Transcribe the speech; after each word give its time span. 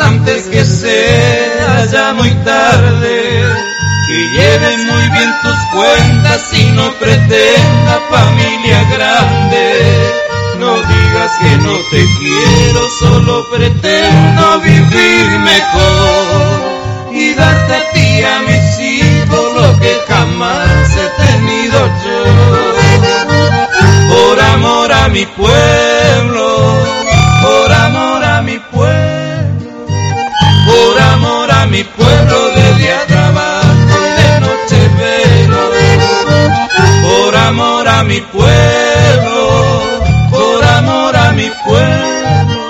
antes 0.00 0.48
que 0.48 0.64
sea 0.64 1.86
ya 1.86 2.12
muy 2.14 2.30
tarde. 2.44 3.42
Que 4.06 4.18
lleve 4.36 4.76
muy 4.90 5.08
bien 5.10 5.32
tus 5.42 5.58
cuentas 5.72 6.52
y 6.52 6.64
no 6.72 6.92
pretenda 6.98 8.00
familia 8.10 8.84
grande. 8.94 10.14
No 10.58 10.76
digas 10.76 11.32
que 11.40 11.56
no 11.58 11.74
te 11.90 12.04
quiero, 12.18 12.80
solo 13.00 13.44
pretendo 13.50 14.60
vivir 14.60 15.38
mejor 15.40 16.64
y 17.12 17.34
darte 17.34 17.74
a 17.74 17.90
ti 17.92 18.22
a 18.22 18.40
mis 18.40 18.80
hijos 18.80 19.54
lo 19.54 19.80
que 19.80 19.94
jamás 20.08 20.90
he 20.96 21.08
tenido 21.26 21.78
yo. 22.04 22.24
Por 24.14 24.40
amor 24.40 24.92
a 24.92 25.08
mi 25.08 25.24
pueblo, 25.26 26.53
mi 31.74 31.82
pueblo 31.82 32.50
de 32.54 32.74
día 32.78 33.04
trabajo 33.08 33.94
y 34.06 34.22
de 34.22 34.40
noche. 34.44 34.78
Por 37.02 37.36
amor 37.36 37.88
a 37.88 38.04
mi 38.04 38.20
pueblo, 38.20 39.38
por 40.30 40.64
amor 40.64 41.16
a 41.16 41.32
mi 41.32 41.50
pueblo, 41.66 42.60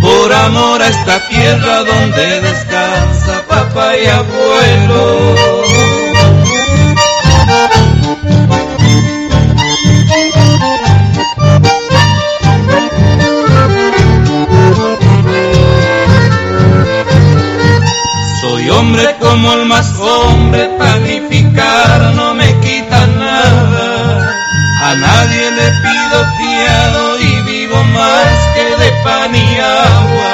por 0.00 0.32
amor 0.32 0.82
a 0.82 0.88
esta 0.88 1.28
tierra 1.28 1.84
donde 1.84 2.40
descansa 2.40 3.44
papá 3.46 3.96
y 3.96 4.06
abuelo. 4.06 5.67
Como 19.20 19.52
el 19.52 19.66
más 19.66 19.92
hombre, 19.98 20.68
panificar 20.78 22.14
no 22.14 22.34
me 22.34 22.52
quita 22.60 23.06
nada. 23.06 24.34
A 24.82 24.94
nadie 24.94 25.50
le 25.50 25.68
pido 25.84 26.26
fiado 26.38 27.20
y 27.20 27.40
vivo 27.42 27.84
más 27.84 28.34
que 28.54 28.64
de 28.82 28.90
pan 29.04 29.34
y 29.34 29.58
agua. 29.58 30.32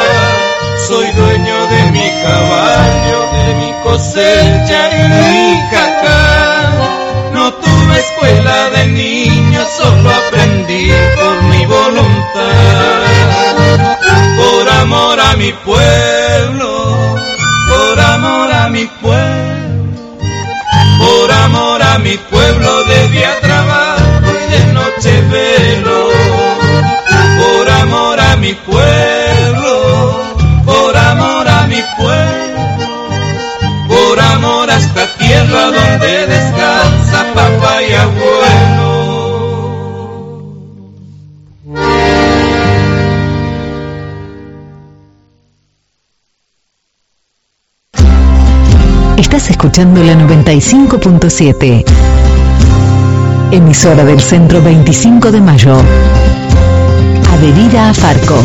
Soy 0.86 1.06
dueño 1.12 1.66
de 1.68 1.82
mi 1.92 2.08
caballo, 2.22 3.18
de 3.32 3.54
mi 3.60 3.72
cosecha 3.82 4.80
y 4.92 5.08
mi 5.08 5.60
jacal. 5.70 6.72
No 7.32 7.52
tuve 7.54 7.98
escuela 7.98 8.70
de 8.70 8.86
niño, 8.86 9.60
solo 9.76 10.10
aprendí 10.10 10.90
por 11.16 11.42
mi 11.44 11.66
voluntad. 11.66 12.44
Por 14.36 14.68
amor 14.68 15.20
a 15.20 15.36
mi 15.36 15.52
pueblo, 15.52 17.16
por 17.74 18.00
amor 18.00 18.52
a 18.52 18.68
mi 18.68 18.84
pueblo, 19.02 20.18
por 20.98 21.32
amor 21.32 21.82
a 21.82 21.98
mi 21.98 22.16
pueblo 22.30 22.84
de 22.84 23.08
día 23.08 23.40
trabajo 23.40 24.30
y 24.42 24.52
de 24.52 24.72
noche 24.72 25.12
velo. 25.32 25.98
Por 27.40 27.70
amor 27.70 28.20
a 28.20 28.36
mi 28.36 28.54
pueblo, 28.54 29.72
por 30.64 30.96
amor 30.96 31.48
a 31.48 31.66
mi 31.66 31.82
pueblo, 31.98 32.62
por 33.88 34.20
amor 34.20 34.70
a 34.70 34.76
esta 34.76 35.06
tierra 35.18 35.62
donde 35.78 36.26
Estás 49.24 49.48
escuchando 49.50 50.04
la 50.04 50.12
95.7. 50.12 51.84
Emisora 53.52 54.04
del 54.04 54.20
Centro 54.20 54.62
25 54.62 55.32
de 55.32 55.40
Mayo. 55.40 55.78
Adherida 57.32 57.88
a 57.88 57.94
Farco. 57.94 58.38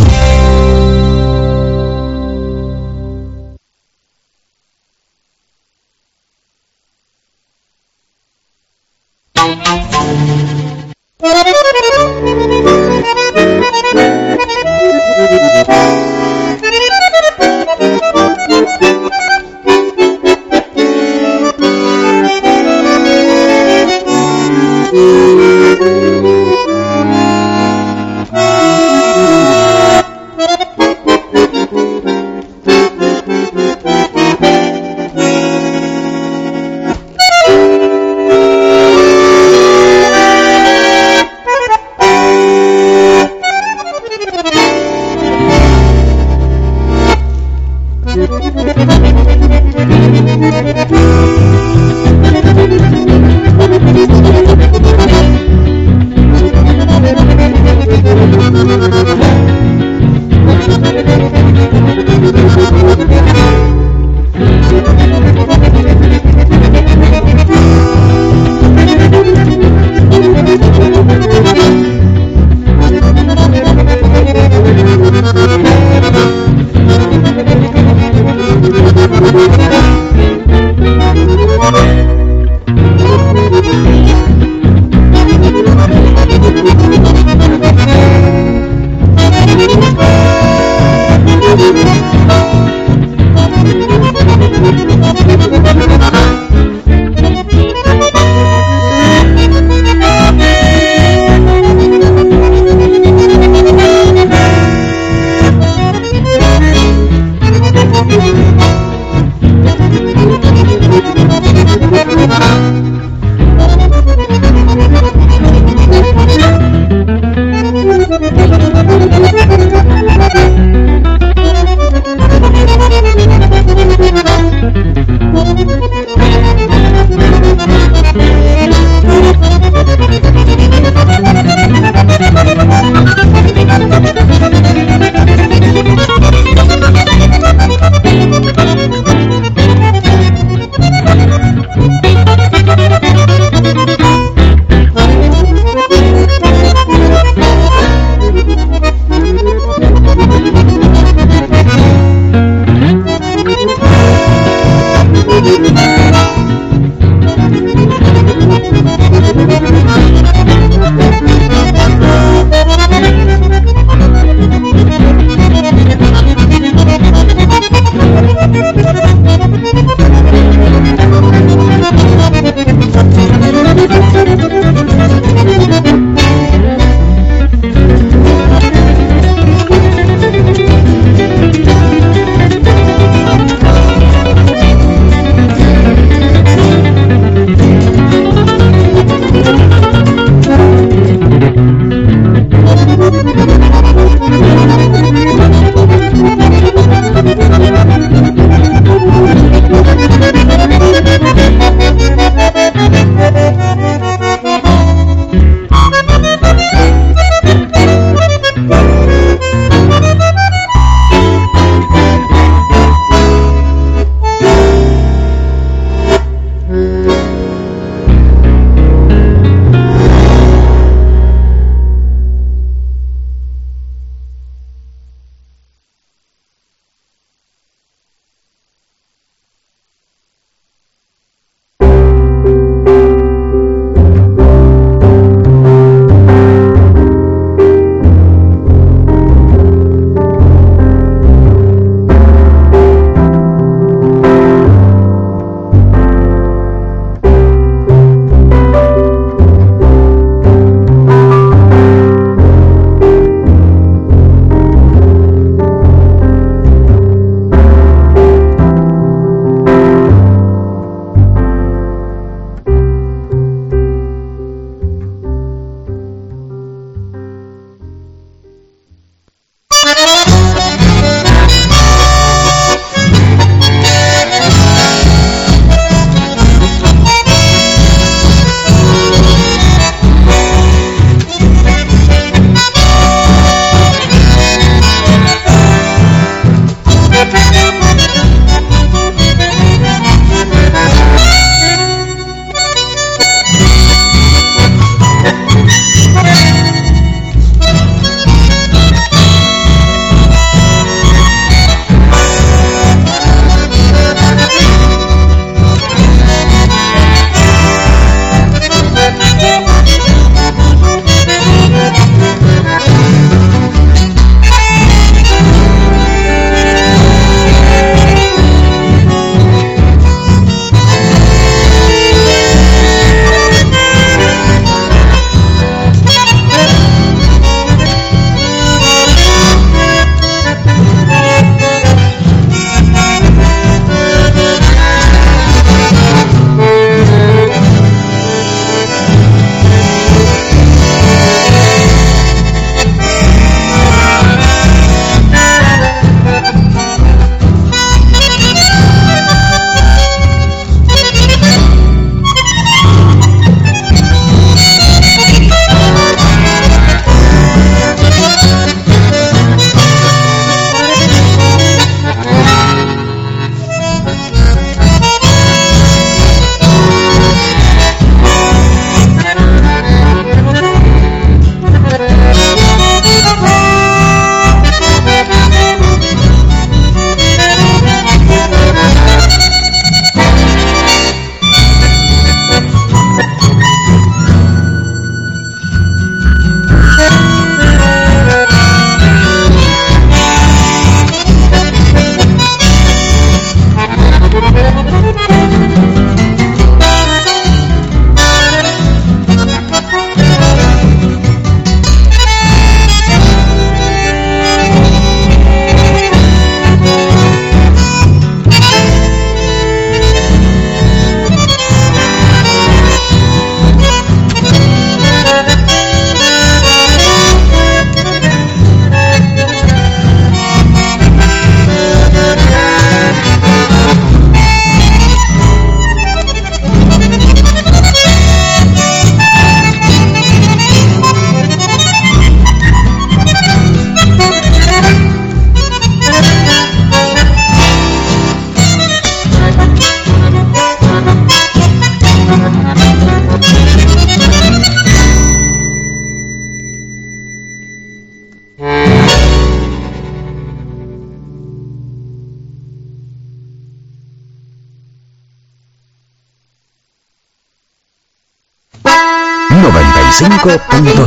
Thank 81.71 82.03
you. 82.03 82.08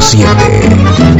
107. 0.03 1.12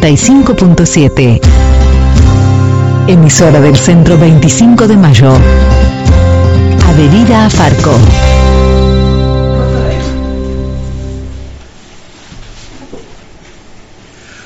95.7. 0.00 1.40
Emisora 3.06 3.60
del 3.60 3.76
Centro 3.76 4.16
25 4.16 4.88
de 4.88 4.96
Mayo. 4.96 5.34
Adherida 6.88 7.44
a 7.44 7.50
Farco. 7.50 7.98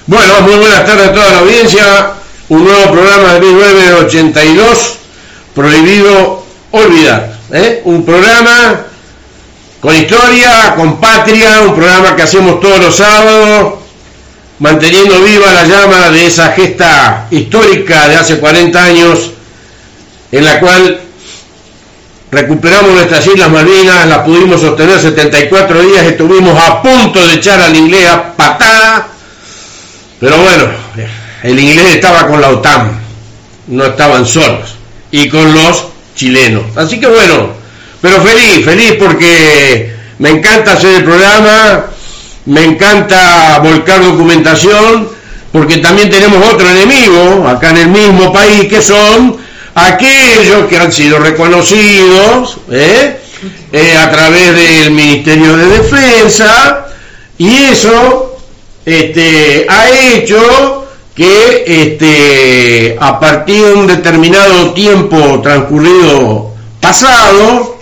Bueno, 0.06 0.40
muy 0.40 0.56
buenas 0.56 0.84
tardes 0.84 1.06
a 1.06 1.12
toda 1.12 1.30
la 1.30 1.38
audiencia. 1.38 2.12
Un 2.48 2.64
nuevo 2.64 2.90
programa 2.90 3.34
de 3.34 3.40
1982, 3.40 4.96
prohibido 5.54 6.42
olvidar. 6.72 7.32
¿eh? 7.52 7.80
Un 7.84 8.04
programa 8.04 8.80
con 9.80 9.94
historia, 9.94 10.74
con 10.74 10.98
patria, 10.98 11.60
un 11.60 11.76
programa 11.76 12.16
que 12.16 12.22
hacemos 12.22 12.58
todos 12.60 12.80
los 12.80 12.96
sábados 12.96 13.83
manteniendo 14.58 15.20
viva 15.20 15.52
la 15.52 15.64
llama 15.64 16.10
de 16.10 16.26
esa 16.26 16.52
gesta 16.52 17.26
histórica 17.30 18.08
de 18.08 18.16
hace 18.16 18.38
40 18.38 18.84
años, 18.84 19.30
en 20.30 20.44
la 20.44 20.60
cual 20.60 21.00
recuperamos 22.30 22.92
nuestras 22.92 23.26
Islas 23.26 23.50
Malvinas, 23.50 24.06
las 24.06 24.18
pudimos 24.18 24.60
sostener 24.60 25.00
74 25.00 25.82
días, 25.82 26.06
estuvimos 26.06 26.58
a 26.58 26.82
punto 26.82 27.26
de 27.26 27.34
echar 27.34 27.60
al 27.60 27.74
inglés 27.74 28.08
a 28.08 28.32
patada, 28.34 29.08
pero 30.20 30.38
bueno, 30.38 30.64
el 31.42 31.58
inglés 31.58 31.94
estaba 31.94 32.26
con 32.26 32.40
la 32.40 32.50
OTAN, 32.50 33.00
no 33.68 33.84
estaban 33.84 34.26
solos, 34.26 34.76
y 35.10 35.28
con 35.28 35.52
los 35.54 35.86
chilenos. 36.14 36.64
Así 36.76 36.98
que 36.98 37.06
bueno, 37.06 37.50
pero 38.00 38.20
feliz, 38.22 38.64
feliz 38.64 38.96
porque 38.98 39.94
me 40.18 40.30
encanta 40.30 40.72
hacer 40.72 40.96
el 40.96 41.04
programa, 41.04 41.86
me 42.46 42.64
encanta 42.64 43.58
volcar 43.62 44.02
documentación, 44.02 45.08
porque 45.52 45.78
también 45.78 46.10
tenemos 46.10 46.44
otro 46.52 46.68
enemigo 46.68 47.48
acá 47.48 47.70
en 47.70 47.76
el 47.76 47.88
mismo 47.88 48.32
país, 48.32 48.66
que 48.68 48.82
son 48.82 49.36
aquellos 49.74 50.66
que 50.68 50.78
han 50.78 50.92
sido 50.92 51.18
reconocidos 51.18 52.58
¿eh? 52.70 53.20
Eh, 53.72 53.96
a 53.96 54.10
través 54.10 54.54
del 54.54 54.90
Ministerio 54.90 55.56
de 55.56 55.66
Defensa, 55.66 56.86
y 57.38 57.56
eso 57.56 58.36
este, 58.84 59.66
ha 59.68 59.90
hecho 59.90 60.86
que 61.14 61.64
este, 61.66 62.96
a 63.00 63.18
partir 63.20 63.64
de 63.64 63.72
un 63.72 63.86
determinado 63.86 64.72
tiempo 64.72 65.40
transcurrido 65.40 66.52
pasado, 66.80 67.73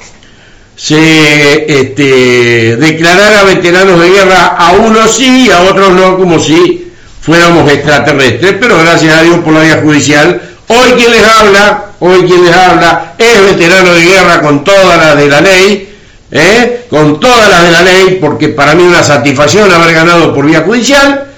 se 0.82 1.64
este, 1.80 2.76
declarara 2.76 3.44
veteranos 3.44 4.00
de 4.00 4.10
guerra, 4.10 4.56
a 4.58 4.72
unos 4.72 5.14
sí 5.14 5.46
y 5.46 5.50
a 5.52 5.60
otros 5.60 5.92
no, 5.92 6.18
como 6.18 6.40
si 6.40 6.92
fuéramos 7.20 7.70
extraterrestres, 7.70 8.56
pero 8.60 8.78
gracias 8.78 9.14
a 9.14 9.22
Dios 9.22 9.38
por 9.44 9.52
la 9.52 9.60
vía 9.60 9.80
judicial, 9.80 10.42
hoy 10.66 10.90
quien 10.96 11.12
les 11.12 11.22
habla, 11.22 11.84
hoy 12.00 12.24
quien 12.24 12.44
les 12.44 12.52
habla 12.52 13.14
es 13.16 13.44
veterano 13.44 13.94
de 13.94 14.04
guerra 14.04 14.42
con 14.42 14.64
todas 14.64 14.98
las 14.98 15.16
de 15.16 15.28
la 15.28 15.40
ley, 15.40 15.96
¿eh? 16.32 16.86
con 16.90 17.20
todas 17.20 17.48
las 17.48 17.62
de 17.62 17.70
la 17.70 17.82
ley, 17.82 18.18
porque 18.20 18.48
para 18.48 18.74
mí 18.74 18.82
es 18.82 18.88
una 18.88 19.04
satisfacción 19.04 19.70
haber 19.70 19.94
ganado 19.94 20.34
por 20.34 20.44
vía 20.44 20.62
judicial, 20.62 21.28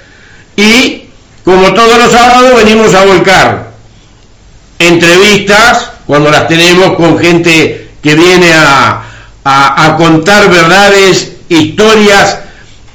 y 0.57 1.03
como 1.45 1.75
todos 1.75 1.99
los 1.99 2.11
sábados 2.11 2.65
venimos 2.65 2.95
a 2.95 3.05
volcar 3.05 3.73
entrevistas, 4.79 5.91
cuando 6.07 6.31
las 6.31 6.49
tenemos 6.49 6.97
con 6.97 7.19
gente 7.19 7.91
que 8.03 8.15
viene 8.15 8.51
a, 8.55 9.03
a, 9.45 9.97
contar 9.99 10.51
verdades, 10.51 11.33
historias 11.49 12.39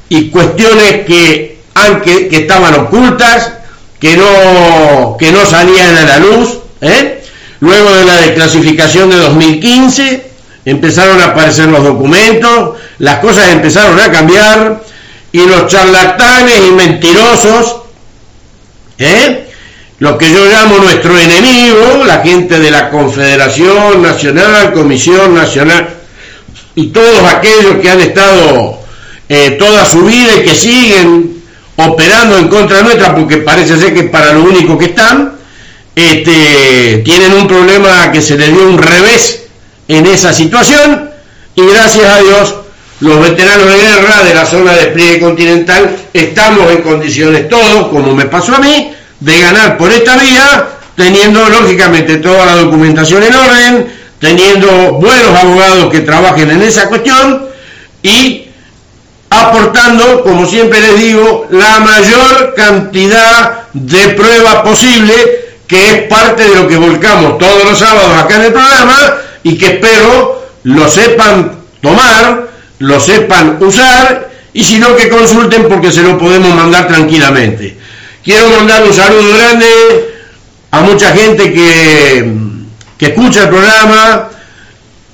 y 0.10 0.29
cuestiones 0.29 1.06
que, 1.06 1.60
que, 2.03 2.29
estaban 2.32 2.74
ocultas, 2.74 3.53
que 4.00 4.18
no, 4.18 5.15
que 5.18 5.32
no 5.32 5.46
salían 5.46 5.96
a 5.98 6.06
la 6.06 6.18
luz. 6.18 6.60
¿eh? 6.82 7.24
Luego 7.60 7.91
de 7.91 8.06
la 8.06 8.15
desclasificación 8.18 9.10
de 9.12 9.18
2015, 9.18 10.29
empezaron 10.65 11.22
a 11.22 11.25
aparecer 11.25 11.68
los 11.68 11.84
documentos, 11.84 12.77
las 12.98 13.20
cosas 13.20 13.50
empezaron 13.50 14.00
a 14.00 14.12
cambiar 14.12 14.82
y 15.32 15.46
los 15.46 15.68
charlatanes 15.68 16.60
y 16.68 16.72
mentirosos, 16.72 17.82
¿eh? 18.98 19.46
lo 20.00 20.18
que 20.18 20.32
yo 20.32 20.46
llamo 20.46 20.77
nuestro 20.77 21.18
enemigo, 21.18 22.03
la 22.06 22.22
gente 22.22 22.58
de 22.58 22.72
la 22.72 22.89
Confederación 22.89 24.01
Nacional, 24.01 24.74
Comisión 24.74 25.36
Nacional 25.36 25.99
y 26.80 26.88
todos 26.88 27.26
aquellos 27.26 27.76
que 27.82 27.90
han 27.90 28.00
estado 28.00 28.80
eh, 29.28 29.58
toda 29.60 29.84
su 29.84 30.06
vida 30.06 30.38
y 30.38 30.44
que 30.44 30.56
siguen 30.56 31.44
operando 31.76 32.38
en 32.38 32.48
contra 32.48 32.82
nuestra, 32.82 33.14
porque 33.14 33.38
parece 33.38 33.78
ser 33.78 33.94
que 33.94 34.04
para 34.04 34.32
lo 34.32 34.44
único 34.44 34.78
que 34.78 34.86
están, 34.86 35.34
este, 35.94 37.02
tienen 37.04 37.34
un 37.34 37.48
problema 37.50 38.14
que 38.14 38.22
se 38.22 38.38
les 38.38 38.54
dio 38.54 38.66
un 38.66 38.78
revés 38.78 39.44
en 39.90 40.06
esa 40.06 40.32
situación 40.32 41.10
y 41.54 41.66
gracias 41.66 42.06
a 42.06 42.22
Dios 42.22 42.56
los 43.02 43.22
veteranos 43.22 43.68
de 43.68 43.78
guerra 43.78 44.24
de 44.24 44.34
la 44.34 44.46
zona 44.46 44.72
de 44.72 44.86
despliegue 44.86 45.20
continental 45.20 45.98
estamos 46.14 46.72
en 46.72 46.82
condiciones 46.82 47.50
todos, 47.50 47.90
como 47.90 48.16
me 48.16 48.26
pasó 48.26 48.56
a 48.56 48.60
mí, 48.60 48.94
de 49.20 49.42
ganar 49.42 49.78
por 49.78 49.92
esta 49.92 50.16
vía, 50.16 50.70
teniendo 50.96 51.44
lógicamente 51.50 52.18
toda 52.18 52.46
la 52.46 52.56
documentación 52.56 53.24
en 53.24 53.36
orden, 53.36 53.99
teniendo 54.20 54.94
buenos 54.94 55.38
abogados 55.38 55.92
que 55.92 56.02
trabajen 56.02 56.52
en 56.52 56.62
esa 56.62 56.88
cuestión 56.88 57.48
y 58.04 58.50
aportando, 59.30 60.24
como 60.24 60.46
siempre 60.46 60.82
les 60.82 61.00
digo, 61.00 61.48
la 61.52 61.80
mayor 61.80 62.54
cantidad 62.56 63.68
de 63.74 64.10
pruebas 64.10 64.56
posible, 64.56 65.14
que 65.68 65.92
es 65.92 66.02
parte 66.04 66.44
de 66.50 66.56
lo 66.56 66.68
que 66.68 66.78
volcamos 66.78 67.38
todos 67.38 67.64
los 67.64 67.78
sábados 67.78 68.18
acá 68.18 68.38
en 68.38 68.46
el 68.46 68.54
programa 68.54 69.18
y 69.44 69.58
que 69.58 69.68
espero 69.68 70.48
lo 70.64 70.90
sepan 70.90 71.52
tomar, 71.82 72.48
lo 72.80 73.00
sepan 73.00 73.58
usar 73.62 74.30
y 74.54 74.64
si 74.64 74.80
no 74.80 74.96
que 74.96 75.10
consulten 75.10 75.68
porque 75.70 75.92
se 75.92 76.02
lo 76.02 76.18
podemos 76.18 76.54
mandar 76.54 76.88
tranquilamente. 76.88 77.78
Quiero 78.24 78.50
mandar 78.50 78.84
un 78.84 78.94
saludo 78.94 79.34
grande 79.34 79.68
a 80.72 80.82
mucha 80.82 81.12
gente 81.12 81.54
que, 81.54 82.49
que 83.00 83.08
escucha 83.08 83.44
el 83.44 83.50
programa. 83.50 84.29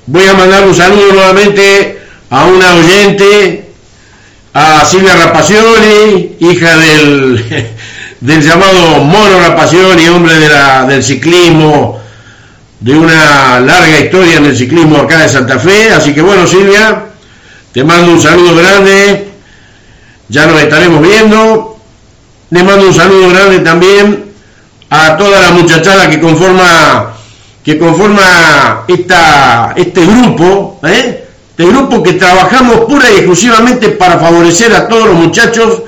Voy 0.07 0.25
a 0.25 0.33
mandar 0.33 0.67
un 0.67 0.75
saludo 0.75 1.13
nuevamente 1.13 1.99
a 2.31 2.45
una 2.45 2.73
oyente, 2.75 3.69
a 4.53 4.83
Silvia 4.83 5.15
Rapacioni, 5.15 6.35
hija 6.39 6.77
del, 6.77 7.69
del 8.19 8.41
llamado 8.41 9.03
Mono 9.03 9.39
Rapacioni, 9.39 10.07
hombre 10.09 10.33
de 10.33 10.49
del 10.87 11.03
ciclismo, 11.03 12.01
de 12.79 12.93
una 12.93 13.59
larga 13.59 13.99
historia 13.99 14.37
en 14.37 14.45
el 14.45 14.57
ciclismo 14.57 14.97
acá 14.97 15.19
de 15.19 15.29
Santa 15.29 15.59
Fe. 15.59 15.91
Así 15.91 16.13
que 16.13 16.21
bueno, 16.21 16.47
Silvia, 16.47 17.05
te 17.71 17.83
mando 17.83 18.11
un 18.11 18.21
saludo 18.21 18.55
grande. 18.55 19.29
Ya 20.27 20.47
nos 20.47 20.59
estaremos 20.59 21.01
viendo. 21.01 21.77
Le 22.49 22.63
mando 22.63 22.87
un 22.87 22.93
saludo 22.93 23.29
grande 23.29 23.59
también 23.59 24.25
a 24.89 25.17
toda 25.17 25.39
la 25.39 25.51
muchachada 25.51 26.09
que 26.09 26.19
conforma 26.19 27.15
que 27.65 27.79
conforma 27.79 28.83
esta, 28.87 29.73
este 29.75 30.05
grupo, 30.05 30.79
¿eh? 30.83 31.25
este 31.49 31.65
grupo 31.65 32.03
que 32.03 32.13
trabajamos 32.13 32.81
pura 32.81 33.09
y 33.09 33.15
exclusivamente 33.15 33.89
para 33.89 34.19
favorecer 34.19 34.71
a 34.75 34.87
todos 34.87 35.07
los 35.07 35.15
muchachos, 35.15 35.81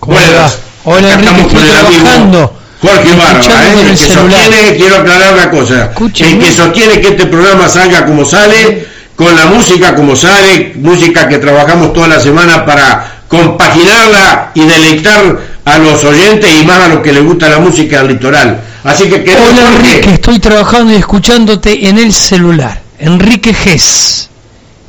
¿Cómo? 0.00 0.14
Buenas. 0.16 0.63
Hola 0.84 1.14
Acá 1.14 1.30
Enrique, 1.30 1.40
estamos 1.40 1.54
estoy 1.54 1.70
trabajando. 2.02 2.56
Jorge 2.80 3.16
Barba, 3.16 3.64
¿eh? 3.64 3.72
el 3.72 3.78
el 3.78 3.90
que 3.90 3.96
celular. 3.96 4.40
sostiene, 4.42 4.76
quiero 4.76 4.96
aclarar 4.96 5.34
una 5.34 5.50
cosa, 5.50 5.90
el 5.98 6.38
que 6.38 6.52
sostiene 6.52 7.00
que 7.00 7.08
este 7.08 7.26
programa 7.26 7.68
salga 7.68 8.04
como 8.04 8.24
sale, 8.26 8.86
con 9.16 9.34
la 9.34 9.46
música 9.46 9.94
como 9.94 10.14
sale, 10.14 10.74
música 10.76 11.26
que 11.26 11.38
trabajamos 11.38 11.94
toda 11.94 12.08
la 12.08 12.20
semana 12.20 12.66
para 12.66 13.22
compaginarla 13.28 14.50
y 14.54 14.60
deleitar 14.66 15.38
a 15.64 15.78
los 15.78 16.04
oyentes 16.04 16.50
y 16.60 16.66
más 16.66 16.80
a 16.80 16.88
los 16.88 17.00
que 17.00 17.12
les 17.12 17.24
gusta 17.24 17.48
la 17.48 17.58
música 17.58 17.98
del 18.02 18.08
litoral. 18.08 18.60
Así 18.84 19.04
que 19.04 19.24
querido 19.24 19.42
Hola 19.50 19.62
Jorge, 19.72 19.88
Enrique, 19.88 20.14
estoy 20.14 20.38
trabajando 20.38 20.92
y 20.92 20.96
escuchándote 20.96 21.88
en 21.88 21.96
el 21.98 22.12
celular. 22.12 22.82
Enrique 22.98 23.54
Gess. 23.54 24.28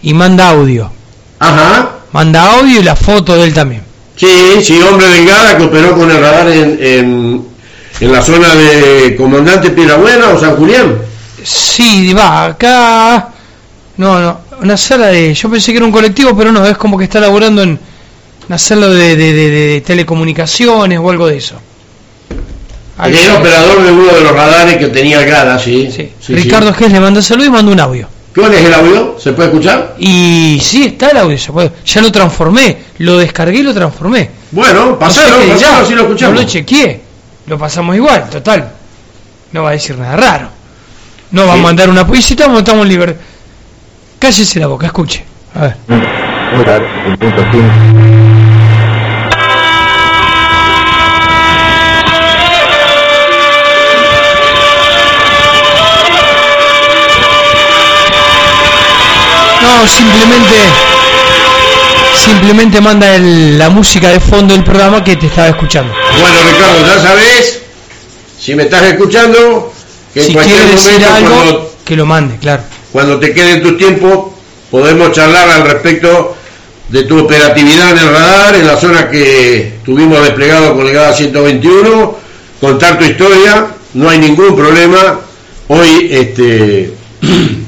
Y 0.02 0.14
manda 0.14 0.50
audio. 0.50 0.92
ajá, 1.40 1.92
Manda 2.12 2.52
audio 2.58 2.82
y 2.82 2.84
la 2.84 2.96
foto 2.98 3.36
de 3.38 3.46
él 3.46 3.54
también. 3.54 3.85
Sí, 4.15 4.28
sí, 4.63 4.80
hombre 4.82 5.08
delgada 5.08 5.58
que 5.58 5.63
operó 5.63 5.95
con 5.95 6.10
el 6.12 6.19
radar 6.19 6.47
en, 6.49 6.78
en, 6.82 7.45
en 7.99 8.12
la 8.12 8.21
zona 8.21 8.54
de 8.56 9.15
Comandante 9.15 9.69
Piedrabuena 9.71 10.30
o 10.30 10.39
San 10.39 10.56
Julián. 10.56 10.95
Sí, 11.43 12.13
va, 12.13 12.45
acá... 12.45 13.30
No, 13.97 14.19
no, 14.19 14.39
una 14.62 14.75
sala 14.78 15.08
de... 15.08 15.34
Yo 15.34 15.49
pensé 15.49 15.71
que 15.71 15.78
era 15.78 15.86
un 15.86 15.91
colectivo, 15.91 16.36
pero 16.36 16.51
no, 16.51 16.65
es 16.65 16.78
como 16.78 16.97
que 16.97 17.06
está 17.06 17.19
laburando 17.19 17.63
en 17.63 17.80
una 18.47 18.58
sala 18.58 18.88
de, 18.88 19.15
de- 19.15 19.34
de- 19.34 19.49
de 19.49 19.82
telecomunicaciones 19.82 20.99
o 20.99 21.10
algo 21.10 21.28
de 21.28 21.38
eso. 21.38 21.56
Era 23.04 23.36
operador 23.38 23.84
de 23.84 23.91
uno 23.91 24.13
de 24.13 24.21
los 24.21 24.32
radares 24.32 24.78
que 24.78 24.88
tenía 24.88 25.21
Gada, 25.23 25.60
sí. 25.60 25.89
Sí. 25.93 26.12
sí, 26.19 26.34
Ricardo 26.36 26.71
sí. 26.73 26.80
Gess 26.80 26.91
le 26.93 26.99
manda 26.99 27.21
saludo 27.21 27.47
y 27.47 27.49
manda 27.49 27.71
un 27.71 27.80
audio. 27.80 28.08
¿Cuál 28.36 28.54
es 28.54 28.65
el 28.65 28.74
audio? 28.74 29.15
¿Se 29.17 29.32
puede 29.32 29.48
escuchar? 29.48 29.95
Y 29.98 30.60
sí, 30.62 30.84
está 30.84 31.10
el 31.12 31.17
audio, 31.17 31.38
se 31.38 31.54
puede. 31.54 31.71
Ya 31.86 32.02
lo 32.02 32.12
transformé, 32.12 32.78
lo 32.98 33.17
descargué 33.17 33.60
y 33.60 33.63
lo 33.63 33.74
transformé. 33.74 34.30
Bueno, 34.52 34.88
No 34.88 35.00
pasalo, 35.00 35.28
sé 35.28 35.34
pasalo, 35.34 35.56
dirá, 35.56 35.80
así 35.80 35.95
lo 35.95 36.02
escuchamos. 36.02 36.36
No 36.36 36.41
lo 36.41 36.48
chequeé, 36.48 37.02
lo 37.48 37.58
pasamos 37.58 37.95
igual, 37.95 38.30
total. 38.30 38.71
No 39.54 39.63
va 39.63 39.69
a 39.69 39.74
decir 39.74 39.98
nada 39.98 40.17
raro. 40.17 40.50
No 41.32 41.48
va 41.48 41.54
a 41.54 41.58
mandar 41.58 41.89
una 41.89 42.06
poesía, 42.06 42.36
estamos, 42.36 42.84
en 42.84 42.89
libertad. 42.89 43.21
Cállese 44.19 44.60
la 44.60 44.67
boca, 44.67 44.88
escuche. 44.88 45.24
A 45.54 45.62
ver. 45.62 45.78
el 45.89 47.17
punto 47.17 47.43
5. 47.52 48.25
No, 59.82 59.88
simplemente 59.88 60.56
simplemente 62.26 62.82
manda 62.82 63.16
el- 63.16 63.58
la 63.58 63.70
música 63.70 64.10
de 64.10 64.20
fondo 64.20 64.54
del 64.54 64.64
programa 64.64 65.04
que 65.04 65.16
te 65.16 65.28
estaba 65.28 65.50
escuchando. 65.50 65.94
Bueno, 66.20 66.38
Ricardo, 66.50 66.86
ya 66.86 67.00
sabes, 67.02 67.62
si 68.40 68.56
me 68.56 68.64
estás 68.64 68.84
escuchando, 68.84 69.72
que 70.14 70.22
en 70.22 70.28
Si 70.28 70.34
cualquier 70.34 70.58
quiere 70.58 70.72
decir 70.72 70.92
momento, 70.94 71.14
algo, 71.16 71.36
cuando, 71.36 71.76
que 71.86 71.96
lo 71.96 72.06
mande, 72.06 72.38
claro. 72.38 72.64
cuando 72.92 73.20
te 73.20 73.34
queden 73.34 73.62
tus 73.62 73.78
tiempos, 73.78 74.32
podemos 74.72 75.12
charlar 75.12 75.50
al 75.50 75.64
respecto 75.70 76.36
de 76.90 77.04
tu 77.04 77.20
operatividad 77.20 77.92
en 77.92 77.98
el 77.98 78.10
radar, 78.14 78.56
en 78.56 78.68
la 78.68 78.78
zona 78.78 79.10
que 79.10 79.80
tuvimos 79.84 80.22
desplegado 80.24 80.76
con 80.76 80.86
Legada 80.86 81.14
121, 81.14 82.18
contar 82.62 82.98
tu 82.98 83.04
historia, 83.06 83.68
no 83.94 84.10
hay 84.10 84.20
ningún 84.20 84.56
problema. 84.56 85.20
Hoy, 85.68 86.08
este, 86.12 86.94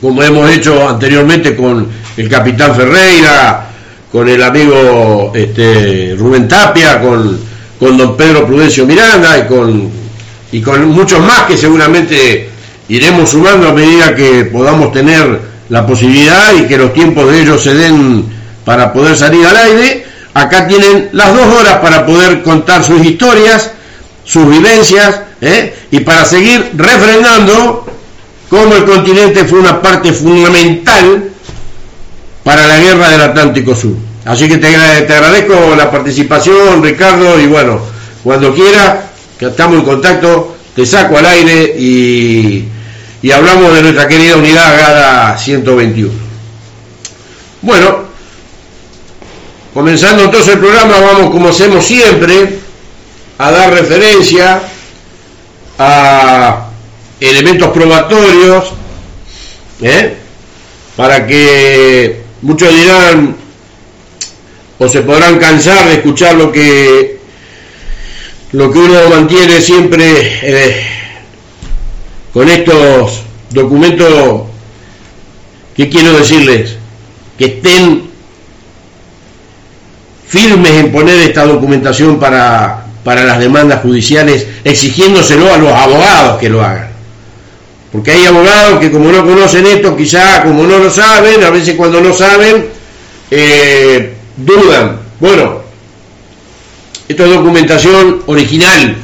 como 0.00 0.22
hemos 0.22 0.50
hecho 0.50 0.88
anteriormente 0.88 1.56
con 1.56 1.88
el 2.16 2.28
capitán 2.28 2.74
Ferreira, 2.74 3.68
con 4.10 4.28
el 4.28 4.42
amigo 4.42 5.32
este, 5.34 6.14
Rubén 6.16 6.48
Tapia, 6.48 7.00
con, 7.00 7.38
con 7.78 7.96
don 7.96 8.16
Pedro 8.16 8.46
Prudencio 8.46 8.86
Miranda 8.86 9.38
y 9.38 9.46
con, 9.46 9.90
y 10.52 10.60
con 10.60 10.88
muchos 10.88 11.20
más 11.20 11.42
que 11.42 11.56
seguramente 11.56 12.48
iremos 12.88 13.30
sumando 13.30 13.68
a 13.68 13.72
medida 13.72 14.14
que 14.14 14.46
podamos 14.46 14.92
tener 14.92 15.40
la 15.68 15.86
posibilidad 15.86 16.54
y 16.54 16.66
que 16.66 16.78
los 16.78 16.94
tiempos 16.94 17.30
de 17.30 17.42
ellos 17.42 17.62
se 17.62 17.74
den 17.74 18.24
para 18.64 18.92
poder 18.92 19.16
salir 19.16 19.46
al 19.46 19.56
aire. 19.56 20.06
Acá 20.32 20.66
tienen 20.66 21.10
las 21.12 21.34
dos 21.34 21.46
horas 21.46 21.78
para 21.78 22.06
poder 22.06 22.42
contar 22.42 22.84
sus 22.84 23.04
historias, 23.04 23.72
sus 24.24 24.48
vivencias, 24.48 25.20
¿eh? 25.40 25.74
y 25.90 26.00
para 26.00 26.24
seguir 26.24 26.70
refrendando 26.76 27.86
cómo 28.48 28.74
el 28.74 28.84
continente 28.84 29.44
fue 29.44 29.58
una 29.60 29.80
parte 29.80 30.12
fundamental 30.12 31.30
para 32.44 32.66
la 32.66 32.78
guerra 32.78 33.08
del 33.10 33.20
Atlántico 33.20 33.74
Sur. 33.74 33.94
Así 34.24 34.48
que 34.48 34.58
te, 34.58 34.68
agra- 34.68 35.06
te 35.06 35.14
agradezco 35.14 35.74
la 35.76 35.90
participación, 35.90 36.82
Ricardo, 36.82 37.38
y 37.40 37.46
bueno, 37.46 37.80
cuando 38.22 38.54
quiera, 38.54 39.10
que 39.38 39.46
estamos 39.46 39.78
en 39.78 39.84
contacto, 39.84 40.56
te 40.74 40.84
saco 40.86 41.16
al 41.18 41.26
aire 41.26 41.74
y, 41.78 42.68
y 43.22 43.30
hablamos 43.30 43.72
de 43.74 43.82
nuestra 43.82 44.06
querida 44.08 44.36
unidad 44.36 44.76
GADA 44.78 45.38
121. 45.38 46.12
Bueno, 47.62 47.98
comenzando 49.74 50.24
entonces 50.24 50.54
el 50.54 50.60
programa, 50.60 50.98
vamos 51.00 51.30
como 51.30 51.48
hacemos 51.48 51.84
siempre, 51.84 52.58
a 53.38 53.50
dar 53.50 53.72
referencia 53.72 54.60
a 55.78 56.67
elementos 57.20 57.68
probatorios, 57.70 58.72
¿eh? 59.82 60.14
para 60.96 61.26
que 61.26 62.22
muchos 62.42 62.74
dirán 62.74 63.36
o 64.78 64.88
se 64.88 65.02
podrán 65.02 65.38
cansar 65.38 65.88
de 65.88 65.94
escuchar 65.94 66.36
lo 66.36 66.52
que 66.52 67.18
lo 68.52 68.70
que 68.70 68.78
uno 68.78 69.08
mantiene 69.10 69.60
siempre 69.60 70.04
eh, 70.42 70.86
con 72.32 72.48
estos 72.48 73.22
documentos 73.50 74.42
que 75.76 75.88
quiero 75.88 76.12
decirles 76.16 76.76
que 77.36 77.44
estén 77.44 78.08
firmes 80.26 80.72
en 80.72 80.92
poner 80.92 81.18
esta 81.20 81.44
documentación 81.44 82.18
para, 82.18 82.86
para 83.04 83.24
las 83.24 83.38
demandas 83.38 83.82
judiciales 83.82 84.46
exigiéndoselo 84.64 85.52
a 85.52 85.58
los 85.58 85.72
abogados 85.72 86.38
que 86.38 86.48
lo 86.48 86.62
hagan 86.62 86.87
porque 87.92 88.12
hay 88.12 88.26
abogados 88.26 88.80
que 88.80 88.90
como 88.90 89.10
no 89.10 89.24
conocen 89.24 89.66
esto, 89.66 89.96
quizá 89.96 90.42
como 90.42 90.64
no 90.64 90.78
lo 90.78 90.90
saben, 90.90 91.42
a 91.42 91.50
veces 91.50 91.74
cuando 91.74 92.00
no 92.00 92.12
saben, 92.12 92.66
eh, 93.30 94.14
dudan. 94.36 95.00
Bueno, 95.18 95.62
esto 97.08 97.24
es 97.24 97.30
documentación 97.30 98.22
original. 98.26 98.96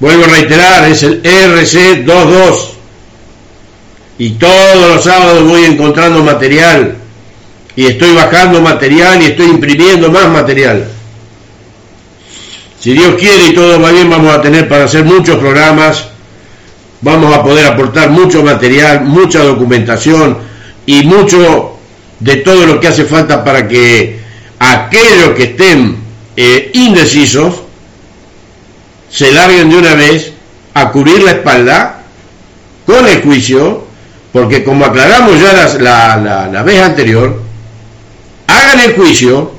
Vuelvo 0.00 0.24
a 0.24 0.28
reiterar, 0.28 0.88
es 0.90 1.02
el 1.04 1.22
RC22. 1.22 2.70
Y 4.18 4.30
todos 4.30 4.94
los 4.94 5.04
sábados 5.04 5.48
voy 5.48 5.64
encontrando 5.64 6.22
material. 6.24 6.96
Y 7.76 7.86
estoy 7.86 8.14
bajando 8.14 8.60
material 8.60 9.22
y 9.22 9.26
estoy 9.26 9.46
imprimiendo 9.46 10.10
más 10.10 10.28
material. 10.28 10.88
Si 12.80 12.92
Dios 12.92 13.14
quiere 13.16 13.48
y 13.48 13.54
todo 13.54 13.80
va 13.80 13.92
bien, 13.92 14.10
vamos 14.10 14.34
a 14.34 14.42
tener 14.42 14.68
para 14.68 14.84
hacer 14.84 15.04
muchos 15.04 15.38
programas 15.38 16.10
vamos 17.02 17.34
a 17.34 17.42
poder 17.42 17.66
aportar 17.66 18.10
mucho 18.10 18.42
material, 18.42 19.02
mucha 19.04 19.40
documentación 19.42 20.38
y 20.86 21.02
mucho 21.04 21.78
de 22.18 22.36
todo 22.36 22.66
lo 22.66 22.78
que 22.80 22.88
hace 22.88 23.04
falta 23.04 23.42
para 23.44 23.66
que 23.66 24.20
aquellos 24.58 25.30
que 25.36 25.44
estén 25.44 25.96
eh, 26.36 26.70
indecisos 26.74 27.62
se 29.10 29.32
larguen 29.32 29.70
de 29.70 29.76
una 29.78 29.94
vez 29.94 30.32
a 30.74 30.90
cubrir 30.90 31.22
la 31.22 31.32
espalda 31.32 32.02
con 32.86 33.06
el 33.08 33.22
juicio, 33.22 33.84
porque 34.32 34.62
como 34.62 34.84
aclaramos 34.84 35.40
ya 35.40 35.52
la, 35.78 36.16
la- 36.16 36.48
la 36.48 36.62
vez 36.62 36.80
anterior, 36.82 37.42
hagan 38.46 38.80
el 38.80 38.94
juicio. 38.94 39.52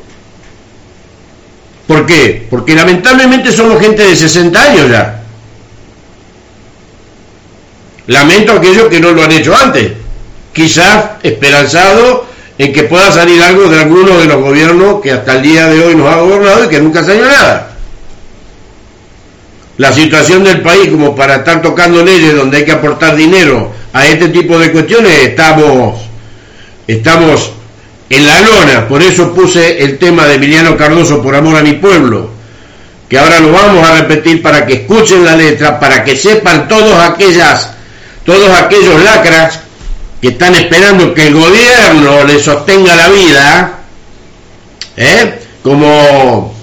¿Por 1.87 2.05
qué? 2.05 2.47
Porque 2.49 2.73
lamentablemente 2.75 3.51
somos 3.51 3.79
gente 3.81 4.03
de 4.03 4.15
60 4.15 4.61
años 4.61 4.89
ya. 4.89 5.20
Lamento 8.07 8.53
a 8.53 8.55
aquellos 8.55 8.87
que 8.89 8.99
no 8.99 9.11
lo 9.11 9.23
han 9.23 9.31
hecho 9.31 9.55
antes, 9.55 9.91
quizás 10.53 11.11
esperanzado 11.23 12.25
en 12.57 12.73
que 12.73 12.83
pueda 12.83 13.11
salir 13.11 13.41
algo 13.41 13.69
de 13.69 13.79
alguno 13.79 14.17
de 14.17 14.25
los 14.25 14.41
gobiernos 14.41 15.01
que 15.01 15.11
hasta 15.11 15.35
el 15.35 15.41
día 15.41 15.67
de 15.67 15.83
hoy 15.83 15.95
nos 15.95 16.07
ha 16.07 16.17
gobernado 16.17 16.65
y 16.65 16.69
que 16.69 16.81
nunca 16.81 17.03
salió 17.03 17.25
nada. 17.25 17.71
La 19.77 19.91
situación 19.91 20.43
del 20.43 20.61
país 20.61 20.89
como 20.89 21.15
para 21.15 21.37
estar 21.37 21.61
tocando 21.61 22.03
leyes 22.03 22.35
donde 22.35 22.57
hay 22.57 22.65
que 22.65 22.71
aportar 22.71 23.15
dinero 23.15 23.71
a 23.93 24.05
este 24.05 24.29
tipo 24.29 24.59
de 24.59 24.71
cuestiones, 24.71 25.11
estamos, 25.23 26.01
estamos 26.87 27.51
en 28.09 28.27
la 28.27 28.41
lona, 28.41 28.87
por 28.87 29.01
eso 29.01 29.33
puse 29.33 29.83
el 29.83 29.97
tema 29.97 30.25
de 30.27 30.35
Emiliano 30.35 30.75
Cardoso 30.75 31.21
por 31.21 31.33
amor 31.33 31.55
a 31.55 31.63
mi 31.63 31.73
pueblo, 31.73 32.29
que 33.07 33.17
ahora 33.17 33.39
lo 33.39 33.51
vamos 33.53 33.87
a 33.87 34.01
repetir 34.01 34.41
para 34.41 34.65
que 34.65 34.73
escuchen 34.73 35.25
la 35.25 35.35
letra, 35.35 35.79
para 35.79 36.03
que 36.03 36.15
sepan 36.15 36.67
todos 36.67 36.93
aquellas, 36.99 37.71
todos 38.31 38.49
aquellos 38.49 39.03
lacras 39.03 39.59
que 40.21 40.29
están 40.29 40.55
esperando 40.55 41.13
que 41.13 41.27
el 41.27 41.33
gobierno 41.33 42.23
les 42.23 42.41
sostenga 42.41 42.95
la 42.95 43.09
vida, 43.09 43.79
¿eh? 44.95 45.39
como 45.61 46.53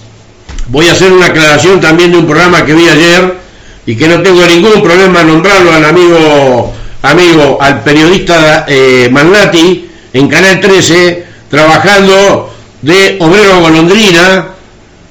voy 0.69 0.89
a 0.89 0.93
hacer 0.93 1.13
una 1.13 1.27
aclaración 1.27 1.79
también 1.79 2.13
de 2.13 2.19
un 2.19 2.27
programa 2.27 2.65
que 2.65 2.73
vi 2.73 2.89
ayer 2.89 3.37
y 3.85 3.97
que 3.97 4.09
no 4.09 4.23
tengo 4.23 4.47
ningún 4.47 4.83
problema 4.83 5.23
nombrarlo 5.23 5.75
al 5.75 5.85
amigo, 5.85 6.73
amigo, 7.03 7.59
al 7.61 7.83
periodista 7.83 8.65
eh, 8.67 9.09
Magnati 9.11 9.91
en 10.15 10.27
Canal 10.27 10.61
13, 10.61 11.27
trabajando 11.51 12.51
de 12.81 13.19
obrero 13.21 13.61
golondrina, 13.61 14.47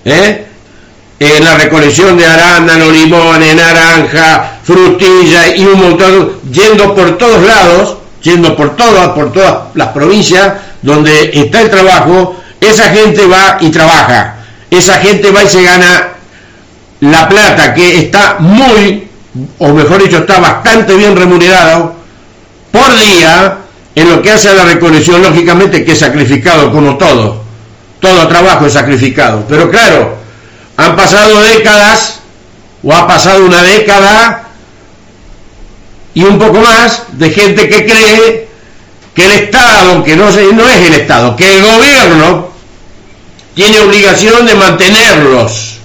¿eh? 0.06 0.48
en 1.20 1.44
la 1.44 1.56
recolección 1.56 2.18
de 2.18 2.26
arándano, 2.26 2.90
limones, 2.90 3.56
naranja, 3.56 4.58
frutilla 4.64 5.56
y 5.56 5.66
un 5.66 5.80
montón, 5.80 6.37
yendo 6.52 6.94
por 6.96 7.18
todos 7.18 7.44
lados, 7.44 7.98
yendo 8.22 8.56
por 8.56 8.76
todas, 8.76 9.10
por 9.10 9.32
todas 9.32 9.56
las 9.76 9.90
provincias 9.90 10.54
donde 10.82 11.32
está 11.34 11.62
el 11.62 11.70
trabajo, 11.70 12.36
esa 12.60 12.90
gente 12.90 13.26
va 13.28 13.58
y 13.60 13.70
trabaja, 13.70 14.38
esa 14.70 14.96
gente 15.00 15.32
va 15.32 15.44
y 15.44 15.48
se 15.48 15.64
gana 15.64 16.10
la 17.00 17.30
plata 17.30 17.74
que 17.74 18.00
está 18.00 18.38
muy, 18.40 19.08
o 19.60 19.70
mejor 19.70 20.02
dicho, 20.02 20.18
está 20.18 20.40
bastante 20.40 20.96
bien 20.96 21.16
remunerado 21.16 21.96
por 22.72 22.96
día 22.96 23.58
en 23.96 24.10
lo 24.10 24.22
que 24.22 24.32
hace 24.32 24.50
a 24.50 24.54
la 24.54 24.66
recolección, 24.66 25.22
lógicamente 25.22 25.84
que 25.84 25.92
es 25.92 26.00
sacrificado 26.00 26.72
como 26.72 26.98
todo, 26.98 27.42
todo 28.00 28.28
trabajo 28.28 28.66
es 28.66 28.74
sacrificado, 28.74 29.46
pero 29.48 29.70
claro, 29.70 30.16
han 30.78 30.96
pasado 30.96 31.42
décadas, 31.42 32.20
o 32.84 32.94
ha 32.94 33.08
pasado 33.08 33.46
una 33.46 33.64
década 33.64 34.47
y 36.18 36.24
un 36.24 36.40
poco 36.40 36.60
más 36.62 37.04
de 37.12 37.30
gente 37.30 37.70
que 37.70 37.86
cree 37.86 38.48
que 39.14 39.24
el 39.24 39.32
Estado, 39.34 40.04
que 40.04 40.16
no, 40.16 40.24
no 40.24 40.68
es 40.68 40.88
el 40.88 40.94
Estado, 40.96 41.36
que 41.36 41.58
el 41.58 41.62
gobierno 41.62 42.50
tiene 43.54 43.82
obligación 43.82 44.44
de 44.48 44.56
mantenerlos. 44.56 45.78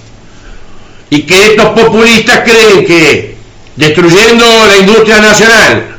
Y 1.11 1.21
que 1.21 1.51
estos 1.51 1.67
populistas 1.79 2.39
creen 2.39 2.83
que 2.83 3.37
destruyendo 3.75 4.43
la 4.65 4.77
industria 4.77 5.19
nacional, 5.19 5.97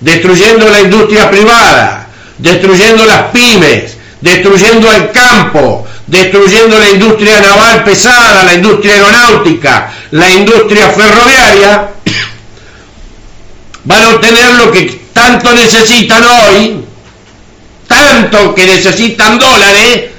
destruyendo 0.00 0.68
la 0.68 0.80
industria 0.82 1.30
privada, 1.30 2.08
destruyendo 2.36 3.06
las 3.06 3.30
pymes, 3.30 3.96
destruyendo 4.20 4.92
el 4.92 5.10
campo, 5.12 5.86
destruyendo 6.06 6.78
la 6.78 6.90
industria 6.90 7.40
naval 7.40 7.84
pesada, 7.84 8.44
la 8.44 8.52
industria 8.52 8.96
aeronáutica, 8.96 9.90
la 10.10 10.30
industria 10.30 10.90
ferroviaria, 10.90 11.88
van 13.84 14.02
a 14.02 14.08
obtener 14.10 14.54
lo 14.54 14.70
que 14.70 15.00
tanto 15.12 15.52
necesitan 15.52 16.22
hoy, 16.24 16.84
tanto 17.86 18.54
que 18.54 18.66
necesitan 18.66 19.38
dólares, 19.38 20.10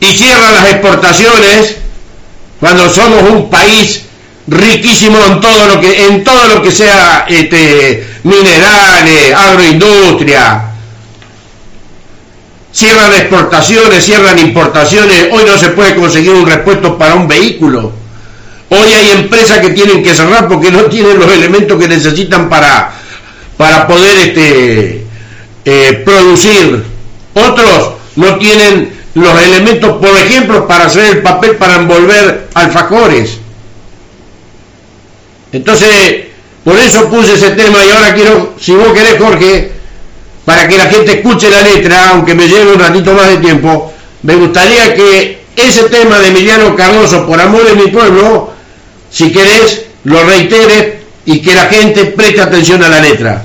y 0.00 0.06
cierran 0.06 0.54
las 0.54 0.70
exportaciones 0.70 1.76
cuando 2.60 2.88
somos 2.88 3.22
un 3.30 3.50
país 3.50 4.04
riquísimo 4.46 5.18
en 5.26 5.40
todo 5.40 5.66
lo 5.66 5.80
que 5.80 6.06
en 6.06 6.24
todo 6.24 6.48
lo 6.48 6.62
que 6.62 6.70
sea 6.70 7.26
este, 7.28 8.06
minerales, 8.22 9.34
agroindustria. 9.34 10.64
Cierran 12.72 13.12
exportaciones, 13.14 14.04
cierran 14.04 14.38
importaciones. 14.38 15.28
Hoy 15.32 15.42
no 15.44 15.58
se 15.58 15.70
puede 15.70 15.96
conseguir 15.96 16.30
un 16.30 16.46
repuesto 16.46 16.96
para 16.96 17.14
un 17.14 17.26
vehículo. 17.26 17.92
Hoy 18.70 18.92
hay 18.92 19.10
empresas 19.12 19.58
que 19.58 19.70
tienen 19.70 20.02
que 20.02 20.14
cerrar 20.14 20.46
porque 20.46 20.70
no 20.70 20.84
tienen 20.84 21.18
los 21.18 21.32
elementos 21.32 21.78
que 21.80 21.88
necesitan 21.88 22.48
para, 22.48 22.92
para 23.56 23.86
poder 23.86 24.28
este, 24.28 25.06
eh, 25.64 26.02
producir. 26.04 26.84
Otros 27.34 27.92
no 28.16 28.36
tienen 28.36 28.92
los 29.14 29.42
elementos, 29.42 29.96
por 29.96 30.14
ejemplo, 30.16 30.66
para 30.66 30.86
hacer 30.86 31.16
el 31.16 31.22
papel 31.22 31.56
para 31.56 31.76
envolver 31.76 32.48
alfajores. 32.54 33.38
Entonces, 35.50 36.26
por 36.62 36.78
eso 36.78 37.08
puse 37.08 37.34
ese 37.34 37.50
tema 37.52 37.82
y 37.84 37.90
ahora 37.90 38.14
quiero, 38.14 38.54
si 38.60 38.74
vos 38.74 38.92
querés, 38.92 39.18
Jorge, 39.18 39.72
para 40.44 40.68
que 40.68 40.76
la 40.76 40.86
gente 40.86 41.12
escuche 41.12 41.48
la 41.50 41.62
letra, 41.62 42.10
aunque 42.10 42.34
me 42.34 42.46
lleve 42.46 42.72
un 42.72 42.80
ratito 42.80 43.14
más 43.14 43.28
de 43.28 43.38
tiempo, 43.38 43.92
me 44.22 44.34
gustaría 44.34 44.94
que 44.94 45.38
ese 45.56 45.84
tema 45.84 46.18
de 46.18 46.28
Emiliano 46.28 46.76
Cardoso, 46.76 47.26
por 47.26 47.40
amor 47.40 47.64
de 47.64 47.74
mi 47.74 47.90
pueblo, 47.90 48.52
si 49.10 49.32
querés, 49.32 49.86
lo 50.04 50.22
reiteres 50.24 50.94
y 51.24 51.40
que 51.40 51.54
la 51.54 51.66
gente 51.66 52.06
preste 52.06 52.40
atención 52.40 52.82
a 52.82 52.88
la 52.88 53.00
letra. 53.00 53.44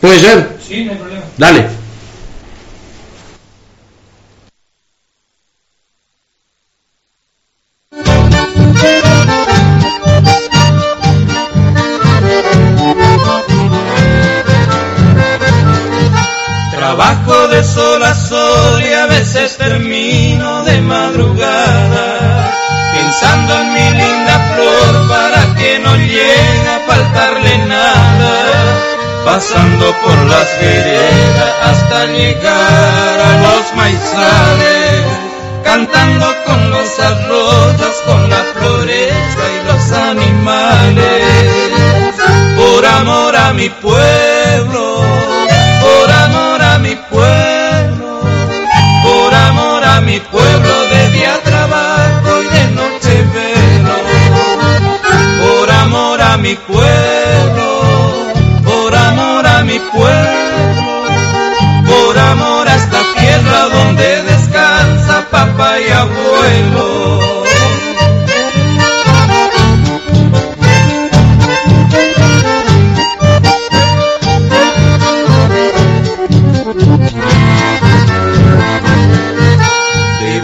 ¿Puede 0.00 0.20
ser? 0.20 0.48
Sí, 0.66 0.84
no 0.84 0.92
hay 0.92 0.98
problema. 0.98 1.24
Dale. 1.36 1.73
Por 30.02 30.18
las 30.26 30.48
veredas 30.60 31.54
hasta 31.62 32.06
llegar 32.06 33.20
a 33.20 33.32
los 33.42 33.74
maizales 33.76 35.04
cantando 35.62 36.26
con 36.46 36.70
los 36.70 36.98
arroyos 36.98 37.96
con 38.06 38.30
la 38.30 38.42
floresta 38.54 39.44
y 39.54 39.66
los 39.66 39.92
animales. 39.92 41.24
Por 42.56 42.86
amor 42.86 43.36
a 43.36 43.52
mi 43.52 43.68
pueblo 43.68 45.04
por 45.84 46.10
amor 46.10 46.62
a 46.62 46.78
mi 46.78 46.94
pueblo, 47.10 48.20
por 49.02 49.34
amor 49.34 49.84
a 49.84 50.00
mi 50.00 50.18
pueblo 50.20 50.74
de 50.92 51.10
día 51.10 51.34
trabajo 51.44 52.30
y 52.42 52.48
de 52.56 52.64
noche 52.80 53.14
velo, 53.34 53.96
por 55.42 55.70
amor 55.70 56.20
a 56.22 56.36
mi 56.38 56.54
pueblo, 56.54 57.23
pueblo, 59.92 61.06
por 61.86 62.18
amor 62.18 62.68
a 62.68 62.74
esta 62.74 63.00
tierra 63.18 63.68
donde 63.72 64.22
descansa 64.22 65.26
papá 65.30 65.80
y 65.80 65.90
abuelo. 65.90 67.24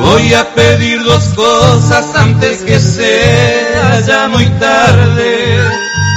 Voy 0.00 0.34
a 0.34 0.54
pedir 0.54 1.02
dos 1.04 1.24
cosas 1.34 2.14
antes 2.14 2.62
que 2.62 2.78
sea 2.78 4.00
ya 4.00 4.28
muy 4.28 4.46
tarde. 4.58 5.58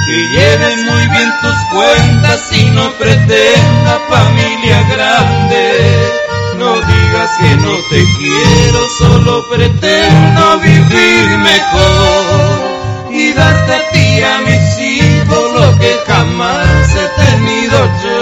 Que 0.06 0.28
lleven 0.28 0.84
muy 0.86 1.06
bien 1.08 1.30
tus 1.40 1.53
cuentas 1.74 2.52
y 2.52 2.70
no 2.70 2.90
pretenda 2.92 4.00
familia 4.08 4.82
grande. 4.88 6.12
No 6.58 6.74
digas 6.76 7.30
que 7.40 7.56
no 7.56 7.74
te 7.90 8.04
quiero, 8.18 8.80
solo 8.98 9.44
pretendo 9.50 10.58
vivir 10.60 11.26
mejor 11.38 13.10
y 13.10 13.32
darte 13.32 13.74
a 13.74 13.90
ti 13.90 14.22
a 14.22 14.38
mis 14.46 14.78
hijos 14.78 15.52
lo 15.54 15.78
que 15.78 15.92
jamás 16.06 16.88
he 16.94 17.22
tenido 17.22 17.78
yo. 18.02 18.18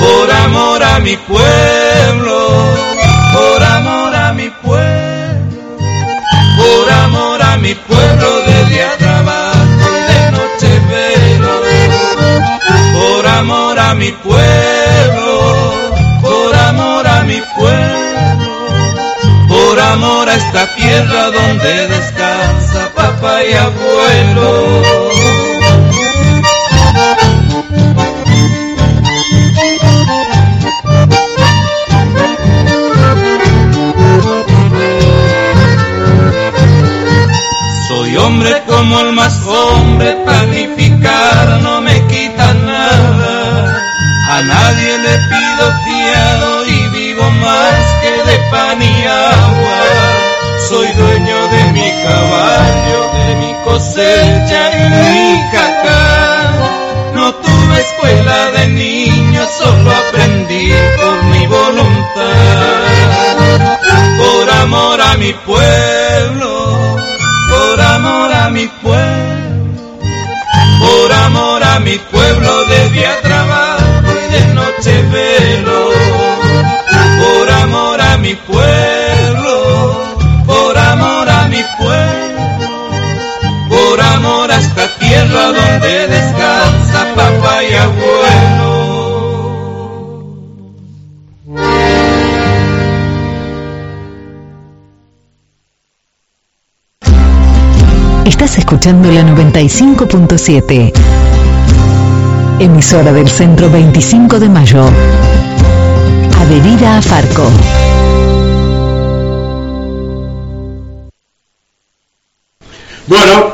Por 0.00 0.30
amor 0.30 0.82
a 0.82 0.98
mi 1.00 1.16
pueblo, 1.16 2.38
por 3.34 3.62
amor 3.62 4.14
a 4.14 4.32
mi 4.32 4.48
pueblo, 4.62 5.58
por 6.58 6.92
amor 6.92 7.42
a 7.42 7.56
mi 7.56 7.74
pueblo 7.74 8.45
amor 13.46 13.78
a 13.78 13.94
mi 13.94 14.10
pueblo, 14.10 15.38
por 16.20 16.52
amor 16.52 17.06
a 17.06 17.22
mi 17.22 17.40
pueblo, 17.56 18.66
por 19.46 19.78
amor 19.78 20.28
a 20.28 20.34
esta 20.34 20.74
tierra 20.74 21.30
donde 21.30 21.86
descansa 21.86 22.90
papá 22.96 23.44
y 23.44 23.52
abuelo. 23.54 24.82
Soy 37.86 38.16
hombre 38.16 38.62
como 38.66 39.00
el 39.02 39.12
más 39.12 39.40
hombre, 39.46 40.16
panificar 40.26 41.60
cosecha 53.66 54.60
y 54.78 54.82
mi 54.96 55.42
jacal. 55.52 56.54
No 57.14 57.34
tuve 57.34 57.80
escuela 57.80 58.50
de 58.52 58.68
niño, 58.68 59.42
solo 59.58 59.90
aprendí 59.90 60.72
por 60.98 61.16
mi 61.32 61.46
voluntad. 61.46 62.36
Por 64.22 64.50
amor 64.62 65.00
a 65.00 65.16
mi 65.16 65.32
pueblo, 65.50 66.50
por 67.50 67.80
amor 67.80 68.32
a 68.32 68.48
mi 68.50 68.66
pueblo, 68.82 69.80
por 70.84 71.12
amor 71.12 71.62
a 71.62 71.80
mi 71.80 71.96
pueblo 72.12 72.64
de 72.66 72.88
día 72.90 73.25
Estás 98.26 98.58
escuchando 98.58 99.10
la 99.12 99.22
95.7. 99.22 100.92
Emisora 102.58 103.12
del 103.12 103.28
Centro 103.28 103.70
25 103.70 104.40
de 104.40 104.48
Mayo. 104.48 104.90
Adherida 106.36 106.98
a 106.98 107.02
Farco. 107.02 107.48
Bueno, 113.06 113.52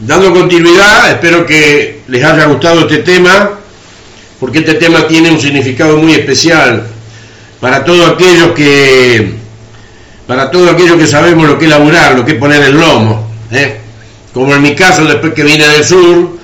dando 0.00 0.32
continuidad, 0.32 1.12
espero 1.12 1.46
que 1.46 2.00
les 2.08 2.24
haya 2.24 2.46
gustado 2.46 2.80
este 2.80 2.98
tema. 2.98 3.50
porque 4.40 4.58
este 4.58 4.74
tema 4.74 5.06
tiene 5.06 5.30
un 5.30 5.40
significado 5.40 5.96
muy 5.96 6.14
especial 6.14 6.88
para 7.60 7.84
todos 7.84 8.10
aquellos 8.10 8.50
que 8.50 9.34
para 10.26 10.50
todos 10.50 10.72
aquellos 10.72 10.96
que 10.96 11.06
sabemos 11.06 11.48
lo 11.48 11.56
que 11.56 11.66
es 11.66 11.70
laburar, 11.70 12.16
lo 12.16 12.24
que 12.24 12.32
es 12.32 12.38
poner 12.38 12.60
el 12.64 12.80
lomo, 12.80 13.30
¿eh? 13.52 13.82
Como 14.38 14.54
en 14.54 14.62
mi 14.62 14.76
caso 14.76 15.04
después 15.04 15.34
que 15.34 15.42
vine 15.42 15.66
del 15.66 15.84
sur, 15.84 16.38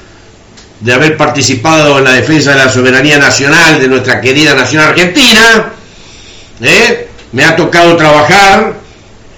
de 0.81 0.93
haber 0.93 1.17
participado 1.17 1.97
en 1.99 2.05
la 2.05 2.11
defensa 2.11 2.51
de 2.51 2.65
la 2.65 2.69
soberanía 2.69 3.19
nacional 3.19 3.81
de 3.81 3.87
nuestra 3.87 4.21
querida 4.21 4.53
nación 4.53 4.83
argentina, 4.83 5.67
¿eh? 6.61 7.09
me 7.31 7.45
ha 7.45 7.55
tocado 7.55 7.97
trabajar 7.97 8.75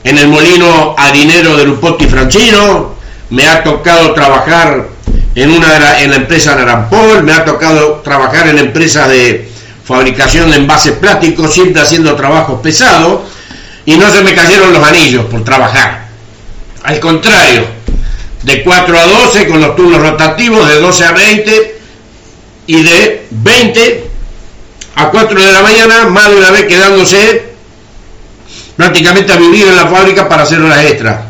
en 0.03 0.17
el 0.17 0.29
molino 0.29 0.95
harinero 0.97 1.55
de 1.55 1.67
Lupotti 1.67 2.07
Franchino, 2.07 2.95
me 3.29 3.47
ha 3.47 3.63
tocado 3.63 4.15
trabajar 4.15 4.89
en, 5.35 5.51
una, 5.51 6.01
en 6.01 6.09
la 6.09 6.17
empresa 6.17 6.57
Narampol, 6.57 7.23
me 7.25 7.35
ha 7.35 7.45
tocado 7.45 7.97
trabajar 7.97 8.49
en 8.49 8.57
empresas 8.57 9.07
de 9.11 9.51
fabricación 9.85 10.51
de 10.51 10.57
envases 10.57 10.93
plásticos, 10.93 11.53
siempre 11.53 11.83
haciendo 11.83 12.17
trabajos 12.17 12.59
pesados, 12.63 13.21
y 13.85 13.99
no 13.99 14.11
se 14.11 14.23
me 14.23 14.35
cayeron 14.35 14.73
los 14.73 14.83
anillos 14.83 15.27
por 15.27 15.45
trabajar. 15.45 16.07
Al 16.85 16.99
contrario, 17.01 17.77
de 18.43 18.63
4 18.63 18.99
a 18.99 19.05
12 19.07 19.47
con 19.49 19.61
los 19.61 19.77
turnos 19.77 20.01
rotativos, 20.01 20.69
de 20.69 20.81
12 20.81 21.05
a 21.05 21.13
20 21.13 21.81
y 22.67 22.83
de 22.83 23.27
20 23.31 24.11
a 24.97 25.11
4 25.11 25.41
de 25.41 25.53
la 25.53 25.63
mañana, 25.63 26.07
más 26.07 26.31
de 26.31 26.37
una 26.37 26.51
vez 26.51 26.65
quedándose 26.67 27.55
prácticamente 28.77 29.33
a 29.33 29.37
vivir 29.37 29.67
en 29.67 29.77
la 29.77 29.87
fábrica 29.87 30.29
para 30.29 30.43
hacer 30.43 30.61
horas 30.61 30.85
extras. 30.85 31.25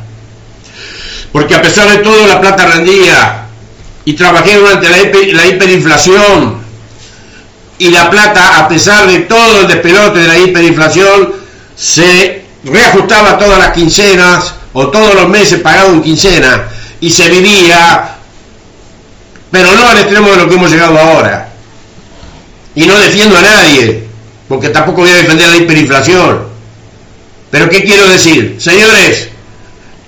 Porque 1.33 1.55
a 1.55 1.63
pesar 1.63 1.89
de 1.91 1.99
todo 1.99 2.27
la 2.27 2.41
plata 2.41 2.67
rendía 2.67 3.47
y 4.05 4.15
trabajé 4.15 4.57
durante 4.57 4.89
la, 4.89 4.97
la 5.33 5.47
hiperinflación 5.47 6.65
y 7.79 7.91
la 7.91 8.09
plata, 8.09 8.59
a 8.59 8.69
pesar 8.69 9.07
de 9.07 9.21
todo 9.21 9.63
el 9.63 9.69
despelote 9.69 10.21
de 10.21 10.29
la 10.29 10.39
hiperinflación, 10.39 11.35
se 11.77 12.45
reajustaba 12.65 13.39
todas 13.39 13.59
las 13.59 13.73
quincenas 13.73 14.55
o 14.73 14.89
todos 14.89 15.15
los 15.15 15.29
meses 15.29 15.61
pagado 15.61 15.93
en 15.93 16.03
quincena 16.03 16.69
y 17.01 17.11
se 17.11 17.29
vivía, 17.29 18.17
pero 19.51 19.73
no 19.73 19.89
al 19.89 19.99
extremo 19.99 20.31
de 20.31 20.37
lo 20.37 20.49
que 20.49 20.55
hemos 20.55 20.71
llegado 20.71 20.99
ahora. 20.99 21.49
Y 22.75 22.87
no 22.87 22.99
defiendo 22.99 23.37
a 23.39 23.43
nadie, 23.43 24.05
porque 24.49 24.69
tampoco 24.71 25.03
voy 25.03 25.11
a 25.11 25.17
defender 25.17 25.49
la 25.49 25.57
hiperinflación. 25.57 26.47
Pero 27.51 27.69
¿qué 27.71 27.85
quiero 27.85 28.09
decir? 28.09 28.57
Señores, 28.59 29.29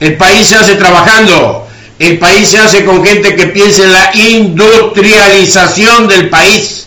el 0.01 0.17
país 0.17 0.47
se 0.47 0.57
hace 0.57 0.75
trabajando, 0.77 1.67
el 1.99 2.19
país 2.19 2.49
se 2.49 2.59
hace 2.59 2.85
con 2.85 3.05
gente 3.05 3.35
que 3.35 3.47
piensa 3.47 3.85
en 3.85 3.93
la 3.93 4.11
industrialización 4.15 6.09
del 6.09 6.29
país. 6.29 6.87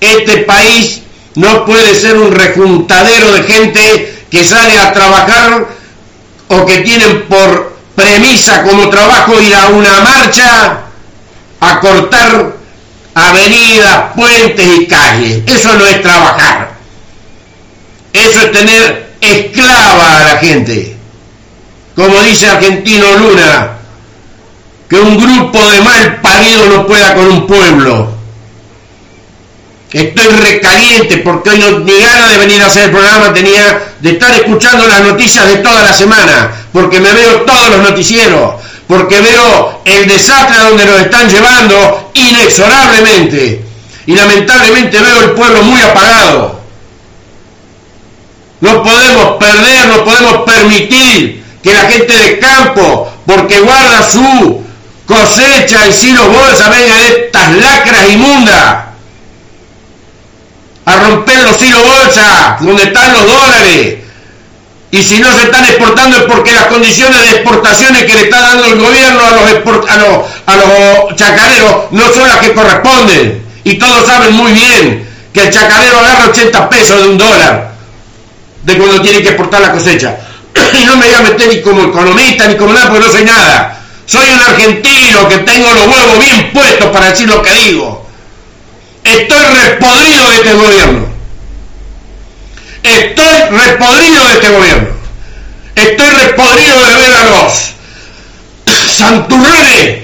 Este 0.00 0.38
país 0.38 1.02
no 1.34 1.64
puede 1.64 1.94
ser 1.94 2.16
un 2.16 2.32
rejuntadero 2.32 3.32
de 3.32 3.42
gente 3.42 4.14
que 4.30 4.44
sale 4.44 4.78
a 4.78 4.92
trabajar 4.92 5.68
o 6.48 6.66
que 6.66 6.80
tienen 6.80 7.22
por 7.22 7.75
premisa 7.96 8.62
como 8.62 8.88
trabajo 8.90 9.40
ir 9.40 9.54
a 9.54 9.68
una 9.68 10.00
marcha 10.02 10.78
a 11.58 11.80
cortar 11.80 12.52
avenidas, 13.14 14.12
puentes 14.14 14.68
y 14.78 14.86
calles. 14.86 15.42
Eso 15.46 15.74
no 15.74 15.86
es 15.86 16.02
trabajar. 16.02 16.76
Eso 18.12 18.42
es 18.42 18.52
tener 18.52 19.16
esclava 19.20 20.20
a 20.20 20.24
la 20.24 20.36
gente. 20.38 20.96
Como 21.96 22.20
dice 22.22 22.46
Argentino 22.46 23.16
Luna, 23.16 23.70
que 24.88 24.96
un 24.96 25.18
grupo 25.18 25.58
de 25.70 25.80
mal 25.80 26.20
parido 26.20 26.66
no 26.66 26.86
pueda 26.86 27.14
con 27.14 27.26
un 27.26 27.46
pueblo. 27.46 28.15
Estoy 29.92 30.26
recaliente 30.26 31.18
porque 31.18 31.50
hoy 31.50 31.58
no 31.58 31.78
ni 31.80 31.96
ganas 31.98 32.32
de 32.32 32.38
venir 32.38 32.60
a 32.62 32.66
hacer 32.66 32.84
el 32.84 32.90
programa 32.90 33.32
tenía 33.32 33.94
de 34.00 34.10
estar 34.10 34.34
escuchando 34.34 34.86
las 34.86 35.00
noticias 35.02 35.46
de 35.46 35.58
toda 35.58 35.84
la 35.84 35.94
semana, 35.94 36.50
porque 36.72 36.98
me 36.98 37.12
veo 37.12 37.42
todos 37.42 37.70
los 37.70 37.90
noticieros, 37.90 38.54
porque 38.88 39.20
veo 39.20 39.80
el 39.84 40.08
desastre 40.08 40.56
a 40.56 40.64
donde 40.64 40.84
nos 40.84 41.00
están 41.00 41.28
llevando 41.30 42.10
inexorablemente. 42.14 43.64
Y 44.06 44.14
lamentablemente 44.14 45.00
veo 45.00 45.22
el 45.22 45.30
pueblo 45.30 45.62
muy 45.62 45.80
apagado. 45.80 46.60
No 48.60 48.82
podemos 48.82 49.36
perder, 49.38 49.88
no 49.88 50.04
podemos 50.04 50.42
permitir 50.42 51.44
que 51.62 51.72
la 51.72 51.82
gente 51.82 52.12
de 52.12 52.38
campo, 52.38 53.12
porque 53.24 53.60
guarda 53.60 54.10
su 54.10 54.64
cosecha 55.06 55.86
y 55.86 55.92
si 55.92 56.12
los 56.12 56.26
bolsa, 56.26 56.68
vengan 56.68 56.98
estas 56.98 57.52
lacras 57.56 58.10
inmundas 58.10 58.85
a 60.86 60.96
romper 61.00 61.42
los 61.42 61.60
hilos 61.60 61.82
bolsa, 61.82 62.56
donde 62.60 62.84
están 62.84 63.12
los 63.12 63.26
dólares. 63.26 63.96
Y 64.92 65.02
si 65.02 65.18
no 65.18 65.30
se 65.36 65.42
están 65.42 65.64
exportando 65.64 66.16
es 66.16 66.22
porque 66.22 66.52
las 66.52 66.66
condiciones 66.66 67.20
de 67.20 67.30
exportaciones 67.30 68.04
que 68.04 68.14
le 68.14 68.22
está 68.22 68.40
dando 68.40 68.64
el 68.66 68.78
gobierno 68.78 69.20
a 69.20 69.30
los, 69.32 69.90
a 69.90 69.96
los, 69.96 70.26
a 70.46 70.56
los 70.56 71.16
chacareros 71.16 71.90
no 71.90 72.08
son 72.12 72.28
las 72.28 72.38
que 72.38 72.54
corresponden. 72.54 73.44
Y 73.64 73.74
todos 73.74 74.06
saben 74.06 74.32
muy 74.32 74.52
bien 74.52 75.06
que 75.32 75.40
el 75.42 75.50
chacarero 75.50 75.98
agarra 75.98 76.28
80 76.28 76.68
pesos 76.68 77.02
de 77.02 77.08
un 77.08 77.18
dólar 77.18 77.72
de 78.62 78.78
cuando 78.78 79.02
tiene 79.02 79.22
que 79.22 79.28
exportar 79.30 79.60
la 79.60 79.72
cosecha. 79.72 80.16
y 80.80 80.84
no 80.84 80.96
me 80.96 81.06
voy 81.06 81.14
a 81.14 81.20
meter 81.20 81.48
ni 81.48 81.60
como 81.62 81.82
economista 81.82 82.46
ni 82.46 82.56
como 82.56 82.72
nada 82.72 82.88
porque 82.88 83.04
no 83.04 83.12
soy 83.12 83.24
nada. 83.24 83.76
Soy 84.06 84.30
un 84.30 84.40
argentino 84.40 85.28
que 85.28 85.38
tengo 85.38 85.72
los 85.72 85.86
huevos 85.88 86.18
bien 86.20 86.52
puestos 86.52 86.90
para 86.90 87.10
decir 87.10 87.28
lo 87.28 87.42
que 87.42 87.52
digo. 87.52 87.95
Estoy 89.06 89.38
repodrido 89.38 90.30
de 90.30 90.34
este 90.34 90.52
gobierno. 90.54 91.06
Estoy 92.82 93.40
repodrido 93.50 94.24
de 94.24 94.32
este 94.32 94.48
gobierno. 94.48 94.88
Estoy 95.76 96.08
repodrido 96.08 96.84
de 96.86 96.94
ver 96.96 97.14
a 97.14 97.24
los 97.24 97.72
santurrones 98.96 99.98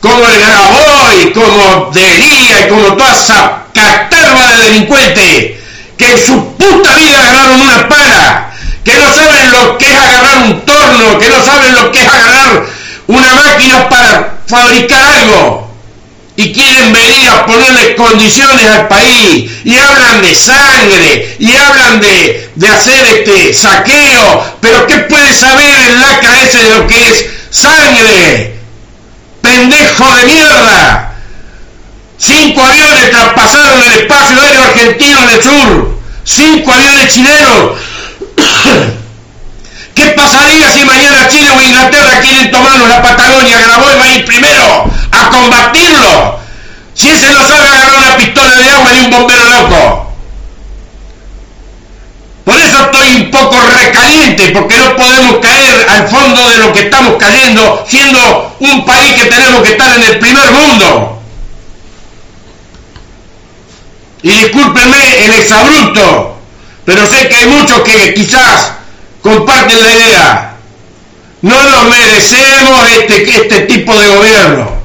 como 0.00 0.26
el 0.26 0.40
Graboy, 0.40 1.32
como 1.32 1.90
Delía 1.92 2.66
y 2.66 2.68
como 2.68 2.94
toda 2.94 3.14
esa 3.14 3.62
caterva 3.72 4.52
de 4.52 4.64
delincuentes 4.64 5.52
que 5.96 6.10
en 6.10 6.18
su 6.18 6.54
puta 6.56 6.94
vida 6.94 7.18
agarraron 7.18 7.60
una 7.62 7.88
pala, 7.88 8.52
que 8.84 8.94
no 8.98 9.14
saben 9.14 9.50
lo 9.50 9.78
que 9.78 9.86
es 9.86 9.98
agarrar 9.98 10.38
un 10.42 10.60
torno, 10.60 11.18
que 11.18 11.28
no 11.30 11.42
saben 11.42 11.74
lo 11.74 11.90
que 11.90 12.02
es 12.02 12.08
agarrar 12.08 12.66
una 13.06 13.34
máquina 13.34 13.88
para 13.88 14.34
fabricar 14.46 15.02
algo 15.02 15.65
y 16.36 16.52
quieren 16.52 16.92
venir 16.92 17.28
a 17.28 17.46
ponerle 17.46 17.96
condiciones 17.96 18.66
al 18.68 18.88
país 18.88 19.50
y 19.64 19.76
hablan 19.76 20.20
de 20.20 20.34
sangre 20.34 21.36
y 21.38 21.56
hablan 21.56 22.00
de, 22.00 22.50
de 22.54 22.68
hacer 22.68 23.04
este 23.06 23.54
saqueo, 23.54 24.44
pero 24.60 24.86
¿qué 24.86 24.98
puede 24.98 25.34
saber 25.34 25.74
el 25.88 25.98
lacra 25.98 26.42
ese 26.42 26.58
de 26.58 26.70
lo 26.78 26.86
que 26.86 27.08
es 27.08 27.26
sangre? 27.50 28.54
Pendejo 29.40 30.14
de 30.14 30.24
mierda. 30.24 31.14
Cinco 32.18 32.62
aviones 32.62 33.10
traspasaron 33.10 33.82
el 33.82 33.92
espacio 33.92 34.40
aéreo 34.40 34.64
argentino 34.64 35.22
en 35.22 35.28
el 35.30 35.42
sur. 35.42 35.98
Cinco 36.24 36.72
aviones 36.72 37.14
chilenos. 37.14 37.72
¿Qué 39.94 40.04
pasaría 40.08 40.70
si 40.72 40.84
mañana 40.84 41.26
Chile 41.28 41.48
o 41.50 41.62
Inglaterra 41.62 42.20
quieren 42.20 42.50
tomarnos 42.50 42.88
la 42.88 43.02
Patagonia? 43.02 43.58
Grabó 43.60 43.90
y 43.90 43.98
va 43.98 44.04
a 44.04 44.08
ir 44.08 44.24
primero 44.26 44.90
a 45.16 45.30
combatirlo. 45.30 46.38
Si 46.94 47.08
ese 47.08 47.30
no 47.30 47.46
sabe 47.46 47.68
agarrar 47.68 47.96
una 47.98 48.16
pistola 48.16 48.54
de 48.56 48.70
agua 48.70 48.92
ni 48.92 49.04
un 49.04 49.10
bombero 49.10 49.44
loco. 49.44 50.06
Por 52.44 52.56
eso 52.56 52.80
estoy 52.84 53.22
un 53.22 53.30
poco 53.30 53.56
recaliente, 53.60 54.50
porque 54.50 54.78
no 54.78 54.96
podemos 54.96 55.38
caer 55.38 55.86
al 55.88 56.08
fondo 56.08 56.48
de 56.48 56.58
lo 56.58 56.72
que 56.72 56.80
estamos 56.82 57.16
cayendo, 57.18 57.84
siendo 57.88 58.54
un 58.60 58.84
país 58.84 59.14
que 59.14 59.24
tenemos 59.24 59.62
que 59.62 59.72
estar 59.72 59.96
en 59.96 60.04
el 60.04 60.18
primer 60.20 60.50
mundo. 60.52 61.20
Y 64.22 64.30
discúlpenme 64.30 65.24
el 65.24 65.34
exabrupto, 65.34 66.36
pero 66.84 67.06
sé 67.06 67.28
que 67.28 67.34
hay 67.34 67.46
muchos 67.46 67.80
que 67.80 68.14
quizás 68.14 68.72
comparten 69.22 69.82
la 69.82 69.92
idea. 69.92 70.56
No 71.42 71.62
nos 71.62 71.84
merecemos 71.88 72.88
este, 72.90 73.22
este 73.22 73.60
tipo 73.62 73.92
de 73.98 74.06
gobierno. 74.06 74.75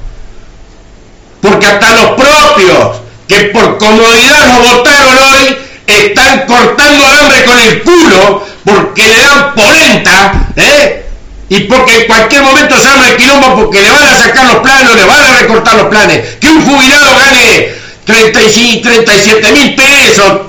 Porque 1.42 1.66
hasta 1.66 1.96
los 1.96 2.12
propios 2.12 3.02
que 3.28 3.46
por 3.46 3.78
comodidad 3.78 4.48
nos 4.48 4.76
votaron 4.76 5.18
hoy 5.18 5.58
están 5.88 6.46
cortando 6.46 7.06
hambre 7.06 7.44
con 7.46 7.60
el 7.60 7.82
culo 7.84 8.46
porque 8.64 9.08
le 9.08 9.18
dan 9.18 9.56
polenta, 9.56 10.48
¿eh? 10.56 11.06
Y 11.50 11.62
porque 11.62 12.02
en 12.02 12.08
cualquier 12.08 12.44
momento 12.44 12.80
se 12.80 12.88
arma 12.88 13.10
el 13.10 13.18
quilombo 13.18 13.56
porque 13.56 13.82
le 13.82 13.92
van 13.92 14.08
a 14.08 14.16
sacar 14.16 14.46
los 14.46 14.58
planes, 14.58 14.96
le 14.96 15.04
van 15.04 15.22
a 15.22 15.38
recortar 15.39 15.76
los 15.76 15.88
planes. 15.88 16.38
Que 16.39 16.48
un 16.48 16.66
jubilado 16.66 17.18
gane 17.18 17.70
35, 18.06 18.84
37 18.84 19.52
mil 19.52 19.76
pesos. 19.76 20.42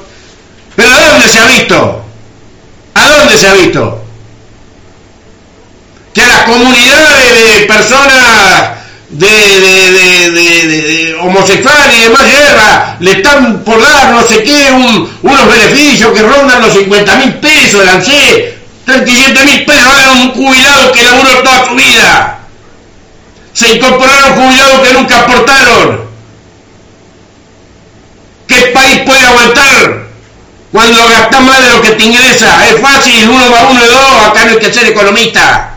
¿Pero 0.76 0.93
a 0.93 1.01
dónde 1.09 1.28
se 1.28 1.38
ha 1.40 1.47
visto? 1.47 2.05
¿A 2.95 3.09
dónde 3.09 3.36
se 3.36 3.49
ha 3.49 3.55
visto? 3.55 4.05
Que 6.14 6.22
a 6.22 6.26
las 6.28 6.43
comunidades 6.45 7.49
de 7.49 7.66
personas 7.66 8.82
de, 9.12 11.16
homosexuales 11.20 11.98
y 11.98 12.04
demás 12.04 12.26
guerra 12.26 12.96
le 13.00 13.12
están 13.12 13.62
por 13.62 13.80
dar 13.80 14.10
no 14.10 14.26
sé 14.26 14.42
qué, 14.42 14.70
unos 15.22 15.48
beneficios 15.48 16.12
que 16.12 16.22
rondan 16.22 16.62
los 16.62 16.72
50 16.72 17.16
mil 17.16 17.34
pesos 17.34 17.84
de 17.84 17.90
ANSE, 17.90 18.58
37 18.86 19.44
mil 19.44 19.64
pesos 19.64 19.84
hagan 19.84 20.20
un 20.20 20.32
jubilado 20.32 20.92
que 20.92 21.02
laburó 21.02 21.42
toda 21.42 21.68
su 21.68 21.74
vida. 21.74 22.38
Se 23.52 23.74
incorporaron 23.74 24.34
jubilados 24.34 24.80
que 24.80 24.94
nunca 24.94 25.20
aportaron. 25.20 26.10
¿Qué 28.48 28.56
país 28.74 29.02
puede 29.04 29.26
aguantar 29.26 30.06
cuando 30.72 31.08
gastas 31.08 31.40
más 31.42 31.60
de 31.60 31.70
lo 31.70 31.82
que 31.82 31.90
te 31.90 32.04
ingresa? 32.04 32.66
Es 32.68 32.80
fácil, 32.80 33.28
uno 33.28 33.50
más 33.50 33.64
uno 33.70 33.84
y 33.84 33.88
dos, 33.88 34.26
acá 34.26 34.46
no 34.46 34.52
hay 34.52 34.58
que 34.58 34.72
ser 34.72 34.86
economista. 34.86 35.72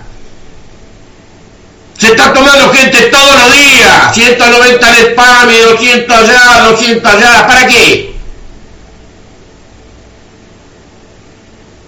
Se 1.97 2.07
está 2.07 2.33
tomando 2.33 2.73
gente 2.73 3.01
todos 3.03 3.35
los 3.37 3.51
días, 3.53 4.13
190 4.13 4.89
en 4.89 4.95
spam 5.07 5.49
y 5.49 5.59
200 5.59 6.17
allá, 6.17 6.59
200 6.69 7.13
allá, 7.13 7.47
¿para 7.47 7.67
qué? 7.67 8.15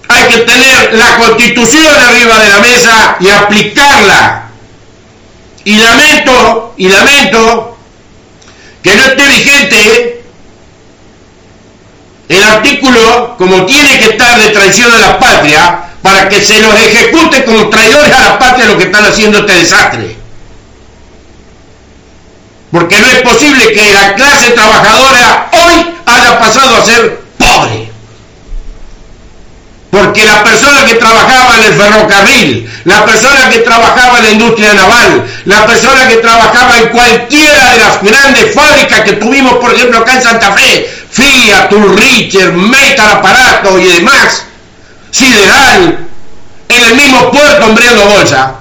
Hay 0.07 0.23
que 0.29 0.37
tener 0.37 0.93
la 0.93 1.17
constitución 1.17 1.93
arriba 1.93 2.39
de 2.39 2.49
la 2.49 2.59
mesa 2.59 3.17
y 3.19 3.29
aplicarla. 3.29 4.43
Y 5.65 5.75
lamento, 5.75 6.73
y 6.77 6.87
lamento 6.87 7.77
que 8.81 8.95
no 8.95 9.03
esté 9.03 9.27
vigente 9.27 10.23
el 12.29 12.43
artículo 12.43 13.35
como 13.37 13.65
tiene 13.65 13.99
que 13.99 14.05
estar 14.05 14.39
de 14.41 14.49
traición 14.49 14.93
a 14.93 14.97
la 14.97 15.19
patria 15.19 15.79
para 16.01 16.29
que 16.29 16.41
se 16.41 16.61
los 16.61 16.73
ejecute 16.73 17.43
como 17.43 17.69
lo 18.67 18.77
que 18.77 18.85
están 18.85 19.05
haciendo 19.05 19.39
este 19.39 19.53
desastre. 19.53 20.15
Porque 22.71 22.99
no 22.99 23.07
es 23.07 23.21
posible 23.21 23.71
que 23.71 23.93
la 23.93 24.13
clase 24.13 24.51
trabajadora 24.51 25.49
hoy 25.51 25.95
haya 26.05 26.39
pasado 26.39 26.77
a 26.77 26.85
ser 26.85 27.21
pobre. 27.37 27.89
Porque 29.89 30.25
la 30.25 30.43
persona 30.43 30.85
que 30.85 30.95
trabajaba 30.95 31.57
en 31.57 31.63
el 31.63 31.73
ferrocarril, 31.73 32.71
la 32.83 33.05
persona 33.05 33.49
que 33.49 33.59
trabajaba 33.59 34.19
en 34.19 34.23
la 34.25 34.31
industria 34.31 34.73
naval, 34.73 35.25
la 35.45 35.65
persona 35.65 36.07
que 36.07 36.17
trabajaba 36.17 36.77
en 36.77 36.89
cualquiera 36.89 37.71
de 37.71 37.77
las 37.79 38.03
grandes 38.03 38.53
fábricas 38.53 39.01
que 39.01 39.13
tuvimos, 39.13 39.53
por 39.55 39.73
ejemplo, 39.73 39.99
acá 39.99 40.15
en 40.15 40.21
Santa 40.21 40.51
Fe, 40.51 40.93
Fiat, 41.09 41.71
Ulricher, 41.71 42.51
Metal 42.51 43.11
Aparato 43.11 43.79
y 43.79 43.85
demás, 43.85 44.43
Sideral, 45.09 46.06
en 46.69 46.83
el 46.83 46.95
mismo 46.95 47.31
puerto 47.31 47.65
hombreando 47.65 48.05
bolsa, 48.05 48.55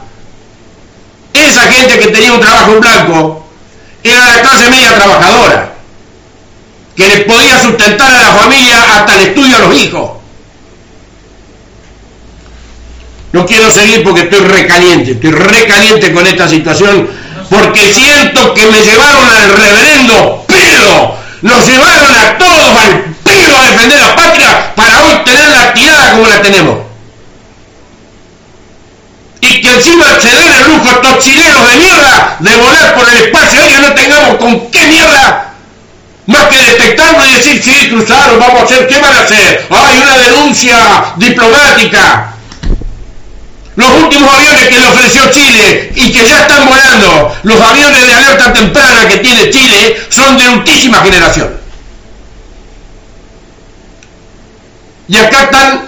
esa 1.33 1.63
gente 1.63 1.99
que 1.99 2.09
tenía 2.09 2.33
un 2.33 2.41
trabajo 2.41 2.73
en 2.73 2.81
blanco 2.81 3.47
era 4.03 4.25
la 4.25 4.41
clase 4.41 4.71
media 4.71 4.95
trabajadora, 4.95 5.73
que 6.97 7.09
le 7.09 7.19
podía 7.25 7.61
sustentar 7.61 8.15
a 8.15 8.23
la 8.23 8.33
familia 8.33 8.97
hasta 8.97 9.15
el 9.15 9.29
estudio 9.29 9.57
a 9.57 9.61
los 9.61 9.75
hijos. 9.75 10.11
No 13.33 13.45
quiero 13.45 13.71
seguir 13.71 14.03
porque 14.03 14.23
estoy 14.23 14.41
recaliente, 14.41 15.13
estoy 15.13 15.33
recaliente 15.33 16.13
con 16.13 16.27
esta 16.27 16.49
situación, 16.49 17.09
porque 17.51 17.93
siento 17.93 18.55
que 18.55 18.67
me 18.67 18.81
llevaron 18.81 19.29
al 19.29 19.53
reverendo 19.53 20.45
pedo, 20.47 21.17
nos 21.43 21.67
llevaron 21.67 22.17
a 22.17 22.39
todos 22.39 22.77
al 22.77 23.05
pedo 23.23 23.59
a 23.59 23.63
defender 23.71 23.99
la 23.99 24.17
patria 24.17 24.75
para 24.75 25.05
hoy 25.05 25.25
tener 25.25 25.49
la 25.49 25.75
tirada 25.75 26.13
como 26.13 26.27
la 26.29 26.41
tenemos. 26.41 26.86
Y 29.49 29.61
que 29.61 29.71
encima 29.71 30.05
se 30.21 30.29
den 30.29 30.53
el 30.53 30.65
lujo 30.69 30.89
a 30.89 30.93
estos 30.93 31.25
chilenos 31.25 31.71
de 31.71 31.77
mierda 31.77 32.37
de 32.41 32.57
volar 32.57 32.95
por 32.97 33.09
el 33.09 33.17
espacio 33.17 33.61
aéreo 33.61 33.81
no 33.81 33.95
tengamos 33.95 34.37
con 34.37 34.71
qué 34.71 34.87
mierda 34.87 35.47
más 36.27 36.47
que 36.47 36.59
detectarlo 36.59 37.25
y 37.25 37.33
decir, 37.35 37.63
sí, 37.63 37.89
cruzaron, 37.89 38.41
vamos 38.41 38.63
a 38.63 38.65
hacer, 38.65 38.89
¿qué 38.89 38.99
van 38.99 39.17
a 39.17 39.21
hacer? 39.21 39.67
Hay 39.71 39.99
una 39.99 40.19
denuncia 40.19 40.77
diplomática. 41.17 42.33
Los 43.77 43.91
últimos 44.03 44.35
aviones 44.35 44.69
que 44.69 44.81
le 44.81 44.89
ofreció 44.89 45.31
Chile 45.31 45.93
y 45.95 46.13
que 46.13 46.27
ya 46.27 46.41
están 46.41 46.67
volando, 46.67 47.37
los 47.45 47.61
aviones 47.61 48.07
de 48.07 48.15
alerta 48.15 48.53
temprana 48.53 49.07
que 49.07 49.19
tiene 49.19 49.51
Chile, 49.51 49.97
son 50.09 50.37
de 50.37 50.49
ultísima 50.49 50.99
generación. 51.03 51.61
Y 55.09 55.17
acá 55.17 55.43
están 55.45 55.87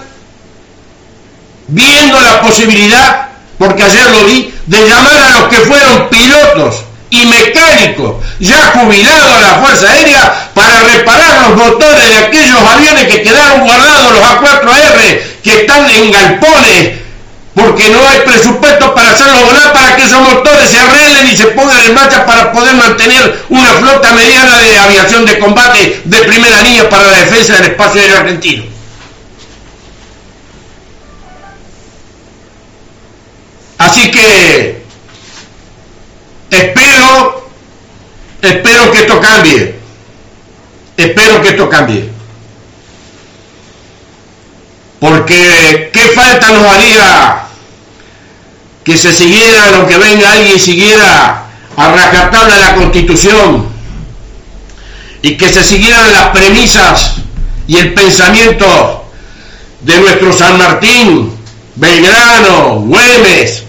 viendo 1.67 2.21
la 2.21 2.41
posibilidad, 2.41 3.28
porque 3.59 3.83
ayer 3.83 4.09
lo 4.09 4.23
vi, 4.23 4.51
de 4.65 4.87
llamar 4.87 5.21
a 5.21 5.39
los 5.39 5.49
que 5.49 5.57
fueron 5.57 6.09
pilotos 6.09 6.85
y 7.11 7.25
mecánicos 7.25 8.15
ya 8.39 8.71
jubilados 8.73 9.31
a 9.35 9.41
la 9.41 9.53
Fuerza 9.55 9.91
Aérea 9.91 10.51
para 10.53 10.79
reparar 10.83 11.49
los 11.49 11.57
motores 11.57 12.07
de 12.07 12.15
aquellos 12.15 12.61
aviones 12.61 13.07
que 13.07 13.21
quedaron 13.21 13.61
guardados, 13.61 14.13
los 14.13 14.21
A4R, 14.21 15.21
que 15.43 15.51
están 15.61 15.89
en 15.89 16.11
galpones, 16.11 16.91
porque 17.53 17.89
no 17.89 18.07
hay 18.07 18.19
presupuesto 18.21 18.93
para 18.93 19.11
hacerlo 19.11 19.45
volar, 19.45 19.73
para 19.73 19.95
que 19.97 20.03
esos 20.03 20.21
motores 20.21 20.69
se 20.69 20.79
arreglen 20.79 21.29
y 21.29 21.35
se 21.35 21.47
pongan 21.47 21.81
en 21.81 21.93
marcha 21.93 22.25
para 22.25 22.53
poder 22.53 22.75
mantener 22.75 23.43
una 23.49 23.71
flota 23.73 24.13
mediana 24.13 24.57
de 24.57 24.79
aviación 24.79 25.25
de 25.25 25.37
combate 25.37 26.01
de 26.05 26.17
primera 26.19 26.61
línea 26.61 26.89
para 26.89 27.03
la 27.03 27.17
defensa 27.17 27.55
del 27.55 27.71
espacio 27.71 27.99
aéreo 28.01 28.17
argentino. 28.17 28.78
Así 33.79 34.11
que 34.11 34.83
espero, 36.51 37.49
espero 38.41 38.91
que 38.91 38.97
esto 38.99 39.19
cambie. 39.21 39.79
Espero 40.97 41.41
que 41.41 41.49
esto 41.49 41.69
cambie. 41.69 42.09
Porque 44.99 45.89
qué 45.93 46.01
falta 46.13 46.51
nos 46.51 46.65
haría 46.65 47.43
que 48.83 48.97
se 48.97 49.13
siguiera, 49.13 49.79
o 49.79 49.87
que 49.87 49.97
venga 49.97 50.33
alguien 50.33 50.59
siguiera 50.59 51.45
a 51.77 51.91
rajatabla 51.91 52.57
la 52.57 52.75
constitución 52.75 53.69
y 55.21 55.37
que 55.37 55.47
se 55.47 55.63
siguieran 55.63 56.11
las 56.11 56.27
premisas 56.29 57.15
y 57.65 57.77
el 57.77 57.93
pensamiento 57.93 59.05
de 59.81 59.99
nuestro 59.99 60.33
San 60.33 60.57
Martín, 60.57 61.31
Belgrano, 61.75 62.81
Güemes, 62.81 63.63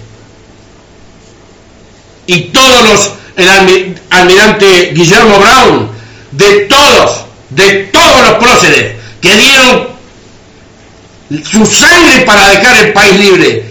y 2.30 2.42
todos 2.52 2.82
los, 2.88 3.10
el 3.36 3.48
almirante 4.10 4.92
Guillermo 4.94 5.36
Brown, 5.40 5.90
de 6.30 6.60
todos, 6.66 7.24
de 7.48 7.88
todos 7.92 8.28
los 8.28 8.34
próceres 8.34 8.94
que 9.20 9.34
dieron 9.34 9.88
su 11.28 11.66
sangre 11.66 12.20
para 12.20 12.50
dejar 12.50 12.86
el 12.86 12.92
país 12.92 13.16
libre, 13.18 13.64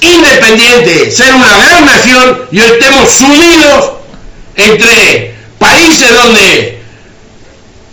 independiente, 0.00 1.10
ser 1.10 1.34
una 1.34 1.54
gran 1.58 1.84
nación 1.84 2.46
y 2.50 2.60
hoy 2.60 2.70
estemos 2.70 3.12
sumidos 3.12 3.92
entre 4.56 5.34
países 5.58 6.14
donde 6.14 6.80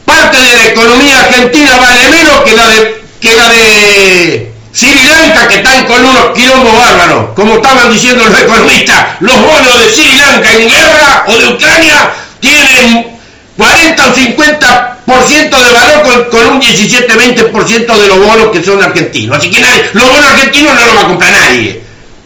parte 0.06 0.38
de 0.38 0.56
la 0.56 0.68
economía 0.68 1.20
argentina 1.20 1.76
vale 1.76 2.10
menos 2.12 2.44
que 2.46 2.54
la 2.54 2.68
de, 2.70 3.02
que 3.20 3.36
la 3.36 3.50
de 3.50 4.54
Sri 4.78 4.94
Lanka 5.10 5.48
que 5.48 5.56
están 5.56 5.86
con 5.88 6.06
unos 6.06 6.34
quilombos 6.36 6.78
bárbaros, 6.78 7.30
como 7.34 7.56
estaban 7.56 7.92
diciendo 7.92 8.24
los 8.24 8.40
economistas, 8.40 9.08
los 9.22 9.36
bonos 9.42 9.80
de 9.80 9.92
Sri 9.92 10.16
Lanka 10.20 10.54
en 10.54 10.70
guerra 10.70 11.26
o 11.26 11.36
de 11.36 11.48
Ucrania 11.48 12.12
tienen 12.40 13.18
40 13.58 14.06
o 14.06 14.14
50% 14.14 15.50
de 15.50 15.74
valor 15.74 16.30
con, 16.30 16.48
un 16.48 16.62
17-20% 16.62 17.98
de 17.98 18.08
los 18.08 18.20
bonos 18.20 18.52
que 18.52 18.64
son 18.64 18.84
argentinos. 18.84 19.40
Así 19.40 19.50
que 19.50 19.62
los 19.94 20.12
bonos 20.12 20.30
argentinos 20.30 20.76
no 20.76 20.86
los 20.86 20.96
va 20.96 21.02
a 21.02 21.08
comprar 21.08 21.32
nadie. 21.32 21.82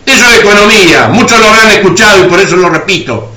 Eso 0.06 0.30
es 0.30 0.40
economía, 0.40 1.08
muchos 1.08 1.40
lo 1.40 1.48
habrán 1.48 1.72
escuchado 1.72 2.26
y 2.26 2.28
por 2.28 2.42
eso 2.42 2.58
lo 2.58 2.70
repito. 2.70 3.32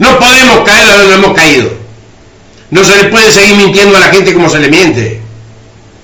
No 0.00 0.18
podemos 0.18 0.68
caer 0.68 0.90
a 0.90 0.96
donde 0.96 1.14
hemos 1.14 1.36
caído. 1.36 1.70
No 2.70 2.82
se 2.82 2.96
le 2.96 3.04
puede 3.04 3.30
seguir 3.30 3.54
mintiendo 3.54 3.96
a 3.96 4.00
la 4.00 4.08
gente 4.08 4.34
como 4.34 4.50
se 4.50 4.58
le 4.58 4.68
miente 4.68 5.19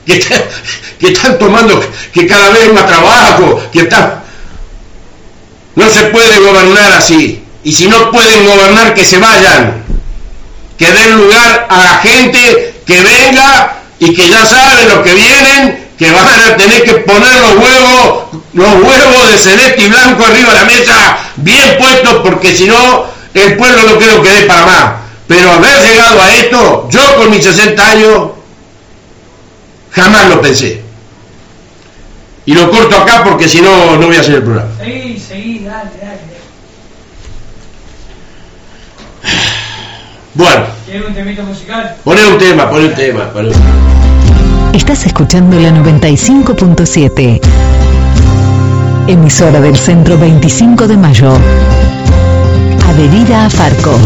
que, 0.06 1.08
están 1.08 1.38
tomando, 1.38 1.80
que 2.12 2.26
cada 2.26 2.50
vez 2.50 2.72
más 2.72 2.86
trabajo, 2.86 3.60
que 3.72 3.80
están... 3.80 4.22
No 5.74 5.90
se 5.90 6.04
puede 6.04 6.38
gobernar 6.38 6.92
así. 6.92 7.44
Y 7.62 7.72
si 7.72 7.86
no 7.86 8.10
pueden 8.10 8.46
gobernar, 8.46 8.94
que 8.94 9.04
se 9.04 9.18
vayan. 9.18 9.84
Que 10.78 10.90
den 10.90 11.16
lugar 11.16 11.66
a 11.68 11.82
la 11.82 11.98
gente 11.98 12.74
que 12.86 13.00
venga 13.02 13.82
y 13.98 14.14
que 14.14 14.28
ya 14.28 14.46
saben 14.46 14.88
lo 14.88 15.02
que 15.02 15.12
vienen, 15.12 15.88
que 15.98 16.10
van 16.10 16.28
a 16.28 16.56
tener 16.56 16.82
que 16.84 16.94
poner 16.94 17.40
los 17.40 17.56
huevos, 17.56 18.24
los 18.52 18.74
huevos 18.74 19.32
de 19.32 19.38
celeste 19.38 19.82
y 19.82 19.88
blanco 19.88 20.24
arriba 20.24 20.52
de 20.52 20.58
la 20.58 20.64
mesa, 20.64 21.18
bien 21.36 21.76
puestos, 21.78 22.20
porque 22.22 22.54
si 22.54 22.66
no, 22.66 23.06
el 23.34 23.56
pueblo 23.56 23.82
no 23.82 23.98
creo 23.98 24.22
que 24.22 24.30
dé 24.30 24.42
para 24.42 24.66
más. 24.66 24.92
Pero 25.26 25.50
haber 25.50 25.82
llegado 25.82 26.22
a 26.22 26.34
esto, 26.34 26.88
yo 26.90 27.16
con 27.16 27.30
mis 27.30 27.42
60 27.42 27.90
años, 27.90 28.30
Jamás 29.96 30.28
lo 30.28 30.40
pensé. 30.42 30.82
Y 32.44 32.52
lo 32.54 32.70
corto 32.70 32.96
acá 32.96 33.24
porque 33.24 33.48
si 33.48 33.60
no, 33.60 33.96
no 33.96 34.06
voy 34.06 34.16
a 34.16 34.20
hacer 34.20 34.36
el 34.36 34.42
programa. 34.42 34.68
Seguí, 34.78 35.18
seguí, 35.18 35.64
dale, 35.64 35.90
dale. 36.00 36.36
Bueno, 40.34 40.64
¿Quiere 40.84 41.06
un 41.06 41.14
temito 41.14 41.42
musical? 41.42 41.96
poné 42.04 42.26
un 42.26 42.38
tema, 42.38 42.68
poné 42.70 42.86
un 42.88 42.94
tema. 42.94 43.30
poné 43.32 43.48
un- 43.48 44.74
Estás 44.74 45.06
escuchando 45.06 45.58
la 45.58 45.70
95.7. 45.70 47.40
Emisora 49.08 49.60
del 49.60 49.76
Centro 49.76 50.18
25 50.18 50.86
de 50.86 50.96
Mayo. 50.98 51.32
Adherida 52.86 53.46
a 53.46 53.50
Farco. 53.50 53.98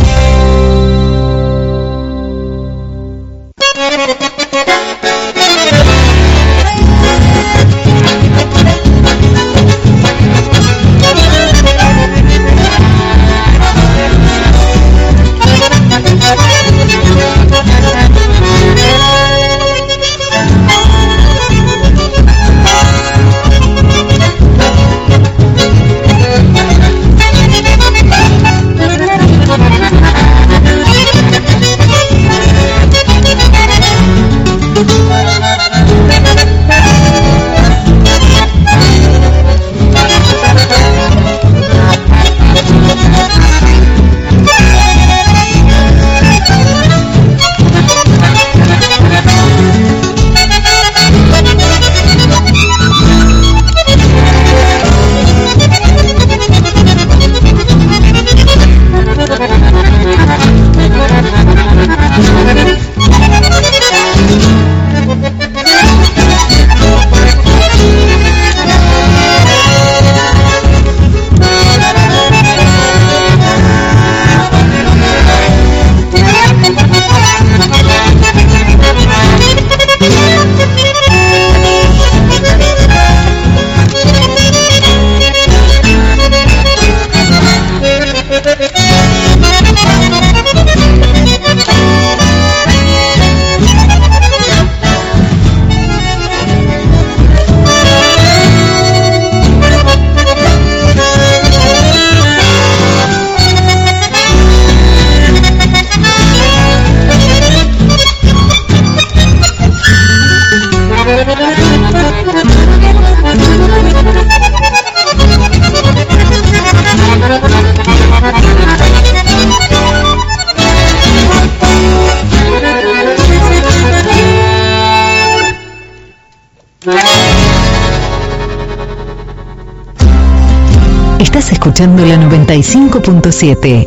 La 131.80 131.86
95.7. 131.86 133.86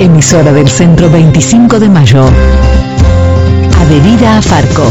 Emisora 0.00 0.52
del 0.52 0.68
Centro 0.68 1.08
25 1.08 1.78
de 1.78 1.88
Mayo. 1.88 2.28
Adherida 3.80 4.38
a 4.38 4.42
Farco. 4.42 4.90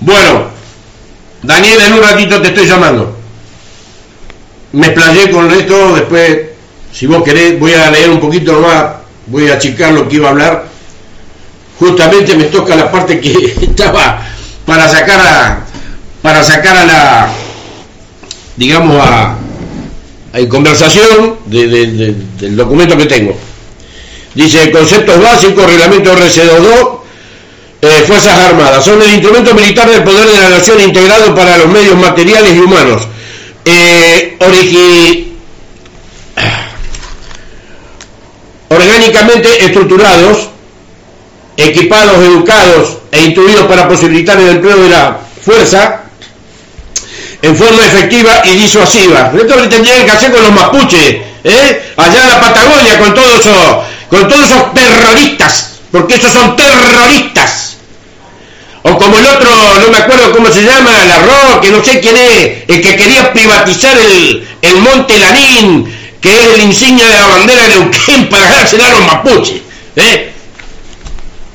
Bueno, 0.00 0.46
Daniel, 1.44 1.80
en 1.80 1.92
un 1.92 2.02
ratito 2.02 2.42
te 2.42 2.48
estoy 2.48 2.66
llamando. 2.66 3.16
Me 4.72 4.88
explayé 4.88 5.30
con 5.30 5.48
esto, 5.52 5.94
después, 5.94 6.40
si 6.90 7.06
vos 7.06 7.22
querés, 7.22 7.60
voy 7.60 7.74
a 7.74 7.88
leer 7.88 8.10
un 8.10 8.18
poquito 8.18 8.60
más, 8.60 8.94
voy 9.26 9.48
a 9.48 9.54
achicar 9.54 9.92
lo 9.92 10.08
que 10.08 10.16
iba 10.16 10.26
a 10.26 10.32
hablar. 10.32 10.66
Justamente 11.78 12.34
me 12.34 12.44
toca 12.44 12.74
la 12.74 12.90
parte 12.90 13.20
que 13.20 13.54
estaba 13.62 14.22
para 14.66 14.88
sacar 14.88 15.20
a, 15.20 15.60
para 16.20 16.42
sacar 16.42 16.78
a 16.78 16.84
la, 16.84 17.43
digamos, 18.56 18.96
a, 19.04 19.36
a 20.32 20.48
conversación 20.48 21.36
de- 21.46 21.66
de- 21.68 21.86
de- 21.86 22.14
del 22.40 22.56
documento 22.56 22.96
que 22.96 23.06
tengo. 23.06 23.36
Dice, 24.34 24.70
conceptos 24.72 25.20
básicos, 25.22 25.64
reglamento 25.66 26.12
RC22, 26.12 27.00
eh, 27.82 28.04
Fuerzas 28.06 28.36
Armadas. 28.38 28.84
Son 28.84 29.00
el 29.00 29.12
instrumento 29.14 29.54
militar 29.54 29.88
del 29.88 30.02
poder 30.02 30.26
de 30.26 30.40
la 30.40 30.50
nación 30.50 30.80
integrado 30.80 31.34
para 31.34 31.56
los 31.58 31.68
medios 31.68 31.96
materiales 31.96 32.54
y 32.54 32.58
humanos. 32.58 33.02
Eh, 33.64 34.36
orgánicamente 38.68 39.64
estructurados, 39.64 40.48
equipados, 41.56 42.16
educados 42.18 42.96
e 43.12 43.24
instruidos 43.26 43.66
para 43.66 43.88
posibilitar 43.88 44.38
el 44.40 44.48
empleo 44.48 44.76
de 44.78 44.88
la 44.88 45.18
fuerza 45.44 46.03
en 47.44 47.54
forma 47.54 47.84
efectiva 47.84 48.40
y 48.44 48.56
disuasiva. 48.56 49.30
Esto 49.36 49.54
es 49.54 49.62
lo 49.62 49.68
tendrían 49.68 50.06
que 50.06 50.10
hacer 50.10 50.32
con 50.32 50.42
los 50.42 50.52
mapuches, 50.52 51.16
¿eh? 51.44 51.92
allá 51.94 52.22
en 52.22 52.28
la 52.30 52.40
Patagonia, 52.40 52.98
con 52.98 53.12
todos 53.12 53.40
esos, 53.40 53.76
con 54.08 54.26
todos 54.28 54.46
esos 54.46 54.72
terroristas, 54.72 55.72
porque 55.92 56.14
esos 56.14 56.32
son 56.32 56.56
terroristas. 56.56 57.76
O 58.82 58.96
como 58.96 59.18
el 59.18 59.26
otro, 59.26 59.50
no 59.78 59.90
me 59.90 59.98
acuerdo 59.98 60.32
cómo 60.32 60.50
se 60.50 60.62
llama, 60.62 61.02
el 61.02 61.10
arroz, 61.10 61.60
que 61.60 61.70
no 61.70 61.84
sé 61.84 62.00
quién 62.00 62.16
es, 62.16 62.64
el 62.66 62.80
que 62.80 62.96
quería 62.96 63.30
privatizar 63.30 63.94
el, 63.98 64.48
el 64.62 64.76
monte 64.78 65.18
Lanín, 65.18 66.16
que 66.22 66.30
es 66.30 66.54
el 66.54 66.62
insignia 66.62 67.06
de 67.06 67.14
la 67.14 67.26
bandera 67.26 67.62
de 67.64 67.68
Neuquén 67.68 68.28
para 68.30 68.48
dársela 68.48 68.86
a 68.86 68.90
los 68.90 69.04
mapuches. 69.04 69.60
¿eh? 69.96 70.32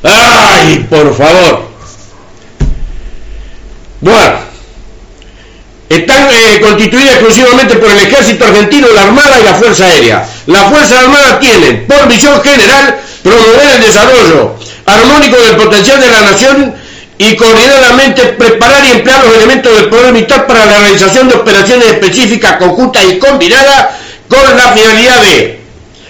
¡Ay, 0.04 0.86
por 0.88 1.18
favor! 1.18 1.68
Bueno, 4.02 4.49
están 5.90 6.28
eh, 6.32 6.62
constituidas 6.62 7.16
exclusivamente 7.16 7.76
por 7.78 7.90
el 7.90 7.98
ejército 7.98 8.46
argentino, 8.46 8.88
la 8.94 9.04
Armada 9.04 9.40
y 9.40 9.44
la 9.44 9.56
Fuerza 9.56 9.86
Aérea. 9.86 10.30
Las 10.46 10.70
Fuerzas 10.70 11.04
Armadas 11.04 11.40
tienen, 11.40 11.88
por 11.88 12.08
misión 12.08 12.42
general, 12.44 13.00
promover 13.24 13.76
el 13.76 13.82
desarrollo 13.82 14.56
armónico 14.86 15.38
del 15.38 15.56
potencial 15.56 16.00
de 16.00 16.08
la 16.08 16.22
nación 16.22 16.76
y 17.18 17.36
coordinadamente 17.36 18.24
preparar 18.28 18.86
y 18.86 18.92
emplear 18.92 19.26
los 19.26 19.36
elementos 19.36 19.76
del 19.76 19.90
poder 19.90 20.14
militar 20.14 20.48
para 20.48 20.66
la 20.66 20.80
realización 20.80 21.28
de 21.28 21.36
operaciones 21.36 21.88
específicas, 21.88 22.58
conjuntas 22.58 23.04
y 23.12 23.20
combinadas 23.20 23.88
con 24.30 24.56
la 24.56 24.70
finalidad 24.70 25.22
de 25.24 25.60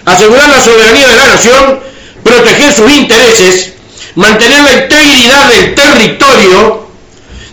asegurar 0.04 0.48
la 0.48 0.62
soberanía 0.62 1.08
de 1.08 1.16
la 1.16 1.26
nación, 1.26 1.80
proteger 2.22 2.72
sus 2.72 2.90
intereses, 2.92 3.72
mantener 4.14 4.62
la 4.62 4.72
integridad 4.84 5.48
del 5.48 5.74
territorio, 5.74 6.79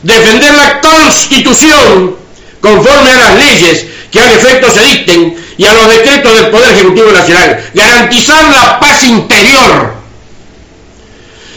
defender 0.03 0.53
la 0.53 0.81
constitución 0.81 2.15
conforme 2.61 3.11
a 3.11 3.17
las 3.17 3.35
leyes 3.35 3.85
que 4.11 4.19
al 4.19 4.31
efecto 4.31 4.71
se 4.71 4.81
dicten 4.81 5.35
y 5.57 5.65
a 5.65 5.73
los 5.73 5.87
decretos 5.87 6.35
del 6.35 6.49
Poder 6.49 6.71
Ejecutivo 6.73 7.11
Nacional, 7.11 7.69
garantizar 7.73 8.43
la 8.49 8.79
paz 8.79 9.03
interior 9.03 9.95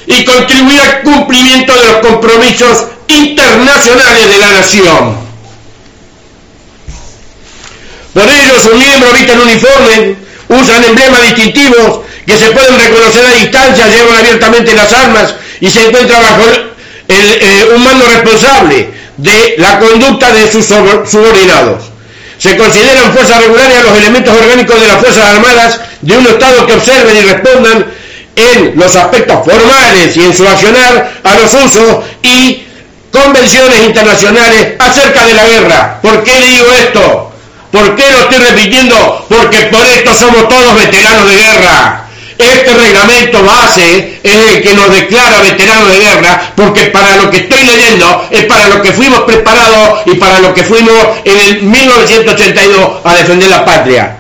y 0.07 0.25
contribuir 0.25 0.81
al 0.81 1.03
cumplimiento 1.03 1.75
de 1.75 1.85
los 1.85 1.97
compromisos 1.99 2.87
internacionales 3.09 4.29
de 4.29 4.39
la 4.39 4.51
nación. 4.53 5.17
Por 8.15 8.29
ello, 8.29 8.61
sus 8.61 8.75
miembros 8.75 9.13
visten 9.15 9.41
uniforme, 9.41 10.17
usan 10.49 10.85
emblemas 10.85 11.23
distintivos 11.23 12.01
que 12.27 12.37
se 12.37 12.51
pueden 12.51 12.79
reconocer 12.79 13.25
a 13.25 13.33
distancia, 13.33 13.87
llevan 13.87 14.17
abiertamente 14.19 14.75
las 14.75 14.93
armas 14.93 15.35
y 15.61 15.71
se 15.71 15.87
encuentran 15.87 16.23
bajo 16.23 16.70
el- 17.11 17.39
eh, 17.43 17.69
un 17.77 17.85
mando 17.85 18.07
responsable 18.07 18.91
de 19.17 19.55
la 19.59 19.79
conducta 19.79 20.33
de 20.33 20.51
sus 20.51 20.65
sub- 20.67 21.07
subordinados. 21.07 21.85
Se 22.39 22.57
consideran 22.57 23.13
fuerzas 23.13 23.39
regulares 23.43 23.77
a 23.79 23.83
los 23.83 23.99
elementos 23.99 24.35
orgánicos 24.35 24.81
de 24.81 24.87
las 24.89 24.99
Fuerzas 24.99 25.25
Armadas 25.35 25.81
de 26.01 26.17
un 26.17 26.27
Estado 26.27 26.67
que 26.67 26.73
observen 26.73 27.17
y 27.17 27.21
respondan 27.21 27.87
en 28.37 28.73
los 28.77 28.97
aspectos 28.97 29.45
formales 29.45 30.17
y 30.17 30.21
en 30.25 30.35
su 30.35 30.47
accionar 30.49 31.13
a 31.23 31.35
los 31.35 31.53
usos 31.53 31.99
y 32.23 32.63
convenciones 33.13 33.81
internacionales 33.85 34.75
acerca 34.79 35.27
de 35.27 35.35
la 35.35 35.45
guerra. 35.47 35.99
¿Por 36.01 36.23
qué 36.25 36.41
digo 36.41 36.67
esto? 36.73 37.33
¿Por 37.71 37.95
qué 37.97 38.11
lo 38.11 38.19
estoy 38.21 38.39
repitiendo? 38.39 39.27
Porque 39.29 39.59
por 39.67 39.85
esto 39.87 40.15
somos 40.15 40.49
todos 40.49 40.75
veteranos 40.77 41.27
de 41.29 41.37
guerra. 41.37 42.00
Este 42.41 42.73
reglamento 42.73 43.43
base 43.45 44.19
es 44.23 44.35
el 44.35 44.63
que 44.63 44.73
nos 44.73 44.91
declara 44.91 45.43
veteranos 45.43 45.93
de 45.93 45.99
guerra, 45.99 46.53
porque 46.57 46.87
para 46.87 47.17
lo 47.17 47.31
que 47.31 47.37
estoy 47.37 47.63
leyendo 47.65 48.29
es 48.31 48.45
para 48.45 48.69
lo 48.69 48.81
que 48.81 48.93
fuimos 48.93 49.21
preparados 49.21 50.01
y 50.07 50.15
para 50.15 50.41
lo 50.41 50.55
que 50.55 50.65
fuimos 50.65 50.95
en 51.27 51.39
el 51.39 51.63
1982 51.63 52.91
a 53.05 53.15
defender 53.15 53.51
la 53.51 53.63
patria. 53.63 54.17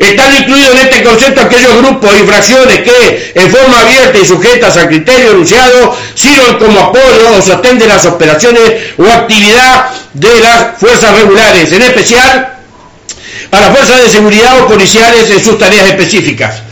Están 0.00 0.34
incluidos 0.34 0.70
en 0.72 0.78
este 0.78 1.04
concepto 1.04 1.42
aquellos 1.42 1.76
grupos 1.76 2.10
y 2.20 2.26
fracciones 2.26 2.80
que, 2.80 3.32
en 3.36 3.50
forma 3.52 3.78
abierta 3.78 4.18
y 4.18 4.26
sujetas 4.26 4.76
al 4.76 4.88
criterio 4.88 5.30
enunciado, 5.30 5.96
sirven 6.16 6.58
como 6.58 6.80
apoyo 6.80 7.38
o 7.38 7.40
sostén 7.40 7.78
de 7.78 7.86
las 7.86 8.04
operaciones 8.04 8.94
o 8.98 9.04
actividad 9.04 9.90
de 10.12 10.40
las 10.40 10.76
fuerzas 10.80 11.16
regulares, 11.16 11.70
en 11.70 11.82
especial 11.82 12.58
a 13.52 13.60
las 13.60 13.70
fuerzas 13.70 14.02
de 14.02 14.08
seguridad 14.08 14.60
o 14.60 14.66
policiales 14.66 15.30
en 15.30 15.44
sus 15.44 15.56
tareas 15.56 15.86
específicas. 15.86 16.62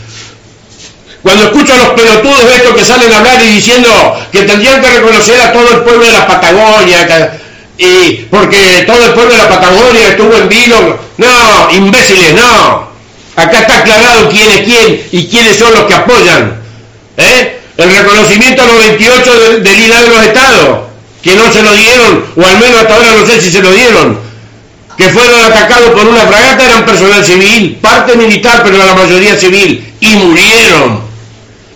Cuando 1.21 1.43
escucho 1.43 1.73
a 1.73 1.77
los 1.77 1.89
pelotudos 1.89 2.51
estos 2.55 2.75
que 2.75 2.83
salen 2.83 3.11
a 3.13 3.17
hablar 3.19 3.41
y 3.43 3.55
diciendo 3.55 3.89
que 4.31 4.43
tendrían 4.43 4.81
que 4.81 4.89
reconocer 4.89 5.39
a 5.39 5.53
todo 5.53 5.69
el 5.69 5.81
pueblo 5.81 6.05
de 6.05 6.11
la 6.11 6.27
Patagonia, 6.27 7.37
y 7.77 8.25
porque 8.29 8.83
todo 8.87 9.05
el 9.05 9.13
pueblo 9.13 9.31
de 9.31 9.37
la 9.37 9.49
Patagonia 9.49 10.09
estuvo 10.09 10.35
en 10.35 10.49
vilo, 10.49 10.99
no, 11.17 11.71
imbéciles, 11.71 12.33
no. 12.33 12.89
Acá 13.35 13.59
está 13.59 13.77
aclarado 13.79 14.29
quién 14.29 14.49
es 14.49 14.61
quién 14.61 15.07
y 15.11 15.27
quiénes 15.27 15.57
son 15.57 15.73
los 15.73 15.83
que 15.85 15.93
apoyan. 15.93 16.59
¿eh? 17.17 17.59
El 17.77 17.95
reconocimiento 17.95 18.63
a 18.63 18.65
los 18.65 18.77
28 18.79 19.39
del, 19.39 19.63
del 19.63 19.89
de 19.89 20.09
los 20.09 20.23
estados, 20.23 20.79
que 21.21 21.35
no 21.35 21.51
se 21.51 21.61
lo 21.61 21.73
dieron, 21.73 22.25
o 22.35 22.45
al 22.45 22.59
menos 22.59 22.81
hasta 22.81 22.95
ahora 22.95 23.13
no 23.15 23.25
sé 23.25 23.39
si 23.39 23.51
se 23.51 23.61
lo 23.61 23.71
dieron, 23.71 24.19
que 24.97 25.09
fueron 25.09 25.39
atacados 25.39 25.91
por 25.91 26.07
una 26.07 26.21
fragata 26.21 26.65
eran 26.65 26.85
personal 26.85 27.23
civil, 27.23 27.77
parte 27.81 28.15
militar, 28.15 28.61
pero 28.63 28.77
la 28.77 28.93
mayoría 28.93 29.35
civil, 29.35 29.93
y 29.99 30.07
murieron 30.15 31.10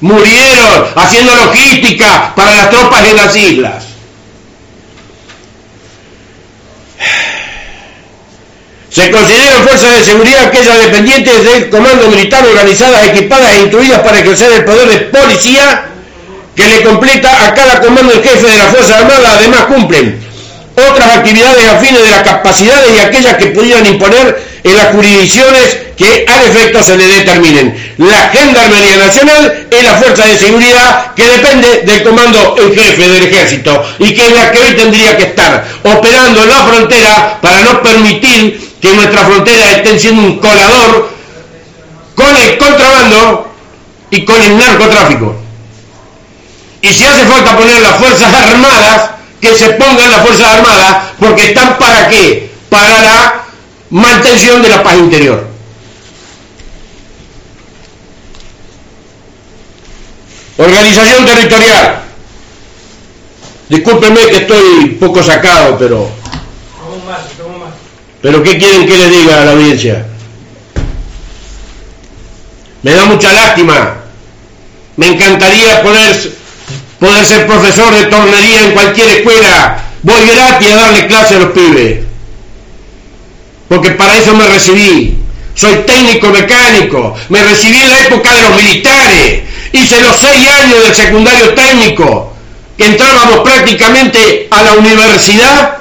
murieron 0.01 0.85
haciendo 0.95 1.35
logística 1.35 2.33
para 2.35 2.51
las 2.51 2.69
tropas 2.69 3.07
en 3.07 3.15
las 3.15 3.35
islas. 3.35 3.83
Se 8.89 9.11
consideran 9.11 9.63
fuerzas 9.63 9.99
de 9.99 10.05
seguridad 10.05 10.45
aquellas 10.45 10.79
dependientes 10.79 11.43
del 11.43 11.69
comando 11.69 12.07
militar 12.07 12.45
organizadas, 12.45 13.07
equipadas 13.07 13.51
e 13.51 13.61
instruidas 13.63 13.99
para 13.99 14.19
ejercer 14.19 14.53
el 14.53 14.63
poder 14.63 14.87
de 14.87 14.99
policía 14.99 15.85
que 16.55 16.65
le 16.65 16.81
completa 16.81 17.45
a 17.45 17.53
cada 17.53 17.81
comando 17.81 18.13
el 18.13 18.23
jefe 18.23 18.47
de 18.47 18.57
la 18.57 18.65
Fuerza 18.65 18.99
Armada. 18.99 19.33
Además 19.33 19.65
cumplen 19.65 20.25
otras 20.75 21.17
actividades 21.17 21.67
afines 21.67 22.03
de 22.03 22.09
las 22.09 22.23
capacidades 22.23 22.95
y 22.95 22.99
aquellas 22.99 23.35
que 23.35 23.47
pudieran 23.47 23.85
imponer 23.85 24.54
en 24.65 24.75
las 24.75 24.87
jurisdicciones 24.87 25.77
que 25.95 26.25
al 26.27 26.43
efecto 26.47 26.83
se 26.83 26.97
le 26.97 27.05
determinen. 27.05 27.93
La 27.99 28.29
Gendarmería 28.29 28.97
Nacional 28.97 29.67
es 29.69 29.83
la 29.83 29.93
fuerza 29.93 30.25
de 30.25 30.37
seguridad 30.37 31.13
que 31.13 31.27
depende 31.27 31.83
del 31.83 32.03
comando 32.03 32.55
en 32.57 32.73
jefe 32.73 33.07
del 33.07 33.23
ejército 33.25 33.85
y 33.99 34.13
que 34.15 34.23
es 34.23 34.33
la 34.33 34.51
que 34.51 34.57
hoy 34.57 34.75
tendría 34.75 35.15
que 35.15 35.25
estar 35.25 35.63
operando 35.83 36.41
en 36.41 36.49
la 36.49 36.65
frontera 36.65 37.37
para 37.41 37.61
no 37.61 37.83
permitir 37.83 38.73
que 38.81 38.93
nuestras 38.95 39.27
fronteras 39.27 39.77
estén 39.77 39.99
siendo 39.99 40.23
un 40.23 40.39
colador 40.39 41.11
con 42.15 42.35
el 42.35 42.57
contrabando 42.57 43.53
y 44.09 44.25
con 44.25 44.41
el 44.41 44.57
narcotráfico. 44.57 45.35
Y 46.81 46.87
si 46.87 47.05
hace 47.05 47.25
falta 47.25 47.55
poner 47.55 47.81
las 47.81 47.97
Fuerzas 47.97 48.33
Armadas, 48.33 49.11
que 49.39 49.53
se 49.53 49.69
pongan 49.71 50.11
las 50.11 50.21
Fuerzas 50.21 50.47
Armadas, 50.55 50.97
porque 51.19 51.45
están 51.45 51.77
para 51.77 52.09
qué? 52.09 52.51
Para 52.69 53.01
la 53.01 53.44
mantención 53.89 54.61
de 54.61 54.69
la 54.69 54.83
paz 54.83 54.97
interior. 54.97 55.47
Organización 60.57 61.25
territorial. 61.25 62.01
Discúlpenme 63.67 64.27
que 64.27 64.37
estoy 64.37 64.97
poco 64.99 65.21
sacado, 65.23 65.77
pero... 65.77 66.09
Pero 68.21 68.41
¿qué 68.41 68.57
quieren 68.57 68.87
que 68.87 68.97
les 68.97 69.11
diga 69.11 69.41
a 69.41 69.45
la 69.45 69.51
audiencia? 69.51 70.05
Me 72.81 72.93
da 72.93 73.05
mucha 73.05 73.33
lástima. 73.33 73.97
Me 74.95 75.07
encantaría 75.07 75.83
poder, 75.83 76.33
poder 76.99 77.25
ser 77.25 77.45
profesor 77.47 77.93
de 77.93 78.05
tornería 78.05 78.65
en 78.65 78.71
cualquier 78.71 79.09
escuela. 79.09 79.83
Voy 80.03 80.25
gratis 80.27 80.71
a 80.71 80.75
darle 80.75 81.07
clase 81.07 81.35
a 81.35 81.39
los 81.39 81.51
pibes. 81.51 82.04
Porque 83.67 83.91
para 83.91 84.17
eso 84.17 84.33
me 84.35 84.47
recibí. 84.47 85.19
Soy 85.53 85.75
técnico 85.85 86.29
mecánico. 86.29 87.15
Me 87.29 87.43
recibí 87.43 87.81
en 87.81 87.89
la 87.89 87.99
época 87.99 88.33
de 88.33 88.41
los 88.41 88.61
militares 88.61 89.43
hice 89.75 90.01
los 90.01 90.17
seis 90.17 90.47
años 90.49 90.83
del 90.83 90.95
secundario 90.95 91.53
técnico, 91.53 92.33
que 92.77 92.85
entrábamos 92.85 93.39
prácticamente 93.39 94.47
a 94.51 94.63
la 94.63 94.73
universidad 94.73 95.77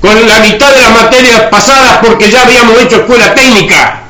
con 0.00 0.28
la 0.28 0.40
mitad 0.40 0.72
de 0.74 0.82
las 0.82 0.92
materias 0.92 1.42
pasadas 1.50 1.98
porque 2.04 2.30
ya 2.30 2.42
habíamos 2.42 2.80
hecho 2.80 2.96
escuela 2.96 3.34
técnica. 3.34 4.02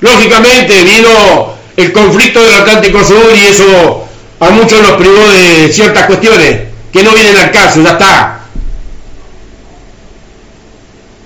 Lógicamente 0.00 0.82
vino 0.82 1.54
el 1.76 1.92
conflicto 1.92 2.42
del 2.42 2.54
Atlántico 2.54 3.04
Sur 3.04 3.32
y 3.34 3.46
eso 3.46 4.04
a 4.40 4.50
muchos 4.50 4.82
nos 4.82 4.92
privó 4.92 5.28
de 5.30 5.72
ciertas 5.72 6.06
cuestiones 6.06 6.60
que 6.92 7.02
no 7.02 7.12
vienen 7.12 7.36
al 7.36 7.50
caso, 7.50 7.82
ya 7.82 7.90
está. 7.90 8.40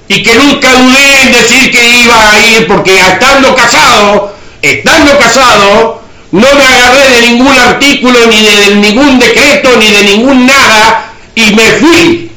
Y 0.09 0.23
que 0.23 0.35
nunca 0.35 0.73
dudé 0.73 1.23
en 1.23 1.33
decir 1.33 1.71
que 1.71 1.99
iba 2.01 2.33
a 2.33 2.39
ir 2.39 2.67
porque 2.67 2.99
estando 2.99 3.55
casado, 3.55 4.35
estando 4.63 5.19
casado, 5.19 6.03
no 6.31 6.55
me 6.55 6.65
agarré 6.65 7.11
de 7.11 7.23
ningún 7.29 7.59
artículo, 7.59 8.27
ni 8.27 8.43
de 8.43 8.75
ningún 8.77 9.19
decreto, 9.19 9.77
ni 9.79 9.91
de 9.91 10.03
ningún 10.05 10.47
nada, 10.47 11.13
y 11.35 11.55
me 11.55 11.65
fui, 11.73 12.33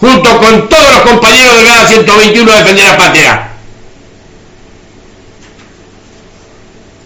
junto 0.00 0.38
con 0.38 0.68
todos 0.68 0.94
los 0.94 1.00
compañeros 1.02 1.56
de 1.56 1.64
la 1.64 1.86
121 1.86 2.52
a 2.52 2.56
defender 2.56 2.84
la 2.84 2.96
patria. 2.96 3.48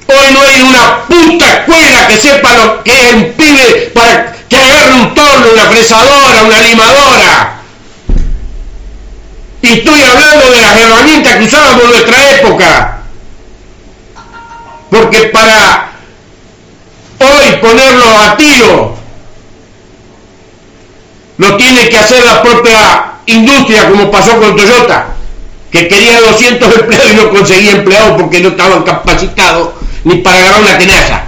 Hoy 0.09 0.33
no 0.33 0.43
hay 0.43 0.63
una 0.63 1.07
puta 1.07 1.47
escuela 1.47 2.07
que 2.09 2.17
sepa 2.17 2.57
lo 2.57 2.83
que 2.83 2.93
es 2.93 3.13
un 3.15 3.33
pibe 3.33 3.93
para 3.95 4.33
que 4.49 4.57
agarre 4.57 4.95
un 4.95 5.15
torno, 5.15 5.53
una 5.53 5.65
fresadora, 5.67 6.43
una 6.43 6.59
limadora. 6.61 7.60
Y 9.63 9.69
estoy 9.69 10.03
hablando 10.03 10.51
de 10.51 10.61
las 10.61 10.77
herramientas 10.77 11.37
que 11.37 11.45
usábamos 11.45 11.85
en 11.85 11.91
nuestra 11.91 12.31
época. 12.31 12.99
Porque 14.91 15.19
para 15.29 15.91
hoy 17.21 17.57
ponerlo 17.61 18.05
a 18.19 18.37
tiro 18.37 18.97
lo 21.37 21.57
tiene 21.57 21.89
que 21.89 21.97
hacer 21.97 22.25
la 22.25 22.43
propia 22.43 23.13
industria 23.27 23.89
como 23.89 24.11
pasó 24.11 24.39
con 24.39 24.57
Toyota 24.57 25.09
que 25.71 25.87
quería 25.87 26.21
200 26.21 26.79
empleados 26.79 27.11
y 27.11 27.15
no 27.15 27.31
conseguía 27.31 27.73
empleados 27.73 28.21
porque 28.21 28.41
no 28.41 28.49
estaban 28.49 28.83
capacitados 28.83 29.71
ni 30.05 30.17
para 30.17 30.37
agarrar 30.37 30.61
una 30.63 30.79
tenaza 30.79 31.25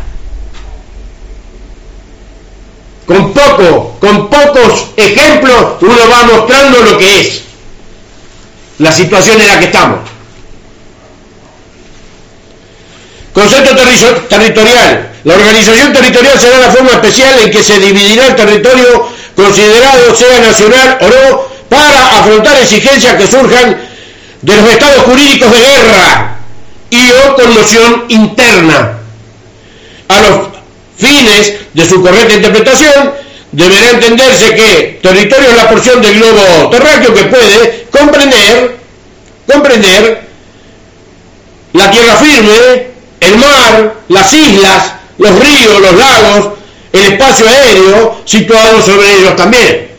con 3.07 3.33
poco 3.33 3.97
con 4.01 4.28
pocos 4.28 4.91
ejemplos 4.97 5.76
uno 5.80 6.11
va 6.11 6.24
mostrando 6.24 6.83
lo 6.83 6.99
que 6.99 7.20
es 7.20 7.43
la 8.79 8.93
situación 8.93 9.41
en 9.41 9.49
la 9.49 9.59
que 9.59 9.64
estamos 9.66 10.01
concepto 13.33 13.75
territorial 14.29 15.12
la 15.25 15.35
organización 15.35 15.93
territorial 15.93 16.39
será 16.39 16.59
la 16.59 16.70
forma 16.70 16.91
especial 16.93 17.39
en 17.39 17.51
que 17.51 17.62
se 17.62 17.79
dividirá 17.79 18.27
el 18.27 18.37
territorio 18.37 19.09
considerado 19.37 20.14
sea 20.14 20.41
nacional 20.41 20.99
o 21.01 21.07
no 21.07 21.53
para 21.68 22.18
afrontar 22.18 22.59
exigencias 22.59 23.14
que 23.16 23.27
surjan 23.27 23.81
de 24.43 24.57
los 24.57 24.68
estados 24.68 25.05
jurídicos 25.05 25.51
de 25.51 25.59
guerra 25.59 26.37
y 26.91 27.11
o 27.12 27.35
conmoción 27.35 28.05
interna. 28.09 28.99
A 30.09 30.20
los 30.20 30.49
fines 30.99 31.55
de 31.73 31.89
su 31.89 32.03
correcta 32.03 32.35
interpretación, 32.35 33.12
deberá 33.53 33.91
entenderse 33.91 34.55
que 34.55 34.99
territorio 35.03 35.51
es 35.51 35.57
la 35.57 35.69
porción 35.69 36.01
del 36.01 36.15
globo 36.15 36.71
terráqueo 36.71 37.15
que 37.15 37.25
puede 37.25 37.87
comprender, 37.91 38.79
comprender 39.47 40.29
la 41.75 41.91
tierra 41.91 42.17
firme, 42.17 42.87
el 43.21 43.37
mar, 43.37 43.95
las 44.09 44.33
islas, 44.33 44.93
los 45.19 45.39
ríos, 45.39 45.81
los 45.81 45.95
lagos, 45.95 46.53
el 46.93 47.13
espacio 47.13 47.49
aéreo 47.49 48.23
situado 48.25 48.83
sobre 48.83 49.19
ellos 49.19 49.37
también. 49.37 49.93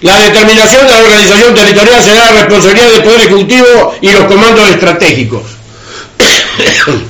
La 0.00 0.16
determinación 0.20 0.86
de 0.86 0.92
la 0.92 1.00
organización 1.00 1.54
territorial 1.54 2.02
será 2.02 2.26
la 2.26 2.32
responsabilidad 2.42 2.90
del 2.90 3.02
Poder 3.02 3.20
Ejecutivo 3.20 3.94
y 4.00 4.12
los 4.12 4.24
comandos 4.24 4.68
estratégicos. 4.70 5.42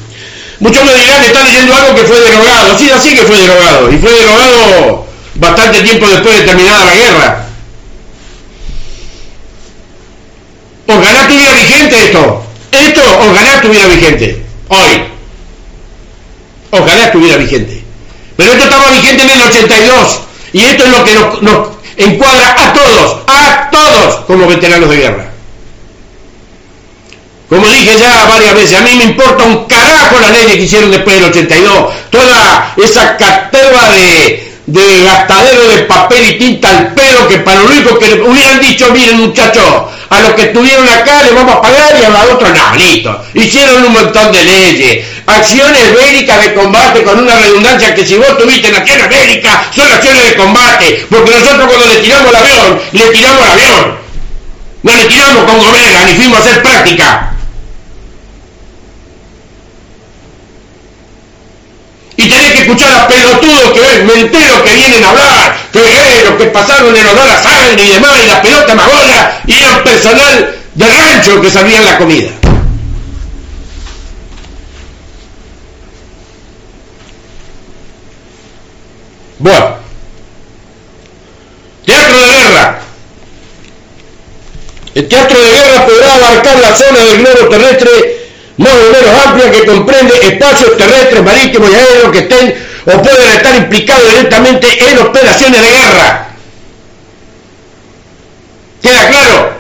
Muchos 0.61 0.85
me 0.85 0.95
dirán 0.95 1.21
que 1.21 1.27
están 1.29 1.45
leyendo 1.45 1.75
algo 1.75 1.95
que 1.95 2.05
fue 2.05 2.19
derogado. 2.21 2.79
Sí, 2.79 2.91
así 2.91 3.15
que 3.15 3.23
fue 3.23 3.37
derogado. 3.37 3.93
Y 3.93 3.99
fue 3.99 4.11
derogado 4.11 5.08
bastante 5.39 5.83
tiempo 5.83 6.07
después 6.07 6.37
de 6.37 6.45
terminada 6.45 6.85
la 6.85 6.95
guerra. 6.95 7.45
Ojalá 10.87 11.21
estuviera 11.23 11.53
vigente 11.53 11.97
esto. 12.05 12.43
Esto 12.73 13.03
ojalá 13.21 13.55
estuviera 13.55 13.87
vigente. 13.87 14.47
Hoy. 14.69 15.05
Ojalá 16.71 17.05
estuviera 17.07 17.37
vigente. 17.37 17.83
Pero 18.37 18.53
esto 18.53 18.65
estaba 18.65 18.91
vigente 18.91 19.23
en 19.23 19.31
el 19.31 19.43
82. 19.43 20.21
Y 20.53 20.61
esto 20.61 20.85
es 20.85 20.91
lo 20.91 21.05
que 21.05 21.15
nos, 21.15 21.43
nos 21.43 21.69
encuadra 21.97 22.55
a 22.59 22.73
todos, 22.73 23.23
a 23.27 23.69
todos 23.71 24.17
como 24.27 24.47
veteranos 24.47 24.89
de 24.91 24.97
guerra. 24.97 25.31
Como 27.49 27.67
dije 27.67 27.99
ya 27.99 28.27
varias 28.27 28.55
veces, 28.55 28.79
a 28.79 28.83
mí 28.83 28.95
me 28.95 29.05
importa 29.05 29.45
un 29.45 29.65
carajo 29.65 30.19
las 30.21 30.33
leyes 30.33 30.57
que 30.57 30.63
hicieron 30.65 30.91
después 30.91 31.17
del 31.17 31.31
82. 31.31 31.93
Toda 32.11 32.75
esa 32.77 33.17
caterva 33.17 33.91
de, 33.91 34.48
de 34.69 35.03
gastadero 35.03 35.67
de 35.67 35.79
papel 35.85 36.29
y 36.29 36.39
tinta 36.39 36.69
al 36.69 36.93
pelo 36.93 37.27
que 37.27 37.39
para 37.39 37.61
lo 37.61 37.71
único 37.71 37.99
que 37.99 38.21
hubieran 38.21 38.61
dicho, 38.61 38.93
miren 38.93 39.17
muchachos, 39.17 39.65
a 40.11 40.21
los 40.21 40.35
que 40.35 40.43
estuvieron 40.43 40.87
acá 40.87 41.23
les 41.23 41.35
vamos 41.35 41.57
a 41.57 41.63
pagar 41.63 41.97
y 41.99 42.05
a 42.05 42.11
los 42.11 42.35
otros 42.35 42.51
no, 42.51 42.77
listo. 42.77 43.19
Hicieron 43.33 43.83
un 43.87 43.93
montón 43.95 44.31
de 44.31 44.45
leyes, 44.45 45.07
acciones 45.25 45.95
bélicas 45.95 46.45
de 46.45 46.53
combate 46.53 47.03
con 47.03 47.19
una 47.19 47.35
redundancia 47.37 47.95
que 47.95 48.07
si 48.07 48.17
vos 48.17 48.37
tuviste 48.37 48.69
en 48.69 48.75
acciones 48.75 49.09
bélicas 49.09 49.57
son 49.75 49.91
acciones 49.91 50.25
de 50.25 50.37
combate, 50.37 51.07
porque 51.09 51.31
nosotros 51.31 51.67
cuando 51.67 51.87
le 51.87 52.01
tiramos 52.01 52.29
el 52.29 52.37
avión, 52.37 52.81
le 52.93 53.07
tiramos 53.09 53.43
el 53.47 53.51
avión. 53.51 53.99
No 54.83 54.95
le 54.95 55.05
tiramos 55.07 55.45
con 55.45 55.59
gomera, 55.59 56.05
ni 56.05 56.15
fuimos 56.15 56.39
a 56.39 56.43
hacer 56.43 56.63
práctica. 56.63 57.39
y 62.19 62.29
tenés 62.49 62.53
que 62.53 62.71
escuchar 62.71 62.95
a 62.95 63.09
pelotudos 63.09 63.73
que 63.73 63.81
ven, 63.81 64.07
menteros 64.07 64.63
que 64.63 64.75
vienen 64.75 65.05
a 65.05 65.11
hablar, 65.11 65.57
que 65.73 65.81
los 66.25 66.35
que 66.37 66.45
pasaron 66.47 66.97
en 66.97 67.07
olor 67.07 67.29
a 67.29 67.43
sangre 67.43 67.85
y 67.85 67.93
demás, 67.93 68.21
y 68.23 68.27
la 68.27 68.43
pelota 68.43 68.75
magola, 68.75 69.41
y 69.47 69.53
el 69.55 69.83
personal 69.83 70.57
de 70.75 70.87
rancho 70.87 71.41
que 71.41 71.51
servían 71.51 71.85
la 71.85 71.99
comida. 71.99 72.31
Bueno, 79.41 79.77
teatro 81.85 82.21
de 82.21 82.29
guerra. 82.29 82.81
El 84.95 85.07
teatro 85.09 85.41
de 85.41 85.51
guerra 85.51 85.87
podrá 85.87 86.15
abarcar 86.15 86.59
la 86.59 86.77
zona 86.77 87.05
del 87.05 87.19
globo 87.19 87.49
terrestre 87.49 88.28
más 88.59 88.73
o 88.73 88.93
menos 88.93 89.27
amplia 89.27 89.51
que 89.53 89.65
comprende 89.65 90.15
espacios 90.21 90.77
terrestres, 90.77 91.23
marítimos 91.23 91.71
y 91.71 91.75
aéreos 91.75 92.13
que 92.13 92.19
estén 92.19 92.69
o 92.85 93.03
pueden 93.03 93.29
estar 93.29 93.55
implicados 93.55 94.11
directamente 94.11 94.91
en 94.91 94.99
operaciones 94.99 95.63
de 95.63 95.71
guerra. 95.71 96.29
¿Queda 98.83 99.09
claro? 99.09 99.53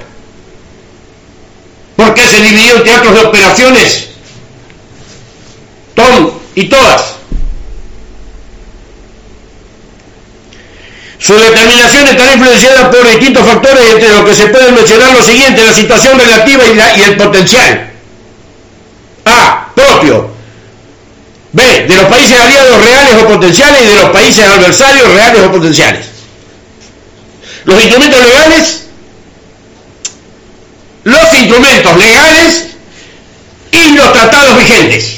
¿Por 1.97 2.15
qué 2.15 2.27
se 2.27 2.41
dividió 2.41 2.77
en 2.77 2.85
teatros 2.85 3.15
de 3.15 3.21
operaciones? 3.21 4.09
Tom 5.95 6.33
y 6.55 6.69
todas. 6.69 7.15
Su 11.19 11.35
determinación 11.35 12.07
estará 12.07 12.35
influenciada 12.35 12.91
por 12.91 13.09
distintos 13.09 13.45
factores, 13.47 13.93
entre 13.93 14.09
los 14.09 14.25
que 14.25 14.35
se 14.35 14.47
pueden 14.47 14.75
mencionar 14.75 15.13
lo 15.13 15.23
siguiente, 15.23 15.65
la 15.65 15.73
situación 15.73 16.19
relativa 16.19 16.65
y 16.97 17.03
el 17.03 17.17
potencial. 17.17 17.98
A. 19.29 19.73
Propio. 19.75 20.31
B. 21.53 21.63
De 21.89 21.97
los 21.97 22.07
países 22.07 22.39
aliados 22.39 22.85
reales 22.85 23.23
o 23.23 23.29
potenciales 23.29 23.83
y 23.83 23.87
de 23.87 23.95
los 23.95 24.11
países 24.11 24.45
adversarios 24.45 25.09
reales 25.13 25.43
o 25.43 25.51
potenciales. 25.51 26.07
Los 27.65 27.81
instrumentos 27.81 28.23
legales, 28.23 28.83
los 31.05 31.35
instrumentos 31.35 31.97
legales 31.97 32.67
y 33.73 33.91
los 33.91 34.13
tratados 34.13 34.59
vigentes. 34.59 35.17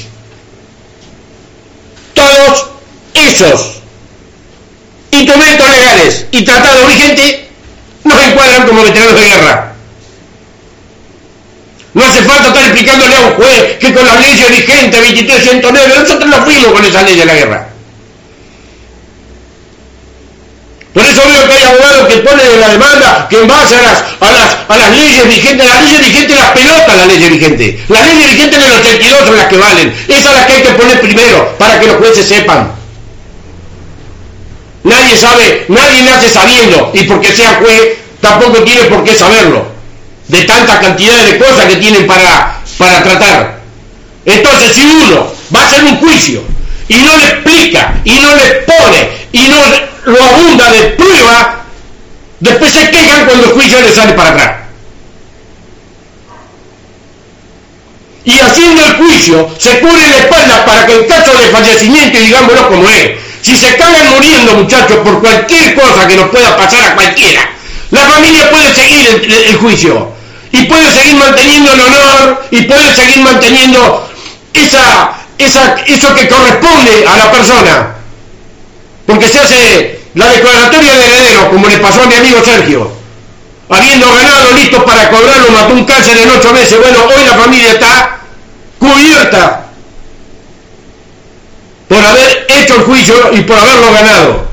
Todos 2.13 2.67
esos 3.13 3.81
instrumentos 5.11 5.69
legales 5.69 6.25
y 6.31 6.43
tratados 6.43 6.87
vigentes 6.87 7.39
nos 8.03 8.23
encuadran 8.23 8.67
como 8.67 8.83
veteranos 8.83 9.15
de 9.15 9.25
guerra. 9.25 9.70
No 11.93 12.05
hace 12.05 12.23
falta 12.23 12.47
estar 12.47 12.63
explicándole 12.63 13.15
a 13.15 13.19
un 13.19 13.33
juez 13.33 13.77
que 13.79 13.93
con 13.93 14.05
las 14.05 14.19
leyes 14.21 14.49
vigentes 14.49 15.01
2309, 15.01 15.93
nosotros 15.99 16.29
no 16.29 16.45
fuimos 16.45 16.71
con 16.71 16.85
esa 16.85 17.01
ley 17.01 17.15
de 17.17 17.25
la 17.25 17.33
guerra. 17.33 17.67
Por 20.93 21.05
eso 21.05 21.21
veo 21.25 21.47
que 21.47 21.53
hay 21.53 21.63
abogados 21.63 22.07
que 22.07 22.17
ponen 22.17 22.47
en 22.53 22.59
la 22.59 22.69
demanda 22.69 23.27
que 23.29 23.39
en 23.39 23.47
base 23.47 23.75
a 23.75 23.81
las, 23.81 24.03
a 24.19 24.31
las, 24.31 24.57
a 24.67 24.77
las 24.77 24.97
leyes 24.97 25.27
vigentes, 25.27 25.67
las 25.67 25.83
leyes 25.83 25.99
vigentes 26.01 26.37
las 26.37 26.51
pelotas 26.51 26.97
las 26.97 27.07
leyes 27.07 27.29
vigentes. 27.29 27.89
Las 27.89 28.07
leyes 28.07 28.29
vigentes 28.31 28.59
del 28.59 28.71
82 28.71 29.19
son 29.25 29.37
las 29.37 29.47
que 29.47 29.57
valen. 29.57 30.05
Esas 30.07 30.33
las 30.33 30.45
que 30.45 30.53
hay 30.53 30.61
que 30.61 30.69
poner 30.71 31.01
primero 31.01 31.57
para 31.57 31.79
que 31.79 31.87
los 31.87 31.95
jueces 31.97 32.25
sepan. 32.25 32.73
Nadie 34.83 35.15
sabe, 35.15 35.65
nadie 35.67 36.03
nace 36.03 36.29
sabiendo 36.29 36.91
y 36.93 37.03
porque 37.03 37.31
sea 37.31 37.59
juez 37.61 37.97
tampoco 38.19 38.63
tiene 38.63 38.83
por 38.85 39.03
qué 39.03 39.13
saberlo 39.13 39.70
de 40.31 40.43
tanta 40.45 40.79
cantidad 40.79 41.25
de 41.25 41.37
cosas 41.37 41.65
que 41.65 41.75
tienen 41.75 42.07
para, 42.07 42.61
para 42.77 43.03
tratar. 43.03 43.59
Entonces, 44.25 44.73
si 44.73 44.81
uno 44.81 45.29
va 45.53 45.59
a 45.59 45.65
hacer 45.65 45.83
un 45.83 45.97
juicio 45.97 46.41
y 46.87 46.95
no 46.95 47.17
le 47.17 47.25
explica, 47.25 47.95
y 48.05 48.13
no 48.13 48.33
le 48.37 48.43
pone, 48.61 49.09
y 49.33 49.41
no 49.49 49.57
lo 50.05 50.23
abunda 50.23 50.71
de 50.71 50.83
prueba, 50.91 51.65
después 52.39 52.71
se 52.71 52.89
quejan 52.89 53.25
cuando 53.25 53.47
el 53.47 53.51
juicio 53.51 53.81
le 53.81 53.91
sale 53.91 54.13
para 54.13 54.29
atrás. 54.29 54.55
Y 58.23 58.39
haciendo 58.39 58.85
el 58.85 58.95
juicio, 58.95 59.49
se 59.57 59.81
cubre 59.81 60.07
la 60.07 60.17
espalda 60.17 60.65
para 60.65 60.85
que 60.85 60.93
en 60.93 61.07
caso 61.07 61.37
de 61.37 61.47
fallecimiento, 61.47 62.19
digámoslo 62.19 62.69
como 62.69 62.89
es, 62.89 63.11
si 63.41 63.57
se 63.57 63.75
cagan 63.75 64.11
muriendo 64.11 64.53
muchachos 64.53 64.99
por 64.99 65.19
cualquier 65.19 65.75
cosa 65.75 66.07
que 66.07 66.15
nos 66.15 66.29
pueda 66.29 66.55
pasar 66.55 66.91
a 66.91 66.95
cualquiera, 66.95 67.49
la 67.89 68.01
familia 68.05 68.49
puede 68.49 68.73
seguir 68.73 69.29
el 69.29 69.57
juicio 69.57 70.20
y 70.51 70.65
puede 70.65 70.91
seguir 70.91 71.15
manteniendo 71.15 71.73
el 71.73 71.81
honor 71.81 72.43
y 72.51 72.61
puede 72.63 72.95
seguir 72.95 73.19
manteniendo 73.19 74.09
esa, 74.53 75.13
esa, 75.37 75.75
eso 75.85 76.13
que 76.13 76.27
corresponde 76.27 77.05
a 77.07 77.17
la 77.17 77.31
persona. 77.31 77.95
Porque 79.05 79.27
se 79.29 79.39
hace 79.39 79.99
la 80.13 80.29
declaratoria 80.29 80.93
de 80.93 81.05
heredero, 81.05 81.49
como 81.49 81.67
le 81.67 81.77
pasó 81.77 82.03
a 82.03 82.07
mi 82.07 82.15
amigo 82.15 82.43
Sergio. 82.43 82.91
Habiendo 83.69 84.13
ganado, 84.13 84.51
listo 84.53 84.83
para 84.83 85.09
cobrarlo, 85.09 85.51
mató 85.51 85.73
un 85.73 85.85
cáncer 85.85 86.17
en 86.17 86.29
ocho 86.29 86.51
meses. 86.51 86.77
Bueno, 86.77 87.05
hoy 87.05 87.23
la 87.23 87.35
familia 87.35 87.71
está 87.71 88.17
cubierta 88.77 89.65
por 91.87 92.05
haber 92.05 92.45
hecho 92.49 92.75
el 92.75 92.83
juicio 92.83 93.15
y 93.33 93.41
por 93.41 93.57
haberlo 93.57 93.93
ganado. 93.93 94.45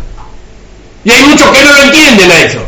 Y 1.05 1.11
hay 1.11 1.22
muchos 1.22 1.51
que 1.51 1.62
no 1.62 1.72
lo 1.72 1.82
entienden 1.82 2.30
a 2.30 2.40
eso. 2.40 2.67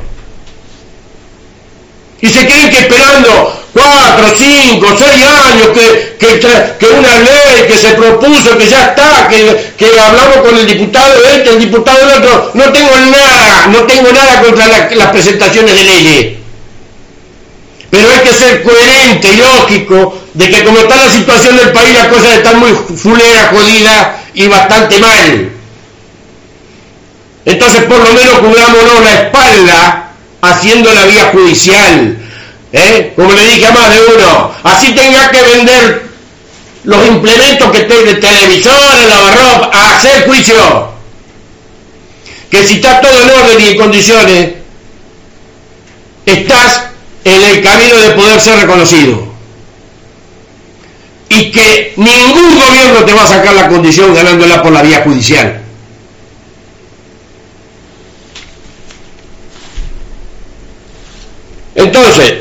Y 2.23 2.29
se 2.29 2.47
creen 2.47 2.71
que 2.71 2.79
esperando 2.81 3.61
cuatro, 3.73 4.35
cinco, 4.37 4.87
seis 4.99 5.25
años 5.25 5.68
que, 5.68 6.16
que, 6.18 6.87
una 6.87 7.18
ley 7.18 7.66
que 7.66 7.77
se 7.77 7.95
propuso, 7.95 8.59
que 8.59 8.66
ya 8.66 8.89
está, 8.89 9.29
que, 9.29 9.73
que 9.79 9.87
hablamos 9.99 10.37
con 10.39 10.57
el 10.59 10.66
diputado 10.66 11.14
este, 11.25 11.51
el 11.51 11.61
diputado 11.61 12.07
del 12.07 12.18
otro, 12.18 12.51
no 12.55 12.64
tengo 12.73 12.91
nada, 13.11 13.68
no 13.68 13.79
tengo 13.85 14.12
nada 14.12 14.43
contra 14.43 14.66
las 14.66 15.11
presentaciones 15.11 15.75
de 15.75 15.85
leyes. 15.85 16.37
Pero 17.91 18.09
hay 18.09 18.21
que 18.21 18.35
ser 18.35 18.62
coherente 18.62 19.29
y 19.33 19.37
lógico 19.37 20.18
de 20.35 20.51
que 20.51 20.64
como 20.64 20.79
está 20.79 20.97
la 20.97 21.11
situación 21.11 21.57
del 21.57 21.73
país, 21.73 21.95
las 21.95 22.07
cosas 22.09 22.35
están 22.37 22.61
muy 22.61 22.71
fulera, 22.73 23.51
jodida 23.53 24.23
y 24.35 24.47
bastante 24.47 24.99
mal. 24.99 25.51
Entonces 27.47 27.83
por 27.85 27.99
lo 27.99 28.14
menos 28.14 28.39
cubrámonos 28.39 29.03
la 29.03 29.14
espalda 29.23 29.99
haciendo 30.41 30.93
la 30.93 31.07
vía 31.07 31.30
judicial, 31.32 32.18
¿eh? 32.72 33.12
como 33.16 33.32
le 33.32 33.45
dije 33.47 33.66
a 33.66 33.72
más 33.72 33.91
de 33.91 34.01
uno, 34.14 34.53
así 34.62 34.95
tenga 34.95 35.30
que 35.30 35.43
vender 35.43 36.11
los 36.84 37.07
implementos 37.07 37.70
que 37.70 37.80
tenga 37.80 38.12
de 38.12 38.14
televisor, 38.14 38.99
el 39.01 39.09
lavarropa, 39.09 39.70
a 39.72 39.97
hacer 39.97 40.26
juicio. 40.26 40.91
Que 42.51 42.66
si 42.66 42.74
está 42.74 43.01
todo 43.01 43.12
en 43.22 43.30
orden 43.30 43.61
y 43.61 43.68
en 43.68 43.78
condiciones, 43.78 44.51
estás 46.26 46.84
en 47.24 47.43
el 47.43 47.62
camino 47.62 47.97
de 47.97 48.11
poder 48.11 48.41
ser 48.41 48.59
reconocido. 48.61 49.30
Y 51.28 51.53
que 51.53 51.93
ningún 51.97 52.59
gobierno 52.59 53.05
te 53.05 53.12
va 53.12 53.22
a 53.22 53.28
sacar 53.28 53.55
la 53.55 53.68
condición 53.68 54.12
ganándola 54.14 54.62
por 54.62 54.72
la 54.72 54.82
vía 54.82 55.03
judicial. 55.05 55.60
Entonces, 61.81 62.35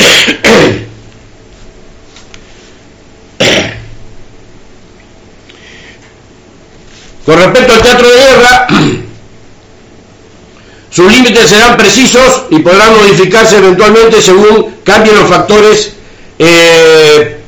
con 7.25 7.37
respecto 7.37 7.73
al 7.73 7.81
teatro 7.81 8.09
de 8.09 8.17
guerra, 8.17 8.67
sus 10.91 11.11
límites 11.11 11.49
serán 11.49 11.75
precisos 11.77 12.43
y 12.49 12.59
podrán 12.59 12.97
modificarse 12.97 13.59
eventualmente 13.59 14.21
según 14.21 14.75
cambien 14.83 15.15
los 15.15 15.29
factores, 15.29 15.93
eh, 16.37 17.39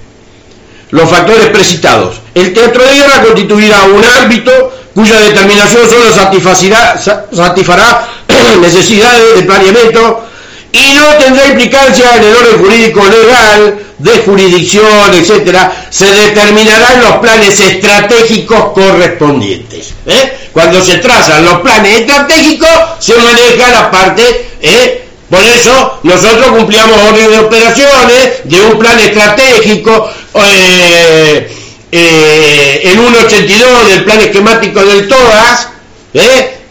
los 0.91 1.09
factores 1.09 1.47
precitados. 1.47 2.21
El 2.33 2.53
teatro 2.53 2.85
de 2.85 2.93
guerra 2.93 3.21
constituirá 3.21 3.83
un 3.83 4.05
ámbito 4.05 4.77
cuya 4.95 5.19
determinación 5.19 5.89
solo 5.89 6.09
satisfacerá, 6.13 6.97
satisfará 6.97 8.07
necesidades 8.61 9.35
de 9.35 9.43
planeamiento, 9.43 10.31
y 10.73 10.93
no 10.93 11.05
tendrá 11.17 11.47
implicancia 11.47 12.15
en 12.15 12.23
el 12.23 12.35
orden 12.35 12.57
jurídico 12.59 13.01
legal, 13.03 13.79
de 14.01 14.17
jurisdicción, 14.19 15.13
etcétera, 15.13 15.87
se 15.89 16.05
determinarán 16.05 17.01
los 17.01 17.17
planes 17.17 17.59
estratégicos 17.59 18.71
correspondientes. 18.73 19.93
¿eh? 20.05 20.49
Cuando 20.51 20.83
se 20.83 20.97
trazan 20.97 21.45
los 21.45 21.59
planes 21.61 21.99
estratégicos, 22.01 22.69
se 22.99 23.15
maneja 23.15 23.71
la 23.71 23.91
parte, 23.91 24.49
¿eh? 24.61 25.07
por 25.29 25.41
eso 25.43 25.99
nosotros 26.03 26.47
cumplíamos 26.47 26.97
orden 27.09 27.29
de 27.29 27.39
operaciones 27.39 28.31
de 28.45 28.61
un 28.61 28.79
plan 28.79 28.99
estratégico, 28.99 30.09
eh, 30.33 31.51
el 31.91 32.97
182 32.97 33.87
del 33.87 34.03
plan 34.03 34.19
esquemático 34.21 34.83
del 34.83 35.07
TOAS, 35.07 35.67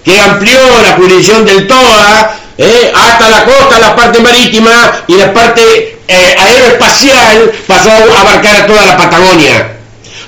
que 0.05 0.19
amplió 0.19 0.59
la 0.83 0.95
jurisdicción 0.97 1.45
del 1.45 1.67
TOAS, 1.67 2.27
hasta 2.95 3.29
la 3.29 3.45
costa, 3.45 3.79
la 3.79 3.97
parte 3.97 4.21
marítima 4.21 4.93
y 5.07 5.15
la 5.15 5.33
parte 5.33 5.99
eh, 6.07 6.37
aeroespacial 6.39 7.53
pasó 7.67 7.91
a 7.91 8.21
abarcar 8.21 8.57
a 8.57 8.67
toda 8.67 8.85
la 8.85 8.97
Patagonia. 8.97 9.77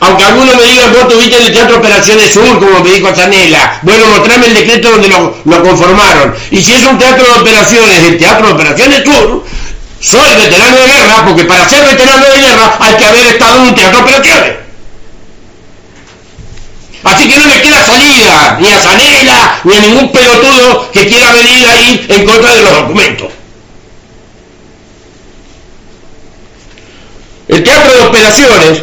Aunque 0.01 0.24
algunos 0.24 0.57
me 0.57 0.64
digan, 0.64 0.93
vos 0.93 1.09
tuviste 1.09 1.37
el 1.37 1.53
Teatro 1.53 1.76
Operaciones 1.76 2.33
Sur, 2.33 2.59
como 2.59 2.80
me 2.80 2.91
dijo 2.91 3.12
Chanela. 3.12 3.78
Bueno, 3.83 4.07
mostrame 4.07 4.47
el 4.47 4.55
decreto 4.55 4.91
donde 4.91 5.09
lo, 5.09 5.37
lo, 5.45 5.62
conformaron. 5.62 6.35
Y 6.51 6.61
si 6.62 6.72
es 6.72 6.83
un 6.83 6.99
teatro 6.99 7.24
de 7.24 7.41
operaciones, 7.41 8.03
el 8.03 8.18
Teatro 8.18 8.49
de 8.49 8.53
Operaciones 8.53 9.05
Sur, 9.05 9.45
soy 10.01 10.35
veterano 10.35 10.76
de 10.76 10.87
guerra, 10.87 11.24
porque 11.24 11.45
para 11.45 11.68
ser 11.68 11.85
veterano 11.87 12.26
de 12.26 12.39
guerra 12.41 12.76
hay 12.80 12.95
que 12.97 13.05
haber 13.05 13.26
estado 13.26 13.59
en 13.59 13.62
un 13.62 13.74
teatro 13.76 13.99
de 13.99 14.03
operaciones. 14.03 14.53
Así 17.05 17.28
que 17.28 17.36
no 17.36 17.46
le 17.46 17.61
queda 17.61 17.84
salida 17.84 18.59
ni 18.61 18.68
a 18.68 18.80
Sanela 18.80 19.61
ni 19.64 19.74
a 19.74 19.80
ningún 19.80 20.12
pelotudo 20.12 20.90
que 20.92 21.09
quiera 21.09 21.32
venir 21.32 21.66
ahí 21.66 22.07
en 22.09 22.24
contra 22.24 22.55
de 22.55 22.62
los 22.62 22.74
documentos. 22.74 23.28
El 27.48 27.62
teatro 27.64 27.92
de 27.92 28.00
operaciones 28.03 28.82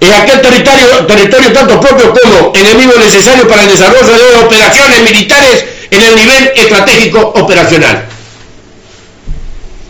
es 0.00 0.10
aquel 0.12 0.40
territorio, 0.42 1.06
territorio 1.06 1.52
tanto 1.52 1.80
propio 1.80 2.14
como 2.14 2.52
enemigo 2.54 2.92
necesario 2.98 3.48
para 3.48 3.62
el 3.62 3.70
desarrollo 3.70 4.30
de 4.30 4.36
operaciones 4.44 5.02
militares 5.02 5.64
en 5.90 6.02
el 6.02 6.16
nivel 6.16 6.52
estratégico 6.54 7.20
operacional. 7.34 8.06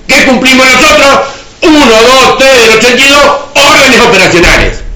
¿Qué 0.07 0.25
cumplimos 0.25 0.65
nosotros? 0.67 1.21
1, 1.61 1.87
2, 1.87 2.39
3 2.39 2.57
del 2.63 2.71
82, 2.71 3.21
órdenes 3.55 4.01
operacionales. 4.01 4.88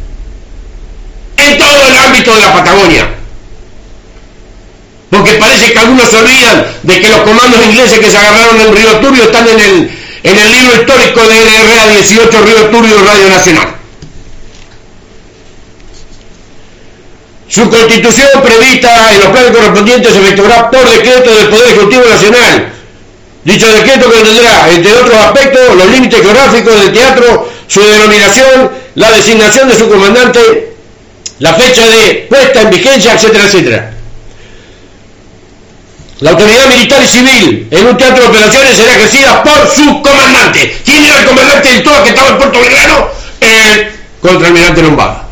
En 1.42 1.58
todo 1.58 1.88
el 1.88 1.96
ámbito 1.96 2.34
de 2.34 2.40
la 2.40 2.52
Patagonia. 2.52 3.08
Porque 5.10 5.32
parece 5.34 5.72
que 5.72 5.78
algunos 5.78 6.08
se 6.08 6.16
olvidan 6.16 6.66
de 6.82 7.00
que 7.00 7.08
los 7.08 7.20
comandos 7.20 7.60
ingleses 7.66 7.98
que 7.98 8.10
se 8.10 8.16
agarraron 8.16 8.60
en 8.60 8.68
el 8.68 8.76
río 8.76 8.98
Turbio 9.00 9.24
están 9.24 9.46
en 9.48 9.60
el, 9.60 9.98
en 10.22 10.38
el 10.38 10.50
libro 10.52 10.76
histórico 10.76 11.20
de 11.28 11.34
NRA 11.44 11.86
18 11.88 12.42
Río 12.42 12.70
Turbio 12.70 13.02
Radio 13.04 13.28
Nacional. 13.28 13.74
Su 17.48 17.68
constitución 17.68 18.28
prevista 18.42 19.12
en 19.12 19.20
los 19.20 19.28
planes 19.28 19.50
correspondientes 19.50 20.12
se 20.12 20.18
efectuará 20.20 20.70
por 20.70 20.88
decreto 20.88 21.34
del 21.34 21.48
Poder 21.48 21.68
Ejecutivo 21.68 22.02
Nacional. 22.08 22.72
Dicho 23.44 23.66
decreto 23.66 24.10
contendrá, 24.10 24.70
entre 24.70 24.94
otros 24.94 25.14
aspectos, 25.14 25.76
los 25.76 25.90
límites 25.90 26.22
geográficos 26.22 26.80
del 26.80 26.92
teatro, 26.92 27.50
su 27.66 27.80
denominación, 27.82 28.70
la 28.94 29.10
designación 29.10 29.68
de 29.68 29.76
su 29.76 29.88
comandante, 29.90 30.71
la 31.38 31.54
fecha 31.54 31.86
de 31.86 32.26
puesta 32.28 32.60
en 32.62 32.70
vigencia, 32.70 33.14
etcétera, 33.14 33.44
etcétera. 33.44 33.94
La 36.20 36.30
autoridad 36.30 36.68
militar 36.68 37.02
y 37.02 37.08
civil 37.08 37.68
en 37.68 37.86
un 37.86 37.96
teatro 37.96 38.22
de 38.22 38.28
operaciones 38.28 38.76
será 38.76 38.94
ejercida 38.94 39.42
por 39.42 39.68
su 39.74 40.00
comandante. 40.02 40.80
¿Quién 40.84 41.04
era 41.04 41.18
el 41.18 41.26
comandante 41.26 41.68
del 41.68 41.82
todo 41.82 42.02
que 42.04 42.10
estaba 42.10 42.28
en 42.28 42.38
Puerto 42.38 42.60
Belgrano? 42.60 43.08
El 43.40 43.92
contraalmirante 44.20 44.82
Lombardo. 44.82 45.22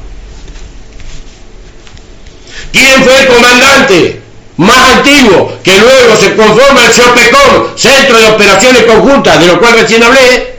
¿Quién 2.73 3.05
fue 3.05 3.21
el 3.21 3.27
comandante 3.29 4.21
más 4.57 4.97
antiguo 4.97 5.59
que 5.63 5.79
luego 5.79 6.17
se 6.17 6.35
conforma 6.35 6.85
el 6.85 6.93
COPECOM, 6.93 7.77
Centro 7.77 8.19
de 8.19 8.27
Operaciones 8.27 8.85
Conjuntas, 8.85 9.39
de 9.39 9.47
lo 9.47 9.61
cual 9.61 9.75
recién 9.75 10.03
hablé? 10.03 10.59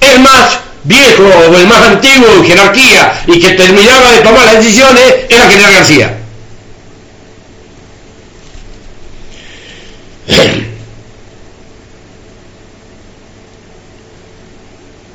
El 0.00 0.20
más 0.20 0.58
viejo 0.84 1.24
o 1.24 1.56
el 1.56 1.66
más 1.66 1.82
antiguo 1.86 2.28
en 2.36 2.44
jerarquía 2.44 3.22
y 3.26 3.40
que 3.40 3.50
terminaba 3.50 4.12
de 4.12 4.20
tomar 4.20 4.46
las 4.46 4.56
decisiones 4.56 5.14
era 5.28 5.48
General 5.48 5.72
García. 5.72 6.18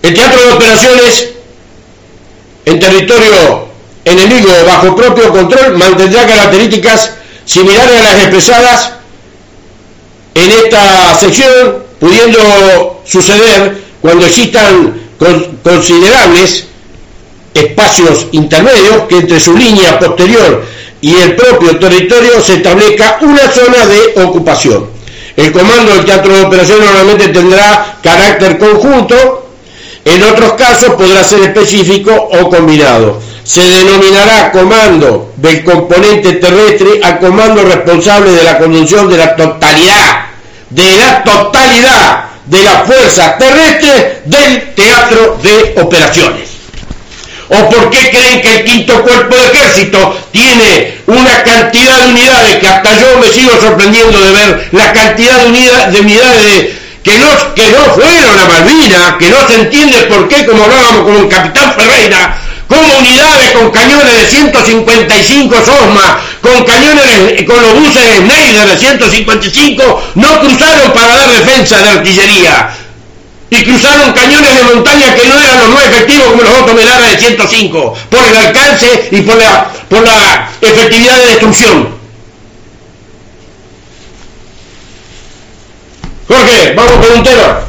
El 0.02 0.14
teatro 0.14 0.42
de 0.42 0.52
operaciones 0.54 1.30
en 2.66 2.80
territorio 2.80 3.68
enemigo 4.06 4.50
bajo 4.66 4.96
propio 4.96 5.32
control 5.32 5.78
mantendrá 5.78 6.26
características 6.26 7.12
similares 7.46 8.00
a 8.00 8.04
las 8.04 8.18
expresadas 8.20 8.92
en 10.36 10.52
esta 10.52 11.16
sección, 11.16 11.84
pudiendo 12.00 13.02
suceder 13.06 13.84
cuando 14.02 14.26
existan 14.26 15.09
considerables 15.64 16.68
espacios 17.54 18.28
intermedios 18.32 19.04
que 19.10 19.18
entre 19.18 19.40
su 19.40 19.56
línea 19.56 20.00
posterior 20.00 20.64
y 21.02 21.16
el 21.16 21.36
propio 21.36 21.78
territorio 21.78 22.42
se 22.42 22.56
establezca 22.56 23.20
una 23.22 23.50
zona 23.50 23.86
de 23.86 24.24
ocupación. 24.24 24.88
El 25.36 25.52
comando 25.52 25.94
del 25.94 26.06
teatro 26.06 26.34
de 26.34 26.44
operaciones 26.44 26.86
normalmente 26.86 27.30
tendrá 27.30 27.98
carácter 28.04 28.58
conjunto, 28.58 29.50
en 30.04 30.24
otros 30.24 30.54
casos 30.54 30.96
podrá 30.96 31.24
ser 31.24 31.42
específico 31.42 32.12
o 32.14 32.50
combinado. 32.50 33.22
Se 33.44 33.62
denominará 33.62 34.52
comando 34.52 35.32
del 35.38 35.64
componente 35.64 36.34
terrestre 36.34 37.00
al 37.04 37.20
comando 37.20 37.64
responsable 37.64 38.32
de 38.32 38.44
la 38.44 38.58
conducción 38.58 39.10
de 39.10 39.18
la 39.18 39.36
totalidad, 39.36 40.26
de 40.70 40.98
la 40.98 41.24
totalidad 41.24 42.29
de 42.50 42.64
la 42.64 42.84
fuerza 42.84 43.38
terrestre 43.38 44.22
del 44.26 44.74
teatro 44.74 45.40
de 45.42 45.76
operaciones. 45.82 46.50
¿O 47.50 47.70
por 47.70 47.90
qué 47.90 48.10
creen 48.10 48.42
que 48.42 48.58
el 48.58 48.66
quinto 48.66 49.02
cuerpo 49.04 49.36
de 49.36 49.46
ejército 49.46 50.18
tiene 50.32 50.98
una 51.08 51.44
cantidad 51.44 51.98
de 51.98 52.10
unidades 52.10 52.56
que 52.58 52.68
hasta 52.68 53.00
yo 53.00 53.18
me 53.20 53.28
sigo 53.28 53.52
sorprendiendo 53.60 54.20
de 54.20 54.32
ver 54.32 54.68
la 54.72 54.94
cantidad 54.94 55.38
de, 55.40 55.48
unidades, 55.48 55.94
de 55.94 56.00
unidades 56.00 56.70
que 57.04 57.18
no, 57.18 57.56
que 57.56 57.72
no 57.72 57.84
fueron 57.94 58.40
a 58.40 58.46
Malvinas, 58.46 59.14
que 59.18 59.30
no 59.30 59.48
se 59.48 59.62
entiende 59.62 59.98
por 60.04 60.28
qué, 60.28 60.46
como 60.46 60.64
hablábamos 60.64 61.04
con 61.04 61.16
el 61.16 61.28
capitán 61.28 61.74
Ferreira, 61.74 62.38
como 62.70 63.00
unidades 63.00 63.52
con 63.52 63.72
cañones 63.72 64.16
de 64.16 64.28
155 64.28 65.56
SOSMA, 65.56 66.22
con 66.40 66.64
cañones, 66.64 67.44
con 67.46 67.62
los 67.62 67.74
buses 67.74 68.18
Schneider 68.18 68.68
de 68.68 68.78
155, 68.78 70.04
no 70.16 70.40
cruzaron 70.40 70.94
para 70.94 71.16
dar 71.18 71.30
defensa 71.30 71.80
de 71.80 71.90
artillería 71.90 72.70
y 73.50 73.64
cruzaron 73.64 74.14
cañones 74.14 74.56
de 74.56 74.64
montaña 74.64 75.16
que 75.16 75.26
no 75.28 75.40
eran 75.40 75.60
los 75.60 75.70
no 75.70 75.80
efectivos 75.82 76.28
como 76.28 76.44
los 76.44 76.54
otros 76.54 76.76
Melara 76.76 77.08
de 77.08 77.18
105, 77.18 77.94
por 78.10 78.28
el 78.28 78.38
alcance 78.38 79.10
y 79.12 79.22
por 79.22 79.36
la, 79.38 79.72
por 79.90 80.04
la 80.04 80.50
efectividad 80.62 81.18
de 81.18 81.26
destrucción. 81.26 81.90
Jorge, 86.28 86.74
vamos 86.76 87.06
con 87.08 87.18
un 87.18 87.24
tema. 87.24 87.62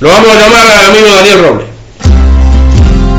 Lo 0.00 0.08
vamos 0.08 0.30
a 0.30 0.40
llamar 0.40 0.66
al 0.66 0.86
amigo 0.86 1.14
Daniel 1.14 1.42
Robles. 1.42 1.69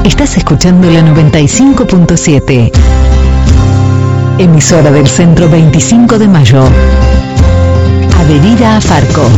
Estás 0.04 0.36
escuchando 0.36 0.90
la 0.90 1.02
95.7, 1.02 2.72
emisora 4.40 4.92
del 4.92 5.08
Centro 5.08 5.48
25 5.48 6.18
de 6.18 6.28
Mayo, 6.28 6.64
Avenida 8.20 8.82
Farco. 8.82 9.30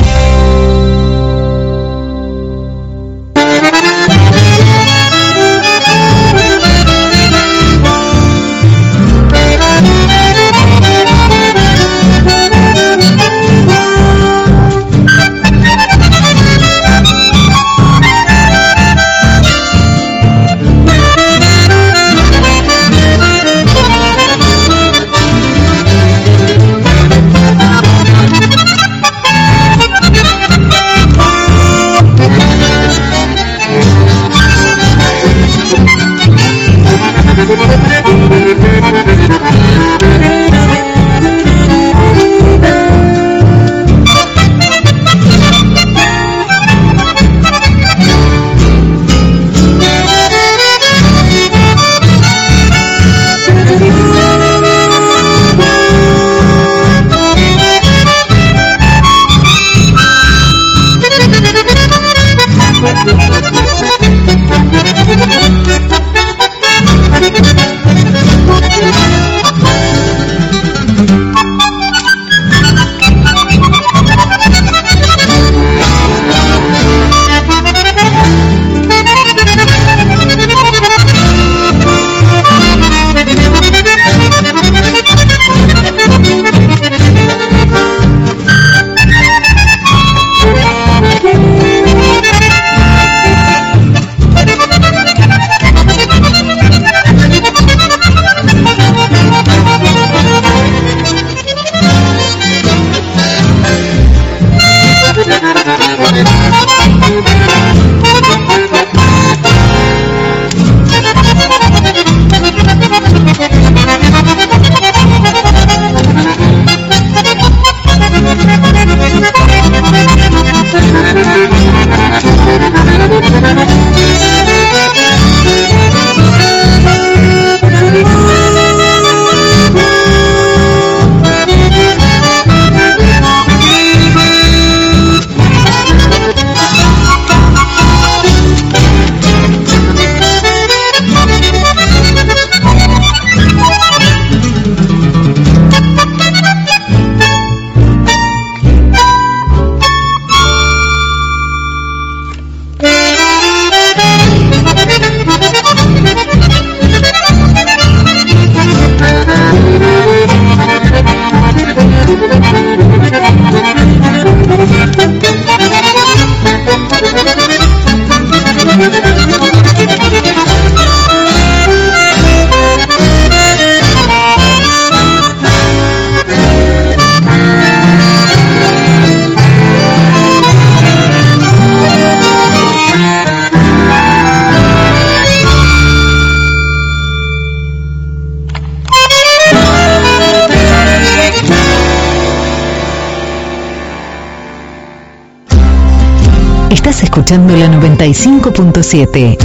95.7. 197.98 199.38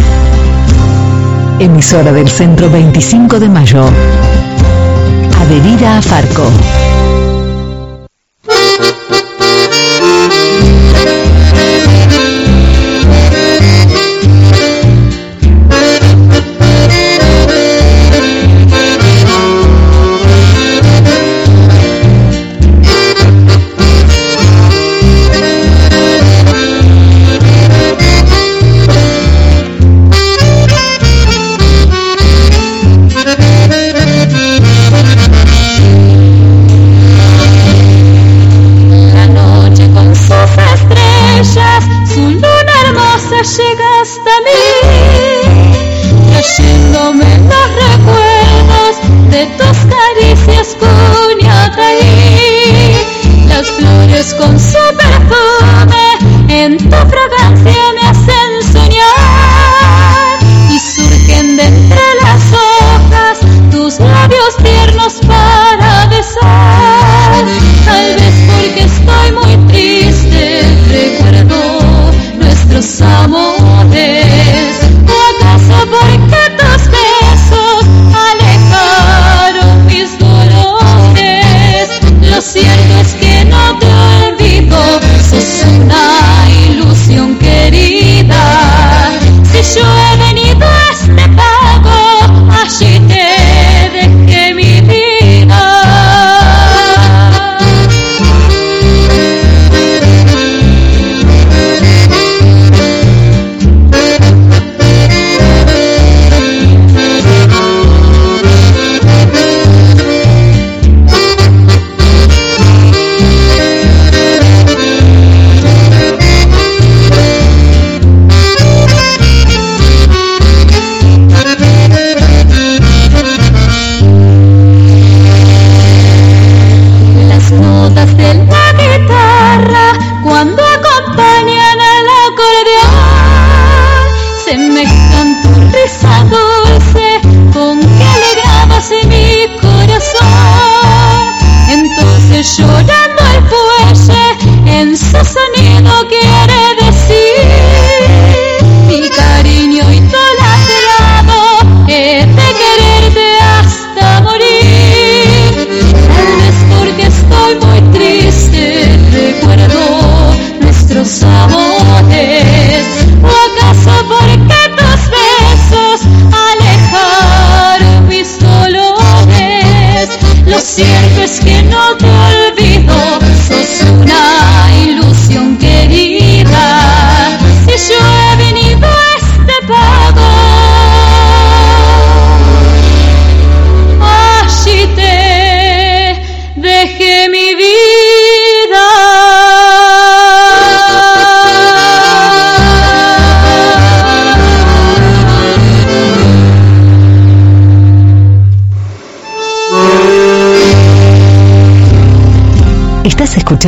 Emisora 1.61 2.13
del 2.13 2.29
Centro 2.29 2.71
25 2.71 3.39
de 3.39 3.49
Mayo. 3.49 3.85
Adherida 5.41 5.99
a 5.99 6.03
Farco. 6.03 6.51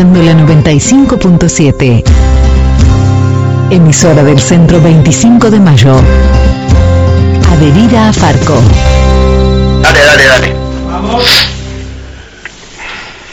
Escuchando 0.01 0.22
la 0.22 0.32
95.7. 0.32 2.03
Emisora 3.70 4.22
del 4.22 4.40
Centro 4.40 4.80
25 4.80 5.51
de 5.51 5.61
Mayo. 5.61 6.01
Adherida 7.53 8.09
a 8.09 8.12
Farco. 8.12 8.62
Dale, 9.82 10.01
dale, 10.01 10.24
dale. 10.24 10.57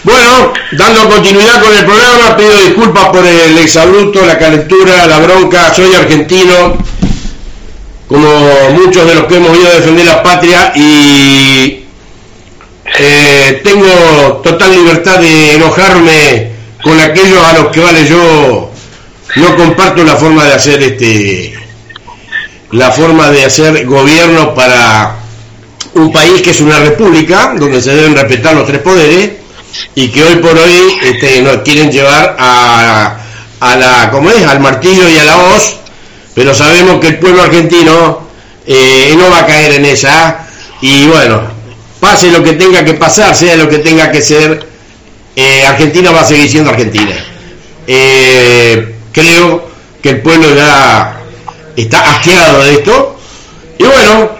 Bueno, 0.03 0.53
dando 0.73 1.09
continuidad 1.09 1.61
con 1.61 1.73
el 1.73 1.85
programa, 1.85 2.35
pido 2.35 2.57
disculpas 2.57 3.05
por 3.09 3.25
el 3.25 3.57
exabrupto, 3.59 4.25
la 4.25 4.37
calentura, 4.37 5.07
la 5.07 5.19
bronca. 5.19 5.73
Soy 5.73 5.93
argentino, 5.93 6.75
como 8.09 8.27
muchos 8.71 9.07
de 9.07 9.15
los 9.15 9.23
que 9.25 9.37
hemos 9.37 9.57
ido 9.57 9.69
a 9.69 9.75
defender 9.75 10.05
la 10.05 10.21
patria, 10.21 10.73
y 10.75 11.85
eh, 12.99 13.61
tengo 13.63 14.41
total 14.43 14.71
libertad 14.71 15.19
de 15.19 15.53
enojarme 15.55 16.46
con 16.87 16.99
aquellos 17.01 17.43
a 17.43 17.53
los 17.53 17.67
que 17.67 17.81
vale 17.81 18.07
yo 18.07 18.71
no 19.35 19.55
comparto 19.57 20.05
la 20.05 20.15
forma 20.15 20.45
de 20.45 20.53
hacer 20.53 20.81
este 20.81 21.53
la 22.71 22.91
forma 22.91 23.29
de 23.29 23.43
hacer 23.43 23.85
gobierno 23.85 24.53
para 24.55 25.17
un 25.95 26.13
país 26.13 26.41
que 26.41 26.51
es 26.51 26.61
una 26.61 26.79
república 26.79 27.53
donde 27.59 27.81
se 27.81 27.93
deben 27.93 28.15
respetar 28.15 28.55
los 28.55 28.65
tres 28.65 28.79
poderes 28.79 29.31
y 29.95 30.07
que 30.07 30.23
hoy 30.23 30.35
por 30.37 30.57
hoy 30.57 30.97
este, 31.03 31.41
nos 31.41 31.57
quieren 31.57 31.91
llevar 31.91 32.37
a, 32.39 33.17
a 33.59 33.75
la 33.75 34.09
¿cómo 34.09 34.31
es? 34.31 34.47
al 34.47 34.61
martillo 34.61 35.09
y 35.09 35.17
a 35.17 35.25
la 35.25 35.37
hoz 35.37 35.75
pero 36.33 36.53
sabemos 36.53 37.01
que 37.01 37.07
el 37.07 37.19
pueblo 37.19 37.41
argentino 37.41 38.21
eh, 38.65 39.13
no 39.17 39.29
va 39.29 39.39
a 39.39 39.45
caer 39.45 39.73
en 39.73 39.85
esa 39.85 40.47
y 40.79 41.05
bueno 41.07 41.41
pase 41.99 42.31
lo 42.31 42.41
que 42.41 42.53
tenga 42.53 42.85
que 42.85 42.93
pasar 42.93 43.35
sea 43.35 43.57
lo 43.57 43.67
que 43.67 43.79
tenga 43.79 44.09
que 44.09 44.21
ser 44.21 44.66
eh, 45.37 45.65
Argentina 45.65 46.11
va 46.11 46.21
a 46.21 46.25
seguir 46.25 46.49
siendo 46.49 46.71
Argentina. 46.71 47.15
Eh, 47.87 48.95
creo 49.13 49.69
que 50.01 50.09
el 50.09 50.21
pueblo 50.21 50.53
ya 50.53 51.21
está 51.77 52.11
asqueado 52.11 52.63
de 52.63 52.73
esto. 52.73 53.17
Y 53.77 53.83
bueno 53.83 54.31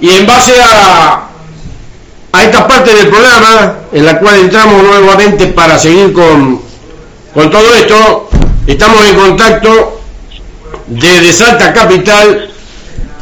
y 0.00 0.10
en 0.10 0.26
base 0.26 0.52
a 0.62 1.28
a 2.34 2.42
esta 2.42 2.66
parte 2.66 2.92
del 2.92 3.08
programa 3.08 3.76
en 3.92 4.04
la 4.04 4.18
cual 4.18 4.40
entramos 4.40 4.82
nuevamente 4.82 5.46
para 5.46 5.78
seguir 5.78 6.12
con, 6.12 6.60
con 7.32 7.48
todo 7.48 7.72
esto, 7.74 8.28
estamos 8.66 9.04
en 9.06 9.14
contacto 9.14 10.00
desde 10.88 11.32
Salta 11.32 11.72
Capital 11.72 12.50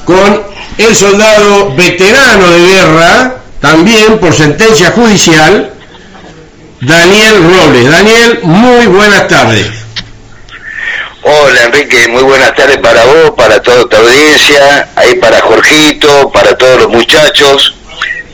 con 0.07 0.43
el 0.79 0.97
soldado 0.97 1.75
veterano 1.77 2.51
de 2.51 2.59
guerra, 2.67 3.37
también 3.61 4.19
por 4.19 4.33
sentencia 4.33 4.93
judicial, 4.93 5.75
Daniel 6.85 7.45
Robles. 7.45 7.89
Daniel, 7.89 8.41
muy 8.43 8.87
buenas 8.87 9.29
tardes. 9.29 9.71
Hola 11.23 11.63
Enrique, 11.67 12.09
muy 12.09 12.25
buenas 12.25 12.57
tardes 12.57 12.79
para 12.79 13.05
vos, 13.05 13.31
para 13.37 13.63
toda 13.63 13.85
tu 13.89 13.97
audiencia, 13.97 14.89
ahí 14.97 15.15
para 15.15 15.41
Jorgito, 15.43 16.33
para 16.33 16.59
todos 16.59 16.81
los 16.81 16.89
muchachos. 16.89 17.77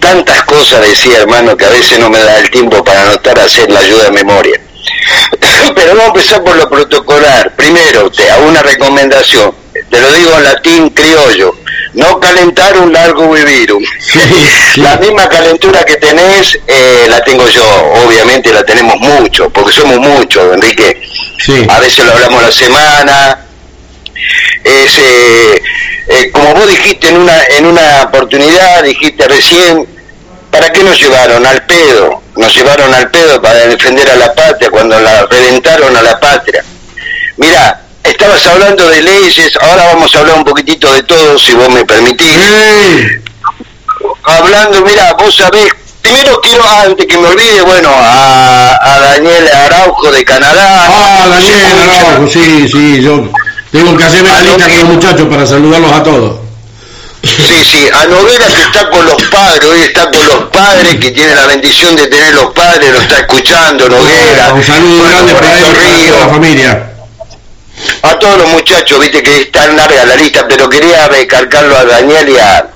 Tantas 0.01 0.45
cosas 0.45 0.81
decía 0.81 1.19
hermano 1.19 1.59
que 1.59 1.67
a 1.67 1.69
veces 1.69 1.99
no 1.99 2.09
me 2.09 2.21
da 2.21 2.39
el 2.39 2.51
tiempo 2.51 2.83
para 2.83 3.03
anotar 3.03 3.39
hacer 3.39 3.71
la 3.71 3.81
ayuda 3.81 4.05
de 4.05 4.13
memoria. 4.13 4.59
Pero 5.75 5.89
vamos 5.89 6.05
a 6.05 6.07
empezar 6.07 6.43
por 6.43 6.57
lo 6.57 6.71
protocolar. 6.71 7.55
Primero, 7.55 8.11
te 8.11 8.31
hago 8.31 8.49
una 8.49 8.63
recomendación, 8.63 9.55
te 9.91 10.01
lo 10.01 10.11
digo 10.13 10.33
en 10.39 10.45
latín 10.45 10.89
criollo, 10.89 11.55
no 11.99 12.21
calentar 12.21 12.79
un 12.79 12.93
largo 12.93 13.29
vivirum. 13.33 13.83
La 14.77 14.97
misma 14.99 15.29
calentura 15.29 15.85
que 15.85 15.97
tenés 15.97 16.57
eh, 16.67 17.07
la 17.09 17.21
tengo 17.23 17.47
yo, 17.49 17.65
obviamente 18.05 18.53
la 18.53 18.63
tenemos 18.63 18.97
mucho, 19.01 19.51
porque 19.51 19.73
somos 19.73 19.99
muchos, 19.99 20.55
Enrique. 20.55 21.03
Sí. 21.45 21.67
A 21.69 21.81
veces 21.81 22.07
lo 22.07 22.13
hablamos 22.13 22.41
la 22.41 22.53
semana. 22.53 23.39
Es, 24.63 24.99
eh, 24.99 25.63
eh, 26.09 26.31
como 26.31 26.55
vos 26.55 26.69
dijiste 26.69 27.09
en 27.09 27.17
una, 27.17 27.45
en 27.47 27.67
una 27.67 28.03
oportunidad, 28.05 28.85
dijiste 28.85 29.27
recién, 29.27 29.85
¿para 30.53 30.71
qué 30.71 30.85
nos 30.85 31.01
llevaron? 31.01 31.45
Al 31.45 31.67
pedo. 31.67 32.23
Nos 32.37 32.55
llevaron 32.55 32.95
al 32.95 33.11
pedo 33.11 33.43
para 33.43 33.67
defender 33.67 34.09
a 34.09 34.15
la 34.15 34.33
patria, 34.35 34.71
cuando 34.71 35.01
la 35.01 35.27
reventaron 35.27 35.97
a 35.97 36.03
la 36.03 36.21
patria. 36.21 36.65
Mira, 37.37 37.88
estabas 38.19 38.45
hablando 38.49 38.89
de 38.89 39.01
leyes, 39.01 39.57
ahora 39.61 39.95
vamos 39.95 40.13
a 40.13 40.19
hablar 40.19 40.39
un 40.39 40.45
poquitito 40.45 40.93
de 40.93 41.05
todo, 41.05 41.39
si 41.39 41.55
vos 41.55 41.69
me 41.69 41.85
permitís. 41.85 43.21
Hablando, 44.25 44.83
mira, 44.83 45.13
vos 45.13 45.37
sabés, 45.37 45.69
primero 46.03 46.41
quiero, 46.41 46.65
antes 46.69 47.07
que 47.07 47.17
me 47.17 47.29
olvide, 47.29 47.63
bueno, 47.63 47.91
a, 47.95 48.77
a 48.83 49.01
Daniel 49.01 49.49
Araujo 49.49 50.11
de 50.11 50.25
Canadá. 50.25 50.89
Ah, 50.89 51.29
Daniel 51.29 51.65
Araujo, 51.65 52.27
sí, 52.27 52.69
sí, 52.69 53.01
yo 53.03 53.31
tengo 53.71 53.97
que 53.97 54.03
hacerme 54.03 54.31
la 54.31 54.43
lista 54.43 54.69
con 54.69 54.79
los 54.79 54.89
muchachos 54.89 55.29
para 55.29 55.47
saludarlos 55.47 55.93
a 55.93 56.03
todos. 56.03 56.41
Sí, 57.23 57.65
sí, 57.65 57.89
a 57.93 58.07
Noguera 58.07 58.47
que 58.47 58.63
está 58.63 58.91
con 58.91 59.05
los 59.07 59.23
padres, 59.31 59.65
hoy 59.65 59.81
está 59.83 60.11
con 60.11 60.27
los 60.27 60.45
padres, 60.51 60.97
que 60.97 61.13
tiene 61.13 61.37
la 61.37 61.47
bendición 61.47 61.95
de 61.95 62.09
tener 62.09 62.35
los 62.35 62.53
padres, 62.53 62.91
lo 62.91 63.01
está 63.01 63.19
escuchando 63.19 63.89
Noguera. 63.89 64.55
Un 64.55 64.65
saludo 64.65 65.05
grande 65.05 65.35
para 65.35 65.53
para 65.53 65.73
toda 65.73 66.27
la 66.27 66.29
familia. 66.29 66.88
A 68.03 68.19
todos 68.19 68.39
los 68.39 68.49
muchachos, 68.49 69.01
viste 69.01 69.23
que 69.23 69.43
es 69.43 69.53
tan 69.53 69.77
larga 69.77 70.05
la 70.05 70.17
lista, 70.17 70.47
pero 70.49 70.69
quería 70.69 71.09
recalcarlo 71.09 71.77
a 71.77 71.85
Daniel 71.85 72.29
y 72.29 72.37
a, 72.37 72.67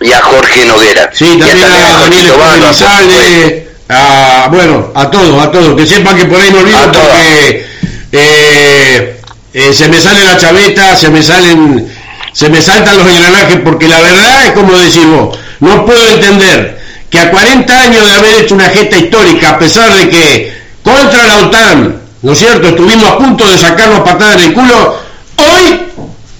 y 0.00 0.12
a 0.12 0.20
Jorge 0.20 0.64
Noguera. 0.64 1.10
Sí, 1.12 1.34
Y 1.34 1.38
también 1.38 1.70
a 1.70 1.98
Daniel 1.98 2.32
Bano, 2.38 2.66
por 2.66 2.74
supuesto. 2.74 2.98
Elizalde, 3.08 3.68
a, 3.88 4.48
bueno, 4.50 4.92
a 4.94 5.10
todos, 5.10 5.42
a 5.42 5.50
todos, 5.50 5.76
que 5.76 5.86
sepan 5.86 6.16
que 6.16 6.24
por 6.24 6.40
ahí 6.40 6.50
me 6.52 6.60
olvido 6.60 6.78
A 6.78 6.92
porque 6.92 7.66
eh, 8.12 9.20
eh, 9.52 9.72
se 9.72 9.88
me 9.88 10.00
sale 10.00 10.24
la 10.24 10.36
chaveta, 10.36 10.96
se 10.96 11.08
me 11.10 11.22
salen, 11.22 11.92
se 12.32 12.48
me 12.48 12.62
saltan 12.62 12.98
los 12.98 13.06
engranajes, 13.06 13.60
porque 13.64 13.88
la 13.88 14.00
verdad 14.00 14.46
es 14.46 14.52
como 14.52 14.76
decir 14.78 15.06
vos, 15.06 15.38
no 15.60 15.84
puedo 15.84 16.08
entender 16.08 16.80
que 17.10 17.18
a 17.18 17.30
40 17.30 17.82
años 17.82 18.06
de 18.06 18.12
haber 18.12 18.44
hecho 18.44 18.54
una 18.54 18.68
gesta 18.70 18.96
histórica, 18.96 19.50
a 19.50 19.58
pesar 19.58 19.92
de 19.94 20.08
que 20.08 20.60
contra 20.82 21.26
la 21.26 21.38
OTAN, 21.38 21.99
¿no 22.22 22.32
es 22.32 22.38
cierto?, 22.38 22.68
estuvimos 22.68 23.06
a 23.06 23.18
punto 23.18 23.46
de 23.46 23.58
sacarnos 23.58 24.00
patadas 24.00 24.36
en 24.36 24.48
el 24.48 24.52
culo, 24.52 24.98
hoy, 25.36 25.80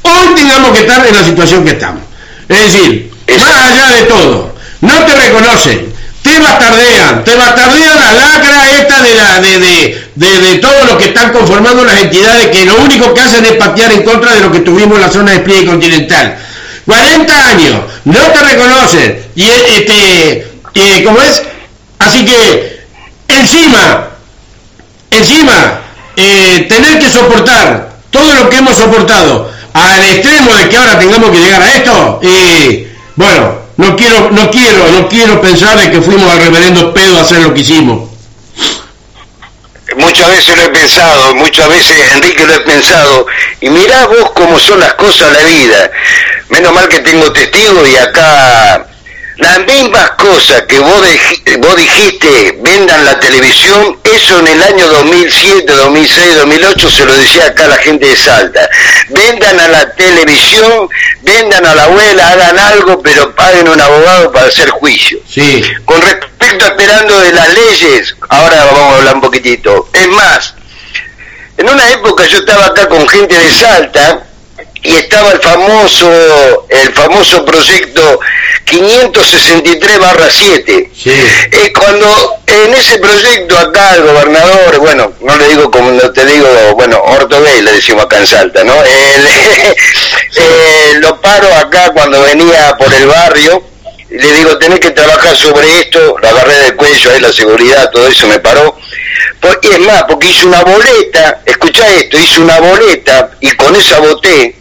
hoy 0.03 0.35
tengamos 0.35 0.73
que 0.73 0.81
estar 0.81 1.07
en 1.07 1.15
la 1.15 1.25
situación 1.25 1.65
que 1.65 1.71
estamos. 1.73 2.03
Es 2.49 2.59
decir, 2.59 3.11
más 3.39 3.67
allá 3.67 3.97
de 3.97 4.03
todo, 4.05 4.55
no 4.81 5.05
te 5.05 5.15
reconocen, 5.15 5.95
te 6.23 6.39
bastardean, 6.39 7.25
te 7.25 7.35
bastardean 7.37 7.99
la 7.99 8.13
lacra 8.13 8.71
esta 8.71 9.03
de 9.03 9.15
la 9.15 9.41
de, 9.41 9.59
de, 9.59 10.09
de, 10.15 10.41
de 10.41 10.59
todo 10.59 10.85
lo 10.85 10.99
que 10.99 11.05
están 11.07 11.33
conformando 11.33 11.85
las 11.85 12.03
entidades 12.03 12.49
que 12.49 12.65
lo 12.65 12.77
único 12.77 13.15
que 13.15 13.21
hacen 13.21 13.45
es 13.45 13.53
patear 13.53 13.93
en 13.93 14.03
contra 14.03 14.35
de 14.35 14.41
lo 14.41 14.53
que 14.53 14.61
tuvimos 14.61 14.97
en 14.97 15.03
la 15.03 15.11
zona 15.11 15.31
de 15.31 15.39
despliegue 15.39 15.67
continental. 15.67 16.39
40 16.87 17.47
años, 17.47 17.81
no 18.05 18.21
te 18.21 18.43
reconocen, 18.43 19.23
y 19.37 19.45
este, 19.45 20.49
eh, 20.75 21.03
¿cómo 21.05 21.21
es? 21.21 21.43
Así 21.99 22.25
que, 22.25 22.81
encima, 23.29 24.10
encima, 25.11 25.81
eh, 26.17 26.67
tener 26.69 26.99
que 26.99 27.09
soportar 27.09 27.91
todo 28.11 28.35
lo 28.35 28.51
que 28.51 28.57
hemos 28.57 28.77
soportado 28.77 29.51
al 29.73 30.05
extremo 30.05 30.55
de 30.57 30.69
que 30.69 30.77
ahora 30.77 30.99
tengamos 30.99 31.31
que 31.31 31.39
llegar 31.39 31.63
a 31.63 31.73
esto, 31.73 32.21
y 32.23 32.89
bueno, 33.17 33.55
no 33.77 33.97
quiero, 33.97 34.31
no 34.31 34.51
quiero, 34.51 34.89
no 34.89 35.09
quiero 35.09 35.41
pensar 35.41 35.79
de 35.79 35.91
que 35.91 36.03
fuimos 36.03 36.31
al 36.31 36.41
reverendo 36.41 36.93
pedo 36.93 37.19
a 37.19 37.23
hacer 37.23 37.39
lo 37.39 37.55
que 37.55 37.61
hicimos. 37.61 38.11
Muchas 39.97 40.29
veces 40.29 40.57
lo 40.57 40.65
he 40.65 40.69
pensado, 40.69 41.35
muchas 41.35 41.69
veces 41.69 42.13
Enrique 42.13 42.45
lo 42.45 42.55
he 42.55 42.61
pensado, 42.61 43.27
y 43.61 43.69
mirá 43.71 44.07
vos 44.07 44.31
cómo 44.35 44.59
son 44.59 44.81
las 44.81 44.95
cosas 44.95 45.33
de 45.33 45.43
la 45.43 45.49
vida. 45.49 45.91
Menos 46.49 46.73
mal 46.73 46.89
que 46.89 47.01
tengo 47.01 47.33
testigos 47.33 47.89
y 47.89 47.97
acá 47.97 48.87
Las 49.41 49.59
mismas 49.67 50.11
cosas 50.13 50.63
que 50.69 50.79
vos, 50.79 51.03
dij- 51.07 51.59
vos 51.61 51.75
dijiste, 51.77 52.59
vendan 52.61 53.05
la 53.07 53.19
televisión, 53.19 53.99
eso 54.05 54.39
en 54.41 54.47
el 54.49 54.63
año 54.63 54.87
2007, 54.89 55.73
2006, 55.73 56.37
2008 56.37 56.91
se 56.91 57.05
lo 57.07 57.15
decía 57.15 57.47
acá 57.47 57.67
la 57.67 57.77
gente 57.79 58.07
de 58.07 58.17
Salta. 58.17 58.69
Vendan 59.09 59.59
a 59.61 59.69
la 59.69 59.91
televisión, 59.95 60.89
vendan 61.23 61.65
a 61.65 61.75
la 61.75 61.85
abuela, 61.85 62.29
hagan 62.33 62.59
algo, 62.59 63.01
pero 63.03 63.35
paguen 63.35 63.69
un 63.69 63.81
abogado 63.81 64.31
para 64.31 64.47
hacer 64.49 64.69
juicio. 64.71 65.19
Sí, 65.27 65.63
Con 65.87 66.03
respecto 66.03 66.65
a 66.67 66.69
esperando 66.69 67.19
de 67.21 67.33
las 67.33 67.49
leyes, 67.55 68.17
ahora 68.29 68.65
vamos 68.67 68.93
a 68.93 68.97
hablar 68.99 69.15
un 69.15 69.21
poquitito. 69.23 69.89
Es 69.95 70.09
más, 70.09 70.55
en 71.57 71.69
una 71.71 71.89
época 71.91 72.27
yo 72.27 72.39
estaba 72.41 72.67
acá 72.67 72.89
con 72.89 73.09
gente 73.09 73.39
de 73.39 73.51
Salta 73.51 74.25
y 74.83 74.95
estaba 74.97 75.31
el 75.31 75.41
famoso, 75.41 76.67
el 76.69 76.93
famoso 76.95 77.45
proyecto 77.45 78.21
563-7. 78.67 80.89
sí. 80.95 81.11
Eh, 81.11 81.73
cuando 81.79 82.37
en 82.47 82.75
ese 82.75 82.99
proyecto 82.99 83.59
acá 83.59 83.95
el 83.97 84.03
gobernador, 84.05 84.79
bueno, 84.79 85.13
no 85.21 85.37
le 85.37 85.49
digo 85.49 85.71
como 85.71 85.91
no 85.91 86.11
te 86.13 86.25
digo, 86.25 86.47
bueno, 86.77 87.01
Ortobey 87.03 87.61
le 87.63 87.73
decimos 87.73 88.05
acá 88.05 88.19
en 88.19 88.27
Salta, 88.27 88.65
¿no? 88.65 88.75
El- 88.83 89.27
eh, 90.37 90.95
lo 91.01 91.21
paro 91.21 91.53
acá 91.57 91.91
cuando 91.93 92.21
venía 92.23 92.77
por 92.79 92.93
el 92.93 93.07
barrio, 93.07 93.63
le 94.11 94.33
digo, 94.33 94.59
tenés 94.59 94.81
que 94.81 94.91
trabajar 94.91 95.37
sobre 95.37 95.81
esto, 95.81 96.17
la 96.23 96.31
agarré 96.31 96.59
del 96.59 96.77
cuello, 96.77 97.11
ahí 97.13 97.21
la 97.21 97.33
seguridad, 97.33 97.91
todo 97.91 98.09
eso 98.09 98.27
me 98.27 98.41
paró. 98.41 98.77
Por- 99.41 99.61
y 99.63 99.69
es 99.69 99.79
más, 99.81 100.05
porque 100.05 100.29
hice 100.29 100.47
una 100.47 100.63
boleta, 100.63 101.41
escuchá 101.47 101.87
esto, 101.95 102.19
hice 102.19 102.41
una 102.41 102.59
boleta 102.61 103.31
y 103.41 103.51
con 103.53 103.75
esa 103.77 104.01
voté, 104.01 104.57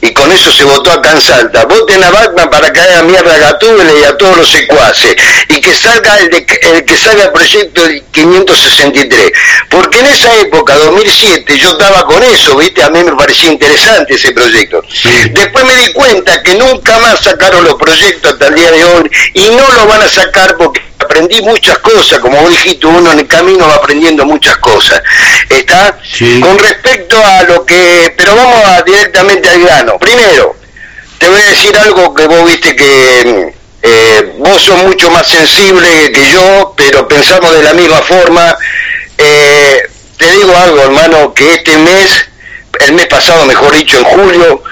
y 0.00 0.12
con 0.12 0.30
eso 0.30 0.52
se 0.52 0.62
votó 0.64 0.92
acá 0.92 1.10
en 1.12 1.20
Salta. 1.20 1.64
Voten 1.64 2.02
a 2.04 2.10
Batman 2.10 2.48
para 2.50 2.72
que 2.72 2.80
haga 2.80 3.02
mierda 3.02 3.34
a 3.34 3.38
Gatúbela 3.38 3.92
y 3.92 4.04
a 4.04 4.16
todos 4.16 4.36
los 4.36 4.48
secuaces. 4.48 5.16
Y 5.48 5.60
que 5.60 5.74
salga 5.74 6.18
el, 6.18 6.30
de- 6.30 6.46
el 6.62 6.84
que 6.84 6.96
salga 6.96 7.24
el 7.24 7.32
proyecto 7.32 7.82
del 7.82 8.04
563. 8.12 9.32
Porque 9.68 9.98
en 9.98 10.06
esa 10.06 10.32
época, 10.36 10.74
2007, 10.76 11.58
yo 11.58 11.70
estaba 11.70 12.04
con 12.06 12.22
eso, 12.22 12.56
¿viste? 12.56 12.82
A 12.82 12.90
mí 12.90 13.02
me 13.02 13.12
parecía 13.16 13.50
interesante 13.50 14.14
ese 14.14 14.32
proyecto. 14.32 14.82
Después 15.32 15.64
me 15.64 15.74
di 15.76 15.92
cuenta 15.92 16.42
que 16.42 16.54
nunca 16.54 16.98
más 17.00 17.20
sacaron 17.20 17.64
los 17.64 17.74
proyectos 17.74 18.32
hasta 18.32 18.46
el 18.48 18.54
día 18.54 18.70
de 18.70 18.84
hoy 18.84 19.10
y 19.34 19.50
no 19.50 19.68
lo 19.74 19.86
van 19.86 20.02
a 20.02 20.08
sacar 20.08 20.56
porque 20.56 20.80
aprendí 21.18 21.42
muchas 21.42 21.78
cosas, 21.78 22.20
como 22.20 22.40
vos 22.40 22.50
dijiste, 22.50 22.86
uno 22.86 23.12
en 23.12 23.18
el 23.20 23.26
camino 23.26 23.66
va 23.66 23.74
aprendiendo 23.74 24.24
muchas 24.24 24.56
cosas. 24.58 25.02
¿Está? 25.48 25.98
Sí. 26.04 26.40
Con 26.40 26.58
respecto 26.58 27.16
a 27.24 27.42
lo 27.42 27.66
que... 27.66 28.14
Pero 28.16 28.36
vamos 28.36 28.64
a, 28.66 28.82
directamente 28.82 29.48
al 29.48 29.60
grano. 29.60 29.98
Primero, 29.98 30.56
te 31.18 31.28
voy 31.28 31.40
a 31.40 31.46
decir 31.46 31.76
algo 31.76 32.14
que 32.14 32.26
vos 32.26 32.44
viste 32.44 32.76
que 32.76 33.52
eh, 33.82 34.32
vos 34.38 34.62
sos 34.62 34.76
mucho 34.84 35.10
más 35.10 35.26
sensible 35.26 36.12
que 36.12 36.30
yo, 36.30 36.74
pero 36.76 37.08
pensamos 37.08 37.52
de 37.52 37.64
la 37.64 37.74
misma 37.74 38.00
forma. 38.02 38.56
Eh, 39.16 39.90
te 40.16 40.30
digo 40.32 40.56
algo, 40.56 40.80
hermano, 40.82 41.34
que 41.34 41.54
este 41.54 41.76
mes, 41.78 42.28
el 42.86 42.92
mes 42.92 43.06
pasado, 43.06 43.44
mejor 43.44 43.74
dicho, 43.74 43.98
en 43.98 44.04
julio, 44.04 44.62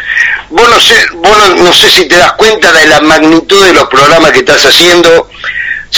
vos 0.50 0.68
no 0.68 0.80
sé, 0.80 0.94
vos 1.14 1.38
no, 1.38 1.64
no 1.64 1.72
sé 1.72 1.90
si 1.90 2.06
te 2.06 2.16
das 2.16 2.32
cuenta 2.32 2.72
de 2.72 2.86
la 2.86 3.00
magnitud 3.00 3.64
de 3.64 3.72
los 3.72 3.88
programas 3.88 4.30
que 4.30 4.38
estás 4.38 4.64
haciendo. 4.64 5.25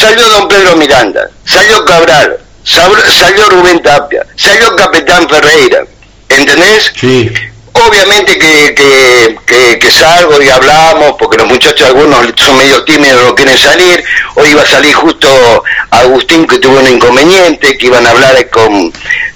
Salió 0.01 0.29
don 0.29 0.49
Pedro 0.49 0.77
Miranda, 0.77 1.29
salió 1.45 1.85
Cabral, 1.85 2.39
sal- 2.65 3.13
salió 3.13 3.49
Rubén 3.51 3.83
Tapia, 3.83 4.25
salió 4.37 4.75
Capitán 4.77 5.29
Ferreira, 5.29 5.85
¿entendés? 6.29 6.93
Sí, 6.99 7.31
Obviamente 7.73 8.37
que, 8.39 8.75
que, 8.75 9.39
que- 9.47 9.79
que 9.79 9.91
salgo 9.91 10.43
y 10.43 10.49
hablamos, 10.49 11.13
porque 11.19 11.37
los 11.39 11.47
muchachos 11.47 11.87
algunos 11.87 12.27
son 12.37 12.57
medio 12.57 12.83
tímidos, 12.83 13.23
no 13.25 13.35
quieren 13.37 13.57
salir. 13.57 14.03
Hoy 14.35 14.49
iba 14.51 14.63
a 14.63 14.67
salir 14.67 14.95
justo 14.95 15.63
Agustín, 15.91 16.45
que 16.47 16.59
tuvo 16.59 16.81
un 16.81 16.89
inconveniente, 16.89 17.79
que 17.79 17.87
iban 17.87 18.05
a 18.05 18.11
hablar 18.11 18.51
con, 18.51 18.93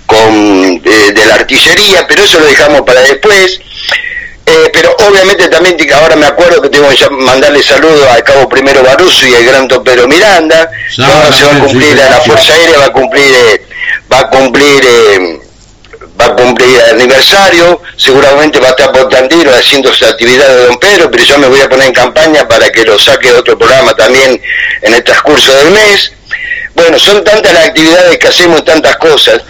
con 0.06 0.82
de, 0.82 1.12
de 1.12 1.26
la 1.26 1.34
artillería, 1.36 2.04
pero 2.08 2.24
eso 2.24 2.40
lo 2.40 2.46
dejamos 2.46 2.80
para 2.82 3.00
después. 3.02 3.60
Eh, 4.44 4.70
pero 4.72 4.94
obviamente 5.08 5.48
también 5.48 5.76
ahora 5.92 6.16
me 6.16 6.26
acuerdo 6.26 6.60
que 6.60 6.68
tengo 6.68 6.88
que 6.88 7.08
mandarle 7.10 7.62
saludos 7.62 8.08
al 8.08 8.24
cabo 8.24 8.48
primero 8.48 8.82
Baruso 8.82 9.26
y 9.26 9.34
al 9.34 9.44
gran 9.44 9.68
don 9.68 9.84
Pedro 9.84 10.08
Miranda. 10.08 10.68
Ah, 10.98 11.12
ahora 11.14 11.36
se 11.36 11.44
va 11.44 11.52
a 11.52 11.58
cumplir, 11.60 12.00
a 12.00 12.10
la. 12.10 12.20
Fuerza 12.20 12.54
Aérea 12.54 12.78
va 12.78 12.86
a 12.86 12.92
cumplir, 12.92 13.32
eh, 13.32 13.62
va 14.10 14.20
a 14.20 14.28
cumplir 14.28 14.82
eh, 14.84 15.40
va 16.20 16.26
a 16.26 16.34
cumplir 16.34 16.80
el 16.80 17.00
aniversario, 17.00 17.80
seguramente 17.96 18.58
va 18.60 18.68
a 18.68 18.70
estar 18.70 18.92
por 18.92 19.08
Tandiro 19.08 19.54
haciendo 19.54 19.92
su 19.92 20.04
actividad 20.04 20.48
de 20.48 20.66
Don 20.66 20.78
Pedro, 20.78 21.10
pero 21.10 21.24
yo 21.24 21.38
me 21.38 21.48
voy 21.48 21.60
a 21.60 21.68
poner 21.68 21.88
en 21.88 21.92
campaña 21.92 22.46
para 22.46 22.70
que 22.70 22.84
lo 22.84 22.98
saque 22.98 23.28
de 23.32 23.38
otro 23.38 23.58
programa 23.58 23.94
también 23.94 24.40
en 24.82 24.94
el 24.94 25.02
transcurso 25.04 25.54
del 25.54 25.70
mes. 25.70 26.12
Bueno, 26.74 26.98
son 26.98 27.22
tantas 27.22 27.52
las 27.52 27.66
actividades 27.66 28.18
que 28.18 28.28
hacemos, 28.28 28.64
tantas 28.64 28.96
cosas. 28.96 29.42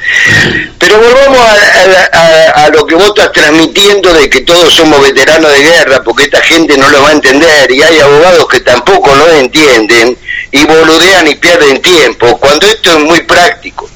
Pero 0.78 0.98
volvamos 0.98 1.38
a, 1.38 1.52
a- 1.54 2.18
a- 2.18 2.64
a 2.64 2.68
lo 2.70 2.84
que 2.86 2.94
vos 2.96 3.08
estás 3.08 3.30
transmitiendo 3.32 4.12
de 4.12 4.28
que 4.28 4.40
todos 4.40 4.74
somos 4.74 5.00
veteranos 5.00 5.52
de 5.52 5.60
guerra, 5.62 6.02
porque 6.02 6.24
esta 6.24 6.40
gente 6.42 6.76
no 6.76 6.88
lo 6.90 7.02
va 7.02 7.10
a 7.10 7.12
entender 7.12 7.70
y 7.70 7.80
hay 7.82 8.00
abogados 8.00 8.48
que 8.48 8.60
tampoco 8.60 9.14
lo 9.14 9.30
entienden 9.30 10.18
y 10.50 10.64
boludean 10.66 11.28
y 11.28 11.36
pierden 11.36 11.80
tiempo, 11.80 12.38
cuando 12.38 12.66
esto 12.66 12.90
es 12.90 12.98
muy 12.98 13.20
práctico. 13.22 13.88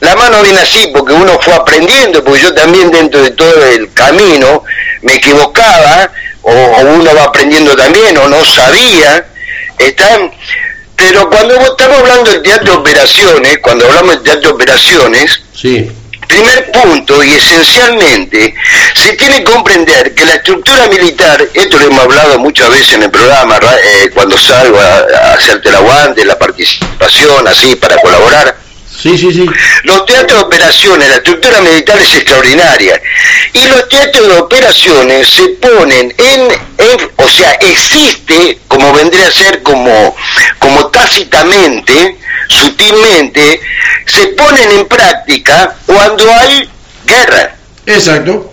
La 0.00 0.14
mano 0.14 0.42
viene 0.42 0.60
así 0.60 0.88
porque 0.94 1.14
uno 1.14 1.38
fue 1.40 1.54
aprendiendo, 1.54 2.22
porque 2.22 2.42
yo 2.42 2.54
también 2.54 2.90
dentro 2.90 3.22
de 3.22 3.30
todo 3.30 3.64
el 3.64 3.92
camino 3.94 4.62
me 5.02 5.14
equivocaba, 5.14 6.10
o, 6.42 6.52
o 6.52 6.80
uno 6.82 7.14
va 7.14 7.24
aprendiendo 7.24 7.74
también, 7.74 8.16
o 8.18 8.28
no 8.28 8.44
sabía, 8.44 9.24
¿están? 9.78 10.30
Pero 10.96 11.28
cuando 11.28 11.54
estamos 11.60 11.98
hablando 11.98 12.30
de 12.30 12.38
teatro 12.40 12.72
de 12.72 12.78
operaciones, 12.78 13.58
cuando 13.58 13.86
hablamos 13.86 14.16
de 14.16 14.20
teatro 14.30 14.48
de 14.50 14.54
operaciones, 14.54 15.42
sí, 15.54 15.90
Primer 16.28 16.72
punto 16.72 17.22
y 17.22 17.30
esencialmente, 17.34 18.52
se 18.96 19.12
tiene 19.12 19.38
que 19.38 19.44
comprender 19.44 20.12
que 20.12 20.24
la 20.24 20.32
estructura 20.34 20.88
militar, 20.88 21.40
esto 21.54 21.78
lo 21.78 21.86
hemos 21.86 22.02
hablado 22.02 22.38
muchas 22.40 22.68
veces 22.68 22.94
en 22.94 23.04
el 23.04 23.10
programa, 23.12 23.60
ra- 23.60 23.78
eh, 23.80 24.10
cuando 24.12 24.36
salgo 24.36 24.76
a, 24.80 24.96
a 24.96 25.34
hacerte 25.34 25.68
el 25.68 25.76
aguante, 25.76 26.24
la 26.24 26.36
participación, 26.36 27.46
así, 27.46 27.76
para 27.76 27.96
colaborar, 27.98 28.56
sí, 29.00 29.16
sí, 29.18 29.32
sí. 29.32 29.46
los 29.84 30.04
teatros 30.06 30.40
de 30.40 30.44
operaciones, 30.46 31.08
la 31.08 31.16
estructura 31.16 31.60
militar 31.60 31.98
es 32.00 32.14
extraordinaria. 32.14 33.00
Y 33.52 33.64
los 33.68 33.88
teatros 33.88 34.28
de 34.28 34.38
operaciones 34.38 35.28
se 35.28 35.48
ponen 35.60 36.14
en, 36.18 36.40
en- 36.78 37.10
o 37.16 37.28
sea, 37.28 37.52
existe, 37.52 38.58
como 38.68 38.92
vendría 38.92 39.28
a 39.28 39.30
ser 39.30 39.62
como, 39.62 40.14
como 40.58 40.86
tácitamente, 40.88 42.16
sutilmente, 42.48 43.60
se 44.06 44.26
ponen 44.28 44.70
en 44.72 44.86
práctica 44.86 45.74
cuando 45.86 46.30
hay 46.32 46.68
guerra. 47.06 47.56
Exacto. 47.86 48.52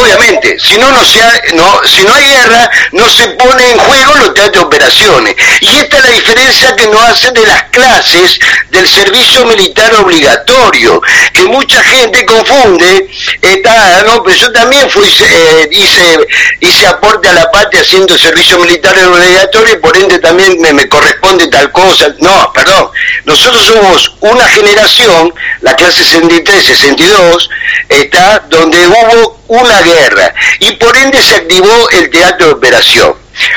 Obviamente, 0.00 0.58
si 0.58 0.78
no, 0.78 0.90
no, 0.90 1.04
se 1.04 1.22
ha- 1.22 1.40
no, 1.54 1.80
si 1.86 2.02
no 2.04 2.14
hay 2.14 2.24
guerra, 2.28 2.70
no 2.92 3.08
se 3.10 3.28
pone 3.30 3.72
en 3.72 3.78
juego 3.78 4.14
los 4.16 4.34
teatros 4.34 4.52
de 4.52 4.58
operaciones. 4.60 5.34
Y 5.60 5.68
esta 5.76 5.98
es 5.98 6.04
la 6.04 6.10
diferencia 6.10 6.76
que 6.76 6.86
nos 6.86 7.02
hace 7.02 7.30
de 7.32 7.46
las 7.46 7.64
clases 7.64 8.38
del 8.70 8.88
servicio 8.88 9.44
militar 9.46 9.94
obligatorio, 9.96 11.00
que 11.32 11.42
mucha 11.44 11.82
gente 11.82 12.24
confunde, 12.24 13.08
está, 13.40 13.98
"Ah, 13.98 14.02
no, 14.06 14.22
pero 14.22 14.36
yo 14.36 14.52
también 14.52 14.88
fui, 14.90 15.08
eh, 15.08 15.68
hice, 15.72 16.26
hice 16.60 16.86
aporte 16.86 17.28
a 17.28 17.32
la 17.34 17.50
patria 17.50 17.82
haciendo 17.82 18.16
servicio 18.16 18.58
militar 18.58 18.96
obligatorio 18.98 19.74
y 19.74 19.78
por 19.78 19.96
ende 19.96 20.18
también 20.18 20.58
me, 20.60 20.72
me 20.72 20.88
corresponde 20.88 21.48
tal 21.48 21.70
cosa. 21.72 22.06
No, 22.18 22.52
perdón, 22.52 22.90
nosotros 23.24 23.64
somos 23.66 24.14
una 24.20 24.46
generación, 24.48 25.32
la 25.60 25.74
clase 25.76 26.02
63-62, 26.04 27.48
está 27.88 28.42
donde 28.48 28.86
hubo 28.88 29.41
una 29.60 29.82
guerra 29.82 30.34
y 30.60 30.72
por 30.72 30.96
ende 30.96 31.22
se 31.22 31.36
activó 31.36 31.90
el 31.90 32.08
teatro 32.10 32.46
de 32.46 32.52
operación. 32.52 33.14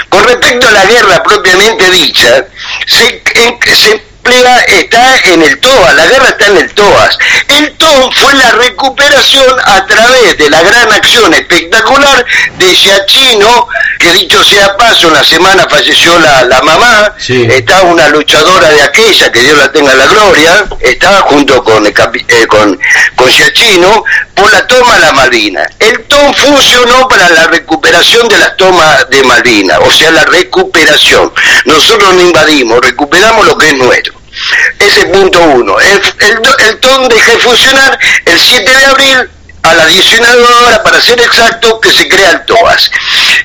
Con 0.10 0.24
respecto 0.26 0.68
a 0.68 0.72
la 0.72 0.86
guerra 0.86 1.24
propiamente 1.24 1.90
dicha, 1.92 2.46
se, 2.88 3.22
en- 3.36 3.76
se 3.76 4.04
emplea, 4.26 4.58
está 4.64 5.18
en 5.26 5.42
el 5.44 5.60
TOAS, 5.60 5.96
la 5.96 6.06
guerra 6.08 6.30
está 6.30 6.48
en 6.48 6.58
el 6.58 6.74
TOAS. 6.74 7.18
El 7.50 7.72
TOAS 7.74 8.16
fue 8.16 8.34
la 8.34 8.52
recuperación 8.54 9.56
a 9.66 9.86
través 9.86 10.38
de 10.38 10.50
la 10.50 10.62
gran 10.64 10.92
acción 10.92 11.34
espectacular 11.34 12.26
de 12.58 12.76
Giachino, 12.76 13.68
que 14.00 14.12
dicho 14.14 14.44
sea 14.44 14.76
paso, 14.78 15.08
una 15.08 15.24
semana 15.24 15.68
falleció 15.70 16.18
la, 16.20 16.44
la 16.46 16.62
mamá, 16.64 17.14
Sí. 17.20 17.48
está 17.50 17.82
una 17.84 18.08
luchadora 18.10 18.70
de 18.70 18.82
aquella, 18.82 19.32
que 19.32 19.42
Dios 19.42 19.58
la 19.58 19.72
tenga 19.72 19.92
en 19.92 19.98
la 20.00 20.08
gloria, 20.08 20.66
estaba 20.80 21.22
junto 21.22 21.64
con, 21.64 21.86
el 21.86 21.94
capi- 21.94 22.26
eh, 22.28 22.48
con, 22.48 22.80
con 23.16 23.30
Giachino 23.30 24.04
por 24.34 24.52
la 24.52 24.66
toma 24.68 24.96
de 24.96 25.00
la 25.02 25.14
Malvina. 25.14 25.68
El 25.80 26.04
TOM 26.06 26.34
funcionó 26.34 27.08
para 27.08 27.30
la 27.30 27.48
recuperación 27.48 28.28
de 28.28 28.38
las 28.38 28.58
tomas 28.58 29.10
de 29.10 29.24
Malvina, 29.24 29.80
o 29.80 29.92
sea, 29.92 30.12
la 30.12 30.26
recuperación. 30.26 31.32
Nosotros 31.66 32.14
no 32.16 32.22
invadimos, 32.22 32.80
recuperamos 32.82 33.46
lo 33.46 33.58
que 33.58 33.70
es 33.70 33.78
nuestro. 33.78 34.15
Ese 34.80 35.00
es 35.02 35.06
punto 35.06 35.40
uno. 35.40 35.80
El, 35.80 36.02
el, 36.20 36.68
el 36.68 36.80
TOM 36.80 37.08
deja 37.08 37.32
de 37.32 37.38
funcionar 37.40 38.00
el 38.26 38.40
7 38.40 38.78
de 38.78 38.86
abril 38.86 39.30
a 39.66 39.74
las 39.74 39.88
19 39.88 40.44
horas, 40.44 40.80
para 40.80 41.02
ser 41.02 41.20
exacto, 41.20 41.80
que 41.80 41.92
se 41.92 42.08
crea 42.08 42.32
el 42.32 42.46
TOAS. 42.46 42.92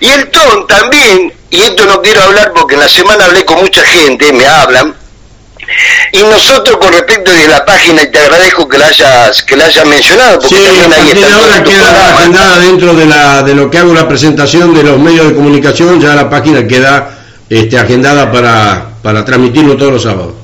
Y 0.00 0.08
el 0.08 0.30
TON 0.30 0.66
también, 0.66 1.32
y 1.50 1.60
esto 1.62 1.86
no 1.86 2.02
quiero 2.02 2.22
hablar 2.22 2.52
porque 2.54 2.74
en 2.74 2.80
la 2.80 2.88
semana 2.88 3.24
hablé 3.24 3.44
con 3.44 3.58
mucha 3.60 3.82
gente, 3.82 4.32
me 4.32 4.46
hablan, 4.46 4.94
y 6.12 6.22
nosotros 6.22 6.76
con 6.78 6.92
respecto 6.92 7.32
de 7.32 7.48
la 7.48 7.64
página, 7.64 8.02
y 8.02 8.10
te 8.10 8.18
agradezco 8.18 8.68
que 8.68 8.76
la 8.76 8.88
hayas, 8.88 9.42
que 9.42 9.56
la 9.56 9.66
hayas 9.66 9.86
mencionado, 9.86 10.40
porque 10.40 10.56
Sí, 10.56 10.64
también 10.64 10.92
ahí 10.92 11.22
está 11.22 11.36
ahora 11.36 11.64
queda 11.64 12.14
agendada 12.14 12.58
dentro 12.58 12.94
de, 12.94 13.06
la, 13.06 13.42
de 13.42 13.54
lo 13.54 13.70
que 13.70 13.78
hago 13.78 13.94
la 13.94 14.08
presentación 14.08 14.74
de 14.74 14.82
los 14.82 14.98
medios 14.98 15.28
de 15.28 15.34
comunicación, 15.34 16.00
ya 16.00 16.14
la 16.14 16.28
página 16.28 16.66
queda 16.66 17.18
este, 17.48 17.78
agendada 17.78 18.30
para, 18.30 18.90
para 19.02 19.24
transmitirlo 19.24 19.76
todos 19.76 19.92
los 19.92 20.02
sábados. 20.02 20.39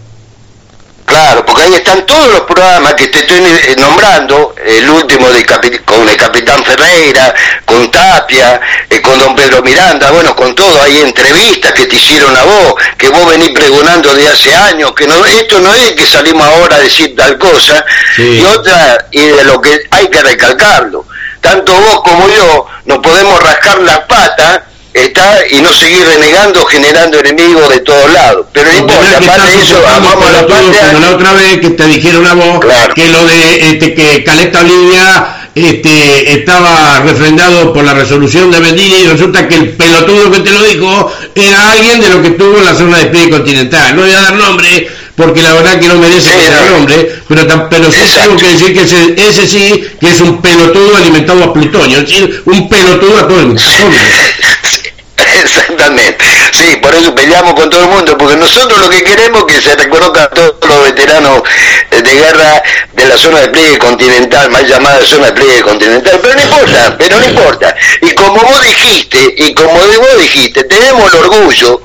Claro, 1.06 1.46
porque 1.46 1.62
ahí 1.62 1.74
están 1.74 2.04
todos 2.04 2.26
los 2.32 2.40
programas 2.40 2.94
que 2.94 3.06
te 3.06 3.20
estoy 3.20 3.38
eh, 3.38 3.76
nombrando, 3.78 4.56
el 4.64 4.90
último 4.90 5.28
de 5.30 5.46
con 5.84 6.08
el 6.08 6.16
capitán 6.16 6.64
Ferreira, 6.64 7.32
con 7.64 7.88
Tapia, 7.92 8.60
eh, 8.90 9.00
con 9.00 9.16
don 9.20 9.36
Pedro 9.36 9.62
Miranda, 9.62 10.10
bueno, 10.10 10.34
con 10.34 10.52
todo, 10.56 10.82
hay 10.82 11.00
entrevistas 11.02 11.72
que 11.74 11.86
te 11.86 11.94
hicieron 11.94 12.36
a 12.36 12.42
vos, 12.42 12.74
que 12.98 13.08
vos 13.08 13.24
venís 13.30 13.50
pregonando 13.50 14.12
de 14.14 14.26
hace 14.26 14.52
años, 14.52 14.92
que 14.94 15.06
no, 15.06 15.24
esto 15.24 15.60
no 15.60 15.72
es 15.74 15.92
que 15.92 16.06
salimos 16.06 16.44
ahora 16.44 16.74
a 16.76 16.80
decir 16.80 17.14
tal 17.16 17.38
cosa, 17.38 17.84
Sí. 18.16 18.40
y 18.40 18.44
otra, 18.44 19.06
y 19.12 19.20
de 19.20 19.44
lo 19.44 19.60
que 19.60 19.86
hay 19.92 20.08
que 20.08 20.20
recalcarlo, 20.22 21.06
tanto 21.40 21.72
vos 21.72 22.00
como 22.02 22.28
yo 22.28 22.66
nos 22.86 22.98
podemos 22.98 23.40
rascar 23.40 23.78
las 23.78 24.00
patas, 24.00 24.60
está, 25.04 25.38
y 25.50 25.60
no 25.62 25.72
seguir 25.74 26.04
renegando, 26.06 26.64
generando 26.64 27.18
enemigos 27.20 27.68
de 27.70 27.80
todos 27.80 28.12
lados, 28.12 28.46
pero 28.52 28.70
no 28.72 28.78
importa, 28.78 29.16
aparte 29.18 29.50
de 29.56 29.62
eso, 29.62 29.82
vamos 29.82 30.12
a 30.12 30.32
la 30.32 30.46
pelotudos 30.46 30.46
parte 30.76 30.78
como 30.92 31.00
la 31.00 31.10
otra 31.14 31.32
vez 31.34 31.60
que 31.60 31.70
te 31.70 31.86
dijeron 31.86 32.26
a 32.26 32.34
vos 32.34 32.60
Claro. 32.60 32.94
que 32.94 33.08
lo 33.08 33.24
de 33.26 33.70
este, 33.70 33.94
que 33.94 34.24
Caleta 34.24 34.60
Olivia 34.60 35.32
este, 35.54 36.32
estaba 36.34 37.00
refrendado 37.00 37.72
por 37.72 37.82
la 37.84 37.94
resolución 37.94 38.50
de 38.50 38.60
Bendini 38.60 38.96
y 39.02 39.06
resulta 39.06 39.48
que 39.48 39.54
el 39.54 39.70
pelotudo 39.70 40.30
que 40.30 40.40
te 40.40 40.50
lo 40.50 40.62
dijo 40.62 41.12
era 41.34 41.70
alguien 41.72 42.00
de 42.00 42.08
lo 42.10 42.20
que 42.22 42.28
estuvo 42.28 42.58
en 42.58 42.64
la 42.66 42.74
zona 42.74 42.98
de 42.98 43.04
despliegue 43.04 43.30
continental. 43.30 43.96
No 43.96 44.02
voy 44.02 44.10
a 44.12 44.20
dar 44.20 44.34
nombre 44.34 44.88
porque 45.16 45.40
la 45.40 45.54
verdad 45.54 45.80
que 45.80 45.88
no 45.88 45.94
merece 45.94 46.28
Sí, 46.30 46.36
que 46.44 46.50
no. 46.50 46.76
nombre, 46.76 47.10
pero, 47.26 47.46
tam- 47.46 47.68
pero 47.70 47.90
sí 47.90 48.00
tengo 48.20 48.36
que 48.36 48.48
decir 48.50 48.74
que 48.74 48.82
ese, 48.82 49.14
ese 49.16 49.48
sí 49.48 49.84
que 49.98 50.10
es 50.10 50.20
un 50.20 50.42
pelotudo 50.42 50.94
alimentado 50.94 51.42
a 51.44 51.52
plutonio, 51.54 52.00
es 52.00 52.04
decir, 52.06 52.42
un 52.44 52.68
pelotudo 52.68 53.18
a 53.20 53.26
todo 53.26 53.40
el 53.40 53.46
mundo. 53.46 53.62
Exactamente. 55.42 56.24
Sí, 56.52 56.76
por 56.82 56.94
eso 56.94 57.14
peleamos 57.14 57.54
con 57.54 57.68
todo 57.70 57.82
el 57.84 57.90
mundo, 57.90 58.16
porque 58.16 58.36
nosotros 58.36 58.78
lo 58.80 58.88
que 58.88 59.02
queremos 59.02 59.44
es 59.48 59.54
que 59.54 59.62
se 59.62 59.76
reconozcan 59.76 60.24
a 60.24 60.28
todos 60.28 60.56
los 60.62 60.82
veteranos 60.84 61.42
de 61.90 62.02
guerra 62.02 62.62
de 62.92 63.04
la 63.06 63.16
zona 63.16 63.40
de 63.40 63.48
pliegue 63.48 63.78
continental, 63.78 64.50
más 64.50 64.66
llamada 64.68 65.04
zona 65.04 65.26
de 65.26 65.32
pliegue 65.32 65.62
continental, 65.62 66.18
pero 66.22 66.34
no 66.34 66.42
importa, 66.42 66.96
pero 66.98 67.20
no 67.20 67.26
importa. 67.26 67.76
Y 68.02 68.10
como 68.14 68.40
vos 68.40 68.62
dijiste, 68.62 69.34
y 69.36 69.54
como 69.54 69.72
vos 69.72 70.18
dijiste, 70.18 70.64
tenemos 70.64 71.12
el 71.12 71.18
orgullo 71.20 71.82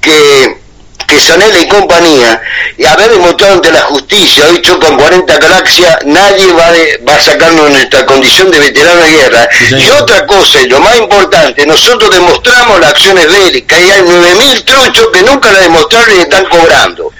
que 0.00 0.63
que 1.06 1.20
Sanela 1.20 1.58
y 1.58 1.68
compañía, 1.68 2.40
y 2.76 2.84
haber 2.86 3.10
demostrado 3.10 3.54
ante 3.54 3.70
la 3.70 3.82
justicia, 3.82 4.44
hoy 4.48 4.60
chocan 4.62 4.96
40 4.96 5.38
galaxias, 5.38 5.98
nadie 6.04 6.52
va, 6.52 6.72
de- 6.72 7.00
va 7.06 7.14
a 7.14 7.20
sacarnos 7.20 7.70
nuestra 7.70 8.04
condición 8.06 8.50
de 8.50 8.58
veterano 8.58 9.00
de 9.02 9.10
guerra. 9.10 9.48
Sí, 9.68 9.74
y 9.76 9.90
otra 9.90 10.26
cosa, 10.26 10.60
y 10.62 10.66
lo 10.68 10.80
más 10.80 10.96
importante, 10.96 11.66
nosotros 11.66 12.10
demostramos 12.10 12.80
las 12.80 12.90
acciones 12.90 13.26
bélicas, 13.30 13.80
y 13.80 13.90
hay 13.90 14.02
9.000 14.02 14.64
truchos 14.64 15.08
que 15.12 15.22
nunca 15.22 15.52
la 15.52 15.60
demostraron 15.60 16.16
y 16.16 16.20
están 16.20 16.44
cobrando. 16.46 17.12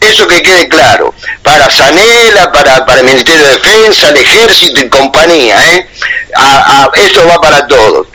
Eso 0.00 0.26
que 0.26 0.42
quede 0.42 0.68
claro, 0.68 1.14
para 1.42 1.70
Sanela, 1.70 2.50
para, 2.50 2.84
para 2.84 3.00
el 3.00 3.06
Ministerio 3.06 3.44
de 3.46 3.52
Defensa, 3.52 4.08
el 4.10 4.16
Ejército 4.16 4.80
y 4.80 4.88
compañía, 4.88 5.56
¿eh? 5.74 5.88
A- 6.34 6.82
a- 6.84 6.90
eso 6.98 7.24
va 7.26 7.40
para 7.40 7.66
todos. 7.68 8.08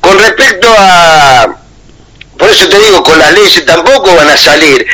Con 0.00 0.16
respecto 0.20 0.72
a, 0.78 1.56
por 2.44 2.52
eso 2.52 2.68
te 2.68 2.78
digo, 2.78 3.02
con 3.02 3.18
las 3.18 3.32
leyes 3.32 3.64
tampoco 3.64 4.14
van 4.14 4.28
a 4.28 4.36
salir, 4.36 4.86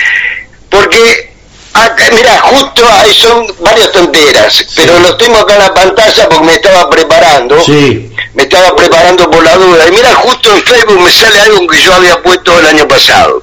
porque, 0.69 1.33
acá, 1.73 2.05
mira, 2.13 2.39
justo 2.43 2.89
ahí 2.89 3.13
son 3.13 3.45
varias 3.59 3.91
tonteras, 3.91 4.67
pero 4.77 5.01
los 5.01 5.19
tengo 5.19 5.37
acá 5.37 5.55
en 5.55 5.63
la 5.63 5.75
pantalla 5.75 6.29
porque 6.29 6.45
me 6.45 6.55
estaba 6.55 6.89
preparando, 6.89 7.61
Sí, 7.65 8.09
me 8.35 8.45
estaba 8.45 8.77
preparando 8.77 9.29
por 9.29 9.43
la 9.43 9.57
duda, 9.57 9.89
y 9.89 9.91
mira, 9.91 10.15
justo 10.15 10.55
en 10.55 10.63
Facebook 10.63 11.01
me 11.01 11.11
sale 11.11 11.41
algo 11.41 11.67
que 11.67 11.83
yo 11.83 11.93
había 11.93 12.23
puesto 12.23 12.57
el 12.57 12.67
año 12.67 12.87
pasado, 12.87 13.43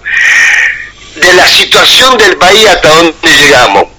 de 1.15 1.33
la 1.33 1.45
situación 1.45 2.17
del 2.17 2.37
país 2.37 2.65
hasta 2.65 2.87
donde 2.87 3.13
llegamos. 3.23 3.96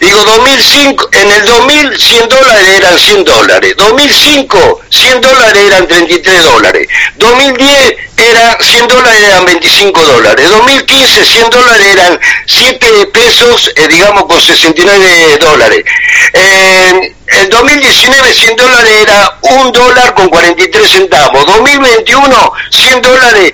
Digo, 0.00 0.22
2005, 0.22 1.08
en 1.12 1.30
el 1.32 1.44
2000 1.44 1.98
100 1.98 2.28
dólares 2.28 2.68
eran 2.76 2.98
100 2.98 3.24
dólares, 3.24 3.74
2005 3.76 4.80
100 4.90 5.20
dólares 5.20 5.62
eran 5.66 5.88
33 5.88 6.44
dólares, 6.44 6.88
2010 7.16 7.96
era 8.16 8.58
100 8.60 8.88
dólares 8.88 9.22
eran 9.22 9.44
25 9.44 10.02
dólares, 10.02 10.50
2015 10.50 11.24
100 11.24 11.50
dólares 11.50 11.86
eran 11.86 12.20
7 12.46 13.06
pesos, 13.12 13.72
eh, 13.74 13.88
digamos 13.88 14.24
con 14.24 14.40
69 14.40 15.38
dólares. 15.38 15.84
Eh, 16.32 17.14
el 17.26 17.48
2019 17.50 18.34
100 18.34 18.56
dólares 18.56 18.92
era 19.02 19.38
1 19.42 19.72
dólar 19.72 20.14
con 20.14 20.28
43 20.28 20.90
centavos, 20.90 21.44
2021 21.44 22.52
100 22.70 23.02
dólares 23.02 23.52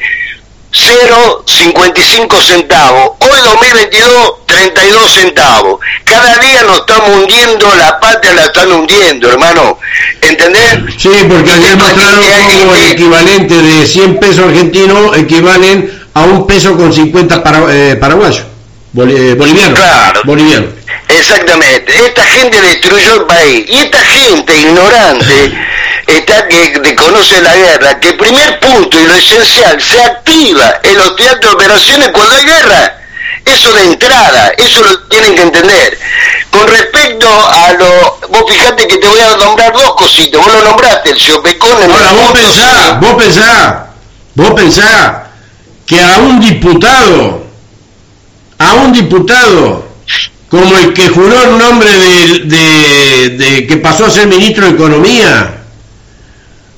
0,55 0.75 2.43
centavos. 2.43 3.11
Hoy 3.21 3.41
2022, 3.45 4.33
32 4.47 5.13
centavos. 5.13 5.81
Cada 6.05 6.37
día 6.39 6.63
nos 6.63 6.79
estamos 6.79 7.11
hundiendo, 7.11 7.73
la 7.77 7.99
patria 8.01 8.35
la 8.35 8.43
están 8.45 8.73
hundiendo, 8.73 9.29
hermano. 9.31 9.79
¿Entendés? 10.21 10.79
sí, 10.99 11.11
porque 11.29 11.53
ayer 11.53 11.77
mostraron 11.77 12.25
como 12.59 12.75
el 12.75 12.91
equivalente 12.91 13.55
de 13.61 13.87
100 13.87 14.19
pesos 14.19 14.49
argentinos 14.49 15.17
equivalen 15.17 16.03
a 16.15 16.23
un 16.23 16.47
peso 16.47 16.77
con 16.77 16.93
50 16.93 17.43
para, 17.43 17.61
eh, 17.71 17.97
paraguayos, 17.97 18.43
boli- 18.93 19.17
eh, 19.17 19.35
bolivianos. 19.35 19.79
Claro. 19.79 20.21
Bolivianos. 20.25 20.71
Exactamente. 21.09 21.95
Esta 22.07 22.25
gente 22.25 22.61
destruyó 22.61 23.15
el 23.15 23.23
país. 23.27 23.65
Y 23.69 23.77
esta 23.77 23.99
gente 24.01 24.57
ignorante, 24.57 25.53
está 26.19 26.47
que 26.49 26.79
desconoce 26.83 27.41
la 27.41 27.55
guerra, 27.55 28.01
que 28.01 28.09
el 28.11 28.17
primer 28.17 28.59
punto 28.61 28.99
y 29.01 29.07
lo 29.07 29.15
esencial 29.15 29.81
se 29.81 30.01
activa 30.03 30.81
en 30.83 30.97
los 30.99 31.17
teatros 31.17 31.53
de 31.53 31.57
operaciones 31.57 32.09
cuando 32.11 32.35
hay 32.35 32.45
guerra. 32.45 32.99
Eso 33.45 33.73
de 33.75 33.85
entrada, 33.85 34.53
eso 34.57 34.83
lo 34.83 35.01
tienen 35.03 35.35
que 35.35 35.43
entender. 35.43 35.99
Con 36.51 36.67
respecto 36.67 37.29
a 37.29 37.73
lo... 37.75 38.19
Vos 38.31 38.45
fijate 38.49 38.87
que 38.87 38.97
te 38.97 39.07
voy 39.07 39.21
a 39.21 39.37
nombrar 39.37 39.73
dos 39.73 39.95
cositas. 39.97 40.41
Vos 40.41 40.51
lo 40.53 40.63
nombraste, 40.63 41.11
el 41.11 41.21
Siopecón... 41.21 41.83
el 41.83 41.91
Ahora, 41.91 42.13
vos 42.13 42.23
Moto, 42.23 42.33
pensás, 42.35 43.01
vos 43.01 43.15
pensás, 43.23 43.75
vos 44.35 44.51
pensás 44.53 45.13
que 45.87 46.01
a 46.01 46.17
un 46.19 46.41
diputado, 46.41 47.45
a 48.59 48.73
un 48.75 48.93
diputado 48.93 49.85
como 50.49 50.79
el 50.79 50.95
que 50.95 51.09
juró 51.11 51.43
en 51.43 51.59
nombre 51.59 51.91
de, 51.91 52.27
de- 52.45 53.29
de- 53.31 53.67
que 53.67 53.77
pasó 53.77 54.07
a 54.07 54.11
ser 54.11 54.27
ministro 54.27 54.65
de 54.65 54.71
Economía, 54.73 55.64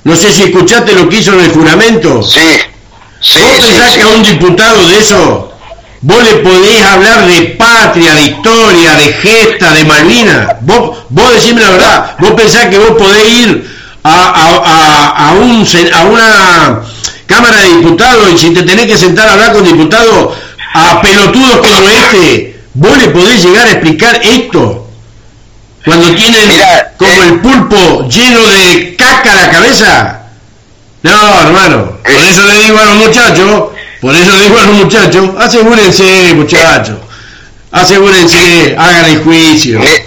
no 0.06 0.16
sé 0.16 0.32
si 0.32 0.44
escuchaste 0.44 0.92
lo 0.94 1.08
que 1.08 1.16
hizo 1.18 1.32
en 1.34 1.40
el 1.40 1.52
juramento, 1.52 2.22
Sí, 2.22 2.40
sí, 3.20 3.38
¿Vos 3.40 3.58
pensás 3.58 3.90
sí. 3.92 3.96
que 3.98 4.02
a 4.02 4.08
un 4.08 4.22
diputado 4.22 4.88
de 4.88 4.98
eso 4.98 5.52
vos 6.02 6.22
le 6.22 6.34
podés 6.36 6.82
hablar 6.84 7.26
de 7.26 7.40
patria, 7.58 8.14
de 8.14 8.22
historia, 8.22 8.94
de 8.94 9.12
gesta, 9.12 9.72
de 9.74 9.84
Malvinas? 9.84 10.56
Vos, 10.60 10.98
vos 11.08 11.32
decime 11.34 11.60
la 11.60 11.70
verdad, 11.70 12.16
vos 12.20 12.30
pensás 12.32 12.66
que 12.66 12.78
vos 12.78 12.92
podés 12.96 13.28
ir 13.28 13.76
a, 14.04 14.12
a- 14.12 14.62
a- 14.64 15.28
a 15.28 15.32
un, 15.32 15.66
sen- 15.66 15.92
a 15.92 16.04
una 16.04 16.80
Cámara 17.26 17.60
de 17.62 17.68
Diputados 17.78 18.30
y 18.32 18.38
si 18.38 18.50
te 18.54 18.62
tenés 18.62 18.86
que 18.86 18.96
sentar 18.96 19.26
a 19.28 19.32
hablar 19.32 19.52
con 19.52 19.64
diputados 19.64 20.34
a 20.74 21.00
pelotudos 21.02 21.56
como 21.56 21.88
este, 21.88 22.60
vos 22.74 22.96
le 22.98 23.08
podés 23.08 23.42
llegar 23.42 23.66
a 23.66 23.72
explicar 23.72 24.20
esto. 24.22 24.85
Cuando 25.86 26.14
tienen 26.14 26.50
como 26.98 27.10
eh. 27.10 27.26
el 27.28 27.40
pulpo 27.40 28.08
lleno 28.08 28.46
de 28.48 28.96
caca 28.98 29.34
la 29.34 29.50
cabeza. 29.50 30.20
No, 31.02 31.40
hermano, 31.42 31.98
por 32.02 32.12
eso 32.24 32.42
le 32.44 32.54
digo 32.64 32.78
a 32.78 32.84
los 32.84 32.94
muchachos, 32.96 33.64
por 34.00 34.14
eso 34.14 34.32
le 34.36 34.42
digo 34.42 34.58
a 34.58 34.64
los 34.64 34.74
muchachos, 34.74 35.30
asegúrense, 35.38 36.34
muchachos, 36.34 36.98
asegúrense, 37.70 38.74
hagan 38.76 39.04
el 39.06 39.22
juicio. 39.22 39.78
Me- 39.78 40.04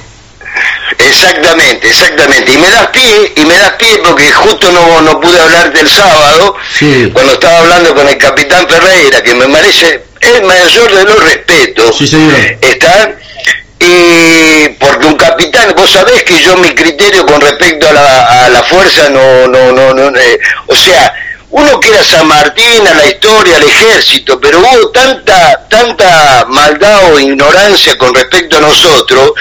exactamente, 0.98 1.88
exactamente. 1.90 2.52
Y 2.54 2.58
me 2.58 2.70
das 2.70 2.88
pie, 2.88 3.34
y 3.38 3.46
me 3.46 3.58
das 3.58 3.72
pie 3.80 4.02
porque 4.04 4.32
justo 4.34 4.72
no, 4.72 5.02
no 5.02 5.22
pude 5.22 5.40
hablar 5.40 5.72
del 5.72 5.90
sábado, 5.90 6.56
Sí. 6.78 7.10
cuando 7.14 7.34
estaba 7.34 7.60
hablando 7.60 7.96
con 7.96 8.08
el 8.08 8.18
capitán 8.18 8.68
Ferreira, 8.68 9.22
que 9.24 9.34
me 9.36 9.48
merece 9.48 10.04
el 10.20 10.44
mayor 10.44 10.94
de 10.94 11.04
los 11.06 11.24
respetos. 11.24 11.98
Sí, 11.98 12.08
señor. 12.08 12.36
¿Está? 12.62 13.12
Y 13.80 14.70
porque 14.80 15.06
un 15.08 15.16
capitán, 15.16 15.74
vos 15.76 15.90
sabés 15.92 16.24
que 16.24 16.42
yo 16.42 16.58
mi 16.58 16.70
criterio 16.76 17.26
con 17.26 17.40
respecto 17.40 17.88
a 17.88 17.94
la, 18.50 18.64
fuerza 18.64 19.10
no, 19.10 19.48
no, 19.48 19.72
no, 19.72 19.94
no, 19.94 20.18
eh, 20.18 20.40
o 20.68 20.76
sea, 20.76 21.14
uno 21.52 21.80
quiere 21.80 21.98
a 22.00 22.04
San 22.04 22.28
Martín, 22.28 22.86
a 22.88 22.94
la 22.94 23.06
historia, 23.08 23.56
al 23.56 23.64
ejército, 23.64 24.40
pero 24.40 24.60
hubo 24.60 24.92
tanta, 24.92 25.66
tanta 25.70 26.46
maldad 26.50 27.12
o 27.14 27.20
ignorancia 27.20 27.98
con 27.98 28.14
respecto 28.14 28.58
a 28.58 28.62
nosotros, 28.62 29.32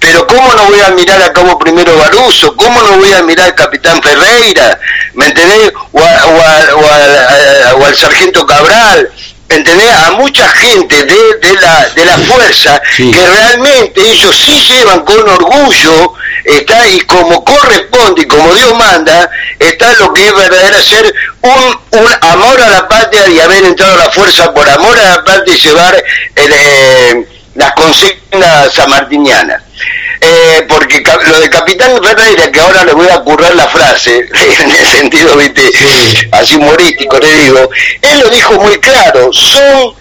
pero 0.00 0.26
¿cómo 0.26 0.52
no 0.54 0.64
voy 0.66 0.80
a 0.80 0.90
mirar 0.90 1.22
a 1.22 1.32
Cabo 1.32 1.58
Primero 1.58 1.96
Baruso? 1.96 2.54
¿Cómo 2.56 2.82
no 2.82 2.98
voy 2.98 3.12
a 3.12 3.22
mirar 3.22 3.46
al 3.46 3.54
Capitán 3.54 4.02
Ferreira? 4.02 4.78
¿Me 5.14 5.26
entendés? 5.28 5.72
O, 5.92 5.98
a- 6.00 6.26
o 6.26 6.40
a- 6.40 6.74
o 6.74 7.80
o 7.80 7.84
al 7.86 7.96
Sargento 7.96 8.44
Cabral. 8.44 9.08
¿Entendés? 9.48 9.92
A 9.94 10.10
mucha 10.12 10.48
gente 10.48 11.04
de, 11.04 11.14
de 11.40 11.54
la, 11.60 11.88
de 11.94 12.04
la 12.04 12.18
fuerza 12.18 12.82
Sí. 12.96 13.10
que 13.12 13.26
realmente 13.26 14.00
ellos 14.00 14.36
sí 14.36 14.60
llevan 14.60 15.00
con 15.04 15.20
orgullo, 15.28 16.14
está 16.44 16.86
y 16.88 17.00
como 17.02 17.44
corresponde 17.44 18.22
y 18.22 18.26
como 18.26 18.52
Dios 18.54 18.74
manda, 18.76 19.30
está 19.58 19.92
lo 19.94 20.12
que 20.12 20.26
es 20.26 20.34
verdadero 20.34 20.82
ser 20.82 21.14
un, 21.42 21.78
un 22.00 22.08
amor 22.22 22.60
a 22.60 22.70
la 22.70 22.88
patria 22.88 23.28
y 23.28 23.38
haber 23.40 23.64
entrado 23.64 23.94
a 23.94 24.06
la 24.06 24.10
fuerza 24.10 24.52
por 24.52 24.68
amor 24.68 24.98
a 24.98 25.02
la 25.16 25.24
patria 25.24 25.54
y 25.54 25.58
llevar 25.60 26.04
el, 26.34 26.52
eh, 26.52 27.26
las 27.56 27.72
consignas 27.72 28.72
sanmartinianas. 28.72 29.62
Eh, 30.20 30.64
porque 30.68 31.02
lo 31.30 31.40
de 31.40 31.50
Capitán 31.50 32.02
Ferreira, 32.02 32.50
que 32.50 32.60
ahora 32.60 32.84
le 32.84 32.92
voy 32.94 33.08
a 33.08 33.20
currar 33.20 33.54
la 33.54 33.68
frase, 33.68 34.26
en 34.60 34.70
el 34.70 34.86
sentido, 34.86 35.36
viste, 35.36 35.62
Sí. 35.76 36.28
así 36.32 36.56
humorístico, 36.56 37.18
le 37.18 37.32
digo, 37.34 37.70
él 38.02 38.20
lo 38.20 38.28
dijo 38.30 38.54
muy 38.54 38.78
claro, 38.80 39.30
son 39.32 39.94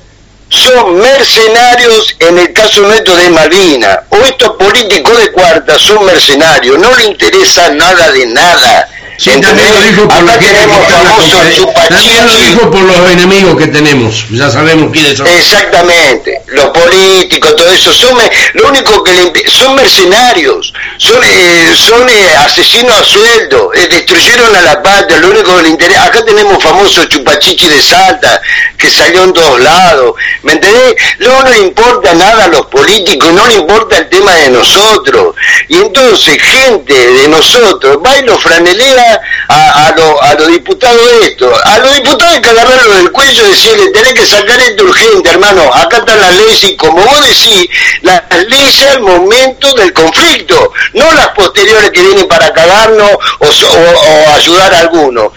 son 0.47 0.99
mercenarios 0.99 2.15
en 2.19 2.37
el 2.37 2.53
caso 2.53 2.81
nuestro 2.81 3.15
de 3.15 3.29
Malvina, 3.29 4.03
o 4.09 4.17
estos 4.17 4.51
políticos 4.51 5.17
de 5.17 5.31
cuarta 5.31 5.77
son 5.77 6.05
mercenarios, 6.05 6.77
no 6.77 6.95
le 6.95 7.05
interesa 7.05 7.69
nada 7.71 8.11
de 8.11 8.27
nada. 8.27 8.87
Sí, 9.17 9.29
también 9.41 9.73
lo 9.73 9.81
dijo 9.81 10.07
por 10.07 10.23
la 10.23 10.33
gente 10.33 10.65
que. 10.67 11.87
También 11.89 12.25
lo 12.25 12.35
dijo 12.35 12.69
los 12.85 13.11
enemigos 13.11 13.55
que 13.57 13.67
tenemos. 13.67 14.25
Ya 14.31 14.49
sabemos 14.49 14.91
quiénes 14.91 15.17
son. 15.17 15.27
Exactamente, 15.27 16.41
los 16.47 16.65
políticos, 16.69 17.55
todo 17.55 17.71
eso, 17.71 17.93
son 17.93 18.17
me- 18.17 18.29
lo 18.53 18.67
único 18.69 19.03
que 19.03 19.13
le 19.13 19.49
son 19.49 19.75
mercenarios, 19.75 20.73
son 20.97 21.17
eh, 21.23 21.73
son 21.75 22.07
eh, 22.09 22.35
asesinos 22.45 22.97
a 22.97 23.03
sueldo, 23.03 23.71
eh, 23.73 23.87
destruyeron 23.89 24.55
a 24.55 24.61
la 24.61 24.83
patria, 24.83 25.17
lo 25.19 25.29
único 25.29 25.55
que 25.57 25.63
le 25.63 25.69
interesa, 25.69 26.05
acá 26.05 26.23
tenemos 26.25 26.61
famoso 26.61 27.05
Chupachichi 27.05 27.67
de 27.67 27.81
Salta, 27.81 28.41
que 28.77 28.89
salió 28.89 29.23
en 29.23 29.33
todos 29.33 29.59
lados, 29.61 30.13
¿me 30.43 30.53
entendés? 30.53 30.95
No 31.19 31.41
le 31.49 31.59
importa 31.59 32.13
nada 32.13 32.45
a 32.45 32.47
los 32.47 32.65
políticos, 32.67 33.31
no 33.33 33.45
le 33.47 33.55
importa 33.55 33.97
el 33.97 34.09
tema 34.09 34.33
de 34.35 34.49
nosotros, 34.49 35.35
y 35.69 35.77
entonces 35.77 36.41
gente 36.41 36.93
de 36.93 37.27
nosotros 37.29 37.97
va 38.05 38.17
y 38.17 38.25
franelea 38.39 39.04
a, 39.49 39.87
a, 39.87 39.91
lo- 39.95 40.21
a 40.21 40.33
los 40.35 40.47
diputados 40.47 41.01
esto, 41.23 41.51
a 41.63 41.77
los 41.79 41.93
diputados 41.95 42.35
hay 42.35 42.41
que 42.41 42.49
agarrarlo 42.49 42.95
del 42.95 43.11
cuello 43.11 43.45
y 43.45 43.49
decirle, 43.51 43.89
tenés 43.91 44.13
que 44.13 44.25
sacar 44.25 44.59
esto 44.61 44.83
urgente, 44.83 45.29
hermano, 45.29 45.61
acá 45.73 45.97
están 45.97 46.19
las 46.21 46.35
leyes 46.35 46.63
y 46.63 46.75
como 46.77 47.03
vos 47.03 47.21
decís, 47.27 47.67
las 48.01 48.21
leyes 48.47 48.81
al 48.91 49.01
momento 49.01 49.71
del 49.73 49.93
conflicto, 49.93 50.71
no 50.93 51.11
las 51.13 51.27
posteriores 51.29 51.91
que 51.91 52.01
vienen 52.01 52.27
para 52.27 52.51
cagarnos 52.53 53.11
o, 53.39 54.33
ayudar 54.35 54.73
a 54.73 54.79
alguno, 54.79 55.31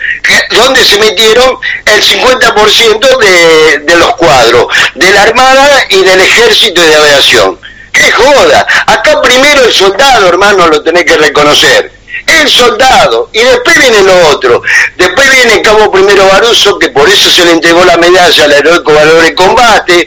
donde 0.51 0.85
se 0.85 0.99
metieron 0.99 1.57
el 1.87 2.03
50% 2.03 3.19
de, 3.19 3.79
de 3.81 3.97
los 3.97 4.15
cuadros, 4.17 4.67
de 4.95 5.13
la 5.13 5.23
Armada 5.23 5.85
y 5.91 6.03
del 6.05 6.21
Ejército 6.21 6.81
de 6.83 6.95
Aviación. 6.95 7.59
¡Qué 7.93 8.11
joda! 8.13 8.67
Acá 8.87 9.21
primero 9.23 9.65
el 9.65 9.73
soldado, 9.73 10.29
hermano, 10.29 10.67
lo 10.69 10.83
tenés 10.83 11.05
que 11.05 11.17
reconocer. 11.17 11.91
El 12.27 12.49
soldado, 12.49 13.31
y 13.33 13.41
después 13.41 13.79
viene 13.79 14.03
lo 14.03 14.29
otro. 14.29 14.63
Después 14.97 15.31
viene 15.31 15.55
el 15.55 15.63
cabo 15.63 15.91
primero 15.91 16.27
Baruso, 16.27 16.79
que 16.79 16.91
por 16.91 17.09
eso 17.09 17.31
se 17.31 17.45
le 17.45 17.53
entregó 17.53 17.85
la 17.85 17.97
medalla 17.97 18.45
al 18.45 18.53
heroico 18.53 18.93
valor 18.93 19.23
de 19.23 19.35
combate. 19.35 20.07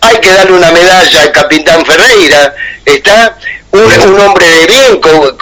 Hay 0.00 0.18
que 0.18 0.32
darle 0.32 0.52
una 0.52 0.70
medalla 0.70 1.22
al 1.22 1.32
capitán 1.32 1.84
Ferreira, 1.84 2.54
¿está? 2.94 3.36
Un, 3.72 4.18
hombre 4.18 4.48
de 4.48 4.66
bien, 4.66 5.00
como 5.00 5.32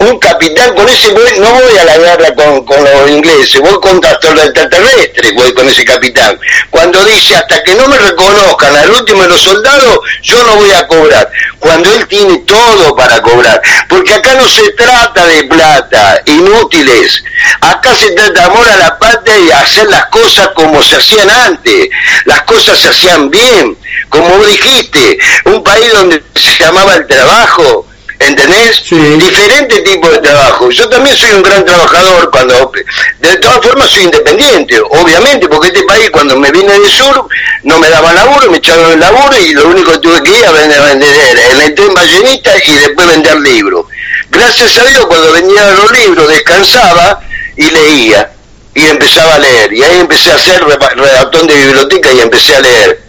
un 0.00 0.18
capitán, 0.18 0.74
con 0.74 0.88
ese 0.88 1.12
voy- 1.12 1.38
no 1.38 1.50
voy 1.52 1.78
a 1.78 1.84
la 1.84 1.98
guerra 1.98 2.34
con, 2.34 2.64
con 2.64 2.82
los 2.82 3.08
ingleses, 3.08 3.60
voy 3.60 3.78
contra 3.80 4.18
los 4.34 4.44
extraterrestres, 4.44 5.34
voy 5.36 5.54
con 5.54 5.68
ese 5.68 5.84
capitán. 5.84 6.36
Cuando 6.70 7.04
dice, 7.04 7.36
hasta 7.36 7.62
que 7.62 7.76
no 7.76 7.86
me 7.86 7.96
reconozcan 7.96 8.74
al 8.74 8.90
último 8.90 9.22
de 9.22 9.28
los 9.28 9.40
soldados, 9.40 10.00
yo 10.22 10.42
no 10.42 10.56
voy 10.56 10.72
a 10.72 10.84
cobrar. 10.88 11.30
Cuando 11.60 11.94
él 11.94 12.06
tiene 12.08 12.38
todo 12.38 12.96
para 12.96 13.22
cobrar. 13.22 13.62
Porque 13.88 14.14
acá 14.14 14.34
no 14.34 14.48
se 14.48 14.72
trata 14.72 15.24
de 15.26 15.44
plata, 15.44 16.22
inútiles. 16.26 17.22
Acá 17.60 17.94
se 17.94 18.10
trata 18.12 18.32
de 18.32 18.46
amor 18.46 18.68
a 18.68 18.76
la 18.78 18.98
patria 18.98 19.38
y 19.38 19.50
hacer 19.52 19.88
las 19.88 20.06
cosas 20.06 20.48
como 20.56 20.82
se 20.82 20.96
hacían 20.96 21.30
antes. 21.30 21.88
Las 22.24 22.42
cosas 22.42 22.78
se 22.80 22.88
hacían 22.88 23.30
bien. 23.30 23.76
Como 24.08 24.44
dijiste, 24.44 25.18
un 25.44 25.62
país 25.62 25.92
donde 25.92 26.20
se 26.34 26.56
llamaba 26.64 26.79
el 26.88 27.06
trabajo, 27.06 27.86
¿entendés? 28.18 28.82
Sí. 28.84 28.96
Diferente 28.96 29.80
tipo 29.82 30.08
de 30.08 30.18
trabajo. 30.18 30.70
Yo 30.70 30.88
también 30.88 31.16
soy 31.16 31.32
un 31.32 31.42
gran 31.42 31.64
trabajador 31.64 32.30
cuando, 32.30 32.72
de 33.20 33.36
todas 33.36 33.60
formas 33.64 33.90
soy 33.90 34.04
independiente, 34.04 34.80
obviamente, 34.90 35.48
porque 35.48 35.68
este 35.68 35.82
país 35.84 36.10
cuando 36.10 36.36
me 36.36 36.50
vine 36.50 36.72
del 36.72 36.90
sur 36.90 37.26
no 37.62 37.78
me 37.78 37.88
daban 37.88 38.14
laburo, 38.14 38.50
me 38.50 38.58
echaron 38.58 38.92
el 38.92 39.00
laburo 39.00 39.36
y 39.38 39.52
lo 39.52 39.68
único 39.68 39.92
que 39.92 39.98
tuve 39.98 40.22
que 40.22 40.38
ir 40.38 40.46
a 40.46 40.52
vender, 40.52 40.80
vender 40.80 41.38
en 41.38 41.60
el 41.60 41.74
tren 41.74 41.94
ballenita 41.94 42.52
y 42.66 42.74
después 42.74 43.06
vender 43.08 43.38
libros. 43.40 43.86
Gracias 44.30 44.76
a 44.78 44.84
Dios 44.84 45.06
cuando 45.06 45.32
venían 45.32 45.76
los 45.76 45.90
libros 45.92 46.28
descansaba 46.28 47.20
y 47.56 47.68
leía 47.70 48.30
y 48.74 48.86
empezaba 48.86 49.34
a 49.34 49.38
leer 49.38 49.72
y 49.72 49.82
ahí 49.82 49.98
empecé 49.98 50.30
a 50.30 50.36
repa- 50.36 50.94
redactón 50.94 51.46
de 51.48 51.54
biblioteca 51.54 52.12
y 52.12 52.20
empecé 52.20 52.54
a 52.54 52.60
leer 52.60 53.02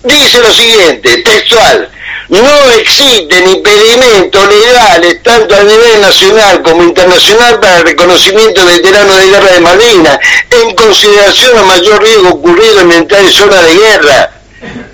dice 0.04 0.38
lo 0.40 0.52
siguiente, 0.52 1.22
textual, 1.22 1.90
no 2.28 2.70
existen 2.70 3.48
impedimentos 3.48 4.48
legales 4.48 5.22
tanto 5.22 5.54
a 5.54 5.62
nivel 5.64 6.00
nacional 6.00 6.62
como 6.62 6.84
internacional 6.84 7.58
para 7.60 7.78
el 7.78 7.84
reconocimiento 7.84 8.64
de 8.64 8.74
veteranos 8.74 9.18
de 9.18 9.26
guerra 9.26 9.52
de 9.52 9.60
Malvinas 9.60 10.18
en 10.50 10.74
consideración 10.74 11.58
al 11.58 11.66
mayor 11.66 12.02
riesgo 12.02 12.28
ocurrido 12.30 12.80
en 12.80 12.92
entrar 12.92 13.20
en 13.22 13.30
zona 13.30 13.60
de 13.62 13.74
guerra. 13.74 14.30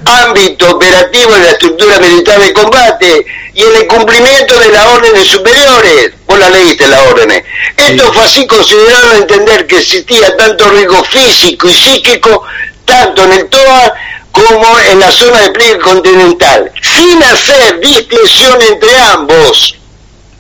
Ámbito 0.08 0.70
operativo 0.70 1.32
de 1.32 1.40
la 1.40 1.50
estructura 1.50 1.98
militar 1.98 2.40
de 2.40 2.52
combate 2.52 3.26
y 3.54 3.62
en 3.62 3.76
el 3.76 3.86
cumplimiento 3.86 4.58
de 4.58 4.70
las 4.70 4.86
órdenes 4.86 5.26
superiores. 5.26 6.12
Vos 6.26 6.38
la 6.38 6.50
leíste 6.50 6.86
las 6.88 7.06
órdenes. 7.06 7.44
Esto 7.76 8.12
fue 8.12 8.24
así 8.24 8.46
considerado 8.46 9.14
entender 9.14 9.66
que 9.66 9.78
existía 9.78 10.36
tanto 10.36 10.70
riesgo 10.70 11.02
físico 11.04 11.68
y 11.68 11.74
psíquico, 11.74 12.44
tanto 12.84 13.24
en 13.24 13.32
el 13.32 13.48
TOA 13.48 13.94
como 14.30 14.78
en 14.78 15.00
la 15.00 15.10
zona 15.10 15.40
de 15.40 15.50
pliegue 15.50 15.78
continental, 15.78 16.70
sin 16.82 17.22
hacer 17.22 17.80
distinción 17.80 18.60
entre 18.62 18.96
ambos. 19.00 19.74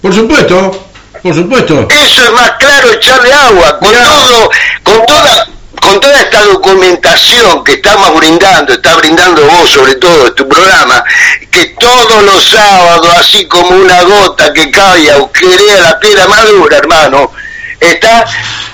Por 0.00 0.14
supuesto, 0.14 0.88
por 1.22 1.34
supuesto. 1.34 1.88
Eso 1.90 2.22
es 2.22 2.32
más 2.32 2.52
claro 2.52 2.92
echarle 2.92 3.32
agua, 3.32 3.78
con 3.80 3.88
Mirá. 3.88 4.04
todo, 4.04 4.50
con 4.84 5.06
toda, 5.06 5.47
con 5.88 6.00
toda 6.00 6.20
esta 6.20 6.42
documentación 6.42 7.64
que 7.64 7.72
estamos 7.72 8.14
brindando, 8.14 8.74
está 8.74 8.94
brindando 8.96 9.42
vos 9.46 9.70
sobre 9.70 9.94
todo 9.94 10.26
en 10.26 10.34
tu 10.34 10.46
programa, 10.46 11.02
que 11.50 11.74
todos 11.80 12.22
los 12.24 12.44
sábados, 12.44 13.08
así 13.18 13.46
como 13.46 13.70
una 13.70 14.02
gota 14.02 14.52
que 14.52 14.70
cae, 14.70 15.10
aunque 15.12 15.46
la 15.80 15.98
piedra 15.98 16.28
madura, 16.28 16.76
hermano, 16.76 17.32
está, 17.80 18.26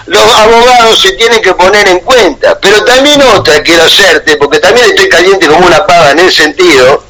los 0.06 0.34
abogados 0.34 1.00
se 1.00 1.12
tienen 1.12 1.40
que 1.40 1.54
poner 1.54 1.86
en 1.86 2.00
cuenta. 2.00 2.58
Pero 2.58 2.84
también 2.84 3.22
otra 3.22 3.62
quiero 3.62 3.84
hacerte, 3.84 4.36
porque 4.36 4.58
también 4.58 4.86
estoy 4.86 5.08
caliente 5.08 5.46
como 5.46 5.68
una 5.68 5.86
pava 5.86 6.10
en 6.10 6.18
ese 6.18 6.42
sentido, 6.42 7.04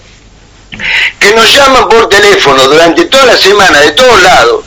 que 1.19 1.33
nos 1.33 1.51
llaman 1.51 1.89
por 1.89 2.11
teléfono 2.11 2.63
durante 2.69 3.07
toda 3.07 3.25
la 3.25 3.37
semana 3.39 3.81
de 3.81 3.93
todos 3.93 4.23
lados 4.23 4.65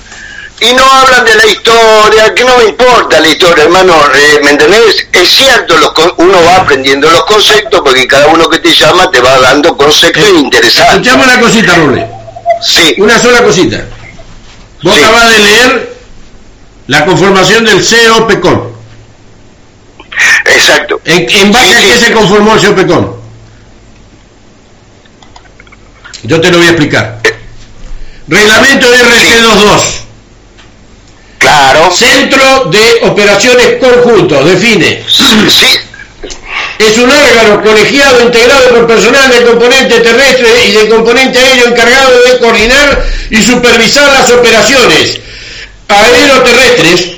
y 0.60 0.74
no 0.74 0.84
hablan 0.92 1.24
de 1.24 1.36
la 1.36 1.46
historia, 1.46 2.34
que 2.34 2.44
no 2.44 2.58
me 2.58 2.66
importa 2.66 3.20
la 3.20 3.28
historia, 3.28 3.66
hermano, 3.66 3.94
eh, 4.16 4.40
¿me 4.44 4.52
entendés? 4.52 5.08
Es 5.12 5.30
cierto, 5.30 5.78
los 5.78 5.92
con- 5.92 6.14
uno 6.18 6.44
va 6.44 6.58
aprendiendo 6.58 7.10
los 7.12 7.24
conceptos 7.26 7.82
porque 7.84 8.08
cada 8.08 8.28
uno 8.28 8.50
que 8.50 8.60
te 8.60 8.74
llama 8.74 9.10
te 9.12 9.20
va 9.22 9.38
dando 9.40 9.78
conceptos 9.78 10.24
Eh, 10.24 10.32
interesantes. 10.40 10.96
Escuchame 10.96 11.24
una 11.24 11.40
cosita, 11.40 11.76
Roble. 11.76 12.08
Sí, 12.64 12.96
Una 12.98 13.20
sola 13.20 13.44
cosita. 13.44 13.86
Vos 14.82 14.96
Sí. 14.96 15.04
acabás 15.04 15.30
de 15.30 15.40
leer 15.40 15.98
la 16.88 17.06
conformación 17.06 17.64
del 17.66 17.84
COPECON. 17.86 18.72
exacto. 20.46 21.00
¿En, 21.06 21.30
en 21.30 21.52
base 21.52 21.68
Sí, 21.68 21.74
a 21.76 21.82
sí. 21.82 21.88
qué 21.88 21.98
se 22.08 22.14
conformó 22.14 22.56
el 22.56 22.66
COPECON? 22.66 23.16
Yo 26.24 26.42
te 26.42 26.50
lo 26.52 26.58
voy 26.58 26.68
a 26.68 26.72
explicar. 26.72 27.20
Reglamento 28.28 28.88
RC22. 28.88 30.07
Claro. 31.48 31.90
Centro 31.91 32.65
de 32.65 32.99
Operaciones 33.03 33.78
Conjuntos. 33.80 34.45
Define. 34.45 35.03
Sí, 35.07 35.24
Es 36.80 36.98
un 36.98 37.10
órgano 37.10 37.64
colegiado 37.64 38.22
integrado 38.22 38.69
por 38.69 38.88
personal 38.88 39.30
del 39.32 39.45
componente 39.45 40.02
terrestre 40.02 40.49
y 40.68 40.72
del 40.74 40.90
componente 40.90 41.40
aéreo 41.40 41.68
encargado 41.68 42.11
de 42.24 42.38
coordinar 42.40 43.06
y 43.30 43.41
supervisar 43.41 44.11
las 44.11 44.30
operaciones 44.30 45.19
aeroterrestres 45.88 47.14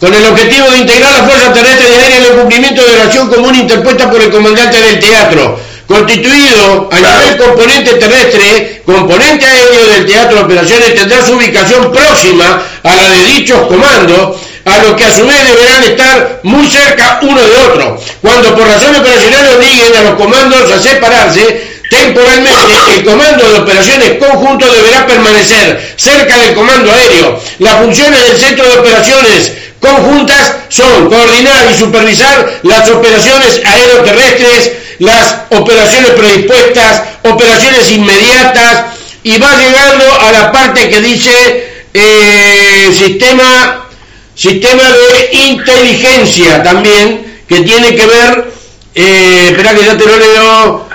con 0.00 0.14
el 0.14 0.24
objetivo 0.24 0.70
de 0.70 0.78
integrar 0.78 1.12
las 1.12 1.30
fuerzas 1.30 1.52
terrestres 1.52 1.90
y 1.90 1.94
aéreas 1.94 2.18
en 2.18 2.24
el 2.24 2.38
cumplimiento 2.40 2.82
de 2.86 2.96
la 2.96 3.04
acción 3.04 3.28
común 3.28 3.54
interpuesta 3.54 4.10
por 4.10 4.20
el 4.20 4.30
comandante 4.30 4.80
del 4.80 4.98
teatro, 4.98 5.60
constituido 5.92 6.88
a 6.90 6.96
Claro. 6.96 7.18
nivel 7.20 7.36
componente 7.36 7.94
terrestre, 7.94 8.82
componente 8.84 9.46
aéreo 9.46 9.86
del 9.94 10.06
teatro 10.06 10.38
de 10.38 10.44
operaciones 10.44 10.94
tendrá 10.94 11.24
su 11.24 11.34
ubicación 11.34 11.92
próxima 11.92 12.62
a 12.82 12.96
la 12.96 13.10
de 13.10 13.24
dichos 13.26 13.66
comandos, 13.66 14.36
a 14.64 14.78
los 14.78 14.94
que 14.94 15.04
a 15.04 15.14
su 15.14 15.26
vez 15.26 15.44
deberán 15.44 15.82
estar 15.84 16.40
muy 16.44 16.66
cerca 16.68 17.18
uno 17.22 17.40
de 17.40 17.56
otro. 17.56 18.00
Cuando 18.20 18.54
por 18.54 18.66
razón 18.66 18.96
operacional 18.96 19.56
obliguen 19.56 19.96
a 19.96 20.02
los 20.02 20.14
comandos 20.14 20.70
a 20.70 20.80
separarse, 20.80 21.72
Temporalmente, 21.92 22.50
el 22.96 23.04
comando 23.04 23.52
de 23.52 23.58
operaciones 23.58 24.12
conjunto 24.18 24.64
deberá 24.72 25.06
permanecer 25.06 25.92
cerca 25.96 26.38
del 26.38 26.54
comando 26.54 26.90
aéreo. 26.90 27.38
Las 27.58 27.74
funciones 27.82 28.28
del 28.28 28.38
centro 28.38 28.66
de 28.66 28.78
operaciones 28.78 29.52
conjuntas 29.82 30.56
son 30.68 31.08
coordinar 31.10 31.66
y 31.70 31.78
supervisar 31.78 32.60
las 32.62 32.88
operaciones 32.88 33.60
aeroterrestres, 33.64 34.72
las 35.00 35.34
operaciones 35.50 36.12
predispuestas, 36.12 37.02
operaciones 37.24 37.90
inmediatas 37.90 38.84
y 39.24 39.38
va 39.38 39.54
llegando 39.56 40.04
a 40.20 40.32
la 40.32 40.52
parte 40.52 40.88
que 40.88 41.00
dice 41.00 41.84
eh, 41.92 42.90
sistema, 42.96 43.88
sistema 44.34 44.84
de 44.84 45.36
inteligencia 45.48 46.62
también, 46.62 47.42
que 47.48 47.60
tiene 47.60 47.94
que 47.94 48.06
ver, 48.06 48.52
eh, 48.94 49.48
espera 49.50 49.74
que 49.74 49.84
ya 49.84 49.96
te 49.96 50.06
lo 50.06 50.16
leo, 50.16 50.88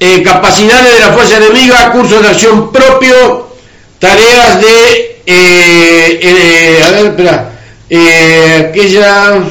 eh, 0.00 0.22
capacidades 0.22 0.94
de 0.94 1.00
la 1.00 1.12
fuerza 1.12 1.36
enemiga, 1.36 1.92
cursos 1.92 2.22
de 2.22 2.28
acción 2.28 2.72
propio, 2.72 3.54
tareas 4.00 4.60
de, 4.60 5.22
eh, 5.26 6.20
eh, 6.22 6.82
a 6.84 6.90
ver, 6.90 7.06
espera, 7.06 7.59
eh, 7.90 8.68
aquella, 8.70 9.42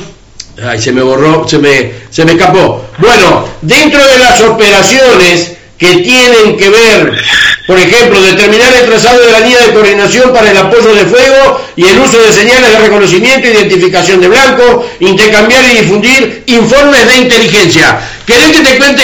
ay, 0.66 0.82
se 0.82 0.94
me 0.94 1.02
borró, 1.02 1.48
se 1.48 1.58
me, 1.58 1.92
se 2.10 2.24
me 2.24 2.32
escapó. 2.32 2.86
Bueno, 2.98 3.46
dentro 3.62 4.02
de 4.06 4.18
las 4.18 4.42
operaciones 4.42 5.52
que 5.78 5.98
tienen 5.98 6.58
que 6.58 6.70
ver, 6.70 7.22
por 7.68 7.78
ejemplo, 7.78 8.22
determinar 8.22 8.74
el 8.74 8.86
trazado 8.86 9.20
de 9.26 9.32
la 9.32 9.40
línea 9.42 9.68
de 9.68 9.74
coordinación 9.74 10.34
para 10.34 10.52
el 10.52 10.58
apoyo 10.58 10.94
de 10.96 11.06
fuego 11.06 11.62
y 11.76 11.86
el 11.86 12.00
uso 12.00 12.18
de 12.18 12.34
señales 12.34 12.72
de 12.72 12.80
reconocimiento 12.80 13.48
e 13.48 13.52
identificación 13.52 14.22
de 14.22 14.30
blanco, 14.30 14.86
intercambiar 15.00 15.64
y 15.66 15.82
difundir 15.82 16.44
informes 16.48 17.08
de 17.08 17.18
inteligencia. 17.18 18.00
¿Querés 18.26 18.48
que 18.48 18.62
te 18.62 18.78
cuente 18.78 19.04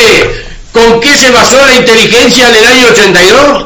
con 0.72 1.00
qué 1.00 1.16
se 1.16 1.32
basó 1.32 1.66
la 1.66 1.76
inteligencia 1.76 2.50
en 2.50 2.56
el 2.56 2.66
año 2.66 2.88
82? 2.88 3.66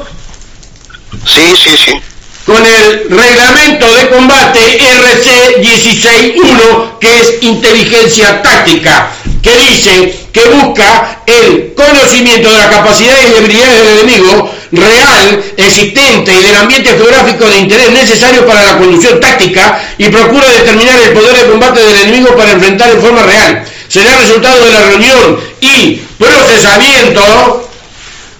sí, 1.25 1.55
sí, 1.55 1.77
sí. 1.77 2.01
Con 2.49 2.65
el 2.65 3.05
reglamento 3.11 3.93
de 3.93 4.09
combate 4.09 4.59
RC 4.59 5.61
16.1, 5.61 6.97
que 6.99 7.19
es 7.19 7.43
inteligencia 7.43 8.41
táctica, 8.41 9.11
que 9.43 9.55
dice 9.55 10.19
que 10.33 10.45
busca 10.45 11.21
el 11.27 11.75
conocimiento 11.75 12.51
de 12.51 12.57
las 12.57 12.69
capacidades 12.69 13.29
y 13.29 13.33
debilidades 13.33 13.77
del 13.77 13.99
enemigo 13.99 14.51
real, 14.71 15.43
existente 15.57 16.33
y 16.33 16.43
del 16.43 16.55
ambiente 16.55 16.89
geográfico 16.89 17.45
de 17.45 17.59
interés 17.59 17.91
necesario 17.91 18.43
para 18.47 18.63
la 18.63 18.77
conducción 18.79 19.19
táctica 19.19 19.79
y 19.99 20.09
procura 20.09 20.49
determinar 20.49 20.99
el 21.01 21.13
poder 21.13 21.37
de 21.37 21.51
combate 21.51 21.81
del 21.81 22.01
enemigo 22.01 22.35
para 22.35 22.53
enfrentar 22.53 22.89
en 22.89 22.99
forma 22.99 23.21
real. 23.21 23.63
Será 23.87 24.15
resultado 24.17 24.65
de 24.65 24.71
la 24.71 24.81
reunión 24.81 25.39
y 25.61 26.01
procesamiento 26.17 27.69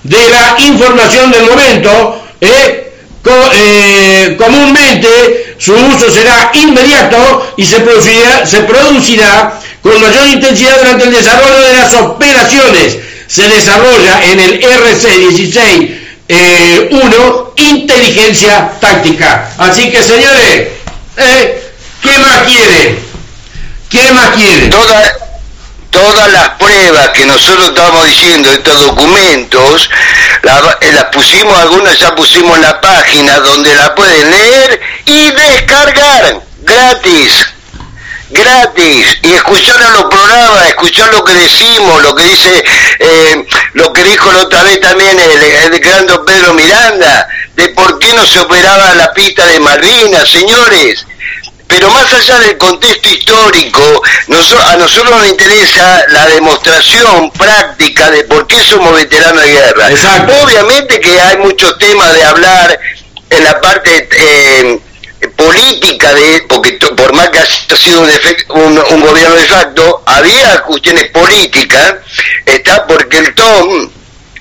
de 0.02 0.30
la 0.30 0.56
información 0.65 1.31
del 1.31 1.45
momento, 1.45 2.23
¿eh? 2.41 2.88
Eh, 3.25 4.35
comúnmente 4.37 5.55
su 5.59 5.73
uso 5.73 6.09
será 6.11 6.51
inmediato 6.53 7.53
y 7.57 7.65
se 7.65 7.79
producirá, 7.81 8.45
se 8.45 8.61
producirá 8.61 9.59
con 9.81 10.01
mayor 10.01 10.27
intensidad 10.27 10.77
durante 10.79 11.03
el 11.05 11.11
desarrollo 11.13 11.59
de 11.61 11.73
las 11.73 11.93
operaciones. 11.95 12.97
Se 13.27 13.47
desarrolla 13.47 14.23
en 14.31 14.39
el 14.39 14.63
RC 14.63 15.17
16.1 16.29 17.53
inteligencia 17.57 18.71
táctica. 18.79 19.49
Así 19.57 19.91
que 19.91 20.01
señores, 20.01 20.67
¿eh? 21.17 21.63
¿qué 22.01 22.17
más 22.19 22.37
quiere? 22.47 22.99
¿Qué 23.89 24.11
más 24.13 24.29
quiere? 24.29 24.67
Toda- 24.69 25.28
todas 25.89 26.31
las 26.31 26.49
pruebas 26.51 27.09
que 27.09 27.25
nosotros 27.25 27.69
estamos 27.69 28.05
diciendo, 28.05 28.51
estos 28.51 28.85
documentos, 28.85 29.89
eh, 30.81 30.91
las 30.93 31.05
pusimos, 31.05 31.57
algunas 31.57 31.97
ya 31.99 32.15
pusimos 32.15 32.55
en 32.55 32.61
la 32.61 32.79
página 32.79 33.39
donde 33.39 33.75
la 33.75 33.93
pueden 33.95 34.29
leer 34.29 34.81
y 35.05 35.31
descargar 35.31 36.41
gratis. 36.61 37.47
Gratis 38.31 39.17
y 39.23 39.33
escuchar 39.33 39.81
a 39.81 39.89
los 39.89 40.03
programas, 40.03 40.67
escuchar 40.67 41.11
lo 41.11 41.23
que 41.23 41.33
decimos, 41.33 42.03
lo 42.03 42.13
que 42.13 42.25
dice, 42.25 42.63
eh, 42.99 43.47
lo 43.73 43.91
que 43.91 44.03
dijo 44.03 44.31
la 44.31 44.43
otra 44.43 44.61
vez 44.61 44.79
también 44.79 45.19
el, 45.19 45.31
el 45.31 45.79
gran 45.79 46.05
don 46.05 46.23
Pedro 46.25 46.53
Miranda, 46.53 47.27
de 47.55 47.69
por 47.69 47.97
qué 47.97 48.13
no 48.13 48.23
se 48.27 48.39
operaba 48.39 48.93
la 48.93 49.11
pista 49.13 49.47
de 49.47 49.59
Malvinas, 49.59 50.29
señores 50.29 51.07
pero 51.69 51.89
más 51.91 52.11
allá 52.13 52.39
del 52.39 52.57
contexto 52.57 53.09
histórico, 53.09 54.01
a 54.67 54.75
nosotros 54.75 55.09
nos 55.11 55.27
interesa 55.29 56.03
la 56.09 56.25
demostración 56.27 57.31
práctica 57.31 58.09
de 58.11 58.23
por 58.25 58.45
qué 58.47 58.61
somos 58.65 58.93
veteranos 58.93 59.43
de 59.43 59.51
guerra. 59.51 59.89
Exacto. 59.91 60.33
Obviamente 60.43 60.99
que 60.99 61.21
hay 61.21 61.37
muchos 61.37 61.77
temas 61.77 62.11
de 62.13 62.23
hablar 62.23 62.79
en 63.29 63.43
la 63.43 63.61
parte 63.61 64.09
eh, 64.11 64.79
política 65.35 66.13
de 66.13 66.43
porque 66.49 66.73
por 66.73 67.13
más 67.13 67.29
que 67.29 67.39
haya 67.39 67.77
sido 67.77 68.01
un, 68.01 68.09
un- 68.49 68.83
un 68.89 69.01
gobierno 69.01 69.35
de 69.35 69.45
facto 69.45 70.01
había 70.05 70.61
cuestiones 70.63 71.05
políticas 71.11 71.95
está 72.45 72.87
porque 72.87 73.17
el 73.19 73.35
TOM 73.35 73.89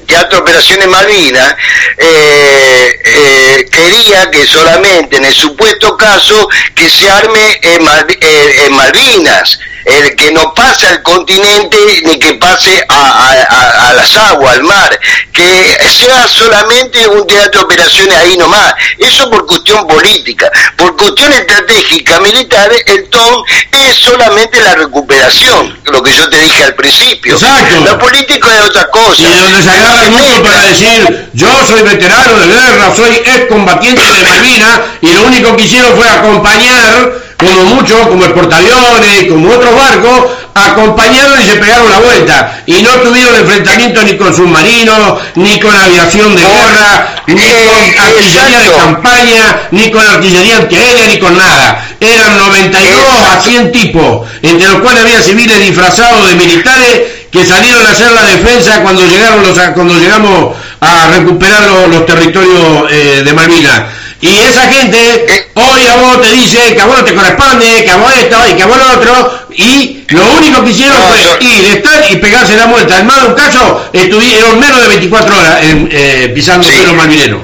Teatro 0.08 0.38
Operaciones 0.38 0.88
Malvinas 0.88 1.54
eh, 1.98 2.98
eh, 3.04 3.68
quería 3.70 4.30
que 4.30 4.46
solamente 4.46 5.18
en 5.18 5.26
el 5.26 5.34
supuesto 5.34 5.98
caso 5.98 6.48
que 6.74 6.88
se 6.88 7.10
arme 7.10 7.60
en, 7.62 7.86
eh, 8.20 8.66
en 8.66 8.74
Malvinas. 8.74 9.60
El 9.88 10.14
que 10.16 10.30
no 10.32 10.52
pasa 10.54 10.90
al 10.90 11.02
continente 11.02 11.76
ni 12.04 12.18
que 12.18 12.34
pase 12.34 12.84
a, 12.88 13.32
a- 13.48 13.94
las 13.94 14.14
aguas, 14.16 14.54
al 14.56 14.62
mar, 14.64 14.98
que 15.32 15.78
sea 15.90 16.28
solamente 16.28 17.06
un 17.08 17.26
teatro 17.26 17.60
de 17.60 17.64
operaciones 17.64 18.14
ahí 18.14 18.36
nomás. 18.36 18.74
Eso 18.98 19.28
por 19.30 19.46
cuestión 19.46 19.86
política. 19.86 20.50
Por 20.76 20.96
cuestión 20.96 21.32
estratégica 21.32 22.20
militar, 22.20 22.70
el 22.86 23.08
TON 23.08 23.42
es 23.72 23.96
solamente 23.96 24.60
la 24.60 24.74
recuperación, 24.74 25.78
lo 25.86 26.02
que 26.02 26.14
yo 26.14 26.28
te 26.28 26.38
dije 26.38 26.64
al 26.64 26.74
principio. 26.74 27.34
Exacto. 27.34 27.84
Lo 27.84 27.98
político 27.98 28.48
es 28.50 28.60
otra 28.60 28.88
cosa. 28.90 29.22
Y 29.22 29.24
de 29.24 29.36
donde 29.40 29.62
se 29.62 29.70
agarran 29.70 30.12
mucho 30.12 30.42
para 30.42 30.62
decir, 30.62 31.28
yo 31.32 31.48
soy 31.66 31.82
veterano 31.82 32.38
de 32.38 32.46
guerra, 32.46 32.94
soy 32.94 33.16
excombatiente 33.16 34.02
de 34.12 34.22
Malvinas, 34.22 34.80
y 35.00 35.12
lo 35.12 35.22
único 35.22 35.56
que 35.56 35.64
hicieron 35.64 35.96
fue 35.96 36.08
acompañar, 36.08 37.10
como 37.38 37.76
muchos, 37.76 38.08
como 38.08 38.24
el 38.24 38.32
portaaviones, 38.32 39.26
como 39.28 39.48
otros 39.48 39.74
barcos, 39.74 40.26
acompañaron 40.54 41.40
y 41.40 41.44
se 41.44 41.56
pegaron 41.56 41.88
la 41.88 42.00
vuelta. 42.00 42.62
Y 42.66 42.82
no 42.82 42.90
tuvieron 42.94 43.36
enfrentamiento 43.36 44.02
ni 44.02 44.16
con 44.16 44.34
submarinos, 44.34 45.20
ni 45.36 45.60
con 45.60 45.74
aviación 45.74 46.34
de 46.34 46.42
guerra, 46.42 47.22
ni 47.28 47.40
Eh, 47.40 47.94
con 47.94 48.04
artillería 48.06 48.58
de 48.60 48.72
campaña, 48.72 49.68
ni 49.70 49.90
con 49.90 50.06
artillería 50.06 50.56
antiaérea, 50.56 51.06
ni 51.06 51.18
con 51.18 51.36
nada. 51.36 51.86
Eran 52.00 52.38
92 52.38 53.04
a 53.28 53.40
100 53.40 53.72
tipos, 53.72 54.26
entre 54.42 54.68
los 54.68 54.80
cuales 54.80 55.02
había 55.02 55.22
civiles 55.22 55.60
disfrazados 55.60 56.28
de 56.28 56.34
militares 56.34 57.02
que 57.30 57.44
salieron 57.44 57.86
a 57.86 57.90
hacer 57.90 58.10
la 58.10 58.24
defensa 58.24 58.80
cuando 58.82 59.06
llegaron 59.06 59.42
los 59.42 59.58
cuando 59.74 59.94
llegamos 59.94 60.56
a 60.80 61.08
recuperar 61.08 61.62
los, 61.62 61.88
los 61.88 62.06
territorios 62.06 62.90
eh, 62.90 63.22
de 63.24 63.32
Malvinas. 63.32 63.82
Y 64.20 64.36
esa 64.38 64.62
gente 64.68 65.47
hoy 65.58 65.86
a 65.86 65.96
vos 65.96 66.20
te 66.22 66.32
dice 66.32 66.74
que 66.74 66.80
a 66.80 66.86
vos 66.86 66.98
no 66.98 67.04
te 67.04 67.14
corresponde, 67.14 67.84
que 67.84 67.90
a 67.90 67.96
vos 67.96 68.12
esto 68.16 68.36
y 68.50 68.54
que 68.54 68.62
a 68.62 68.66
vos 68.66 68.76
lo 68.78 68.92
otro, 68.92 69.38
y 69.56 70.04
lo 70.08 70.24
único 70.38 70.64
que 70.64 70.70
hicieron 70.70 70.96
No, 70.98 71.08
fue 71.08 71.22
yo- 71.22 71.36
ir, 71.40 71.64
estar 71.66 72.04
y 72.10 72.16
pegarse 72.16 72.56
la 72.56 72.66
más 72.66 73.22
de 73.22 73.28
un 73.28 73.34
caso 73.34 73.88
estuvieron 73.92 74.58
menos 74.58 74.82
de 74.82 74.88
24 74.88 75.38
horas 75.38 75.62
en, 75.64 75.88
eh, 75.92 76.30
pisando 76.34 76.68
Sí. 76.68 76.76
suelo 76.76 76.94
malvinero. 76.94 77.42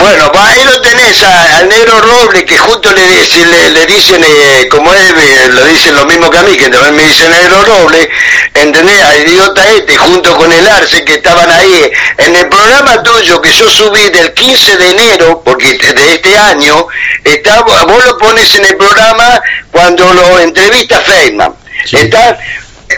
Bueno, 0.00 0.32
va, 0.34 0.48
ahí 0.48 0.64
lo 0.64 0.80
tenés 0.80 1.22
a- 1.22 1.58
al 1.58 1.68
negro 1.68 2.00
Roble 2.00 2.44
que 2.46 2.56
justo 2.56 2.90
le, 2.92 3.06
dice- 3.06 3.44
le, 3.44 3.70
le 3.70 3.86
dicen, 3.86 4.24
eh, 4.26 4.66
como 4.70 4.92
es, 4.94 5.10
eh, 5.10 5.48
lo 5.52 5.62
dicen 5.66 5.94
lo 5.94 6.06
mismo 6.06 6.30
que 6.30 6.38
a 6.38 6.42
mí, 6.42 6.56
que 6.56 6.68
también 6.70 6.96
me 6.96 7.02
dicen 7.04 7.30
negro 7.30 7.62
Roble, 7.64 8.08
¿entendés? 8.54 9.02
Al 9.02 9.18
idiota 9.28 9.68
este, 9.68 9.96
junto 9.98 10.34
con 10.36 10.50
el 10.50 10.66
Arce, 10.66 11.04
que 11.04 11.14
estaban 11.14 11.50
ahí. 11.50 11.90
En 12.16 12.34
el 12.34 12.48
programa 12.48 13.02
tuyo 13.02 13.42
que 13.42 13.52
yo 13.52 13.70
subí 13.70 14.08
del 14.08 14.32
15 14.32 14.76
de 14.78 14.90
enero, 14.90 15.42
porque 15.44 15.76
de 15.76 16.14
este 16.14 16.36
año, 16.38 16.86
está, 17.22 17.60
vos 17.60 18.04
lo 18.06 18.16
pones 18.16 18.54
en 18.54 18.64
el 18.64 18.76
programa 18.76 19.42
cuando 19.70 20.12
lo 20.14 20.38
entrevista 20.38 20.98
Feynman. 21.00 21.54
Sí. 21.84 21.96
Está, 21.96 22.38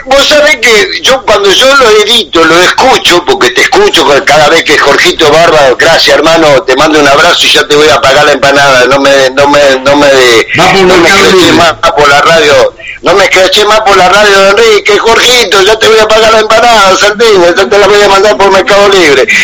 Vos 0.05 0.27
sabés 0.27 0.57
que 0.57 1.01
yo 1.01 1.21
cuando 1.23 1.49
yo 1.51 1.73
lo 1.75 1.89
edito, 2.03 2.43
lo 2.43 2.59
escucho, 2.61 3.23
porque 3.25 3.51
te 3.51 3.61
escucho 3.61 4.05
cada 4.25 4.49
vez 4.49 4.63
que 4.63 4.77
Jorgito 4.77 5.31
Barba, 5.31 5.73
gracias 5.77 6.15
hermano, 6.15 6.61
te 6.63 6.75
mando 6.75 6.99
un 6.99 7.07
abrazo 7.07 7.45
y 7.45 7.51
ya 7.51 7.65
te 7.67 7.75
voy 7.75 7.87
a 7.89 8.01
pagar 8.01 8.25
la 8.25 8.31
empanada, 8.33 8.85
no 8.85 8.99
me, 8.99 9.29
no 9.31 9.47
me, 9.47 9.59
no 9.83 9.95
me, 9.95 10.07
no 10.55 10.97
me 10.97 11.09
escraché 11.09 11.51
más 11.53 11.73
por 11.95 12.09
la 12.09 12.21
radio, 12.21 12.73
no 13.01 13.13
me 13.15 13.23
escraché 13.23 13.65
más 13.65 13.81
por 13.81 13.95
la 13.97 14.09
radio 14.09 14.39
de 14.39 14.49
Enrique, 14.49 14.97
Jorgito, 14.97 15.61
ya 15.61 15.77
te 15.77 15.87
voy 15.87 15.99
a 15.99 16.07
pagar 16.07 16.33
la 16.33 16.39
empanada, 16.39 16.97
Santino, 16.97 17.55
ya 17.55 17.69
te 17.69 17.77
la 17.77 17.87
voy 17.87 18.01
a 18.01 18.07
mandar 18.09 18.37
por 18.37 18.51
Mercado 18.51 18.89
Libre. 18.89 19.27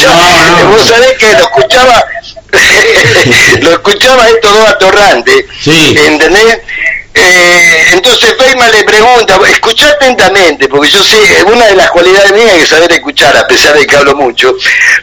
No, 0.00 0.62
no. 0.64 0.70
vos 0.70 0.86
sabés 0.86 1.16
que 1.18 1.32
lo 1.32 1.38
escuchaba, 1.44 2.04
lo 3.62 3.70
escuchaba 3.72 4.28
estos 4.28 4.52
dos 4.52 4.68
atorrantes, 4.68 5.44
Sí. 5.62 5.94
¿entendés? 5.98 6.58
Eh, 7.12 7.86
entonces 7.92 8.34
Feynman 8.38 8.70
le 8.70 8.84
pregunta, 8.84 9.38
escuchá 9.48 9.88
atentamente, 9.88 10.68
porque 10.68 10.88
yo 10.90 11.02
sé, 11.02 11.42
una 11.44 11.66
de 11.66 11.76
las 11.76 11.90
cualidades 11.90 12.32
mías 12.32 12.54
es 12.56 12.68
saber 12.68 12.90
escuchar, 12.92 13.36
a 13.36 13.46
pesar 13.46 13.74
de 13.76 13.86
que 13.86 13.96
hablo 13.96 14.14
mucho. 14.14 14.54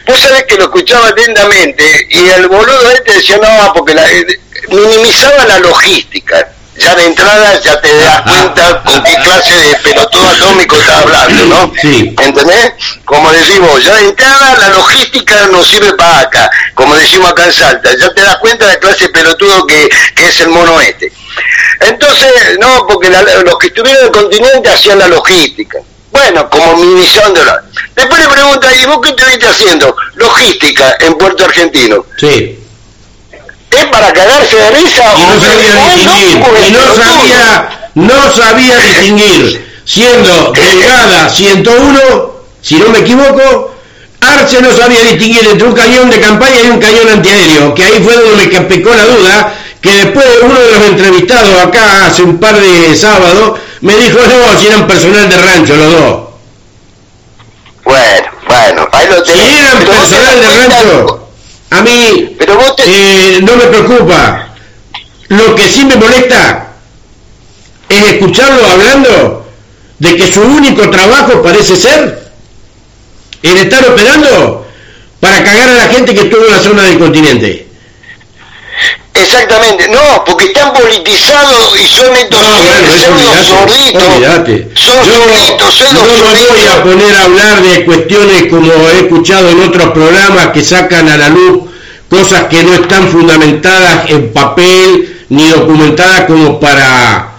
Vos 0.06 0.20
sabés 0.20 0.44
que 0.44 0.56
lo 0.56 0.64
escuchaba 0.64 1.08
atentamente 1.08 2.06
y 2.10 2.28
el 2.28 2.48
boludo 2.48 2.90
este 2.92 3.12
decía, 3.12 3.36
no, 3.38 3.72
porque 3.74 3.94
la- 3.94 4.10
eh, 4.10 4.26
minimizaba 4.70 5.44
la 5.46 5.58
logística. 5.58 6.48
Ya 6.76 6.94
de 6.94 7.06
entrada 7.06 7.60
ya 7.60 7.80
te 7.80 7.92
das 7.92 8.22
cuenta 8.22 8.82
con 8.84 9.02
qué 9.02 9.16
clase 9.16 9.52
de 9.52 9.74
pelotudo 9.82 10.28
atómico 10.30 10.76
está 10.76 11.00
hablando, 11.00 11.44
¿no? 11.46 11.72
Sí. 11.82 12.14
¿Entendés? 12.16 12.72
Como 13.04 13.32
decimos, 13.32 13.82
ya 13.82 13.94
de 13.96 14.04
entrada 14.10 14.54
la 14.60 14.68
logística 14.68 15.48
no 15.50 15.64
sirve 15.64 15.92
para 15.94 16.20
acá, 16.20 16.48
como 16.74 16.94
decimos 16.94 17.32
acá 17.32 17.46
en 17.46 17.52
Salta, 17.52 17.90
ya 17.98 18.14
te 18.14 18.22
das 18.22 18.36
cuenta 18.38 18.64
de 18.66 18.74
la 18.74 18.78
clase 18.78 19.06
de 19.06 19.10
pelotudo 19.10 19.66
que, 19.66 19.88
que 20.14 20.26
es 20.28 20.38
el 20.38 20.50
mono 20.50 20.80
este. 20.80 21.12
Entonces, 21.80 22.58
no, 22.60 22.86
porque 22.88 23.08
la- 23.10 23.22
los 23.22 23.58
que 23.58 23.68
estuvieron 23.68 24.00
en 24.02 24.06
el 24.06 24.12
continente 24.12 24.68
hacían 24.70 24.98
la 24.98 25.08
logística. 25.08 25.78
Bueno, 26.10 26.48
como 26.50 26.76
minimizándola. 26.76 27.62
Después 27.94 28.20
le 28.20 28.28
pregunta, 28.28 28.74
¿y 28.74 28.84
vos 28.86 28.98
qué 29.02 29.10
estuviste 29.10 29.46
haciendo? 29.46 29.94
Logística 30.14 30.96
en 31.00 31.14
Puerto 31.14 31.44
Argentino. 31.44 32.04
Sí. 32.18 32.58
¿Es 33.70 33.84
para 33.86 34.12
cagarse 34.12 34.56
de 34.56 34.70
risa 34.70 35.14
y 35.18 35.22
no 35.26 35.40
sabía 35.40 35.74
distinguir, 35.74 36.42
y 36.66 36.70
no 36.72 36.94
sabía, 36.94 37.90
no 37.94 38.32
sabía 38.34 38.78
distinguir, 38.78 39.82
siendo 39.84 40.52
delgada 40.52 41.28
101, 41.28 42.32
si 42.62 42.76
no 42.76 42.88
me 42.88 43.00
equivoco, 43.00 43.74
Arce 44.20 44.60
no 44.62 44.74
sabía 44.76 45.00
distinguir 45.02 45.46
entre 45.46 45.68
un 45.68 45.74
cañón 45.74 46.10
de 46.10 46.18
campaña 46.18 46.60
y 46.62 46.70
un 46.70 46.80
cañón 46.80 47.08
antiaéreo, 47.10 47.74
que 47.74 47.84
ahí 47.84 48.02
fue 48.02 48.16
donde 48.16 48.46
me 48.48 48.60
picó 48.62 48.92
la 48.94 49.04
duda, 49.04 49.54
que 49.80 49.90
después 49.90 50.26
uno 50.42 50.58
de 50.58 50.72
los 50.72 50.82
entrevistados 50.88 51.60
acá 51.62 52.06
hace 52.06 52.22
un 52.22 52.38
par 52.38 52.58
de 52.60 52.96
sábados, 52.96 53.58
me 53.80 53.96
dijo, 53.96 54.18
no, 54.18 54.58
si 54.58 54.66
eran 54.66 54.86
personal 54.86 55.28
de 55.28 55.36
rancho 55.36 55.76
los 55.76 55.92
dos. 55.92 56.28
Bueno, 57.84 58.28
bueno, 58.46 58.88
ahí 58.92 59.06
lo 59.08 59.24
Si 59.24 59.32
tenés. 59.32 59.60
eran 59.60 59.78
vos 59.78 59.78
te 59.78 59.86
personal 59.86 60.40
de 60.40 60.48
rancho, 60.48 61.28
a 61.70 61.82
mí 61.82 62.36
Pero 62.38 62.56
vos 62.56 62.76
te... 62.76 62.82
eh, 62.86 63.40
no 63.42 63.56
me 63.56 63.64
preocupa. 63.66 64.48
Lo 65.28 65.54
que 65.54 65.68
sí 65.68 65.84
me 65.84 65.96
molesta 65.96 66.68
es 67.88 68.12
escucharlo 68.12 68.66
hablando 68.66 69.46
de 69.98 70.16
que 70.16 70.32
su 70.32 70.40
único 70.40 70.88
trabajo 70.90 71.42
parece 71.42 71.76
ser 71.76 72.30
el 73.42 73.56
estar 73.58 73.86
operando 73.88 74.66
para 75.20 75.44
cagar 75.44 75.68
a 75.70 75.74
la 75.74 75.88
gente 75.88 76.14
que 76.14 76.22
estuvo 76.22 76.44
en 76.44 76.52
la 76.52 76.58
zona 76.60 76.82
del 76.84 76.98
continente. 76.98 77.67
Exactamente, 79.28 79.88
no, 79.88 80.24
porque 80.24 80.46
están 80.46 80.72
politizados 80.72 81.78
y 81.78 81.86
son 81.86 82.16
estos 82.16 82.40
No, 82.40 82.48
bueno, 82.48 82.88
son 82.96 83.10
los 83.12 83.20
olvidate, 83.20 83.44
sorditos. 83.44 84.02
olvidate. 84.02 84.68
Son 84.74 84.94
Yo 85.04 85.14
sorditos, 85.14 85.74
son 85.74 85.94
no 85.94 86.00
los 86.06 86.32
me 86.32 86.46
voy 86.46 86.66
a 86.66 86.82
poner 86.82 87.14
a 87.16 87.22
hablar 87.24 87.62
de 87.62 87.84
cuestiones 87.84 88.46
como 88.46 88.72
he 88.72 88.98
escuchado 89.00 89.50
en 89.50 89.62
otros 89.62 89.90
programas 89.92 90.46
que 90.48 90.62
sacan 90.62 91.08
a 91.10 91.16
la 91.18 91.28
luz 91.28 91.64
cosas 92.08 92.44
que 92.44 92.62
no 92.62 92.72
están 92.72 93.08
fundamentadas 93.08 94.08
en 94.10 94.32
papel 94.32 95.24
ni 95.28 95.48
documentadas 95.50 96.22
como 96.24 96.58
para 96.58 97.32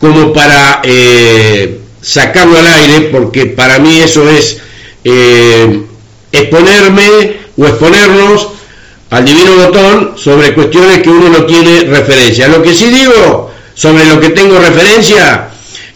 como 0.00 0.32
para 0.32 0.80
eh, 0.84 1.80
sacarlo 2.00 2.58
al 2.58 2.66
aire 2.66 3.00
porque 3.12 3.44
para 3.46 3.78
mí 3.78 4.00
eso 4.00 4.28
es 4.30 4.56
eh, 5.04 5.82
exponerme 6.32 7.36
o 7.58 7.66
exponernos 7.66 8.48
al 9.16 9.24
divino 9.24 9.56
botón 9.56 10.12
sobre 10.14 10.52
cuestiones 10.52 10.98
que 11.00 11.08
uno 11.08 11.30
no 11.30 11.46
tiene 11.46 11.84
referencia. 11.84 12.48
Lo 12.48 12.62
que 12.62 12.74
sí 12.74 12.90
digo 12.90 13.50
sobre 13.74 14.04
lo 14.04 14.20
que 14.20 14.28
tengo 14.28 14.58
referencia 14.58 15.48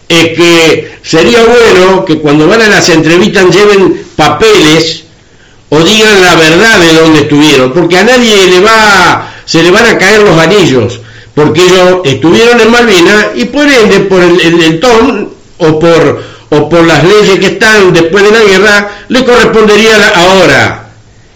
es 0.08 0.28
que 0.28 0.98
sería 1.02 1.40
bueno 1.44 2.02
que 2.06 2.18
cuando 2.18 2.48
van 2.48 2.62
a 2.62 2.68
las 2.68 2.88
entrevistas 2.88 3.54
lleven 3.54 4.06
papeles 4.16 5.04
o 5.68 5.80
digan 5.80 6.22
la 6.22 6.34
verdad 6.34 6.80
de 6.80 6.94
dónde 6.94 7.20
estuvieron, 7.20 7.72
porque 7.74 7.98
a 7.98 8.04
nadie 8.04 8.46
le 8.46 8.60
va, 8.60 9.30
se 9.44 9.62
le 9.62 9.70
van 9.70 9.84
a 9.84 9.98
caer 9.98 10.22
los 10.22 10.38
anillos, 10.38 11.00
porque 11.34 11.60
ellos 11.62 12.00
estuvieron 12.04 12.58
en 12.58 12.70
Malvinas 12.70 13.26
y 13.34 13.44
por 13.44 13.68
ende, 13.68 14.00
por 14.00 14.22
el, 14.22 14.40
el, 14.40 14.80
ton 14.80 15.30
o 15.58 15.78
por, 15.78 16.22
o 16.48 16.68
por 16.70 16.86
las 16.86 17.04
leyes 17.04 17.38
que 17.38 17.46
están 17.46 17.92
después 17.92 18.24
de 18.24 18.30
la 18.30 18.42
guerra, 18.42 18.90
le 19.08 19.24
correspondería 19.26 20.08
ahora 20.08 20.88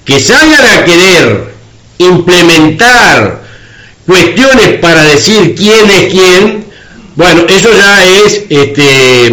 que 0.03 0.19
salgan 0.19 0.65
a 0.65 0.85
querer 0.85 1.54
implementar 1.99 3.43
cuestiones 4.07 4.79
para 4.81 5.03
decir 5.05 5.55
quién 5.55 5.91
es 5.91 6.13
quién, 6.13 6.67
bueno, 7.17 7.45
eso 7.49 7.71
ya 7.73 8.05
es 8.05 8.43
este, 8.51 9.31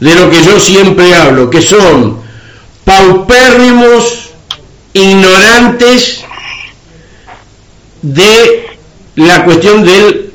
de 0.00 0.14
lo 0.14 0.30
que 0.30 0.42
yo 0.44 0.58
siempre 0.60 1.14
hablo, 1.14 1.48
que 1.50 1.62
son 1.62 2.20
paupérrimos, 2.84 4.30
ignorantes 4.92 6.20
de 8.02 8.66
la 9.16 9.44
cuestión 9.44 9.84
del 9.84 10.32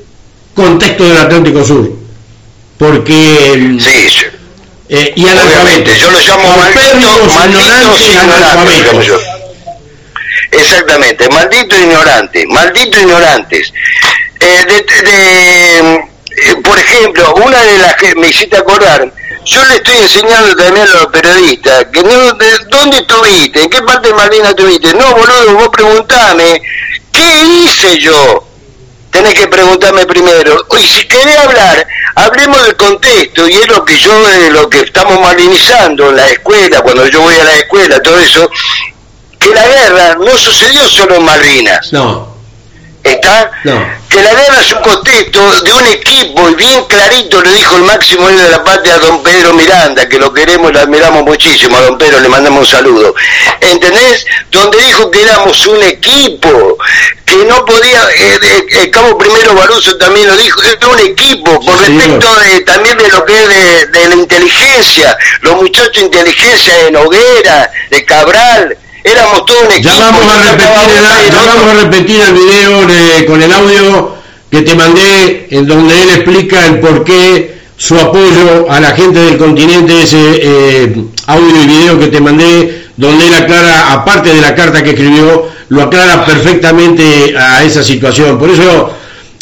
contexto 0.56 1.04
del 1.04 1.18
Atlántico 1.18 1.64
Sur. 1.64 1.92
Porque 2.78 3.76
Sí, 3.80 4.10
sí. 4.10 4.22
eh, 4.90 5.14
y 5.16 5.28
analfabetos. 5.28 6.00
yo 6.00 6.12
lo 6.12 6.20
llamo 6.20 6.44
Paupérrimos, 6.44 7.34
malditos, 7.34 7.36
malditos 7.36 8.02
ignorantes, 8.02 8.08
ignorantes, 8.08 8.84
llamo 8.86 9.02
yo. 9.02 9.16
analfabetos. 9.16 9.38
Exactamente, 10.58 11.30
maldito 11.30 11.76
ignorante, 11.78 12.46
maldito 12.48 13.00
ignorantes. 13.00 13.74
Eh, 14.40 14.66
de- 14.68 15.04
de- 15.04 15.96
eh, 16.00 16.56
por 16.64 16.78
ejemplo, 16.78 17.34
una 17.36 17.62
de 17.64 17.78
las 17.80 17.96
que 17.96 18.16
me 18.16 18.28
hiciste 18.28 18.58
acordar, 18.58 19.12
yo 19.46 19.66
le 19.66 19.76
estoy 19.76 19.98
enseñando 19.98 20.56
también 20.56 20.88
a 20.88 20.94
los 20.94 21.08
periodistas, 21.08 21.86
que 21.92 22.02
no, 22.04 22.34
de- 22.34 22.58
¿dónde 22.70 22.98
estuviste? 22.98 23.64
¿En 23.64 23.70
qué 23.70 23.82
parte 23.82 24.10
de 24.10 24.14
Malvinas 24.14 24.50
estuviste? 24.50 24.94
No, 24.94 25.14
boludo, 25.16 25.56
vos 25.56 25.70
preguntame, 25.70 26.62
¿qué 27.12 27.44
hice 27.46 27.98
yo? 28.00 28.44
Tenés 29.12 29.34
que 29.36 29.48
preguntarme 29.48 30.06
primero. 30.06 30.66
Y 30.80 30.88
si 30.88 31.08
querés 31.08 31.38
hablar, 31.40 31.88
hablemos 32.16 32.62
del 32.64 32.76
contexto, 32.76 33.48
y 33.48 33.54
es 33.54 33.68
lo 33.70 33.84
que 33.86 33.98
yo, 33.98 34.30
eh, 34.30 34.50
lo 34.52 34.70
que 34.70 34.82
estamos 34.82 35.20
malinizando 35.20 36.10
en 36.10 36.18
la 36.18 36.28
escuela, 36.30 36.82
cuando 36.82 37.08
yo 37.08 37.22
voy 37.22 37.36
a 37.36 37.44
la 37.44 37.56
escuela, 37.56 38.00
todo 38.02 38.20
eso, 38.20 38.50
que 39.50 39.56
la 39.56 39.68
guerra 39.68 40.16
no 40.20 40.38
sucedió 40.38 40.88
solo 40.90 41.16
en 41.16 41.24
Malvinas. 41.26 41.92
No, 41.94 42.36
¿Está? 43.04 43.52
No. 43.64 43.88
Que 44.10 44.22
la 44.22 44.32
guerra 44.34 44.60
es 44.60 44.72
un 44.74 44.82
contexto 44.82 45.62
de 45.62 45.72
un 45.74 45.86
equipo, 45.88 46.50
y 46.50 46.56
bien 46.56 46.84
clarito 46.86 47.42
lo 47.42 47.50
dijo 47.52 47.78
el 47.78 47.84
máximo 47.84 48.28
héroe 48.28 48.44
de 48.44 48.50
la 48.50 48.64
patria, 48.64 48.98
don 48.98 49.24
Pedro 49.24 49.54
Miranda, 49.54 50.10
que 50.10 50.20
lo 50.20 50.34
queremos 50.34 50.72
y 50.72 50.74
lo 50.74 50.80
admiramos 50.82 51.24
muchísimo, 51.24 51.78
a 51.78 51.82
don 51.82 51.98
Pedro 51.98 52.20
le 52.20 52.28
mandamos 52.28 52.60
un 52.62 52.66
saludo. 52.68 53.16
¿Entendés? 53.62 54.26
Donde 54.52 54.78
dijo 54.82 55.10
que 55.10 55.22
éramos 55.22 55.66
un 55.68 55.82
equipo, 55.84 56.78
que 57.26 57.36
no 57.46 57.64
podía, 57.64 58.04
eh, 58.18 58.40
de- 58.42 58.82
el 58.84 58.92
cabo 58.92 59.18
primero 59.18 59.54
Baruso 59.56 59.96
también 59.98 60.28
lo 60.28 60.36
dijo, 60.36 60.62
era 60.64 60.88
un 60.88 61.00
equipo, 61.00 61.60
por 61.62 61.86
Sí, 61.86 61.94
respecto 61.98 62.36
de, 62.42 62.62
también 62.62 62.98
de 62.98 63.10
lo 63.10 63.24
que 63.26 63.34
es 63.42 63.48
de, 63.48 63.86
de 63.88 64.08
la 64.10 64.16
inteligencia, 64.16 65.18
los 65.42 65.56
muchachos 65.56 65.94
de 65.96 66.02
inteligencia 66.02 66.74
de 66.74 66.92
Noguera, 66.92 67.72
de 67.90 68.04
Cabral, 68.06 68.78
éramos 69.12 69.46
todo 69.46 69.58
un 69.66 69.72
equipo. 69.72 69.90
ya 69.96 70.00
vamos 70.00 70.24
a 70.34 70.52
repetir 70.52 70.68
el, 70.68 71.00
uno 71.00 71.10
y 71.22 71.26
el 71.26 71.32
ya 71.32 71.40
otro. 71.42 71.54
vamos 71.56 71.68
a 71.70 71.84
repetir 71.84 72.22
el 72.22 72.34
video 72.34 72.90
eh, 72.90 73.26
con 73.26 73.42
el 73.42 73.52
audio 73.52 74.16
que 74.52 74.62
te 74.62 74.76
mandé, 74.76 75.48
en 75.52 75.68
donde 75.68 76.02
él 76.04 76.10
explica 76.10 76.66
el 76.68 76.80
por 76.80 77.04
qué 77.04 77.58
su 77.76 77.98
apoyo 78.00 78.70
a 78.70 78.80
la 78.80 78.92
gente 78.92 79.20
del 79.20 79.38
continente, 79.38 80.02
ese 80.04 80.18
eh, 80.42 80.96
audio 81.28 81.64
y 81.64 81.68
video 81.68 82.00
que 82.00 82.08
te 82.08 82.20
mandé, 82.22 82.88
donde 82.96 83.28
él 83.28 83.34
aclara, 83.36 83.92
aparte 83.94 84.34
de 84.34 84.42
la 84.42 84.56
carta 84.56 84.84
que 84.84 84.92
escribió, 84.92 85.48
lo 85.70 85.84
aclara 85.84 86.26
perfectamente 86.26 87.36
a 87.38 87.64
esa 87.64 87.84
situación. 87.84 88.40
Por 88.40 88.50
eso, 88.50 88.92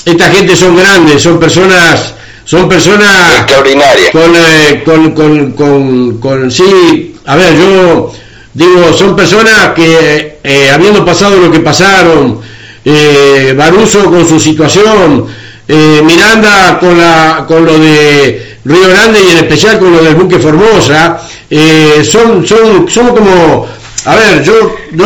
esta 0.04 0.30
gente 0.32 0.56
son 0.56 0.76
grandes, 0.76 1.22
son 1.22 1.40
personas, 1.40 2.14
son 2.44 2.68
personas 2.68 3.38
Extraordinaria. 3.42 4.12
con, 4.12 4.34
eh, 4.36 4.82
con, 4.84 5.12
con, 5.12 5.52
con, 5.54 6.18
con- 6.20 6.52
sí, 6.52 7.16
a 7.26 7.36
ver, 7.36 7.56
yo 7.58 8.12
digo, 8.56 8.94
son 8.94 9.16
personas 9.16 9.74
que 9.76 10.40
eh, 10.44 10.72
habiendo 10.74 11.06
pasado 11.06 11.38
lo 11.38 11.52
que 11.52 11.60
pasaron, 11.60 12.42
eh, 12.84 13.54
Baruso 13.56 14.06
con 14.06 14.28
su 14.28 14.40
situación, 14.40 15.28
eh, 15.68 16.02
Miranda 16.04 16.80
con, 16.80 16.98
la, 16.98 17.46
con 17.48 17.66
lo 17.66 17.78
de 17.78 18.58
Río 18.64 18.88
Grande 18.90 19.20
y 19.22 19.32
en 19.32 19.38
especial 19.40 19.78
con 19.78 19.92
lo 19.92 20.02
del 20.02 20.16
buque 20.16 20.40
Formosa, 20.40 21.20
eh, 21.50 22.08
son, 22.10 22.46
son, 22.48 22.90
son 22.90 23.08
como, 23.10 23.68
a 24.06 24.16
ver, 24.16 24.44
yo, 24.44 24.76
yo, 24.94 25.06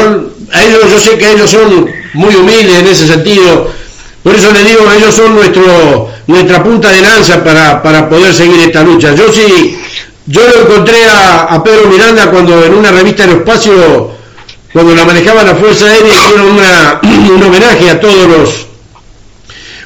a 0.54 0.64
ellos, 0.64 0.82
yo 0.92 1.00
sé 1.00 1.18
que 1.18 1.32
ellos 1.32 1.50
son 1.50 1.90
muy 2.14 2.36
humildes 2.36 2.80
en 2.80 2.88
ese 2.88 3.08
sentido, 3.08 3.70
por 4.22 4.36
eso 4.36 4.52
les 4.52 4.66
digo, 4.66 4.82
ellos 4.96 5.16
son 5.16 5.34
nuestro, 5.34 6.10
nuestra 6.28 6.62
punta 6.64 6.92
de 6.92 7.02
lanza 7.02 7.44
para, 7.44 7.82
para 7.82 8.08
poder 8.10 8.34
seguir 8.34 8.60
esta 8.60 8.84
lucha. 8.84 9.16
Yo 9.16 9.32
sí, 9.32 9.80
yo 10.30 10.42
lo 10.48 10.62
encontré 10.62 11.06
a, 11.06 11.60
Pedro 11.64 11.90
Miranda 11.90 12.30
cuando 12.30 12.64
en 12.64 12.76
una 12.76 12.92
revista 12.92 13.24
en 13.24 13.32
espacio, 13.32 14.12
cuando 14.72 14.94
la 14.94 15.04
manejaba 15.04 15.44
la 15.44 15.56
Fuerza 15.56 15.88
Aérea, 15.88 16.14
hicieron 16.14 16.52
una, 16.52 17.00
un 17.36 17.44
homenaje 17.44 17.90
a 17.90 18.00
todos 18.00 18.28
los 18.28 18.68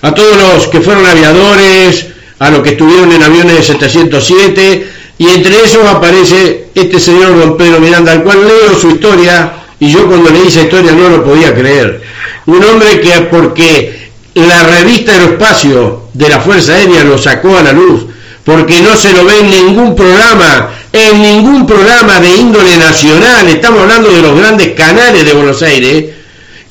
a 0.02 0.14
todos 0.14 0.36
los 0.36 0.68
que 0.68 0.82
fueron 0.82 1.06
aviadores, 1.06 2.08
a 2.40 2.50
los 2.52 2.60
que 2.60 2.72
estuvieron 2.72 3.10
en 3.14 3.24
aviones 3.24 3.56
de 3.56 3.64
707, 3.64 4.88
y 5.18 5.30
entre 5.30 5.64
esos 5.64 5.88
aparece 5.88 6.68
este 6.76 7.00
señor 7.00 7.40
don 7.40 7.56
Pedro 7.56 7.80
Miranda, 7.80 8.12
al 8.12 8.22
cual 8.22 8.46
leo 8.46 8.78
su 8.78 8.90
historia, 8.90 9.54
y 9.80 9.94
yo 9.94 10.06
cuando 10.08 10.30
leí 10.30 10.48
esa 10.48 10.64
historia 10.64 10.92
no 10.92 11.08
lo 11.08 11.24
podía 11.24 11.56
creer. 11.56 12.02
Un 12.48 12.62
hombre 12.66 13.00
que 13.00 13.12
porque 13.32 14.12
la 14.34 14.64
revista 14.64 15.14
Aeroespacio 15.14 16.10
de 16.12 16.28
la 16.28 16.42
Fuerza 16.42 16.74
Aérea 16.74 17.06
lo 17.06 17.18
sacó 17.18 17.58
a 17.58 17.64
la 17.64 17.72
luz, 17.72 18.08
porque 18.44 18.82
no 18.82 18.96
se 18.96 19.14
lo 19.14 19.26
ve 19.26 19.40
en 19.40 19.50
ningún 19.50 19.96
programa, 19.96 20.72
en 20.92 21.22
ningún 21.22 21.66
programa 21.66 22.20
de 22.20 22.36
índole 22.36 22.78
nacional, 22.78 23.48
estamos 23.48 23.82
hablando 23.82 24.12
de 24.12 24.22
los 24.22 24.38
grandes 24.38 24.74
canales 24.74 25.26
de 25.26 25.34
Buenos 25.34 25.62
Aires, 25.62 26.06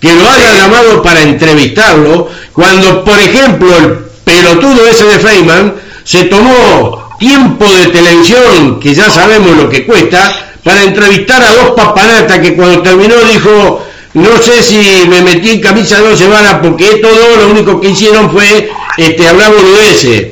que 0.00 0.12
lo 0.14 0.28
haya 0.28 0.52
llamado 0.52 1.02
para 1.02 1.22
entrevistarlo, 1.22 2.28
cuando, 2.52 3.04
por 3.04 3.18
ejemplo, 3.18 3.76
el 3.76 3.98
pelotudo 4.24 4.86
ese 4.86 5.04
de 5.04 5.18
Feynman 5.18 5.74
se 6.04 6.24
tomó 6.24 7.16
tiempo 7.18 7.64
de 7.64 7.86
televisión, 7.86 8.80
que 8.80 8.94
ya 8.94 9.08
sabemos 9.08 9.56
lo 9.56 9.68
que 9.68 9.86
cuesta, 9.86 10.50
para 10.62 10.82
entrevistar 10.82 11.42
a 11.42 11.54
dos 11.54 11.70
papanatas 11.70 12.38
que 12.38 12.54
cuando 12.54 12.82
terminó 12.82 13.14
dijo, 13.32 13.84
no 14.14 14.36
sé 14.42 14.62
si 14.62 15.06
me 15.08 15.22
metí 15.22 15.50
en 15.50 15.60
camisa 15.60 16.00
de 16.00 16.08
once 16.08 16.26
varas, 16.28 16.58
porque 16.62 16.96
todo 16.96 17.36
lo 17.36 17.48
único 17.48 17.80
que 17.80 17.90
hicieron 17.90 18.30
fue 18.30 18.70
este, 18.98 19.26
hablar 19.26 19.52
boludeces. 19.52 20.26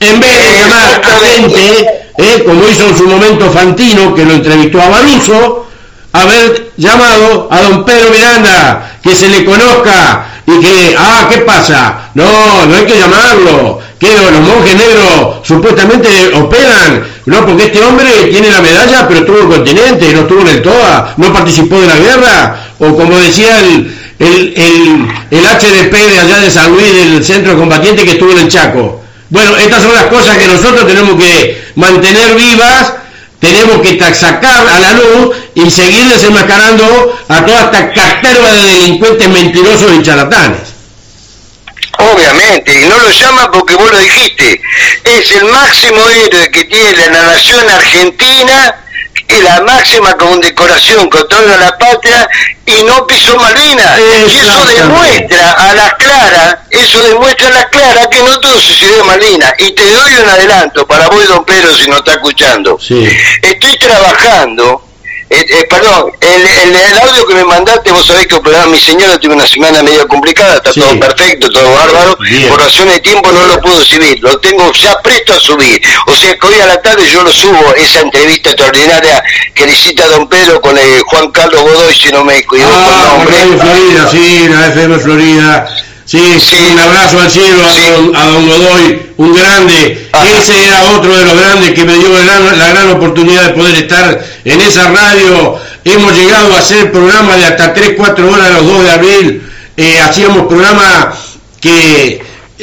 En 0.00 0.20
vez 0.20 0.42
de 0.42 0.58
llamar 0.58 1.02
a 1.04 1.26
gente, 1.26 1.88
eh, 2.18 2.44
como 2.46 2.68
hizo 2.68 2.88
en 2.88 2.96
su 2.96 3.06
momento 3.08 3.50
Fantino, 3.50 4.14
que 4.14 4.24
lo 4.24 4.34
entrevistó 4.34 4.80
a 4.80 4.88
Baruso, 4.88 5.66
haber 6.12 6.70
llamado 6.76 7.48
a 7.50 7.62
don 7.62 7.84
Pedro 7.84 8.10
Miranda, 8.10 8.98
que 9.02 9.14
se 9.14 9.28
le 9.28 9.44
conozca 9.44 10.26
y 10.46 10.60
que, 10.60 10.96
ah, 10.96 11.28
¿qué 11.30 11.38
pasa? 11.38 12.10
No, 12.14 12.24
no 12.66 12.74
hay 12.74 12.86
que 12.86 12.98
llamarlo, 12.98 13.80
que 13.98 14.08
los 14.08 14.40
monjes 14.40 14.76
negros 14.76 15.36
supuestamente 15.42 16.08
operan, 16.34 17.04
no, 17.26 17.44
porque 17.44 17.64
este 17.64 17.84
hombre 17.84 18.28
tiene 18.30 18.50
la 18.50 18.62
medalla, 18.62 19.06
pero 19.06 19.20
estuvo 19.20 19.38
en 19.38 19.42
el 19.42 19.58
continente, 19.58 20.12
no 20.12 20.20
estuvo 20.20 20.40
en 20.40 20.48
el 20.48 20.62
TOA, 20.62 21.14
no 21.16 21.32
participó 21.32 21.80
de 21.80 21.86
la 21.88 21.96
guerra, 21.96 22.66
o 22.78 22.94
como 22.94 23.18
decía 23.18 23.60
el, 23.60 23.94
el, 24.18 24.54
el, 24.56 25.08
el 25.30 25.44
HDP 25.44 25.92
de 25.92 26.18
allá 26.18 26.38
de 26.38 26.50
San 26.50 26.70
Luis, 26.70 26.94
del 26.94 27.24
centro 27.24 27.58
combatiente 27.58 28.04
que 28.04 28.12
estuvo 28.12 28.30
en 28.30 28.38
el 28.38 28.48
Chaco. 28.48 29.07
Bueno, 29.30 29.56
estas 29.56 29.82
son 29.82 29.94
las 29.94 30.06
cosas 30.06 30.38
que 30.38 30.46
nosotros 30.46 30.86
tenemos 30.86 31.22
que 31.22 31.72
mantener 31.74 32.34
vivas 32.34 32.94
tenemos 33.40 33.80
que 33.82 33.98
sacar 34.14 34.66
a 34.66 34.78
la 34.80 34.92
luz 34.94 35.36
y 35.54 35.70
seguir 35.70 36.06
desenmascarando 36.06 37.18
a 37.28 37.46
toda 37.46 37.64
esta 37.64 37.92
caterva 37.92 38.52
de 38.52 38.64
delincuentes 38.64 39.28
mentirosos 39.28 39.92
y 39.96 40.02
charlatanes. 40.02 40.60
Obviamente, 41.98 42.80
y 42.80 42.88
no 42.88 42.98
lo 42.98 43.10
llama 43.10 43.50
porque 43.52 43.74
vos 43.74 43.90
lo 43.90 43.98
dijiste. 43.98 44.60
Es 45.04 45.30
el 45.32 45.44
máximo 45.46 46.08
héroe 46.08 46.50
que 46.50 46.64
tiene 46.64 47.08
la 47.10 47.22
nación 47.22 47.68
argentina, 47.68 48.74
y 49.28 49.42
la 49.42 49.60
máxima 49.60 50.16
condecoración 50.16 51.08
que 51.10 51.18
otorga 51.18 51.56
la 51.58 51.76
patria, 51.76 52.28
y 52.64 52.82
no 52.82 53.06
pisó 53.06 53.36
Malvinas. 53.36 53.98
Y 53.98 54.36
eso 54.36 54.64
demuestra 54.66 55.52
a 55.52 55.74
las 55.74 55.94
claras, 55.94 56.56
eso 56.70 57.02
demuestra 57.02 57.48
a 57.48 57.50
las 57.50 57.66
claras 57.66 58.08
que 58.08 58.22
no 58.22 58.38
todo 58.40 58.58
sucedió 58.60 59.00
en 59.00 59.06
Malvinas. 59.06 59.52
Y 59.58 59.72
te 59.72 59.90
doy 59.90 60.14
un 60.14 60.28
adelanto 60.28 60.86
para 60.86 61.08
vos, 61.08 61.26
don 61.28 61.44
Pedro, 61.44 61.74
si 61.76 61.88
no 61.88 61.98
está 61.98 62.12
escuchando. 62.12 62.78
Sí. 62.80 63.06
Estoy 63.42 63.78
trabajando, 63.78 64.87
eh, 65.30 65.44
eh, 65.48 65.66
perdón, 65.68 66.12
el, 66.20 66.42
el- 66.42 66.76
el 66.76 66.98
audio 66.98 67.26
que 67.26 67.34
me 67.34 67.44
mandaste, 67.44 67.92
vos 67.92 68.06
sabés 68.06 68.26
que 68.26 68.34
operaba 68.36 68.66
mi 68.66 68.78
señora, 68.80 69.18
tuve 69.18 69.34
una 69.34 69.46
semana 69.46 69.82
medio 69.82 70.06
complicada, 70.08 70.56
está 70.56 70.72
Sí. 70.72 70.80
todo 70.80 70.98
perfecto, 70.98 71.50
todo 71.50 71.70
bárbaro, 71.72 72.16
Bien. 72.20 72.48
por 72.48 72.60
razones 72.60 72.94
de 72.94 73.00
tiempo 73.00 73.30
no 73.32 73.46
lo 73.46 73.60
puedo 73.60 73.82
subir, 73.84 74.18
lo 74.22 74.38
tengo 74.38 74.72
ya 74.72 74.98
presto 75.02 75.34
a 75.34 75.38
subir, 75.40 75.80
o 76.06 76.16
sea 76.16 76.36
que 76.38 76.46
hoy 76.46 76.60
a 76.60 76.66
la 76.66 76.80
tarde 76.80 77.06
yo 77.10 77.22
lo 77.22 77.32
subo, 77.32 77.74
esa 77.76 78.00
entrevista 78.00 78.50
extraordinaria 78.50 79.22
que 79.54 79.66
le 79.66 79.76
cita 79.76 80.06
don 80.08 80.28
Pedro 80.28 80.60
con 80.60 80.76
el 80.78 81.00
Juan 81.02 81.30
Carlos 81.30 81.62
Godoy, 81.62 81.94
si 81.94 82.08
no 82.10 82.24
me 82.24 82.38
equivoco 82.38 82.70
Ah, 82.72 83.18
Radio 83.28 83.46
nombre. 83.46 83.58
Florida, 83.60 84.08
sí, 84.10 84.46
la 84.48 84.66
FM 84.68 84.98
Florida. 84.98 85.68
Sí, 86.04 86.40
Sí. 86.40 86.56
un 86.72 86.78
abrazo 86.78 87.20
al 87.20 87.30
cielo 87.30 87.66
a, 87.66 87.70
Sí. 87.74 87.82
don, 87.90 88.16
a 88.16 88.24
don 88.24 88.46
Godoy, 88.48 89.12
un 89.18 89.34
grande. 89.34 90.08
Ajá. 90.10 90.24
Ese 90.38 90.64
era 90.64 90.82
otro 90.96 91.14
de 91.14 91.22
los 91.22 91.36
grandes 91.38 91.72
que 91.74 91.84
me 91.84 91.98
dio 91.98 92.08
la 92.08 92.68
gran 92.70 92.90
oportunidad 92.92 93.42
de 93.48 93.52
poder 93.52 93.74
estar 93.74 94.18
en 94.44 94.60
esa 94.60 94.90
radio. 94.90 95.56
Hemos 95.84 96.12
llegado 96.14 96.54
a 96.54 96.58
hacer 96.58 96.92
programas 96.92 97.38
de 97.38 97.44
hasta 97.44 97.74
3, 97.74 97.94
4 97.96 98.30
horas 98.30 98.52
los 98.52 98.66
2 98.66 98.84
de 98.84 98.90
abril. 98.90 99.52
Eh, 99.76 100.00
hacíamos 100.00 100.46
programas 100.46 101.16
que 101.60 102.20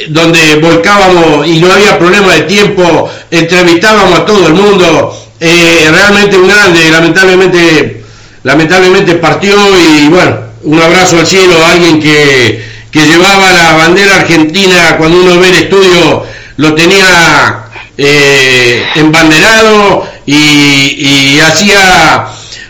donde 0.08 0.56
volcábamos 0.56 1.46
y 1.46 1.58
no 1.58 1.72
había 1.72 1.98
problema 1.98 2.34
de 2.34 2.42
tiempo, 2.42 3.10
entrevistábamos 3.30 4.18
a 4.18 4.26
todo 4.26 4.46
el 4.46 4.54
mundo. 4.54 5.16
Eh, 5.40 5.88
realmente 5.90 6.36
un 6.36 6.48
grande, 6.48 6.90
lamentablemente 6.90 8.04
lamentablemente 8.46 9.14
partió 9.14 9.56
y 9.76 10.06
bueno, 10.08 10.36
un 10.62 10.80
abrazo 10.80 11.18
al 11.18 11.26
cielo 11.26 11.64
a 11.64 11.72
alguien 11.72 12.00
que, 12.00 12.64
que 12.92 13.04
llevaba 13.04 13.52
la 13.52 13.76
bandera 13.76 14.16
argentina 14.16 14.96
cuando 14.96 15.18
uno 15.20 15.40
ve 15.40 15.48
el 15.48 15.54
estudio, 15.56 16.24
lo 16.56 16.74
tenía 16.74 17.64
eh, 17.98 18.84
embanderado 18.94 20.06
y, 20.26 21.36
y 21.36 21.40
hacía 21.40 22.26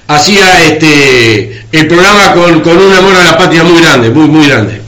hacía 0.08 0.64
este 0.64 1.64
el 1.72 1.88
programa 1.88 2.32
con, 2.32 2.60
con 2.60 2.78
un 2.78 2.94
amor 2.94 3.16
a 3.16 3.24
la 3.24 3.38
patria 3.38 3.64
muy 3.64 3.80
grande, 3.80 4.10
muy 4.10 4.28
muy 4.28 4.48
grande. 4.48 4.82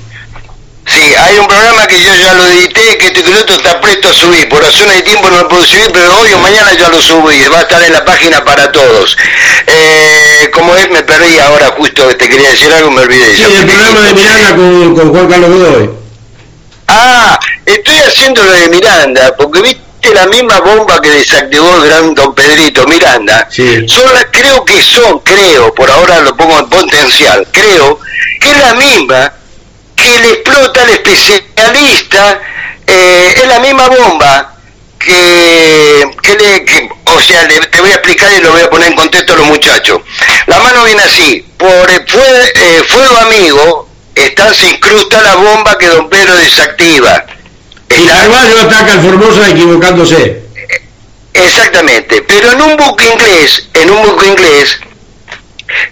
Sí, 0.87 1.15
hay 1.15 1.39
un 1.39 1.47
programa 1.47 1.87
que 1.87 2.01
yo 2.01 2.15
ya 2.15 2.33
lo 2.33 2.47
edité, 2.47 2.97
que 2.97 3.09
este 3.09 3.21
piloto 3.21 3.53
está 3.55 3.79
presto 3.79 4.09
a 4.09 4.15
subir. 4.15 4.49
Por 4.49 4.63
razones 4.63 4.97
de 4.97 5.03
tiempo 5.03 5.29
no 5.29 5.37
lo 5.37 5.49
puedo 5.49 5.63
subir, 5.63 5.91
pero 5.93 6.17
hoy 6.19 6.33
o 6.33 6.39
mañana 6.39 6.73
ya 6.73 6.89
lo 6.89 6.99
subí. 7.03 7.47
Va 7.53 7.59
a 7.59 7.63
estar 7.63 7.83
en 7.83 7.93
la 7.93 8.05
página 8.07 8.43
para 8.43 8.73
todos. 8.73 9.15
Eh, 9.67 10.51
como 10.51 10.75
es, 10.77 10.91
me 10.91 11.03
perdí 11.03 11.39
ahora 11.41 11.75
justo, 11.77 12.07
te 12.17 12.29
quería 12.29 12.51
decir 12.51 12.73
algo, 12.73 12.91
me 12.91 13.03
olvidé. 13.03 13.37
Sí, 13.37 13.43
el 13.55 13.67
programa 13.67 14.01
de. 14.01 14.15
Miranda 14.15 14.57
con, 14.57 14.95
con 14.95 15.11
Juan 15.11 15.29
Carlos 15.29 15.51
Godoy. 15.51 15.91
Ah, 16.87 17.39
estoy 17.67 17.99
haciendo 17.99 18.43
lo 18.43 18.53
de 18.53 18.69
Miranda, 18.69 19.37
porque 19.37 19.61
viste 19.61 19.88
la 20.15 20.27
misma 20.27 20.61
bomba 20.61 21.01
que 21.01 21.11
desactivó 21.11 21.77
el 21.83 21.89
gran 21.89 22.15
don 22.15 22.35
Pedrito 22.35 22.87
Miranda. 22.87 23.47
Sí. 23.51 23.87
Son 23.89 24.13
las- 24.15 24.27
creo 24.31 24.65
que 24.65 24.83
son, 24.83 25.21
creo, 25.21 25.75
por 25.75 25.91
ahora 25.91 26.21
lo 26.21 26.37
pongo 26.37 26.59
en 26.59 26.69
potencial, 26.69 27.47
creo 27.53 27.99
que 28.41 28.51
es 28.51 28.57
la 28.59 28.75
misma 28.75 29.33
que 29.97 30.21
le 30.21 30.31
explota 30.33 30.83
al 30.83 30.91
especialista, 30.91 32.41
eh, 32.87 33.35
es 33.37 33.47
la 33.49 33.59
misma 33.59 33.89
bomba 33.89 34.55
que, 34.99 36.11
que 36.23 36.35
le, 36.37 36.65
que- 36.65 36.89
o 37.07 37.21
sea, 37.21 37.45
le- 37.45 37.61
te 37.67 37.81
voy 37.81 37.91
a 37.91 37.95
explicar 37.95 38.31
y 38.33 38.41
lo 38.41 38.53
voy 38.53 38.63
a 38.63 38.71
poner 38.71 38.89
en 38.89 38.95
contexto 38.97 39.33
a 39.33 39.37
los 39.37 39.47
muchachos. 39.47 40.01
La 40.47 40.59
mano 40.59 40.85
viene 40.85 41.03
así, 41.03 41.45
por 41.57 41.91
el 41.91 42.07
fue- 42.09 42.53
eh, 42.55 42.83
fuego 42.87 43.17
amigo, 43.19 43.89
está, 44.15 44.53
se 44.55 44.69
incrusta 44.71 45.21
la 45.23 45.35
bomba 45.37 45.77
que 45.79 45.87
don 45.89 46.09
Pedro 46.09 46.35
desactiva. 46.37 47.25
Carvalho 47.89 48.61
ataca 48.61 48.93
al 48.95 49.01
Formosa 49.01 49.49
equivocándose. 49.51 50.43
Exactamente, 51.33 52.23
pero 52.23 52.53
en 52.53 52.63
un 52.63 52.77
buque 52.77 53.07
inglés, 53.07 53.69
en 53.75 53.91
un 53.91 54.03
buque 54.03 54.27
inglés, 54.27 54.79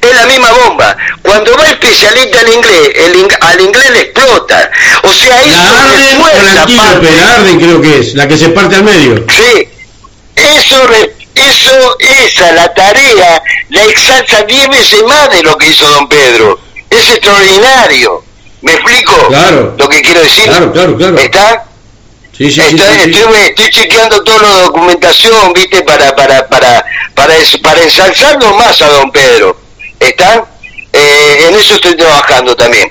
es 0.01 0.14
la 0.14 0.27
misma 0.27 0.51
bomba. 0.52 0.97
Cuando 1.23 1.56
va 1.56 1.66
especialista 1.68 2.40
en 2.40 2.52
inglés, 2.55 2.90
el 2.97 3.14
ing- 3.14 3.39
al 3.40 3.60
inglés 3.60 3.90
le 3.90 4.01
explota. 4.01 4.70
O 5.02 5.12
sea, 5.12 5.40
eso 5.43 5.51
La 5.51 5.82
Arden 5.82 6.20
o 6.23 7.16
la 7.16 7.35
Arden 7.35 7.60
creo 7.60 7.81
que 7.81 7.98
es, 8.01 8.14
la 8.14 8.27
que 8.27 8.36
se 8.36 8.48
parte 8.48 8.77
al 8.77 8.85
medio. 8.85 9.24
Sí, 9.28 9.68
eso, 10.35 10.89
eso, 11.35 11.97
esa, 12.01 12.52
la 12.52 12.73
tarea, 12.74 13.43
la 13.70 13.85
exalta 13.85 14.43
diez 14.43 14.68
veces 14.68 15.02
más 15.05 15.31
de 15.31 15.43
lo 15.43 15.56
que 15.59 15.68
hizo 15.68 15.89
don 15.89 16.09
Pedro. 16.09 16.59
Es 16.90 17.09
extraordinario. 17.10 18.24
¿Me 18.62 18.73
explico? 18.73 19.28
Claro. 19.28 19.74
Lo 19.78 19.89
que 19.89 20.01
quiero 20.02 20.20
decir. 20.23 20.44
Claro, 20.44 20.73
claro, 20.73 20.97
claro. 20.97 21.18
¿Está? 21.18 21.64
Sí, 22.36 22.50
sí, 22.50 22.60
sí. 22.60 22.60
Estoy, 22.60 22.88
sí, 23.04 23.10
estoy- 23.10 23.36
estoy 23.48 23.70
chequeando 23.70 24.22
toda 24.22 24.42
la 24.42 24.60
documentación, 24.62 25.52
viste, 25.54 25.82
para 25.84 26.14
para 26.14 26.46
para 26.48 26.84
para 27.14 27.34
para 27.62 27.80
ensalzarlo 27.82 28.54
más 28.54 28.80
a 28.82 28.88
don 28.88 29.10
Pedro. 29.10 29.58
¿Está? 29.98 30.44
Eh, 30.92 31.46
en 31.48 31.54
eso 31.54 31.74
estoy 31.74 31.96
trabajando 31.96 32.54
también. 32.54 32.90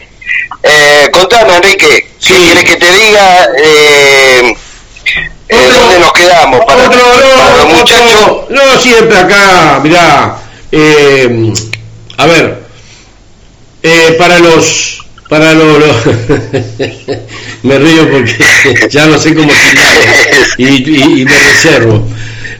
Eh, 0.64 1.10
contame, 1.12 1.58
Enrique. 1.58 2.08
¿qué 2.26 2.34
quieres 2.34 2.64
que 2.64 2.78
te 2.78 2.92
diga? 2.92 3.48
Eh, 3.64 4.54
Otro- 5.48 5.80
¿Dónde 5.80 6.00
nos 6.00 6.14
quedamos? 6.14 6.66
Para, 6.66 6.84
Otro, 6.88 6.98
no, 6.98 7.14
para 7.38 7.50
los 7.52 7.66
otro- 7.66 7.76
muchachos. 7.78 8.50
no, 8.50 8.80
siempre 8.82 9.18
acá, 9.20 9.80
mirá, 9.84 10.38
a 12.18 12.26
ver, 12.26 12.68
para 14.18 14.40
los, 14.40 15.05
para 15.30 15.54
los, 15.54 15.80
los- 15.80 16.06
me 17.64 17.80
río 17.80 18.10
porque 18.12 18.36
ya 18.90 19.08
no 19.08 19.18
sé 19.18 19.34
cómo 19.34 19.52
y, 20.58 20.66
y- 20.66 21.22
y 21.22 21.26
me 21.26 21.32
reservo. 21.40 22.08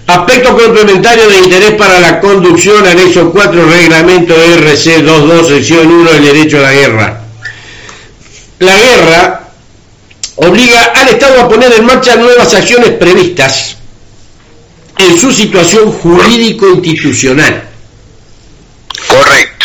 Aspecto 0.08 0.56
complementario 0.56 1.28
de 1.30 1.38
interés 1.40 1.72
para 1.74 2.00
la 2.00 2.20
conducción, 2.20 2.86
anexo 2.86 3.32
4, 3.32 3.66
reglamento 3.70 4.36
RC 4.36 5.02
22, 5.02 5.48
sección 5.48 5.88
1, 5.88 6.12
el 6.12 6.24
derecho 6.24 6.58
a 6.58 6.62
la 6.62 6.74
guerra. 6.74 7.22
La 8.60 8.78
guerra 8.78 9.50
obliga 10.36 10.84
al 10.96 11.08
Estado 11.10 11.42
a 11.42 11.50
poner 11.50 11.74
en 11.74 11.86
marcha 11.86 12.16
nuevas 12.18 12.54
acciones 12.54 12.92
previstas 12.92 13.78
en 14.98 15.20
su 15.20 15.32
situación 15.32 15.92
jurídico-institucional. 15.92 17.64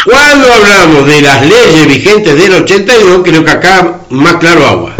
Cuando 0.05 0.52
hablamos 0.52 1.06
de 1.06 1.20
las 1.20 1.43
leyes 1.43 1.86
vigentes 1.86 2.35
del 2.36 2.55
82, 2.62 3.20
creo 3.22 3.44
que 3.44 3.51
acá 3.51 4.01
más 4.09 4.36
claro 4.36 4.66
agua. 4.66 4.94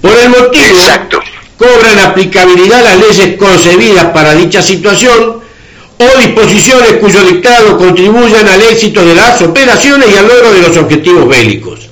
Por 0.00 0.18
el 0.18 0.30
motivo, 0.30 0.64
Exacto. 0.64 1.20
cobran 1.56 1.98
aplicabilidad 2.00 2.82
las 2.82 2.98
leyes 2.98 3.36
concebidas 3.38 4.06
para 4.06 4.34
dicha 4.34 4.60
situación 4.60 5.40
o 5.98 6.18
disposiciones 6.18 6.94
cuyo 6.94 7.22
dictado 7.22 7.78
contribuyan 7.78 8.48
al 8.48 8.60
éxito 8.62 9.04
de 9.04 9.14
las 9.14 9.40
operaciones 9.42 10.08
y 10.12 10.16
al 10.16 10.26
logro 10.26 10.52
de 10.52 10.62
los 10.62 10.76
objetivos 10.76 11.28
bélicos. 11.28 11.88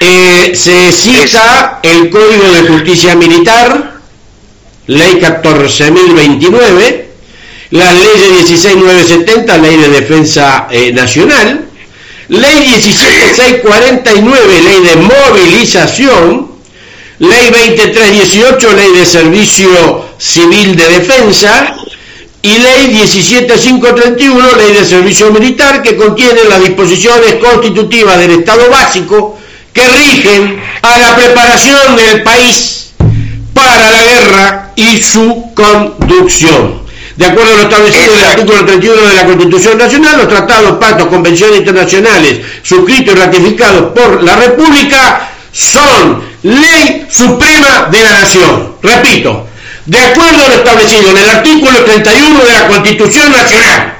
Eh, 0.00 0.52
se 0.54 0.90
cita 0.90 1.78
el 1.82 2.10
Código 2.10 2.50
de 2.50 2.68
Justicia 2.68 3.14
Militar, 3.14 4.00
Ley 4.86 5.20
14.029, 5.20 7.09
la 7.70 7.92
Ley 7.92 8.44
16970, 8.46 9.58
Ley 9.58 9.76
de 9.76 9.88
Defensa 9.88 10.66
eh, 10.70 10.92
Nacional, 10.92 11.66
Ley 12.28 12.80
17649, 12.80 14.62
Ley 14.62 14.82
de 14.82 14.96
Movilización, 14.96 16.50
Ley 17.18 17.50
2318, 17.50 18.72
Ley 18.72 18.92
de 18.92 19.06
Servicio 19.06 20.04
Civil 20.18 20.76
de 20.76 20.88
Defensa, 20.88 21.76
y 22.42 22.58
Ley 22.58 23.06
17531, 23.06 24.56
Ley 24.56 24.72
de 24.72 24.84
Servicio 24.84 25.30
Militar, 25.30 25.82
que 25.82 25.96
contiene 25.96 26.44
las 26.48 26.62
disposiciones 26.62 27.34
constitutivas 27.36 28.18
del 28.18 28.30
Estado 28.32 28.70
básico 28.70 29.38
que 29.72 29.86
rigen 29.86 30.60
a 30.82 30.98
la 30.98 31.16
preparación 31.16 31.96
del 31.96 32.22
país 32.22 32.92
para 33.52 33.90
la 33.90 34.02
guerra 34.02 34.72
y 34.74 35.02
su 35.02 35.52
conducción. 35.54 36.79
De 37.20 37.26
acuerdo 37.26 37.52
a 37.52 37.56
lo 37.56 37.62
establecido 37.64 38.14
en 38.14 38.20
el 38.20 38.26
artículo 38.28 38.64
31 38.64 39.02
de 39.08 39.14
la 39.14 39.26
Constitución 39.26 39.76
Nacional, 39.76 40.16
los 40.16 40.28
tratados, 40.28 40.78
pactos, 40.78 41.06
convenciones 41.08 41.58
internacionales 41.58 42.40
suscritos 42.62 43.14
y 43.14 43.18
ratificados 43.18 43.92
por 43.92 44.22
la 44.22 44.36
República 44.36 45.28
son 45.52 46.24
ley 46.42 47.06
suprema 47.10 47.88
de 47.90 48.02
la 48.02 48.20
nación. 48.20 48.76
Repito, 48.82 49.46
de 49.84 49.98
acuerdo 49.98 50.46
a 50.46 50.48
lo 50.48 50.54
establecido 50.54 51.10
en 51.10 51.18
el 51.18 51.28
artículo 51.28 51.84
31 51.84 52.42
de 52.42 52.52
la 52.54 52.68
Constitución 52.68 53.32
Nacional, 53.32 53.94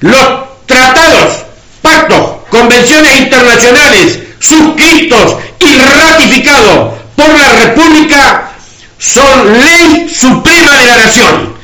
los 0.00 0.28
tratados, 0.64 1.44
pactos, 1.82 2.30
convenciones 2.48 3.20
internacionales 3.20 4.20
suscritos 4.38 5.36
y 5.58 5.76
ratificados 5.76 6.94
por 7.14 7.28
la 7.28 7.52
República 7.66 8.52
son 8.98 9.52
ley 9.52 10.08
suprema 10.08 10.78
de 10.78 10.86
la 10.86 10.96
nación. 10.96 11.57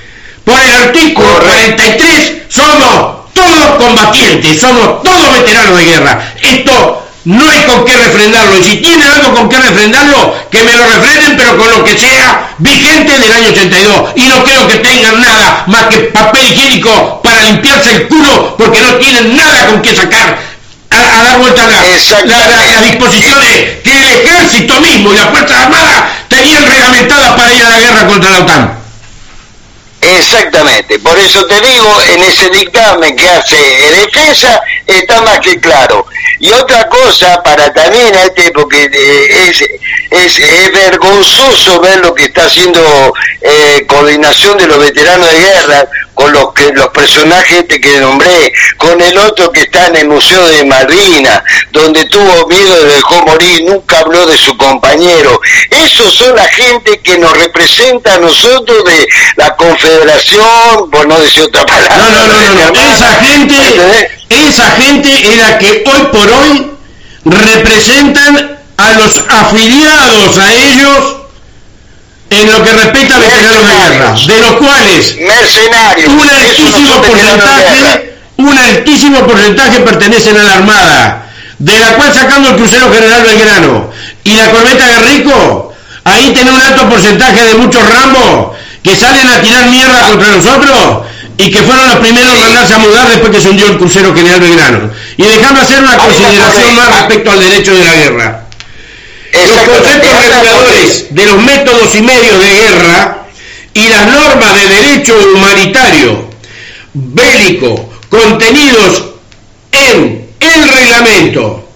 Por 0.45 0.61
el 0.61 0.73
artículo 0.75 1.29
Correcto. 1.29 1.83
43 1.83 2.33
somos 2.49 3.15
todos 3.33 3.77
combatientes, 3.79 4.61
somos 4.61 5.03
todos 5.03 5.33
veteranos 5.33 5.77
de 5.79 5.85
guerra. 5.85 6.33
Esto 6.43 7.03
no 7.25 7.49
hay 7.51 7.61
con 7.62 7.85
qué 7.85 7.97
refrendarlo. 7.97 8.59
Y 8.59 8.62
si 8.65 8.77
tienen 8.77 9.09
algo 9.09 9.35
con 9.35 9.49
qué 9.49 9.57
refrendarlo, 9.59 10.35
que 10.51 10.62
me 10.62 10.73
lo 10.77 10.85
refrenden, 10.85 11.37
pero 11.37 11.57
con 11.57 11.71
lo 11.71 11.83
que 11.85 11.99
sea 11.99 12.51
vigente 12.59 13.19
del 13.19 13.33
año 13.33 13.49
82. 13.49 14.11
Y 14.16 14.23
no 14.25 14.45
creo 14.45 14.69
que 14.69 14.77
tengan 14.77 15.21
nada 15.21 15.65
más 15.66 15.85
que 15.87 15.99
papel 16.01 16.45
higiénico 16.53 17.21
para 17.23 17.41
limpiarse 17.43 17.93
el 17.97 18.09
culo, 18.09 18.55
porque 18.57 18.81
no 18.83 18.95
tienen 18.97 19.35
nada 19.37 19.66
con 19.66 19.81
qué 19.83 19.97
sacar 19.97 20.39
a, 20.91 20.97
a 21.21 21.23
dar 21.25 21.39
vuelta 21.39 21.65
a 21.65 21.66
la- 21.66 21.87
Exactamente. 21.87 22.37
la- 22.37 22.47
la- 22.57 22.66
las 22.66 22.83
disposiciones 22.83 23.51
que 23.83 23.91
el 23.97 24.05
ejército 24.05 24.81
mismo 24.81 25.12
y 25.12 25.16
las 25.16 25.31
Fuerzas 25.31 25.62
Armadas 25.65 26.03
tenían 26.29 26.65
reglamentadas 26.69 27.31
para 27.31 27.53
ir 27.53 27.65
a 27.65 27.71
la 27.71 27.79
guerra 27.81 28.07
contra 28.07 28.31
la 28.31 28.39
OTAN. 28.41 28.84
Exactamente, 30.05 30.99
por 30.99 31.19
eso 31.19 31.47
te 31.47 31.61
digo, 31.61 32.03
en 32.13 32.23
ese 32.25 32.51
dictamen 32.51 33.17
que 33.17 33.29
hace 33.29 33.57
defensa 33.57 34.63
está 34.87 35.21
más 35.23 35.41
que 35.41 35.59
claro. 35.61 36.07
Y 36.41 36.51
otra 36.53 36.89
cosa 36.89 37.43
para 37.43 37.73
también 37.73 38.15
a 38.15 38.25
este, 38.25 38.51
porque 38.53 38.85
eh, 38.93 39.49
es, 39.49 39.65
es, 40.11 40.73
vergonzoso 40.73 41.81
ver 41.81 42.01
lo 42.01 42.15
que 42.15 42.25
está 42.25 42.45
haciendo 42.45 43.15
eh, 43.41 43.85
coordinación 43.87 44.59
de 44.59 44.67
los 44.67 44.79
veteranos 44.79 45.31
de 45.31 45.39
guerra 45.39 45.89
con 46.15 46.32
los 46.32 46.53
que 46.53 46.73
los 46.73 46.89
personajes 46.89 47.59
este 47.59 47.81
que 47.81 48.01
nombré, 48.01 48.53
con 48.77 49.01
el 49.01 49.19
otro 49.19 49.51
que 49.53 49.62
está 49.62 49.86
en 49.86 49.97
el 49.97 50.09
Museo 50.09 50.47
de 50.49 50.65
Malvinas, 50.65 51.43
donde 51.73 52.05
tuvo 52.07 52.47
miedo 52.47 52.82
y 52.82 52.89
dejó 52.93 53.20
morir, 53.27 53.65
nunca 53.69 53.99
habló 54.01 54.27
de 54.27 54.39
su 54.39 54.57
compañero. 54.57 55.41
Esos 55.70 56.15
son 56.15 56.36
la 56.36 56.47
gente 56.49 57.01
que 57.01 57.19
nos 57.19 57.36
representa 57.36 58.15
a 58.15 58.19
nosotros 58.19 58.85
de 58.85 59.09
la 59.36 59.55
Confederación, 59.57 60.91
por 60.91 61.07
no 61.07 61.19
decir 61.20 61.43
otra 61.43 61.66
palabra. 61.66 61.97
No, 61.97 62.11
no, 62.11 62.27
no, 62.27 62.41
no, 62.41 62.55
no. 62.55 62.61
hermana. 62.61 62.95
Esa 62.95 63.15
gente, 63.16 63.55
¿Entendés? 63.55 64.11
esa 64.28 64.70
gente 64.73 65.12
es 65.12 65.36
la 65.36 65.59
que 65.59 65.85
hoy 65.86 66.07
por 66.12 66.28
hoy 66.31 66.70
representan 67.24 68.59
a 68.77 68.93
los 68.93 69.24
afiliados 69.28 70.39
a 70.39 70.53
ellos 70.53 71.24
en 72.31 72.51
lo 72.51 72.65
que 72.65 72.73
respecta 72.73 73.17
a 73.17 73.19
veteranos 73.19 73.67
de 73.67 73.75
guerra, 73.75 74.15
de 74.27 74.41
los 74.41 74.53
cuales 74.53 75.17
un 76.07 76.29
altísimo 76.29 77.03
porcentaje, 77.03 78.15
un 78.37 78.59
altísimo 78.59 79.27
porcentaje 79.27 79.81
pertenecen 79.81 80.37
a 80.37 80.43
la 80.43 80.55
Armada, 80.55 81.27
de 81.59 81.79
la 81.79 81.95
cual 81.95 82.13
sacando 82.13 82.51
el 82.51 82.57
crucero 82.57 82.93
General 82.93 83.23
Belgrano 83.23 83.91
Y 84.25 84.35
la 84.35 84.51
corbeta 84.51 84.87
Guerrico, 84.87 85.73
ahí 86.05 86.33
tiene 86.33 86.51
un 86.51 86.61
alto 86.61 86.89
porcentaje 86.89 87.45
de 87.45 87.55
muchos 87.55 87.83
ramos 87.89 88.57
que 88.83 88.97
salen 88.97 89.29
a 89.31 89.41
tirar 89.41 89.67
mierda 89.69 90.01
contra 90.11 90.37
nosotros 90.37 91.05
y 91.37 91.51
que 91.51 91.63
fueron 91.63 91.89
los 91.89 91.97
primeros 91.97 92.33
en 92.33 92.41
mandarse 92.41 92.75
a 92.75 92.79
mudar 92.79 93.09
después 93.09 93.33
que 93.33 93.41
se 93.41 93.49
hundió 93.49 93.67
el 93.67 93.79
crucero 93.79 94.15
General 94.15 94.41
Belgrano. 94.41 94.91
Y 95.17 95.25
dejando 95.25 95.61
hacer 95.61 95.83
una 95.83 95.97
consideración 95.97 96.77
más 96.77 96.89
respecto 96.89 97.31
al 97.31 97.41
derecho 97.41 97.75
de 97.75 97.85
la 97.85 97.95
guerra. 97.95 98.44
Los 99.35 99.62
conceptos 99.62 100.16
reguladores 100.20 101.15
de 101.15 101.27
los 101.27 101.43
métodos 101.43 101.94
y 101.94 102.02
medios 102.02 102.39
de 102.39 102.51
guerra 102.51 103.27
y 103.74 103.89
las 103.89 104.06
normas 104.06 104.55
de 104.55 104.69
derecho 104.69 105.15
humanitario 105.35 106.31
bélico 106.93 107.90
contenidos 108.09 109.05
en 109.73 110.28
el 110.39 110.69
reglamento 110.69 111.69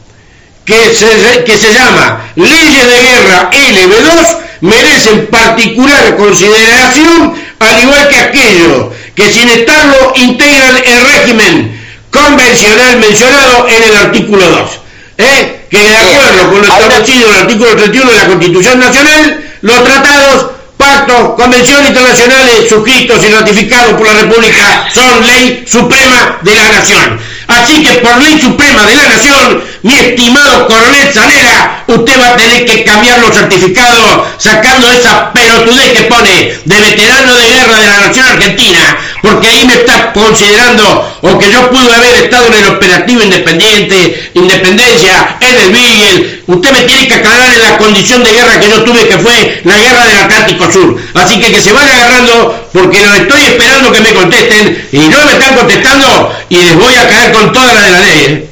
que 0.64 0.94
se, 0.94 1.44
que 1.44 1.56
se 1.56 1.72
llama 1.72 2.30
Leyes 2.36 2.86
de 2.86 3.02
Guerra 3.02 3.50
LB2 3.50 4.38
merecen 4.60 5.26
particular 5.26 6.16
consideración 6.16 7.34
al 7.58 7.82
igual 7.82 8.08
que 8.08 8.18
aquellos 8.18 8.86
que 9.16 9.32
sin 9.32 9.48
estarlo 9.48 10.12
integran 10.14 10.76
el 10.76 11.04
régimen 11.06 11.80
convencional 12.10 12.98
mencionado 12.98 13.66
en 13.68 13.82
el 13.82 13.96
artículo 13.96 14.48
2. 14.48 14.70
¿eh? 15.18 15.57
Que 15.70 15.78
de 15.78 15.96
acuerdo 15.96 16.50
con 16.50 16.60
lo 16.62 16.66
establecido 16.66 17.28
en 17.28 17.34
el 17.34 17.40
artículo 17.40 17.76
31 17.76 18.10
de 18.10 18.16
la 18.16 18.26
Constitución 18.26 18.80
Nacional, 18.80 19.44
los 19.62 19.84
tratados 19.84 20.46
pactos, 20.78 21.34
convenciones 21.36 21.88
internacionales 21.88 22.68
suscritos 22.68 23.22
y 23.24 23.28
ratificados 23.28 23.92
por 23.94 24.06
la 24.06 24.14
República 24.14 24.88
son 24.94 25.26
ley 25.26 25.64
suprema 25.66 26.38
de 26.42 26.54
la 26.54 26.68
nación. 26.68 27.20
Así 27.48 27.82
que 27.82 27.94
por 28.00 28.16
ley 28.18 28.38
suprema 28.40 28.86
de 28.86 28.94
la 28.94 29.08
nación, 29.08 29.64
mi 29.82 29.94
estimado 29.94 30.66
coronel 30.66 31.12
Zanera, 31.12 31.84
usted 31.86 32.20
va 32.20 32.28
a 32.28 32.36
tener 32.36 32.64
que 32.64 32.84
cambiar 32.84 33.18
los 33.20 33.34
certificados 33.34 34.26
sacando 34.38 34.90
esa 34.92 35.32
pelotudez 35.32 35.92
que 35.92 36.04
pone 36.04 36.52
de 36.64 36.80
veterano 36.80 37.34
de 37.34 37.48
guerra 37.48 37.80
de 37.80 37.86
la 37.86 38.06
nación 38.06 38.26
argentina, 38.26 38.98
porque 39.22 39.48
ahí 39.48 39.66
me 39.66 39.74
está 39.74 40.12
considerando 40.12 41.18
o 41.22 41.38
que 41.38 41.50
yo 41.50 41.70
pude 41.70 41.92
haber 41.92 42.24
estado 42.24 42.46
en 42.46 42.54
el 42.54 42.66
operativo 42.66 43.22
independiente, 43.22 44.30
independencia, 44.34 45.36
en 45.40 45.60
el 45.60 45.72
Beagle. 45.72 46.42
Usted 46.46 46.72
me 46.72 46.82
tiene 46.82 47.08
que 47.08 47.14
aclarar 47.14 47.52
en 47.52 47.62
la 47.62 47.78
condición 47.78 48.22
de 48.22 48.32
guerra 48.32 48.60
que 48.60 48.68
yo 48.68 48.82
tuve, 48.84 49.08
que 49.08 49.18
fue 49.18 49.60
la 49.64 49.78
guerra 49.78 50.04
del 50.06 50.18
Atlántico 50.18 50.70
Sur. 50.72 50.96
Así 51.14 51.40
que 51.40 51.52
que 51.52 51.60
se 51.60 51.72
van 51.72 51.88
agarrando 51.88 52.68
porque 52.72 53.00
los 53.00 53.16
estoy 53.16 53.42
esperando 53.42 53.92
que 53.92 54.00
me 54.00 54.14
contesten 54.14 54.88
y 54.92 54.98
no 55.08 55.24
me 55.24 55.32
están 55.32 55.54
contestando 55.56 56.32
y 56.48 56.56
les 56.56 56.76
voy 56.76 56.94
a 56.94 57.08
caer 57.08 57.32
con 57.32 57.52
toda 57.52 57.74
la 57.74 57.82
de 57.82 57.90
la 57.90 58.00
ley. 58.00 58.24
¿eh? 58.24 58.48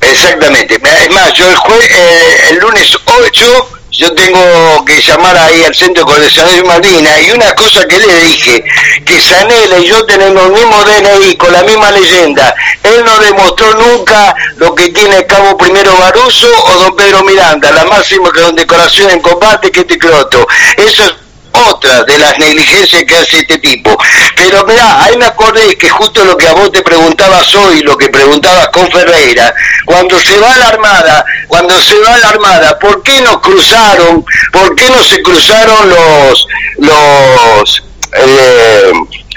Exactamente. 0.00 0.74
Es 0.74 1.10
más, 1.12 1.32
yo 1.34 1.46
el, 1.46 1.54
eh, 1.54 2.36
el 2.50 2.58
lunes 2.58 2.96
8 3.04 3.79
yo 4.00 4.14
tengo 4.14 4.82
que 4.86 4.98
llamar 5.02 5.36
ahí 5.36 5.62
al 5.62 5.74
Centro 5.74 6.06
de 6.06 6.62
Malvinas 6.64 7.20
y 7.20 7.32
una 7.32 7.54
cosa 7.54 7.86
que 7.86 7.98
le 7.98 8.16
dije, 8.22 8.64
que 9.04 9.20
Sanela 9.20 9.78
y 9.78 9.88
yo 9.88 10.06
tenemos 10.06 10.46
el 10.46 10.52
mismo 10.52 10.82
DNI 10.82 11.36
con 11.36 11.52
la 11.52 11.62
misma 11.64 11.90
leyenda. 11.90 12.54
Él 12.82 13.04
no 13.04 13.18
demostró 13.18 13.74
nunca 13.74 14.34
lo 14.56 14.74
que 14.74 14.88
tiene 14.88 15.26
cabo 15.26 15.54
primero 15.58 15.94
Baruso 15.98 16.48
o 16.64 16.72
don 16.78 16.96
Pedro 16.96 17.22
Miranda, 17.24 17.70
la 17.72 17.84
máxima 17.84 18.32
condecoración 18.32 19.10
en 19.10 19.20
combate 19.20 19.70
que 19.70 19.80
este 19.80 19.98
croto. 19.98 20.48
Eso 20.78 21.04
es 21.04 21.14
otra 21.52 22.04
de 22.04 22.18
las 22.18 22.38
negligencias 22.38 23.04
que 23.04 23.16
hace 23.16 23.40
este 23.40 23.58
tipo. 23.58 23.96
Pero 24.36 24.64
mirá, 24.66 25.04
ahí 25.04 25.16
me 25.16 25.26
acordé 25.26 25.76
que 25.76 25.88
justo 25.88 26.24
lo 26.24 26.36
que 26.36 26.48
a 26.48 26.52
vos 26.52 26.70
te 26.72 26.82
preguntabas 26.82 27.54
hoy, 27.54 27.80
lo 27.80 27.96
que 27.96 28.08
preguntabas 28.08 28.68
con 28.68 28.90
Ferreira, 28.90 29.54
cuando 29.84 30.18
se 30.20 30.38
va 30.38 30.56
la 30.56 30.68
Armada, 30.68 31.24
cuando 31.48 31.80
se 31.80 31.98
va 31.98 32.18
la 32.18 32.28
Armada, 32.28 32.78
¿por 32.78 33.02
qué 33.02 33.20
no 33.20 33.40
cruzaron, 33.40 34.24
por 34.52 34.74
qué 34.74 34.88
no 34.90 35.02
se 35.02 35.22
cruzaron 35.22 35.90
los, 35.90 36.46
los, 36.78 37.82
eh, 38.12 38.92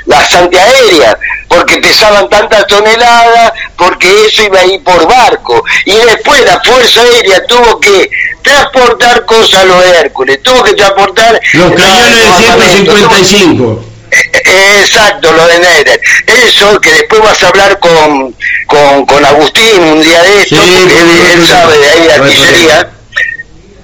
las 0.06 0.34
antiaéreas? 0.34 1.16
Porque 1.48 1.78
pesaban 1.78 2.30
tantas 2.30 2.66
toneladas, 2.68 3.54
porque 3.78 4.08
eso 4.26 4.44
iba 4.44 4.60
a 4.60 4.66
ir 4.66 4.84
por 4.84 5.08
barco. 5.08 5.64
Y 5.86 5.96
después 5.96 6.44
la 6.46 6.60
Fuerza 6.62 7.02
Aérea 7.02 7.46
tuvo 7.46 7.80
que 7.80 8.10
transportar 8.42 9.26
cosas 9.26 9.62
a 9.62 9.66
los 9.66 9.86
Hércules, 9.86 10.42
tuvo 10.42 10.64
que 10.64 10.74
transportar... 10.74 11.40
Los 11.54 11.72
cañones 11.74 12.20
de 12.20 12.68
155. 12.78 13.84
Eh, 14.12 14.80
Exacto, 14.80 15.32
lo 15.32 15.48
de 15.48 15.60
Neder. 15.60 16.02
Eso 16.28 16.80
que 16.80 16.92
después 16.92 17.22
vas 17.22 17.42
a 17.44 17.48
hablar 17.48 17.80
con, 17.80 18.36
con, 18.68 19.06
con 19.06 19.26
Agustín 19.26 19.82
un 19.82 20.02
día 20.02 20.22
de 20.22 20.42
esto, 20.42 20.56
Sí, 20.56 20.76
porque 20.80 21.00
él, 21.00 21.10
él 21.34 21.48
sabe 21.48 21.78
de 21.78 21.90
ahí 21.90 22.00
Por 22.00 22.12
artillería. 22.12 22.90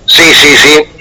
Sí, 0.05 0.33
sí, 0.35 0.57
sí. 0.57 0.98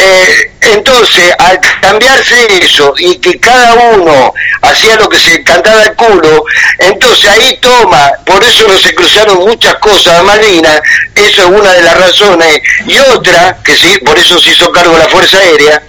Eh, 0.00 0.52
entonces, 0.60 1.34
al 1.38 1.58
cambiarse 1.80 2.62
eso 2.62 2.94
y 2.98 3.16
que 3.16 3.40
cada 3.40 3.74
uno 3.96 4.32
hacía 4.62 4.94
lo 4.94 5.08
que 5.08 5.18
se 5.18 5.42
cantaba 5.42 5.82
el 5.82 5.94
culo, 5.94 6.44
entonces 6.78 7.28
ahí 7.28 7.58
toma, 7.60 8.12
por 8.24 8.42
eso 8.44 8.68
no 8.68 8.78
se 8.78 8.94
cruzaron 8.94 9.38
muchas 9.38 9.74
cosas 9.76 10.20
a 10.20 10.22
Malvinas, 10.22 10.80
eso 11.16 11.42
es 11.42 11.48
una 11.48 11.72
de 11.72 11.82
las 11.82 11.98
razones, 11.98 12.60
y 12.86 12.96
otra, 12.98 13.58
que 13.64 13.74
sí, 13.74 13.98
por 14.04 14.16
eso 14.16 14.38
se 14.38 14.50
hizo 14.50 14.70
cargo 14.70 14.96
la 14.96 15.08
Fuerza 15.08 15.38
Aérea, 15.38 15.82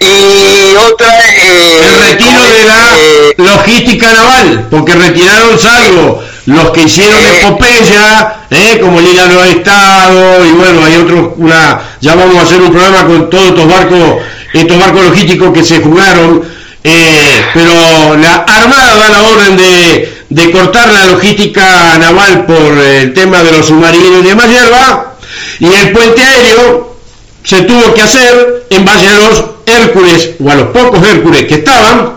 y 0.00 0.76
otra... 0.76 1.08
eh, 1.36 1.80
El 1.88 2.08
retiro 2.08 2.30
¿cómo 2.40 2.52
de 2.52 2.64
la 2.64 2.98
Eh, 2.98 3.34
logística 3.38 4.12
naval, 4.12 4.66
porque 4.70 4.94
retiraron 4.94 5.58
salvo 5.58 6.22
los 6.46 6.70
que 6.70 6.82
hicieron 6.82 7.20
Eh. 7.20 7.40
epopeya, 7.40 8.46
¿eh? 8.50 8.78
como 8.80 9.00
Liga 9.00 9.26
Nueva 9.26 9.48
Estado, 9.48 10.44
y 10.44 10.50
bueno, 10.52 10.84
hay 10.84 10.96
otros, 10.96 11.28
una, 11.36 11.80
ya 12.00 12.14
vamos 12.14 12.36
a 12.36 12.42
hacer 12.42 12.60
un 12.60 12.70
programa 12.70 13.06
con 13.06 13.30
todos 13.30 13.46
estos 13.48 13.66
barcos, 13.66 14.16
estos 14.52 14.78
barcos 14.78 15.04
logísticos 15.06 15.52
que 15.52 15.64
se 15.64 15.80
jugaron, 15.80 16.42
eh, 16.82 17.44
pero 17.54 18.16
la 18.16 18.34
Armada 18.46 18.96
da 18.96 19.08
la 19.08 19.22
orden 19.22 19.56
de, 19.56 20.24
de 20.28 20.50
cortar 20.50 20.92
la 20.92 21.06
logística 21.06 21.96
naval 21.98 22.44
por 22.44 22.78
el 22.78 23.14
tema 23.14 23.42
de 23.42 23.52
los 23.52 23.66
submarinos 23.66 24.22
y 24.22 24.28
demás 24.28 24.48
hierba, 24.48 25.14
y 25.60 25.66
el 25.72 25.92
puente 25.92 26.22
aéreo 26.22 26.94
se 27.42 27.62
tuvo 27.62 27.94
que 27.94 28.02
hacer 28.02 28.63
en 28.74 28.84
base 28.84 29.08
a 29.08 29.18
los 29.18 29.44
Hércules, 29.66 30.30
o 30.42 30.50
a 30.50 30.54
los 30.54 30.68
pocos 30.68 31.06
Hércules 31.06 31.44
que 31.44 31.54
estaban, 31.54 32.14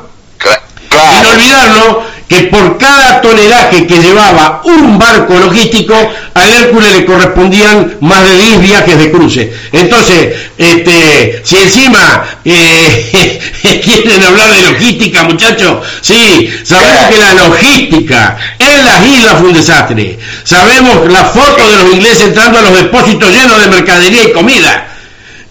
sin 0.89 1.25
olvidarlo 1.25 2.03
que 2.27 2.43
por 2.43 2.77
cada 2.77 3.21
tonelaje 3.21 3.87
que 3.87 3.99
llevaba 3.99 4.61
un 4.65 4.99
barco 4.99 5.35
logístico, 5.39 5.95
al 6.33 6.53
Hércules 6.53 6.91
le 6.93 7.05
correspondían 7.05 7.97
más 8.01 8.23
de 8.25 8.35
10 8.35 8.61
viajes 8.61 8.99
de 8.99 9.11
cruce. 9.11 9.53
Entonces, 9.71 10.35
este, 10.57 11.41
si 11.45 11.55
encima 11.55 12.25
eh, 12.45 13.39
quieren 13.81 14.23
hablar 14.23 14.51
de 14.51 14.71
logística, 14.71 15.23
muchachos, 15.23 15.85
sí, 16.01 16.49
sabemos 16.63 17.05
que 17.09 17.17
la 17.17 17.33
logística 17.33 18.37
en 18.59 18.85
las 18.85 19.07
islas 19.07 19.39
fue 19.39 19.47
un 19.47 19.53
desastre. 19.53 20.19
Sabemos 20.43 21.09
la 21.09 21.23
foto 21.23 21.69
de 21.69 21.83
los 21.83 21.93
ingleses 21.93 22.23
entrando 22.23 22.59
a 22.59 22.63
los 22.63 22.75
depósitos 22.75 23.31
llenos 23.31 23.61
de 23.61 23.67
mercadería 23.67 24.23
y 24.23 24.31
comida 24.33 24.96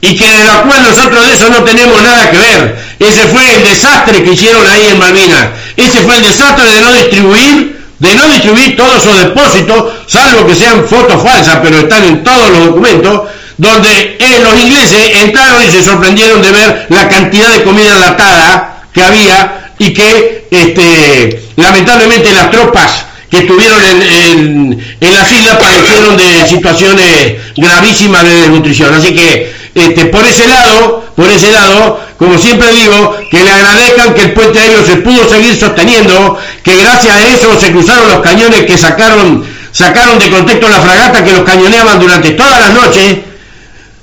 y 0.06 0.16
que 0.16 0.28
de 0.28 0.44
la 0.44 0.62
cual 0.62 0.82
nosotros 0.82 1.26
de 1.26 1.34
eso 1.34 1.48
no 1.50 1.64
tenemos 1.64 2.00
nada 2.02 2.30
que 2.30 2.38
ver. 2.38 2.76
Ese 2.98 3.22
fue 3.22 3.54
el 3.54 3.64
desastre 3.64 4.22
que 4.22 4.32
hicieron 4.32 4.66
ahí 4.66 4.86
en 4.86 4.98
Malvinas. 4.98 5.48
Ese 5.76 6.00
fue 6.00 6.16
el 6.16 6.22
desastre 6.22 6.64
de 6.64 6.80
no 6.80 6.92
distribuir, 6.92 7.80
de 7.98 8.14
no 8.14 8.28
distribuir 8.28 8.76
todos 8.76 9.02
esos 9.02 9.18
depósitos, 9.18 9.92
salvo 10.06 10.46
que 10.46 10.54
sean 10.54 10.86
fotos 10.86 11.22
falsas, 11.22 11.58
pero 11.62 11.78
están 11.78 12.04
en 12.04 12.22
todos 12.22 12.50
los 12.50 12.66
documentos, 12.66 13.22
donde 13.56 14.16
eh, 14.20 14.40
los 14.42 14.54
ingleses 14.60 15.16
entraron 15.22 15.64
y 15.64 15.70
se 15.70 15.82
sorprendieron 15.82 16.40
de 16.40 16.52
ver 16.52 16.86
la 16.90 17.08
cantidad 17.08 17.52
de 17.52 17.64
comida 17.64 17.94
enlatada 17.94 18.82
que 18.92 19.02
había 19.02 19.72
y 19.78 19.92
que 19.92 20.46
este, 20.50 21.42
lamentablemente 21.56 22.32
las 22.32 22.50
tropas 22.50 23.06
que 23.30 23.38
estuvieron 23.38 23.82
en, 23.84 24.02
en, 24.02 24.96
en 25.00 25.14
las 25.14 25.32
islas 25.32 25.56
padecieron 25.56 26.16
de 26.16 26.46
situaciones 26.46 27.34
gravísimas 27.56 28.22
de 28.22 28.34
desnutrición. 28.42 28.94
Así 28.94 29.12
que 29.12 29.55
este, 29.76 30.06
por 30.06 30.24
ese 30.26 30.46
lado, 30.48 31.04
por 31.14 31.30
ese 31.30 31.52
lado, 31.52 32.00
como 32.18 32.38
siempre 32.38 32.72
digo, 32.72 33.14
que 33.30 33.44
le 33.44 33.50
agradezcan 33.50 34.14
que 34.14 34.22
el 34.22 34.32
puente 34.32 34.58
aéreo 34.58 34.84
se 34.84 34.96
pudo 34.96 35.28
seguir 35.28 35.54
sosteniendo, 35.54 36.38
que 36.64 36.76
gracias 36.76 37.14
a 37.14 37.28
eso 37.28 37.60
se 37.60 37.70
cruzaron 37.70 38.08
los 38.08 38.20
cañones 38.20 38.64
que 38.64 38.78
sacaron, 38.78 39.46
sacaron 39.72 40.18
de 40.18 40.30
contexto 40.30 40.66
la 40.68 40.80
fragata 40.80 41.22
que 41.22 41.32
los 41.32 41.42
cañoneaban 41.42 42.00
durante 42.00 42.30
todas 42.30 42.58
las 42.58 42.70
noches, 42.70 43.16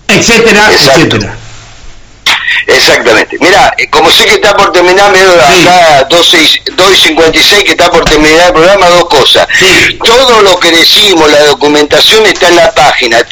etcétera, 0.07 0.71
Exacto. 0.71 0.99
etcétera. 0.99 1.37
Exactamente. 2.67 3.37
Mira, 3.41 3.73
eh, 3.77 3.89
como 3.89 4.11
sé 4.11 4.25
que 4.25 4.35
está 4.35 4.55
por 4.55 4.71
terminar, 4.71 5.11
me 5.11 5.19
Sí. 5.19 5.67
acá 5.67 6.07
2.56 6.07 7.63
que 7.63 7.71
está 7.71 7.89
por 7.89 8.05
terminar 8.05 8.47
el 8.47 8.53
programa, 8.53 8.87
dos 8.89 9.05
cosas. 9.09 9.47
Sí. 9.57 9.97
Todo 10.03 10.41
lo 10.43 10.57
que 10.59 10.71
decimos, 10.71 11.29
la 11.31 11.43
documentación 11.45 12.25
está 12.27 12.47
en 12.49 12.55
la 12.57 12.71
página 12.71 13.23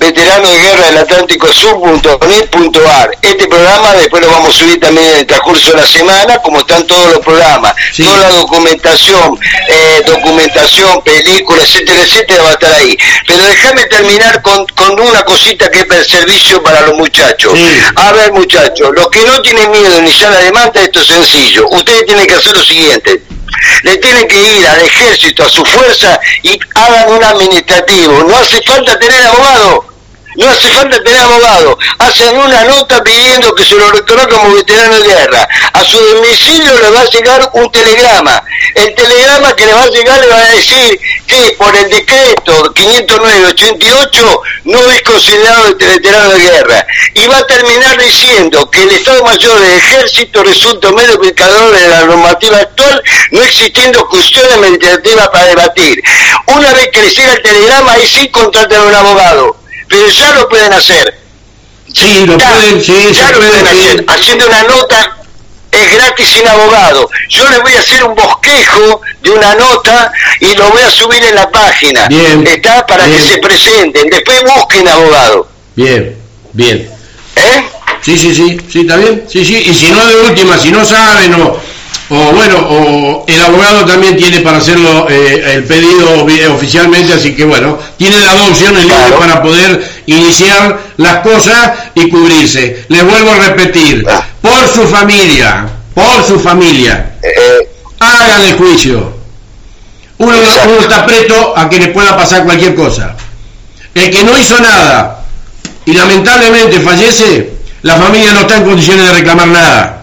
de 0.00 0.58
guerra 0.58 0.86
del 0.86 0.98
Atlántico 0.98 1.52
Sur.net.ar. 1.52 3.10
Este 3.20 3.46
programa 3.46 3.92
después 3.94 4.22
lo 4.22 4.30
vamos 4.30 4.54
a 4.54 4.58
subir 4.58 4.80
también 4.80 5.06
en 5.08 5.16
el 5.18 5.26
transcurso 5.26 5.72
de 5.72 5.76
la 5.76 5.86
semana, 5.86 6.38
como 6.38 6.60
están 6.60 6.86
todos 6.86 7.12
los 7.12 7.20
programas. 7.20 7.74
Sí. 7.92 8.02
Toda 8.02 8.18
la 8.18 8.28
documentación, 8.36 9.38
eh, 9.68 10.02
documentación, 10.06 11.02
películas, 11.02 11.68
etcétera, 11.74 12.02
etcétera, 12.02 12.42
va 12.42 12.48
a 12.50 12.52
estar 12.52 12.72
ahí. 12.72 12.96
Pero 13.26 13.44
déjame 13.44 13.84
terminar 13.86 14.40
con, 14.40 14.66
con 14.68 14.98
una 15.00 15.22
cosita 15.24 15.70
que 15.70 15.80
es 15.80 15.86
el 15.90 16.06
servicio 16.06 16.62
para 16.62 16.80
los 16.82 16.94
muchachos. 16.94 17.52
Sí. 17.54 17.80
A 17.96 18.12
ver, 18.12 18.32
muchachos, 18.32 18.90
los 18.94 19.08
que 19.08 19.22
no 19.24 19.42
tienen 19.42 19.70
miedo 19.70 20.00
ni 20.00 20.12
sala 20.12 20.38
de 20.38 20.52
manta, 20.52 20.80
esto 20.80 21.00
es 21.00 21.08
sencillo. 21.08 21.68
Ustedes 21.70 22.06
tienen 22.06 22.26
que 22.26 22.34
hacer 22.34 22.56
lo 22.56 22.64
siguiente. 22.64 23.22
Le 23.82 23.96
tienen 23.98 24.26
que 24.26 24.40
ir 24.40 24.66
al 24.66 24.80
ejército, 24.80 25.44
a 25.44 25.48
su 25.48 25.64
fuerza, 25.64 26.18
y 26.42 26.58
hagan 26.74 27.12
un 27.12 27.22
administrativo. 27.22 28.24
No 28.24 28.36
hace 28.36 28.62
falta 28.62 28.98
tener 28.98 29.26
abogado. 29.26 29.89
No 30.40 30.48
hace 30.48 30.70
falta 30.70 31.02
tener 31.02 31.20
abogado. 31.20 31.78
Hacen 31.98 32.34
una 32.34 32.64
nota 32.64 33.02
pidiendo 33.02 33.54
que 33.54 33.62
se 33.62 33.74
lo 33.74 33.90
reconozca 33.90 34.38
como 34.38 34.54
veterano 34.54 34.98
de 34.98 35.06
guerra. 35.06 35.46
A 35.74 35.84
su 35.84 35.98
domicilio 36.00 36.80
le 36.80 36.88
va 36.88 37.02
a 37.02 37.10
llegar 37.10 37.50
un 37.52 37.70
telegrama. 37.70 38.42
El 38.74 38.94
telegrama 38.94 39.54
que 39.54 39.66
le 39.66 39.74
va 39.74 39.82
a 39.82 39.90
llegar 39.90 40.18
le 40.18 40.28
va 40.28 40.38
a 40.38 40.50
decir 40.52 40.98
que 41.26 41.56
por 41.58 41.76
el 41.76 41.90
decreto 41.90 42.72
509-88 42.72 44.40
no 44.64 44.90
es 44.90 45.02
considerado 45.02 45.76
veterano 45.76 46.30
de 46.30 46.40
guerra. 46.40 46.86
Y 47.12 47.26
va 47.26 47.36
a 47.36 47.46
terminar 47.46 47.98
diciendo 47.98 48.70
que 48.70 48.84
el 48.84 48.92
Estado 48.92 49.22
Mayor 49.22 49.60
del 49.60 49.76
Ejército 49.76 50.42
resulta 50.42 50.90
medio 50.92 51.16
aplicador 51.16 51.76
de 51.76 51.86
la 51.86 52.04
normativa 52.06 52.56
actual, 52.56 53.02
no 53.32 53.42
existiendo 53.42 54.08
cuestiones 54.08 54.54
administrativas 54.54 55.28
para 55.28 55.44
debatir. 55.48 56.02
Una 56.46 56.72
vez 56.72 56.88
que 56.90 57.02
le 57.02 57.10
llega 57.10 57.32
el 57.34 57.42
telegrama, 57.42 57.92
ahí 57.92 58.06
sí 58.06 58.30
contratan 58.30 58.80
a 58.80 58.84
un 58.84 58.94
abogado. 58.94 59.59
Pero 59.90 60.08
ya 60.08 60.32
lo 60.34 60.48
pueden 60.48 60.72
hacer. 60.72 61.18
Sí, 61.92 62.24
lo 62.24 62.38
Ya, 62.38 62.48
pueden, 62.48 62.82
sí, 62.82 62.94
ya 63.12 63.30
lo 63.32 63.38
pueden, 63.38 63.66
hacer. 63.66 64.04
Haciendo 64.08 64.46
una 64.46 64.62
nota 64.62 65.16
es 65.72 65.92
gratis 65.92 66.28
sin 66.28 66.46
abogado. 66.46 67.10
Yo 67.28 67.48
les 67.50 67.60
voy 67.62 67.72
a 67.74 67.80
hacer 67.80 68.04
un 68.04 68.14
bosquejo 68.14 69.00
de 69.22 69.30
una 69.30 69.54
nota 69.56 70.12
y 70.40 70.54
lo 70.54 70.70
voy 70.70 70.82
a 70.82 70.90
subir 70.90 71.22
en 71.24 71.34
la 71.34 71.50
página. 71.50 72.06
Bien, 72.08 72.46
Está 72.46 72.86
para 72.86 73.06
bien. 73.06 73.18
que 73.18 73.24
se 73.28 73.38
presenten. 73.38 74.08
Después 74.08 74.42
busquen 74.44 74.88
abogado. 74.88 75.48
Bien, 75.74 76.16
bien. 76.52 76.88
¿Eh? 77.36 77.68
Sí, 78.02 78.16
sí, 78.16 78.34
sí, 78.34 78.60
sí, 78.70 78.80
está 78.82 78.96
bien. 78.96 79.24
Sí, 79.28 79.44
sí, 79.44 79.56
y 79.58 79.74
si 79.74 79.90
no 79.90 80.06
de 80.06 80.16
última, 80.20 80.56
si 80.56 80.70
no 80.70 80.84
saben 80.84 81.34
o, 81.34 81.60
o 82.10 82.32
bueno, 82.32 82.56
o 82.68 83.24
el 83.26 83.40
abogado 83.40 83.84
también 83.86 84.16
tiene 84.16 84.40
para 84.40 84.58
hacerlo 84.58 85.06
eh, 85.08 85.52
el 85.54 85.64
pedido 85.64 86.24
vi- 86.26 86.42
oficialmente, 86.42 87.12
así 87.14 87.34
que 87.36 87.44
bueno, 87.44 87.78
tiene 87.96 88.18
las 88.20 88.36
dos 88.36 88.48
opciones 88.50 88.84
libres 88.84 89.12
para 89.18 89.40
poder 89.42 89.82
iniciar 90.06 90.78
las 90.96 91.20
cosas 91.20 91.70
y 91.94 92.08
cubrirse. 92.10 92.84
Les 92.88 93.04
vuelvo 93.04 93.30
a 93.30 93.38
repetir, 93.48 94.04
Ah. 94.10 94.26
por 94.42 94.68
su 94.68 94.86
familia, 94.88 95.68
por 95.94 96.24
su 96.26 96.38
familia, 96.40 97.14
Eh, 97.22 97.68
hagan 98.00 98.42
el 98.42 98.56
juicio. 98.56 99.12
Uno, 100.18 100.32
uno 100.36 100.80
está 100.80 101.06
preto 101.06 101.54
a 101.56 101.68
que 101.68 101.78
le 101.78 101.88
pueda 101.88 102.16
pasar 102.16 102.44
cualquier 102.44 102.74
cosa. 102.74 103.14
El 103.94 104.10
que 104.10 104.24
no 104.24 104.36
hizo 104.38 104.58
nada 104.60 105.24
y 105.84 105.92
lamentablemente 105.92 106.80
fallece, 106.80 107.52
la 107.82 107.96
familia 107.96 108.32
no 108.32 108.40
está 108.40 108.56
en 108.56 108.64
condiciones 108.64 109.06
de 109.06 109.12
reclamar 109.14 109.48
nada. 109.48 109.99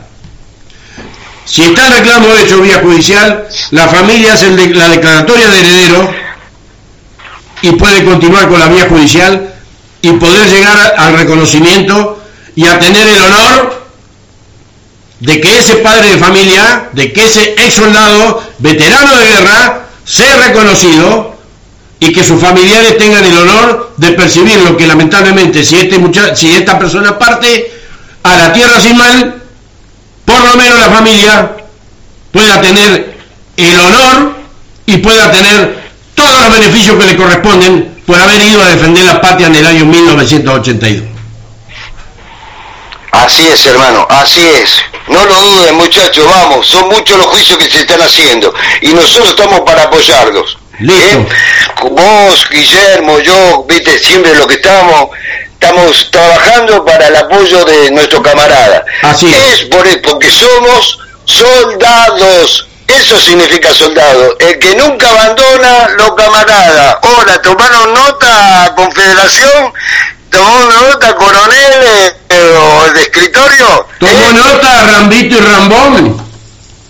Si 1.48 1.64
está 1.64 1.88
el 1.88 1.94
reclamo 1.94 2.28
hecho 2.36 2.62
vía 2.62 2.82
judicial, 2.82 3.48
la 3.72 3.88
familia 3.88 4.34
hace 4.34 4.50
la 4.52 4.90
declaratoria 4.90 5.50
de 5.50 5.60
heredero 5.60 6.14
y 7.62 7.72
puede 7.72 8.04
continuar 8.04 8.50
con 8.50 8.60
la 8.60 8.68
vía 8.68 8.88
judicial 8.90 9.54
y 10.02 10.12
poder 10.12 10.50
llegar 10.50 10.94
al 10.98 11.18
reconocimiento 11.18 12.22
y 12.54 12.68
a 12.68 12.78
tener 12.80 13.08
el 13.08 13.22
honor 13.22 13.88
de 15.22 15.40
que 15.40 15.58
ese 15.58 15.78
padre 15.78 16.12
de 16.12 16.18
familia, 16.18 16.90
de 16.92 17.14
que 17.14 17.26
ese 17.26 17.54
ex 17.58 17.76
soldado, 17.76 18.44
veterano 18.60 19.16
de 19.16 19.28
guerra, 19.28 19.88
sea 20.04 20.36
reconocido 20.48 21.34
y 22.02 22.12
que 22.12 22.26
sus 22.26 22.42
familiares 22.42 22.98
tengan 22.98 23.24
el 23.24 23.38
honor 23.38 23.94
de 23.96 24.12
percibir 24.12 24.60
lo 24.60 24.76
que 24.76 24.86
lamentablemente 24.86 25.64
si 25.64 25.78
este 25.78 25.98
si 26.36 26.52
esta 26.52 26.78
persona 26.78 27.18
parte 27.18 27.72
a 28.22 28.36
la 28.36 28.54
tierra 28.54 28.82
sin 28.82 28.98
mal, 28.98 29.47
por 30.28 30.44
lo 30.44 30.56
menos 30.58 30.78
la 30.78 30.90
familia 30.90 31.52
pueda 32.34 32.60
tener 32.60 33.18
el 33.56 33.80
honor 33.80 34.36
y 34.86 34.98
pueda 34.98 35.32
tener 35.32 35.88
todos 36.16 36.42
los 36.42 36.52
beneficios 36.52 36.98
que 36.98 37.06
le 37.06 37.16
corresponden 37.16 38.04
por 38.06 38.20
haber 38.20 38.42
ido 38.42 38.62
a 38.62 38.68
defender 38.68 39.06
la 39.06 39.22
patria 39.22 39.48
en 39.48 39.56
el 39.56 39.66
año 39.66 39.86
1982. 39.86 41.08
Así 43.12 43.48
es, 43.48 43.66
hermano, 43.66 44.06
así 44.10 44.46
es. 44.46 44.82
No 45.08 45.26
lo 45.26 45.34
duden, 45.34 45.76
muchachos, 45.76 46.26
vamos, 46.26 46.68
son 46.68 46.90
muchos 46.90 47.18
los 47.18 47.28
juicios 47.28 47.58
que 47.58 47.70
se 47.70 47.80
están 47.80 48.02
haciendo 48.02 48.54
y 48.82 48.90
nosotros 48.90 49.30
estamos 49.30 49.62
para 49.62 49.84
apoyarlos. 49.84 50.58
Listo. 50.80 51.20
¿Eh? 51.20 51.28
Vos, 51.90 52.50
Guillermo, 52.52 53.20
yo, 53.20 53.66
viste, 53.68 53.98
siempre 53.98 54.36
lo 54.36 54.46
que 54.46 54.56
estamos, 54.56 55.10
estamos 55.60 56.12
trabajando 56.12 56.86
para 56.86 57.08
el 57.08 57.16
apoyo 57.16 57.66
de 57.66 57.92
nuestro 57.92 58.22
camarada. 58.22 58.86
Así 59.02 59.34
es. 59.34 59.62
Es 59.62 59.66
por, 59.66 59.86
porque 60.02 60.32
somos 60.32 61.00
soldados. 61.26 62.68
Eso 62.88 63.20
significa 63.20 63.74
soldado. 63.74 64.38
El 64.40 64.60
que 64.60 64.76
nunca 64.76 65.10
abandona 65.10 65.90
los 65.98 66.14
camaradas. 66.14 66.98
Hola, 67.02 67.42
tomaron 67.42 67.94
nota, 67.94 68.74
Confederación. 68.76 69.74
Tomó 70.30 70.60
nota, 70.66 71.16
coronel 71.16 72.14
eh, 72.30 72.58
o 72.58 72.94
de 72.94 73.02
escritorio. 73.02 73.88
Tomó 74.00 74.12
¿Eh? 74.12 74.34
nota 74.34 74.84
Rambito 74.84 75.36
y 75.36 75.40
Rambón. 75.40 76.30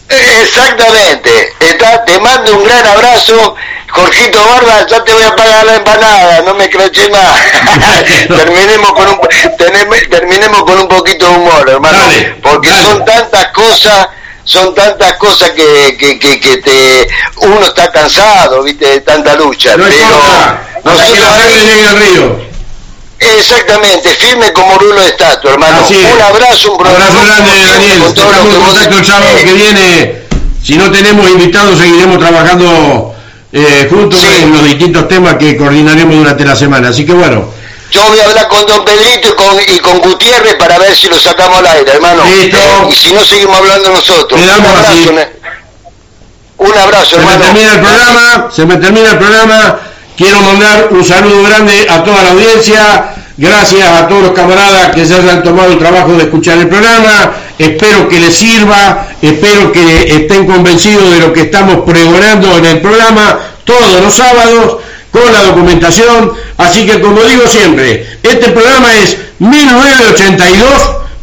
Eh, 0.09 0.41
Exactamente. 0.43 1.53
Está, 1.61 2.03
te 2.03 2.19
mando 2.19 2.57
un 2.57 2.63
gran 2.63 2.85
abrazo. 2.85 3.55
Jorgito 3.89 4.45
Barba, 4.45 4.85
ya 4.85 5.03
te 5.03 5.13
voy 5.13 5.23
a 5.23 5.35
pagar 5.35 5.65
la 5.65 5.75
empanada, 5.75 6.41
no 6.41 6.53
me 6.55 6.69
croché 6.69 7.09
más. 7.09 7.39
terminemos, 8.27 8.91
con 8.93 9.07
un, 9.09 9.19
teneme- 9.57 10.09
terminemos 10.09 10.63
con 10.63 10.79
un 10.79 10.87
poquito 10.87 11.27
de 11.27 11.35
humor, 11.35 11.69
hermano. 11.69 11.97
Dale, 11.97 12.35
porque 12.43 12.69
dale. 12.69 12.83
son 12.83 13.05
tantas 13.05 13.47
cosas, 13.53 14.07
son 14.43 14.75
tantas 14.75 15.13
cosas 15.13 15.51
que, 15.51 15.95
que, 15.97 16.19
que, 16.19 16.39
que 16.39 16.57
te, 16.57 17.07
uno 17.37 17.65
está 17.65 17.91
cansado, 17.91 18.61
viste, 18.63 18.85
de 18.87 19.01
tanta 19.01 19.35
lucha. 19.35 19.77
No 19.77 19.85
pero 19.85 19.95
importa, 19.95 20.61
nosotros 20.83 21.19
la 21.19 21.89
al 21.89 21.97
río. 21.97 22.47
Exactamente, 23.19 24.09
firme 24.09 24.53
como 24.53 24.77
rulo 24.77 25.01
de 25.01 25.07
estatua, 25.07 25.53
hermano. 25.53 25.79
Así. 25.83 25.95
Un 25.95 26.21
abrazo, 26.21 26.73
un. 26.73 26.85
Abrazo 26.85 27.23
grande, 27.25 27.65
Daniel. 27.65 27.99
con 28.03 28.13
todo 28.13 28.31
lo 28.31 28.43
que 28.49 28.55
contacto 28.57 28.97
el 28.97 29.05
sábado 29.05 29.37
que 29.43 29.53
viene. 29.53 30.21
Si 30.63 30.77
no 30.77 30.91
tenemos 30.91 31.27
invitados, 31.29 31.79
seguiremos 31.79 32.19
trabajando 32.19 33.15
eh, 33.51 33.87
juntos 33.89 34.19
Sí. 34.19 34.43
en 34.43 34.53
los 34.53 34.63
distintos 34.63 35.07
temas 35.07 35.35
que 35.35 35.55
coordinaremos 35.57 36.15
durante 36.15 36.45
la 36.45 36.55
semana. 36.55 36.89
Así 36.89 37.05
que 37.05 37.13
bueno, 37.13 37.49
Yo 37.91 38.03
voy 38.09 38.19
a 38.19 38.25
hablar 38.25 38.47
con 38.49 38.65
Don 38.65 38.83
Pedrito 38.83 39.29
y 39.29 39.31
con, 39.33 39.57
y 39.75 39.79
con 39.79 39.99
Gutiérrez 39.99 40.55
para 40.55 40.77
ver 40.77 40.93
si 40.95 41.07
lo 41.07 41.17
sacamos 41.19 41.59
al 41.59 41.67
aire, 41.67 41.91
hermano. 41.93 42.23
Listo. 42.25 42.57
Eh, 42.57 42.87
y 42.91 42.95
si 42.95 43.13
no, 43.13 43.23
seguimos 43.23 43.57
hablando 43.57 43.91
nosotros. 43.91 44.39
Un 44.41 44.49
abrazo, 44.49 44.91
así. 44.91 45.09
Un 46.57 46.77
abrazo, 46.77 47.05
se 47.05 47.17
me 47.17 47.21
hermano. 47.33 47.43
termina 47.45 47.73
el 47.73 47.79
programa, 47.79 48.49
se 48.53 48.65
me 48.65 48.75
termina 48.77 49.11
el 49.11 49.17
programa. 49.19 49.79
Quiero 50.17 50.41
mandar 50.41 50.87
un 50.91 51.05
saludo 51.05 51.43
grande 51.43 51.87
a 51.89 52.03
toda 52.03 52.23
la 52.23 52.31
audiencia. 52.31 53.13
Gracias 53.37 53.87
a 53.87 54.07
todos 54.07 54.23
los 54.23 54.31
camaradas 54.31 54.93
que 54.95 55.05
se 55.05 55.13
hayan 55.13 55.43
tomado 55.43 55.71
el 55.71 55.77
trabajo 55.77 56.13
de 56.13 56.23
escuchar 56.23 56.57
el 56.57 56.67
programa. 56.67 57.31
Espero 57.59 58.07
que 58.07 58.19
les 58.19 58.35
sirva, 58.35 59.07
espero 59.21 59.71
que 59.71 60.15
estén 60.15 60.45
convencidos 60.45 61.11
de 61.11 61.19
lo 61.19 61.33
que 61.33 61.41
estamos 61.41 61.83
pregonando 61.85 62.55
en 62.57 62.65
el 62.65 62.81
programa 62.81 63.39
todos 63.63 64.01
los 64.01 64.13
sábados 64.13 64.77
con 65.11 65.31
la 65.33 65.43
documentación. 65.43 66.33
Así 66.57 66.85
que 66.85 67.01
como 67.01 67.23
digo 67.23 67.47
siempre, 67.47 68.19
este 68.21 68.49
programa 68.49 68.93
es 68.95 69.17
1982, 69.39 70.67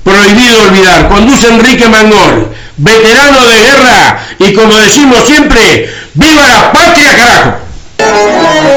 prohibido 0.03 0.63
olvidar. 0.63 1.09
Conduce 1.09 1.49
Enrique 1.49 1.89
Mangol, 1.89 2.49
veterano 2.77 3.47
de 3.47 3.61
guerra 3.61 4.27
y 4.39 4.53
como 4.55 4.77
decimos 4.77 5.25
siempre, 5.27 5.89
¡viva 6.15 6.49
la 6.49 6.73
patria 6.73 7.17
carajo! 7.17 8.74